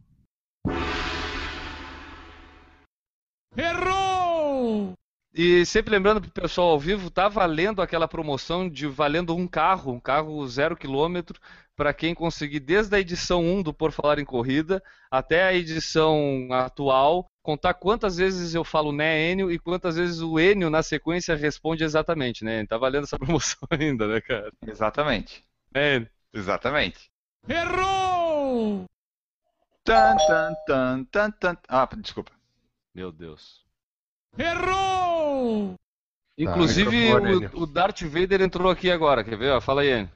Errou! 3.57 4.04
E 5.35 5.67
sempre 5.67 5.91
lembrando 5.91 6.21
pro 6.21 6.31
pessoal 6.31 6.69
ao 6.71 6.79
vivo, 6.79 7.11
tá 7.11 7.29
valendo 7.29 7.83
aquela 7.83 8.07
promoção 8.07 8.69
de 8.69 8.87
valendo 8.87 9.35
um 9.35 9.49
carro, 9.49 9.93
um 9.93 9.99
carro 9.99 10.47
zero 10.47 10.77
quilômetro, 10.77 11.41
para 11.75 11.93
quem 11.93 12.15
conseguir 12.15 12.61
desde 12.61 12.95
a 12.95 13.01
edição 13.01 13.43
1 13.45 13.63
do 13.65 13.75
Por 13.75 13.91
Falar 13.91 14.21
em 14.21 14.25
Corrida 14.25 14.81
até 15.11 15.43
a 15.43 15.53
edição 15.53 16.47
atual, 16.53 17.27
contar 17.43 17.75
quantas 17.75 18.17
vezes 18.17 18.55
eu 18.55 18.63
falo 18.63 18.93
né, 18.93 19.29
Enio, 19.33 19.51
e 19.51 19.59
quantas 19.59 19.97
vezes 19.97 20.21
o 20.21 20.39
Enio 20.39 20.71
na 20.71 20.85
sequência 20.85 21.35
responde 21.35 21.83
exatamente, 21.83 22.45
né? 22.45 22.65
Tá 22.67 22.79
valendo 22.79 23.03
essa 23.03 23.19
promoção 23.19 23.59
ainda, 23.71 24.07
né, 24.07 24.21
cara? 24.21 24.53
Exatamente. 24.65 25.45
É, 25.75 26.07
Exatamente. 26.35 27.09
Errou! 27.49 28.87
Tan, 29.85 30.17
tan, 30.27 30.55
tan, 30.67 31.05
tan, 31.05 31.31
tan. 31.31 31.57
Ah, 31.69 31.89
desculpa. 31.97 32.33
Meu 32.93 33.13
Deus. 33.13 33.65
Errou! 34.37 35.04
Inclusive, 36.37 37.13
tá, 37.13 37.57
o, 37.57 37.63
o, 37.63 37.67
Darth 37.67 38.03
Vader 38.03 38.43
entrou 38.43 38.71
aqui 38.71 38.91
agora, 38.91 39.23
quer 39.23 39.37
ver? 39.37 39.61
Fala 39.61 39.83
aí. 39.83 40.09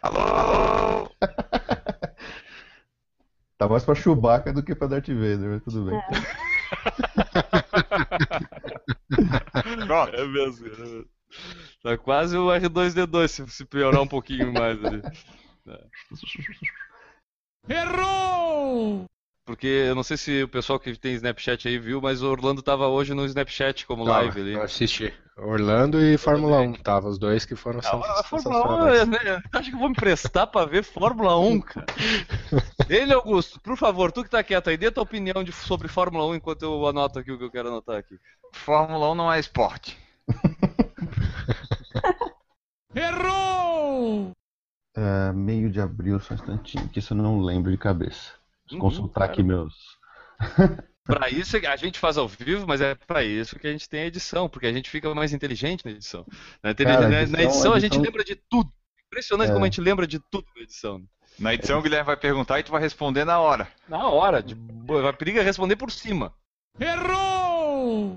Alô! 0.00 1.10
tá 3.58 3.68
mais 3.68 3.84
pra 3.84 3.94
Chewbacca 3.94 4.52
do 4.52 4.62
que 4.62 4.74
pra 4.74 4.86
Darth 4.86 5.08
Vader, 5.08 5.50
mas 5.50 5.64
tudo 5.64 5.86
bem. 5.86 6.00
É, 9.54 9.86
Pronto. 9.86 10.14
É 10.14 10.26
mesmo, 10.26 10.66
é 10.66 10.70
mesmo. 10.70 11.06
Tá 11.82 11.98
quase 11.98 12.36
o 12.36 12.46
R2D2 12.46 13.28
se, 13.28 13.46
se 13.48 13.64
piorar 13.64 14.02
um 14.02 14.08
pouquinho 14.08 14.52
mais 14.52 14.82
ali. 14.84 15.02
É. 15.68 15.84
Errou! 17.68 19.04
Porque 19.46 19.68
eu 19.68 19.94
não 19.94 20.02
sei 20.02 20.16
se 20.16 20.42
o 20.42 20.48
pessoal 20.48 20.80
que 20.80 20.98
tem 20.98 21.14
Snapchat 21.14 21.68
aí 21.68 21.78
viu, 21.78 22.00
mas 22.00 22.20
o 22.20 22.28
Orlando 22.28 22.60
tava 22.60 22.88
hoje 22.88 23.14
no 23.14 23.24
Snapchat 23.24 23.86
como 23.86 24.04
tava, 24.04 24.22
live 24.22 24.40
ali. 24.40 24.52
Eu 24.54 24.62
assisti. 24.62 25.14
Orlando 25.36 26.02
e 26.02 26.18
Fórmula 26.18 26.60
1, 26.62 26.72
tava 26.74 27.08
os 27.08 27.16
dois 27.16 27.44
que 27.44 27.54
foram 27.54 27.78
ah, 27.84 28.22
Fórmula 28.24 28.84
1, 28.84 28.88
é, 28.88 29.06
né? 29.06 29.42
acho 29.52 29.70
que 29.70 29.76
eu 29.76 29.78
vou 29.78 29.88
me 29.88 29.94
prestar 29.94 30.48
pra 30.48 30.64
ver 30.64 30.82
Fórmula 30.82 31.38
1, 31.38 31.60
cara. 31.60 31.86
Ele, 32.90 33.12
Augusto, 33.12 33.60
por 33.60 33.76
favor, 33.76 34.10
tu 34.10 34.24
que 34.24 34.30
tá 34.30 34.42
quieto 34.42 34.68
aí, 34.68 34.76
dê 34.76 34.90
tua 34.90 35.04
opinião 35.04 35.44
de, 35.44 35.52
sobre 35.52 35.86
Fórmula 35.86 36.26
1 36.26 36.36
enquanto 36.36 36.62
eu 36.62 36.88
anoto 36.88 37.20
aqui 37.20 37.30
o 37.30 37.38
que 37.38 37.44
eu 37.44 37.50
quero 37.50 37.68
anotar 37.68 37.98
aqui. 37.98 38.18
Fórmula 38.52 39.12
1 39.12 39.14
não 39.14 39.32
é 39.32 39.38
esporte. 39.38 39.96
Errou! 42.96 44.32
É, 44.96 45.32
meio 45.32 45.70
de 45.70 45.80
abril, 45.80 46.18
só 46.18 46.34
um 46.34 46.36
instantinho, 46.36 46.88
que 46.88 46.98
isso 46.98 47.12
eu 47.12 47.18
não 47.18 47.40
lembro 47.40 47.70
de 47.70 47.78
cabeça. 47.78 48.32
Uhum, 48.72 48.78
consultar 48.78 49.24
aqui 49.24 49.42
meus. 49.42 49.74
Para 51.06 51.30
isso 51.30 51.56
a 51.56 51.76
gente 51.76 51.98
faz 52.00 52.18
ao 52.18 52.26
vivo, 52.26 52.66
mas 52.66 52.80
é 52.80 52.96
para 52.96 53.22
isso 53.22 53.56
que 53.60 53.66
a 53.68 53.70
gente 53.70 53.88
tem 53.88 54.00
a 54.00 54.06
edição, 54.06 54.48
porque 54.48 54.66
a 54.66 54.72
gente 54.72 54.90
fica 54.90 55.14
mais 55.14 55.32
inteligente 55.32 55.84
na 55.84 55.92
edição. 55.92 56.26
Na, 56.60 56.74
Cara, 56.74 57.08
na, 57.08 57.22
edição, 57.22 57.38
na 57.38 57.44
edição, 57.44 57.72
a 57.72 57.78
gente 57.78 57.96
lembra 57.96 58.24
de 58.24 58.34
tudo. 58.34 58.68
Impressionante 59.06 59.50
é. 59.50 59.52
como 59.52 59.64
a 59.64 59.68
gente 59.68 59.80
lembra 59.80 60.04
de 60.04 60.18
tudo 60.18 60.44
na 60.56 60.62
edição. 60.62 61.00
Na 61.38 61.54
edição 61.54 61.78
o 61.78 61.82
Guilherme 61.82 62.06
vai 62.06 62.16
perguntar 62.16 62.58
e 62.58 62.64
tu 62.64 62.72
vai 62.72 62.80
responder 62.80 63.24
na 63.24 63.38
hora. 63.38 63.68
Na 63.88 64.08
hora, 64.08 64.42
de... 64.42 64.56
vai 64.84 65.12
periga 65.12 65.42
responder 65.42 65.76
por 65.76 65.92
cima. 65.92 66.34
Errou! 66.80 68.16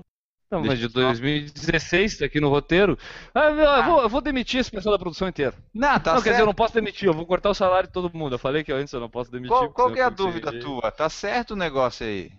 Não, 0.50 0.64
mas 0.64 0.80
de 0.80 0.88
2016 0.88 2.18
tá 2.18 2.24
aqui 2.24 2.40
no 2.40 2.48
roteiro. 2.48 2.98
Ah, 3.32 3.50
eu, 3.50 3.70
ah. 3.70 3.82
Vou, 3.82 4.02
eu, 4.02 4.08
vou, 4.08 4.20
demitir 4.20 4.58
esse 4.58 4.70
pessoal 4.70 4.92
da 4.92 4.98
produção 4.98 5.28
inteira. 5.28 5.54
Não, 5.72 5.88
tá 5.88 5.94
não, 5.94 6.02
certo. 6.02 6.24
quer 6.24 6.30
dizer, 6.30 6.42
eu 6.42 6.46
não 6.46 6.54
posso 6.54 6.74
demitir, 6.74 7.06
eu 7.06 7.14
vou 7.14 7.24
cortar 7.24 7.50
o 7.50 7.54
salário 7.54 7.86
de 7.86 7.92
todo 7.92 8.12
mundo. 8.12 8.34
Eu 8.34 8.38
falei 8.38 8.64
que 8.64 8.72
antes 8.72 8.92
eu 8.92 8.98
não 8.98 9.08
posso 9.08 9.30
demitir. 9.30 9.56
Qual, 9.56 9.70
qual 9.70 9.94
é 9.94 10.00
a 10.00 10.08
dúvida 10.08 10.58
tua? 10.58 10.90
Tá 10.90 11.08
certo 11.08 11.52
o 11.52 11.56
negócio 11.56 12.04
aí? 12.04 12.32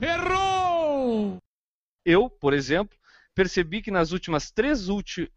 Errou! 0.00 1.38
Eu, 2.06 2.30
por 2.30 2.54
exemplo, 2.54 2.96
percebi 3.34 3.82
que 3.82 3.90
nas 3.90 4.12
últimas 4.12 4.50
três 4.50 4.88
últimas. 4.88 5.30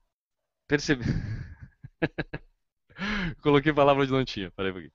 Percebi. 0.69 1.03
Coloquei 3.41 3.73
palavra 3.73 4.03
onde 4.03 4.11
não 4.11 4.23
tinha, 4.23 4.51
peraí 4.51 4.71
um 4.71 4.73
pouquinho. 4.73 4.93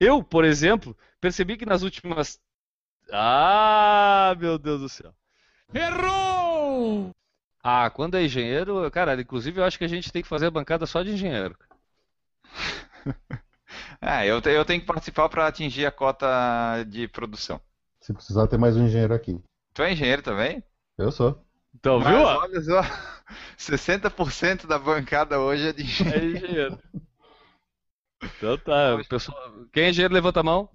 Eu, 0.00 0.24
por 0.24 0.46
exemplo, 0.46 0.96
percebi 1.20 1.58
que 1.58 1.66
nas 1.66 1.82
últimas. 1.82 2.40
Ah, 3.12 4.34
meu 4.38 4.58
Deus 4.58 4.80
do 4.80 4.88
céu. 4.88 5.14
Errou! 5.74 7.10
Ah, 7.62 7.90
quando 7.90 8.16
é 8.16 8.24
engenheiro, 8.24 8.90
cara, 8.90 9.20
inclusive 9.20 9.60
eu 9.60 9.64
acho 9.64 9.78
que 9.78 9.84
a 9.84 9.88
gente 9.88 10.10
tem 10.10 10.22
que 10.22 10.28
fazer 10.28 10.46
a 10.46 10.50
bancada 10.50 10.86
só 10.86 11.02
de 11.02 11.10
engenheiro. 11.12 11.56
É, 14.02 14.26
eu, 14.26 14.40
te- 14.40 14.48
eu 14.48 14.64
tenho 14.64 14.80
que 14.80 14.86
participar 14.86 15.28
para 15.28 15.46
atingir 15.46 15.84
a 15.86 15.92
cota 15.92 16.26
de 16.88 17.06
produção. 17.06 17.60
Se 18.00 18.12
precisar, 18.14 18.46
ter 18.48 18.56
mais 18.58 18.76
um 18.76 18.84
engenheiro 18.86 19.12
aqui. 19.14 19.38
Tu 19.74 19.82
é 19.82 19.92
engenheiro 19.92 20.22
também? 20.22 20.62
Eu 20.98 21.12
sou. 21.12 21.44
Então, 21.74 22.00
Mas 22.00 22.08
viu? 22.08 22.18
olha 22.18 22.60
só, 22.62 22.80
60% 23.58 24.66
da 24.66 24.78
bancada 24.78 25.38
hoje 25.38 25.68
é 25.68 25.72
de 25.72 25.82
engenheiro. 25.82 26.18
É 26.18 26.24
engenheiro. 26.30 26.78
Então 28.22 28.58
tá, 28.58 28.96
o 28.96 29.04
pessoal. 29.06 29.38
Quem 29.72 29.84
é 29.84 29.90
engenheiro, 29.90 30.12
levanta 30.14 30.40
a 30.40 30.42
mão. 30.42 30.68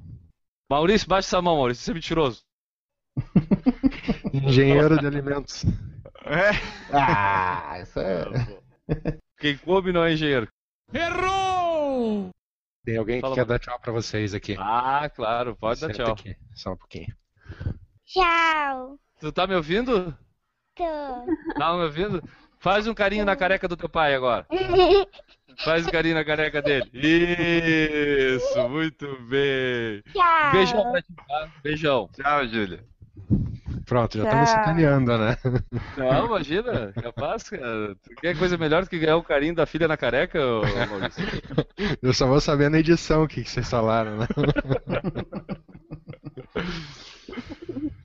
Maurício, 0.69 1.07
baixa 1.07 1.27
essa 1.27 1.41
mão, 1.41 1.57
Maurício, 1.57 1.84
você 1.84 1.91
é 1.91 1.93
mentiroso. 1.93 2.43
Engenheiro 4.43 4.97
de 4.99 5.05
alimentos. 5.07 5.65
É. 6.25 6.51
Ah, 6.97 7.79
isso 7.81 7.99
é. 7.99 8.25
Quem 9.39 9.57
come 9.57 9.91
não 9.91 10.03
é 10.03 10.13
engenheiro. 10.13 10.47
Errou! 10.93 12.29
Tem 12.85 12.97
alguém 12.97 13.15
que 13.17 13.21
Fala, 13.21 13.35
quer 13.35 13.41
mano. 13.41 13.49
dar 13.49 13.59
tchau 13.59 13.79
pra 13.79 13.91
vocês 13.91 14.33
aqui. 14.33 14.55
Ah, 14.59 15.09
claro, 15.13 15.55
pode 15.55 15.81
dar 15.81 15.91
tchau. 15.91 16.13
aqui, 16.13 16.35
Só 16.53 16.73
um 16.73 16.77
pouquinho. 16.77 17.13
Tchau. 18.05 18.97
Tu 19.19 19.31
tá 19.31 19.47
me 19.47 19.55
ouvindo? 19.55 20.15
Tô. 20.75 20.85
Tá 21.57 21.73
me 21.73 21.83
ouvindo? 21.83 22.23
Faz 22.59 22.87
um 22.87 22.93
carinho 22.93 23.25
na 23.25 23.35
careca 23.35 23.67
do 23.67 23.75
teu 23.75 23.89
pai 23.89 24.13
agora. 24.15 24.45
Faz 25.63 25.87
um 25.87 25.89
carinho 25.91 26.15
na 26.15 26.23
careca 26.25 26.61
dele. 26.61 26.89
Isso, 26.93 28.69
muito 28.69 29.07
bem. 29.23 30.01
Tchau. 30.13 30.51
Beijão 30.51 30.91
pra 30.91 31.01
ti, 31.01 31.13
tá? 31.27 31.51
Beijão. 31.63 32.09
Tchau, 32.13 32.47
Júlia. 32.47 32.83
Pronto, 33.85 34.17
já 34.17 34.23
estamos 34.23 34.49
sacaneando, 34.49 35.17
né? 35.17 35.37
Não, 35.95 36.25
imagina, 36.25 36.91
capaz, 36.93 37.49
cara. 37.49 37.95
Tu 38.03 38.15
quer 38.21 38.37
coisa 38.37 38.57
melhor 38.57 38.83
do 38.83 38.89
que 38.89 38.97
ganhar 38.97 39.17
o 39.17 39.23
carinho 39.23 39.53
da 39.53 39.65
filha 39.65 39.87
na 39.87 39.95
careca, 39.95 40.39
ô, 40.39 40.61
Maurício? 40.89 41.23
Eu 42.01 42.13
só 42.13 42.25
vou 42.25 42.41
saber 42.41 42.69
na 42.69 42.79
edição 42.79 43.23
o 43.23 43.27
que 43.27 43.43
que 43.43 43.49
vocês 43.49 43.69
falaram, 43.69 44.17
né? 44.17 44.27